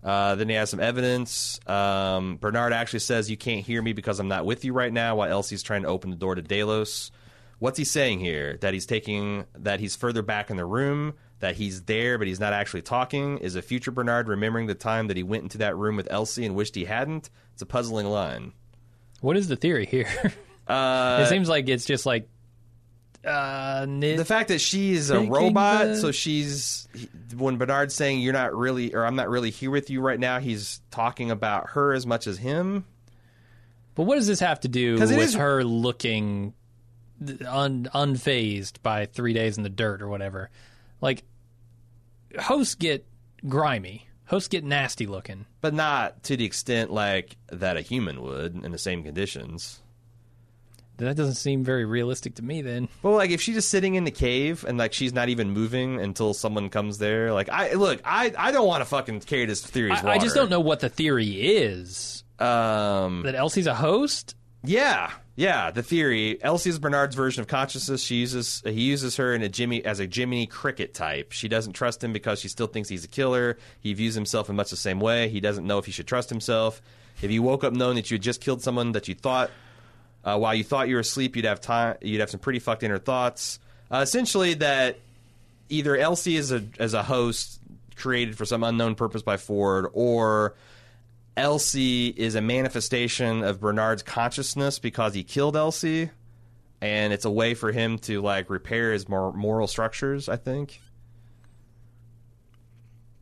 Uh, 0.04 0.36
then 0.36 0.50
he 0.50 0.56
has 0.56 0.70
some 0.70 0.80
evidence. 0.80 1.60
Um, 1.68 2.38
Bernard 2.38 2.74
actually 2.74 3.00
says, 3.00 3.30
You 3.30 3.38
can't 3.38 3.66
hear 3.66 3.82
me 3.82 3.94
because 3.94 4.20
I'm 4.20 4.28
not 4.28 4.46
with 4.46 4.64
you 4.64 4.74
right 4.74 4.92
now, 4.92 5.16
while 5.16 5.30
Elsie's 5.30 5.64
trying 5.64 5.84
to 5.84 5.90
open 5.90 6.10
the 6.10 6.16
door 6.16 6.36
to 6.36 6.42
Delos. 6.42 7.12
What's 7.60 7.78
he 7.78 7.84
saying 7.84 8.22
here? 8.22 8.58
That 8.62 8.74
he's 8.74 8.86
taking, 8.86 9.46
that 9.58 9.82
he's 9.82 9.96
further 9.96 10.22
back 10.22 10.50
in 10.50 10.56
the 10.56 10.66
room, 10.66 11.16
that 11.40 11.56
he's 11.56 11.84
there, 11.84 12.18
but 12.18 12.28
he's 12.28 12.40
not 12.40 12.54
actually 12.54 12.84
talking? 12.84 13.40
Is 13.40 13.56
a 13.56 13.62
future 13.62 13.92
Bernard 13.92 14.30
remembering 14.30 14.68
the 14.68 14.76
time 14.76 15.08
that 15.08 15.18
he 15.18 15.24
went 15.24 15.44
into 15.44 15.58
that 15.58 15.76
room 15.76 15.98
with 15.98 16.08
Elsie 16.10 16.46
and 16.46 16.56
wished 16.56 16.76
he 16.76 16.86
hadn't? 16.86 17.30
It's 17.54 17.62
a 17.62 17.66
puzzling 17.66 18.08
line. 18.08 18.54
What 19.20 19.36
is 19.36 19.50
the 19.50 19.56
theory 19.56 19.86
here? 19.86 20.08
Uh, 20.70 21.24
it 21.24 21.30
seems 21.30 21.50
like 21.50 21.68
it's 21.68 21.84
just 21.84 22.06
like 22.06 22.30
uh, 23.26 23.86
nit- 23.88 24.18
the 24.18 24.26
fact 24.26 24.48
that 24.50 24.60
she's 24.60 25.10
a 25.10 25.16
Thinking 25.16 25.32
robot, 25.32 25.98
so 25.98 26.12
she's 26.12 26.88
when 27.36 27.58
Bernard's 27.58 27.94
saying 27.94 28.22
you're 28.22 28.34
not 28.34 28.56
really, 28.56 28.94
or 28.96 29.06
I'm 29.06 29.16
not 29.16 29.30
really 29.30 29.50
here 29.50 29.72
with 29.72 29.90
you 29.90 30.02
right 30.02 30.20
now, 30.20 30.40
he's 30.40 30.82
talking 30.92 31.30
about 31.32 31.72
her 31.72 31.94
as 31.94 32.06
much 32.06 32.28
as 32.28 32.38
him. 32.38 32.86
But 33.96 34.04
what 34.04 34.16
does 34.16 34.28
this 34.28 34.40
have 34.40 34.60
to 34.62 34.68
do 34.68 34.98
'Cause 34.98 35.10
with 35.10 35.20
it 35.20 35.24
is- 35.24 35.34
her 35.36 35.64
looking 35.64 36.54
un, 37.46 37.90
unfazed 37.94 38.82
by 38.82 39.06
three 39.06 39.34
days 39.34 39.58
in 39.58 39.64
the 39.64 39.70
dirt 39.70 40.02
or 40.02 40.08
whatever? 40.08 40.50
Like, 41.02 41.24
hosts 42.40 42.76
get 42.76 43.06
grimy. 43.48 44.06
Hosts 44.28 44.48
get 44.48 44.64
nasty 44.64 45.08
looking. 45.08 45.46
but 45.60 45.74
not 45.74 46.24
to 46.24 46.38
the 46.38 46.46
extent 46.46 46.92
like 46.92 47.36
that 47.52 47.76
a 47.76 47.82
human 47.82 48.22
would 48.22 48.56
in 48.64 48.72
the 48.72 48.78
same 48.78 49.04
conditions. 49.04 49.82
That 51.06 51.16
doesn't 51.16 51.36
seem 51.36 51.64
very 51.64 51.86
realistic 51.86 52.36
to 52.36 52.44
me. 52.44 52.62
Then 52.62 52.88
Well, 53.02 53.14
like 53.16 53.32
if 53.32 53.42
she's 53.42 53.56
just 53.56 53.70
sitting 53.70 53.96
in 53.96 54.04
the 54.04 54.12
cave 54.12 54.64
and 54.68 54.78
like 54.78 54.94
she's 54.94 55.14
not 55.14 55.30
even 55.30 55.52
moving 55.52 56.00
until 56.00 56.34
someone 56.34 56.70
comes 56.70 56.98
there, 56.98 57.34
like 57.34 57.50
I 57.50 57.74
look, 57.74 58.02
I 58.06 58.34
I 58.38 58.52
don't 58.52 58.68
want 58.68 58.82
to 58.82 58.86
fucking 58.86 59.22
carry 59.22 59.46
this 59.46 59.66
theory. 59.66 59.92
I, 59.92 60.12
I 60.12 60.18
just 60.20 60.36
don't 60.36 60.50
know 60.50 60.60
what 60.60 60.80
the 60.82 60.90
theory 60.90 61.30
is. 61.30 62.24
Um, 62.40 63.24
That 63.24 63.36
Elsie's 63.36 63.68
a 63.68 63.74
host. 63.76 64.36
yeah, 64.64 65.12
yeah. 65.36 65.72
The 65.72 65.84
theory: 65.84 66.38
Elsie 66.42 66.70
is 66.70 66.80
Bernard's 66.80 67.16
version 67.16 67.42
of 67.42 67.48
consciousness. 67.48 68.02
She 68.04 68.16
uses 68.16 68.62
he 68.66 68.82
uses 68.82 69.18
her 69.18 69.34
in 69.34 69.42
a 69.42 69.50
Jimmy 69.50 69.84
as 69.84 70.00
a 70.00 70.06
Jiminy 70.06 70.48
Cricket 70.48 70.94
type. 70.94 71.32
She 71.32 71.48
doesn't 71.48 71.74
trust 71.74 72.04
him 72.04 72.14
because 72.14 72.40
she 72.40 72.48
still 72.48 72.68
thinks 72.68 72.88
he's 72.90 73.04
a 73.04 73.10
killer. 73.10 73.58
He 73.80 73.94
views 73.94 74.16
himself 74.16 74.50
in 74.50 74.56
much 74.56 74.70
the 74.70 74.76
same 74.78 75.00
way. 75.00 75.30
He 75.30 75.40
doesn't 75.40 75.66
know 75.66 75.78
if 75.80 75.86
he 75.86 75.92
should 75.92 76.08
trust 76.08 76.30
himself. 76.30 76.82
If 77.22 77.32
you 77.32 77.42
woke 77.44 77.64
up 77.66 77.74
knowing 77.74 77.96
that 77.96 78.10
you 78.10 78.16
had 78.16 78.22
just 78.22 78.40
killed 78.42 78.62
someone 78.62 78.94
that 78.94 79.08
you 79.10 79.16
thought 79.16 79.52
uh, 80.24 80.38
while 80.38 80.54
you 80.54 80.64
thought 80.64 80.88
you 80.90 80.96
were 80.96 81.02
asleep, 81.02 81.36
you'd 81.36 81.46
have 81.46 81.62
time. 81.62 81.98
You'd 82.02 82.20
have 82.20 82.30
some 82.30 82.40
pretty 82.40 82.60
fucked 82.60 82.84
inner 82.84 82.98
thoughts. 82.98 83.60
Uh, 83.92 83.98
essentially, 83.98 84.56
that 84.56 85.00
either 85.70 85.96
Elsie 85.96 86.36
is 86.36 86.52
a 86.52 86.64
as 86.80 86.94
a 86.94 87.04
host 87.04 87.60
created 87.96 88.38
for 88.38 88.46
some 88.46 88.64
unknown 88.64 88.96
purpose 88.96 89.22
by 89.22 89.38
Ford, 89.38 89.88
or 89.94 90.56
Elsie 91.38 92.08
is 92.08 92.36
a 92.36 92.42
manifestation 92.42 93.44
of 93.44 93.60
Bernard's 93.60 94.04
consciousness 94.04 94.80
because 94.80 95.14
he 95.14 95.24
killed 95.24 95.56
Elsie, 95.56 96.10
and 96.82 97.14
it's 97.14 97.26
a 97.26 97.32
way 97.32 97.54
for 97.54 97.72
him 97.72 97.98
to 98.00 98.22
like 98.22 98.50
repair 98.50 98.92
his 98.92 99.08
mor- 99.08 99.34
moral 99.34 99.68
structures. 99.68 100.28
I 100.28 100.36
think. 100.36 100.82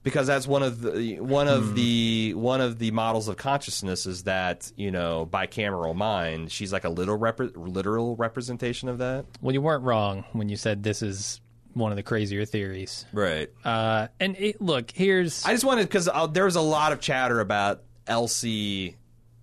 Because 0.08 0.26
that's 0.26 0.48
one 0.48 0.64
of 0.64 0.82
the 0.82 1.20
one 1.20 1.50
of 1.50 1.76
the 1.76 2.34
one 2.34 2.62
of 2.62 2.80
the 2.80 2.92
models 2.92 3.28
of 3.28 3.36
consciousness 3.36 4.06
is 4.06 4.24
that 4.24 4.72
you 4.78 4.90
know 4.90 5.28
bicameral 5.30 5.94
mind. 5.94 6.50
She's 6.50 6.72
like 6.72 6.86
a 6.86 6.90
little 6.90 7.20
repre- 7.20 7.52
literal 7.58 8.16
representation 8.16 8.88
of 8.88 9.00
that. 9.00 9.26
Well, 9.42 9.54
you 9.54 9.62
weren't 9.62 9.84
wrong 9.84 10.24
when 10.32 10.48
you 10.48 10.56
said 10.56 10.82
this 10.82 11.02
is 11.02 11.42
one 11.74 11.92
of 11.92 11.98
the 11.98 12.04
crazier 12.04 12.46
theories. 12.46 13.06
Right. 13.12 13.50
Uh, 13.66 14.08
and 14.18 14.38
it, 14.38 14.62
look, 14.62 14.92
here's 14.92 15.46
I 15.46 15.52
just 15.52 15.66
wanted 15.66 15.90
because 15.90 16.08
there 16.32 16.46
was 16.46 16.56
a 16.56 16.62
lot 16.62 16.94
of 16.94 17.02
chatter 17.02 17.42
about 17.42 17.84
Elsie 18.08 18.96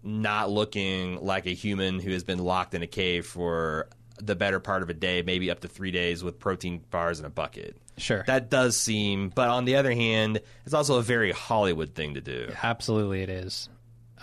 not 0.02 0.50
looking 0.50 1.22
like 1.22 1.44
a 1.44 1.54
human 1.54 2.00
who 2.00 2.10
has 2.12 2.24
been 2.24 2.38
locked 2.38 2.72
in 2.72 2.82
a 2.82 2.86
cave 2.86 3.26
for 3.26 3.90
the 4.18 4.34
better 4.34 4.60
part 4.60 4.82
of 4.82 4.88
a 4.88 4.94
day, 4.94 5.20
maybe 5.20 5.50
up 5.50 5.60
to 5.60 5.68
three 5.68 5.90
days, 5.90 6.24
with 6.24 6.38
protein 6.38 6.82
bars 6.90 7.20
in 7.20 7.26
a 7.26 7.30
bucket. 7.30 7.76
Sure 7.96 8.24
That 8.26 8.50
does 8.50 8.76
seem, 8.76 9.28
but 9.28 9.48
on 9.48 9.64
the 9.64 9.76
other 9.76 9.92
hand, 9.92 10.40
it's 10.64 10.74
also 10.74 10.98
a 10.98 11.02
very 11.02 11.32
Hollywood 11.32 11.94
thing 11.94 12.14
to 12.14 12.20
do. 12.20 12.52
absolutely 12.62 13.22
it 13.22 13.28
is. 13.30 13.68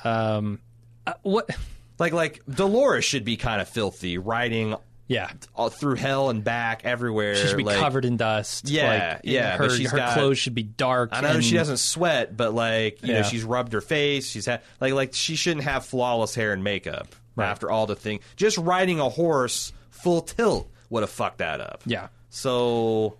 Um, 0.03 0.59
uh, 1.07 1.13
what? 1.21 1.49
Like, 1.99 2.13
like 2.13 2.41
Dolores 2.49 3.05
should 3.05 3.23
be 3.25 3.37
kind 3.37 3.61
of 3.61 3.69
filthy, 3.69 4.17
riding 4.17 4.73
Yeah, 5.05 5.29
all 5.53 5.69
through 5.69 5.97
hell 5.97 6.31
and 6.31 6.43
back 6.43 6.81
everywhere. 6.83 7.35
she 7.35 7.45
should 7.47 7.57
be 7.57 7.63
like- 7.63 7.77
covered 7.77 8.05
in 8.05 8.17
dust. 8.17 8.67
Yeah, 8.71 9.11
like, 9.17 9.21
yeah, 9.25 9.55
Her, 9.55 9.69
her 9.69 9.97
got- 9.97 10.13
clothes 10.15 10.39
should 10.39 10.55
be 10.55 10.63
dark. 10.63 11.11
I 11.13 11.21
know 11.21 11.27
and- 11.27 11.45
she 11.45 11.53
doesn't 11.53 11.77
sweat, 11.77 12.35
but 12.35 12.55
like 12.55 13.03
you 13.03 13.09
know, 13.09 13.19
Yeah. 13.19 13.21
she's 13.23 13.43
rubbed 13.43 13.73
her 13.73 13.81
face. 13.81 14.27
She's 14.27 14.47
had 14.47 14.61
like 14.79 14.93
like 14.93 15.13
she 15.13 15.35
shouldn't 15.35 15.65
have 15.65 15.85
flawless 15.85 16.33
hair 16.33 16.53
and 16.53 16.63
makeup 16.63 17.07
Right. 17.35 17.49
after 17.51 17.69
all 17.69 17.85
the 17.85 17.95
thing. 17.95 18.21
Just 18.35 18.57
riding 18.57 18.99
a 18.99 19.09
horse 19.09 19.71
full 19.91 20.21
tilt 20.21 20.71
would 20.89 21.03
have 21.03 21.11
fucked 21.11 21.37
that 21.37 21.61
up. 21.61 21.83
Yeah, 21.85 22.07
So 22.31 23.17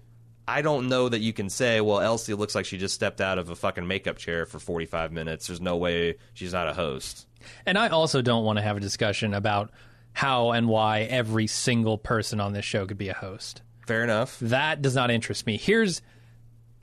I 0.52 0.62
don't 0.62 0.90
know 0.90 1.08
that 1.08 1.20
you 1.20 1.32
can 1.32 1.50
say, 1.50 1.80
well, 1.80 2.02
Elsie 2.02 2.34
looks 2.34 2.56
like 2.56 2.66
she 2.66 2.78
just 2.78 2.94
stepped 2.94 3.22
out 3.22 3.38
of 3.38 3.50
a 3.50 3.56
fucking 3.56 3.88
makeup 3.88 4.18
chair 4.18 4.46
for 4.46 4.60
45 4.60 5.14
minutes. 5.14 5.48
There's 5.48 5.62
no 5.62 5.78
way 5.78 6.16
she's 6.34 6.52
not 6.52 6.68
a 6.68 6.74
host. 6.74 7.26
And 7.66 7.78
I 7.78 7.88
also 7.88 8.22
don't 8.22 8.44
want 8.44 8.58
to 8.58 8.64
have 8.64 8.76
a 8.76 8.82
discussion 8.82 9.34
about 9.34 9.72
how 10.14 10.52
and 10.52 10.68
why 10.68 11.02
every 11.02 11.48
single 11.48 11.98
person 11.98 12.42
on 12.42 12.52
this 12.52 12.66
show 12.66 12.86
could 12.86 12.98
be 12.98 13.08
a 13.08 13.14
host. 13.14 13.62
Fair 13.88 14.04
enough. 14.04 14.38
That 14.42 14.82
does 14.82 14.94
not 14.94 15.10
interest 15.10 15.46
me. 15.46 15.58
Here's 15.58 16.02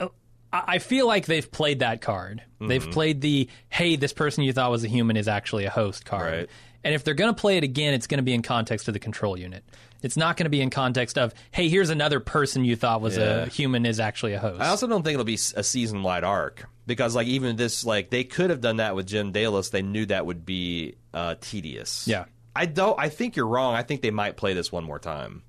I 0.00 0.08
I 0.52 0.78
feel 0.78 1.06
like 1.06 1.26
they've 1.26 1.50
played 1.50 1.80
that 1.80 2.00
card. 2.00 2.42
Mm-hmm. 2.54 2.68
They've 2.68 2.90
played 2.90 3.20
the 3.20 3.48
hey, 3.68 3.96
this 3.96 4.12
person 4.12 4.44
you 4.44 4.52
thought 4.52 4.70
was 4.70 4.84
a 4.84 4.88
human 4.88 5.16
is 5.16 5.28
actually 5.28 5.66
a 5.66 5.70
host 5.70 6.04
card. 6.04 6.32
Right. 6.32 6.50
And 6.84 6.94
if 6.94 7.02
they're 7.05 7.14
going 7.14 7.34
to 7.34 7.38
play 7.40 7.56
it 7.56 7.64
again, 7.64 7.92
it's 7.94 8.06
going 8.06 8.18
to 8.18 8.22
be 8.24 8.32
in 8.34 8.42
context 8.42 8.86
of 8.88 8.94
the 8.94 9.00
control 9.00 9.36
unit. 9.36 9.64
It's 10.00 10.16
not 10.16 10.36
going 10.36 10.44
to 10.44 10.50
be 10.50 10.60
in 10.60 10.70
context 10.70 11.18
of 11.18 11.34
hey, 11.50 11.68
here's 11.68 11.90
another 11.90 12.20
person 12.20 12.64
you 12.64 12.76
thought 12.76 13.00
was 13.00 13.16
Yeah. 13.16 13.42
a 13.42 13.46
human 13.46 13.84
is 13.84 13.98
actually 13.98 14.34
a 14.34 14.38
host. 14.38 14.60
I 14.60 14.68
also 14.68 14.86
don't 14.86 15.02
think 15.02 15.14
it'll 15.14 15.24
be 15.24 15.34
a 15.56 15.62
season 15.64 16.02
wide 16.05 16.22
arc 16.24 16.66
because, 16.86 17.16
like, 17.16 17.26
even 17.26 17.56
this, 17.56 17.84
like, 17.84 18.10
they 18.10 18.22
could 18.24 18.50
have 18.50 18.60
done 18.60 18.76
that 18.76 18.94
with 18.94 19.06
Jim 19.09 19.32
Delos. 19.32 19.70
They 19.70 19.82
knew 19.82 20.06
that 20.06 20.24
would 20.24 20.46
be 20.46 20.94
uh, 21.12 21.34
tedious. 21.40 22.06
Yeah. 22.06 22.26
I 22.55 22.66
don't. 22.66 22.98
I 22.98 23.09
think 23.09 23.34
you're 23.36 23.46
wrong. 23.48 23.74
I 23.74 23.82
think 23.82 24.02
they 24.02 24.10
might 24.12 24.36
play 24.36 24.55
this 24.55 24.70
one 24.72 24.84
more 24.84 24.98
time. 25.00 25.42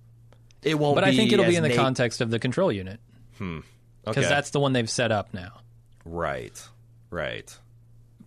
It 0.63 0.77
won't. 0.77 0.95
but 0.95 1.03
I 1.03 1.15
think 1.15 1.31
it'll 1.31 1.45
be 1.45 1.55
in 1.55 1.63
the 1.63 1.69
Nate- 1.69 1.77
context 1.77 2.19
of 2.21 2.29
the 2.31 2.39
control 2.39 2.71
unit 2.71 2.99
because 3.37 3.63
Okay. 4.07 4.21
that's 4.27 4.49
the 4.49 4.59
one 4.59 4.73
they've 4.73 4.89
set 4.89 5.11
up 5.11 5.33
now. 5.33 5.61
right. 6.05 6.59
Right. 7.11 7.55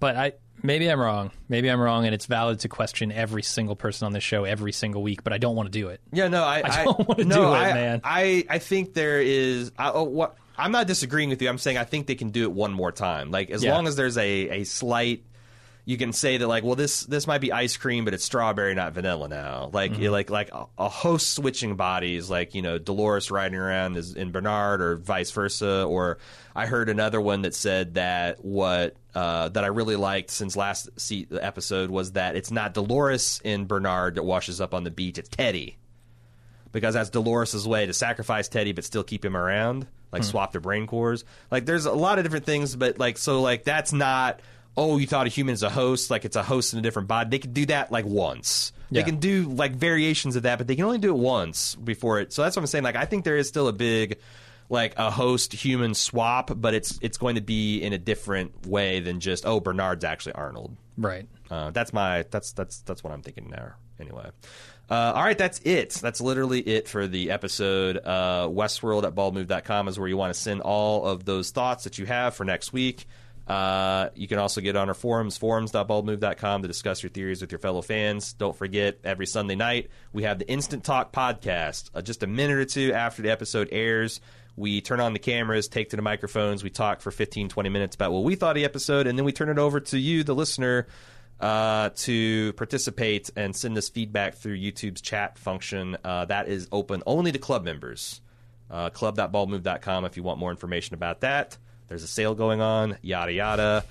But 0.00 0.16
I 0.16 0.32
maybe 0.62 0.88
I'm 0.90 1.00
wrong. 1.00 1.30
Maybe 1.48 1.68
I'm 1.70 1.80
wrong, 1.80 2.04
and 2.06 2.14
it's 2.14 2.26
valid 2.26 2.60
to 2.60 2.68
question 2.68 3.12
every 3.12 3.42
single 3.42 3.76
person 3.76 4.06
on 4.06 4.12
this 4.12 4.24
show 4.24 4.44
every 4.44 4.72
single 4.72 5.02
week. 5.02 5.24
But 5.24 5.32
I 5.32 5.38
don't 5.38 5.56
want 5.56 5.72
to 5.72 5.78
do 5.78 5.88
it. 5.88 6.00
Yeah, 6.12 6.28
no, 6.28 6.42
I, 6.44 6.62
I 6.64 6.84
don't 6.84 7.08
wanna 7.08 7.24
no, 7.24 7.36
do 7.36 7.42
it, 7.42 7.56
I, 7.56 7.72
man. 7.74 8.00
I, 8.04 8.44
I 8.48 8.58
think 8.58 8.94
there 8.94 9.20
is. 9.20 9.72
I, 9.78 9.90
oh, 9.92 10.04
what 10.04 10.36
I'm 10.56 10.72
not 10.72 10.86
disagreeing 10.86 11.28
with 11.30 11.40
you. 11.42 11.48
I'm 11.48 11.58
saying 11.58 11.78
I 11.78 11.84
think 11.84 12.06
they 12.06 12.14
can 12.14 12.30
do 12.30 12.42
it 12.42 12.52
one 12.52 12.72
more 12.72 12.92
time. 12.92 13.30
Like 13.30 13.50
as 13.50 13.62
Yeah. 13.64 13.74
long 13.74 13.86
as 13.86 13.96
there's 13.96 14.18
a, 14.18 14.60
a 14.60 14.64
slight, 14.64 15.24
you 15.84 15.96
can 15.96 16.12
say 16.12 16.36
that 16.36 16.46
like, 16.46 16.62
well, 16.62 16.76
this 16.76 17.00
this 17.06 17.26
might 17.26 17.40
be 17.40 17.50
ice 17.50 17.76
cream, 17.76 18.04
but 18.04 18.14
it's 18.14 18.24
strawberry, 18.24 18.74
not 18.74 18.92
vanilla 18.92 19.26
now. 19.28 19.70
Like 19.72 19.92
Mm-hmm. 19.92 20.12
like 20.12 20.30
like 20.30 20.50
a, 20.52 20.66
a 20.78 20.88
host 20.88 21.34
switching 21.34 21.74
bodies, 21.76 22.30
like 22.30 22.54
you 22.54 22.62
know 22.62 22.78
Dolores 22.78 23.30
riding 23.30 23.58
around 23.58 23.96
as 23.96 24.14
in 24.14 24.30
Bernard, 24.30 24.80
or 24.80 24.96
vice 24.96 25.30
versa. 25.32 25.82
Or 25.84 26.18
I 26.54 26.66
heard 26.66 26.88
another 26.88 27.20
one 27.20 27.42
that 27.42 27.54
said 27.54 27.94
that 27.94 28.44
what. 28.44 28.96
Uh, 29.14 29.50
that 29.50 29.62
I 29.62 29.66
really 29.66 29.96
liked 29.96 30.30
since 30.30 30.56
last 30.56 30.88
se- 30.96 31.26
episode 31.30 31.90
was 31.90 32.12
that 32.12 32.34
it's 32.34 32.50
not 32.50 32.72
Dolores 32.72 33.42
in 33.44 33.66
Bernard 33.66 34.14
that 34.14 34.22
washes 34.22 34.58
up 34.58 34.72
on 34.72 34.84
the 34.84 34.90
beach; 34.90 35.18
it's 35.18 35.28
Teddy 35.28 35.76
because 36.72 36.94
that's 36.94 37.10
Dolores' 37.10 37.68
way 37.68 37.84
to 37.84 37.92
sacrifice 37.92 38.48
Teddy 38.48 38.72
but 38.72 38.84
still 38.84 39.04
keep 39.04 39.22
him 39.22 39.36
around, 39.36 39.86
like 40.12 40.24
swap 40.24 40.52
their 40.52 40.62
brain 40.62 40.86
cores. 40.86 41.24
Like 41.50 41.66
there's 41.66 41.84
a 41.84 41.92
lot 41.92 42.18
of 42.18 42.24
different 42.24 42.46
things, 42.46 42.74
but 42.74 42.98
like 42.98 43.18
so 43.18 43.42
like 43.42 43.64
that's 43.64 43.92
not 43.92 44.40
oh 44.76 44.98
you 44.98 45.06
thought 45.06 45.26
a 45.26 45.30
human 45.30 45.52
is 45.52 45.62
a 45.62 45.70
host, 45.70 46.10
like 46.10 46.24
it's 46.24 46.36
a 46.36 46.42
host 46.42 46.72
in 46.72 46.78
a 46.78 46.82
different 46.82 47.08
body. 47.08 47.30
They 47.30 47.38
can 47.38 47.52
do 47.52 47.66
that 47.66 47.92
like 47.92 48.04
once. 48.04 48.72
Yeah. 48.90 49.00
They 49.00 49.10
can 49.10 49.20
do 49.20 49.44
like 49.44 49.72
variations 49.72 50.36
of 50.36 50.42
that, 50.42 50.58
but 50.58 50.66
they 50.66 50.76
can 50.76 50.84
only 50.84 50.98
do 50.98 51.10
it 51.10 51.18
once 51.18 51.74
before 51.74 52.20
it. 52.20 52.32
So 52.32 52.42
that's 52.42 52.56
what 52.56 52.62
I'm 52.62 52.66
saying. 52.66 52.84
Like 52.84 52.96
I 52.96 53.04
think 53.04 53.24
there 53.24 53.36
is 53.36 53.48
still 53.48 53.68
a 53.68 53.72
big 53.72 54.18
like 54.68 54.94
a 54.96 55.10
host 55.10 55.52
human 55.52 55.94
swap, 55.94 56.50
but 56.54 56.74
it's 56.74 56.98
it's 57.02 57.18
going 57.18 57.34
to 57.34 57.40
be 57.40 57.82
in 57.82 57.92
a 57.92 57.98
different 57.98 58.66
way 58.66 59.00
than 59.00 59.20
just 59.20 59.46
oh 59.46 59.60
Bernard's 59.60 60.04
actually 60.04 60.32
Arnold. 60.32 60.76
Right. 60.96 61.26
Uh, 61.50 61.70
that's 61.70 61.92
my 61.92 62.24
that's 62.30 62.52
that's 62.52 62.80
that's 62.80 63.04
what 63.04 63.12
I'm 63.12 63.22
thinking 63.22 63.50
there. 63.50 63.76
Anyway, 64.00 64.30
uh, 64.90 65.12
all 65.14 65.22
right, 65.22 65.38
that's 65.38 65.60
it. 65.60 65.90
That's 65.90 66.20
literally 66.20 66.60
it 66.60 66.88
for 66.88 67.06
the 67.06 67.30
episode. 67.30 67.98
Uh, 67.98 68.48
Westworld 68.48 69.04
at 69.04 69.14
baldmove.com 69.14 69.88
is 69.88 69.98
where 69.98 70.08
you 70.08 70.16
want 70.16 70.34
to 70.34 70.40
send 70.40 70.60
all 70.60 71.06
of 71.06 71.24
those 71.24 71.50
thoughts 71.50 71.84
that 71.84 71.98
you 71.98 72.06
have 72.06 72.34
for 72.34 72.44
next 72.44 72.72
week. 72.72 73.06
Uh, 73.46 74.08
you 74.14 74.28
can 74.28 74.38
also 74.38 74.60
get 74.60 74.76
on 74.76 74.88
our 74.88 74.94
forums, 74.94 75.36
forums.baldmove.com, 75.36 76.62
to 76.62 76.68
discuss 76.68 77.02
your 77.02 77.10
theories 77.10 77.40
with 77.40 77.50
your 77.50 77.58
fellow 77.58 77.82
fans. 77.82 78.32
Don't 78.34 78.56
forget, 78.56 78.98
every 79.04 79.26
Sunday 79.26 79.56
night, 79.56 79.90
we 80.12 80.22
have 80.22 80.38
the 80.38 80.48
Instant 80.48 80.84
Talk 80.84 81.12
podcast. 81.12 81.90
Uh, 81.94 82.02
just 82.02 82.22
a 82.22 82.26
minute 82.26 82.58
or 82.58 82.64
two 82.64 82.92
after 82.92 83.22
the 83.22 83.30
episode 83.30 83.68
airs, 83.72 84.20
we 84.56 84.80
turn 84.80 85.00
on 85.00 85.12
the 85.12 85.18
cameras, 85.18 85.68
take 85.68 85.90
to 85.90 85.96
the 85.96 86.02
microphones, 86.02 86.62
we 86.62 86.70
talk 86.70 87.00
for 87.00 87.10
15, 87.10 87.48
20 87.48 87.68
minutes 87.68 87.94
about 87.94 88.12
what 88.12 88.22
we 88.22 88.34
thought 88.34 88.50
of 88.50 88.56
the 88.56 88.64
episode, 88.64 89.06
and 89.06 89.18
then 89.18 89.24
we 89.24 89.32
turn 89.32 89.48
it 89.48 89.58
over 89.58 89.80
to 89.80 89.98
you, 89.98 90.24
the 90.24 90.34
listener, 90.34 90.86
uh, 91.40 91.90
to 91.96 92.52
participate 92.52 93.30
and 93.34 93.56
send 93.56 93.76
us 93.76 93.88
feedback 93.88 94.34
through 94.34 94.56
YouTube's 94.56 95.00
chat 95.00 95.38
function. 95.38 95.96
Uh, 96.04 96.26
that 96.26 96.48
is 96.48 96.68
open 96.70 97.02
only 97.06 97.32
to 97.32 97.38
club 97.38 97.64
members. 97.64 98.20
Uh, 98.70 98.88
club.baldmove.com 98.88 100.04
if 100.06 100.16
you 100.16 100.22
want 100.22 100.38
more 100.38 100.50
information 100.50 100.94
about 100.94 101.20
that. 101.20 101.58
There's 101.92 102.04
a 102.04 102.06
sale 102.06 102.34
going 102.34 102.62
on, 102.62 102.96
yada, 103.02 103.34
yada. 103.34 103.84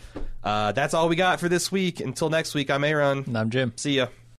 Uh, 0.44 0.72
that's 0.72 0.96
all 0.96 1.08
we 1.08 1.16
got 1.16 1.40
for 1.40 1.48
this 1.48 1.72
week. 1.72 2.00
Until 2.00 2.32
next 2.32 2.56
week, 2.56 2.72
I'm 2.72 2.84
Aaron. 2.84 3.26
And 3.28 3.38
I'm 3.38 3.52
Jim. 3.52 3.74
See 3.76 3.98
ya. 3.98 4.08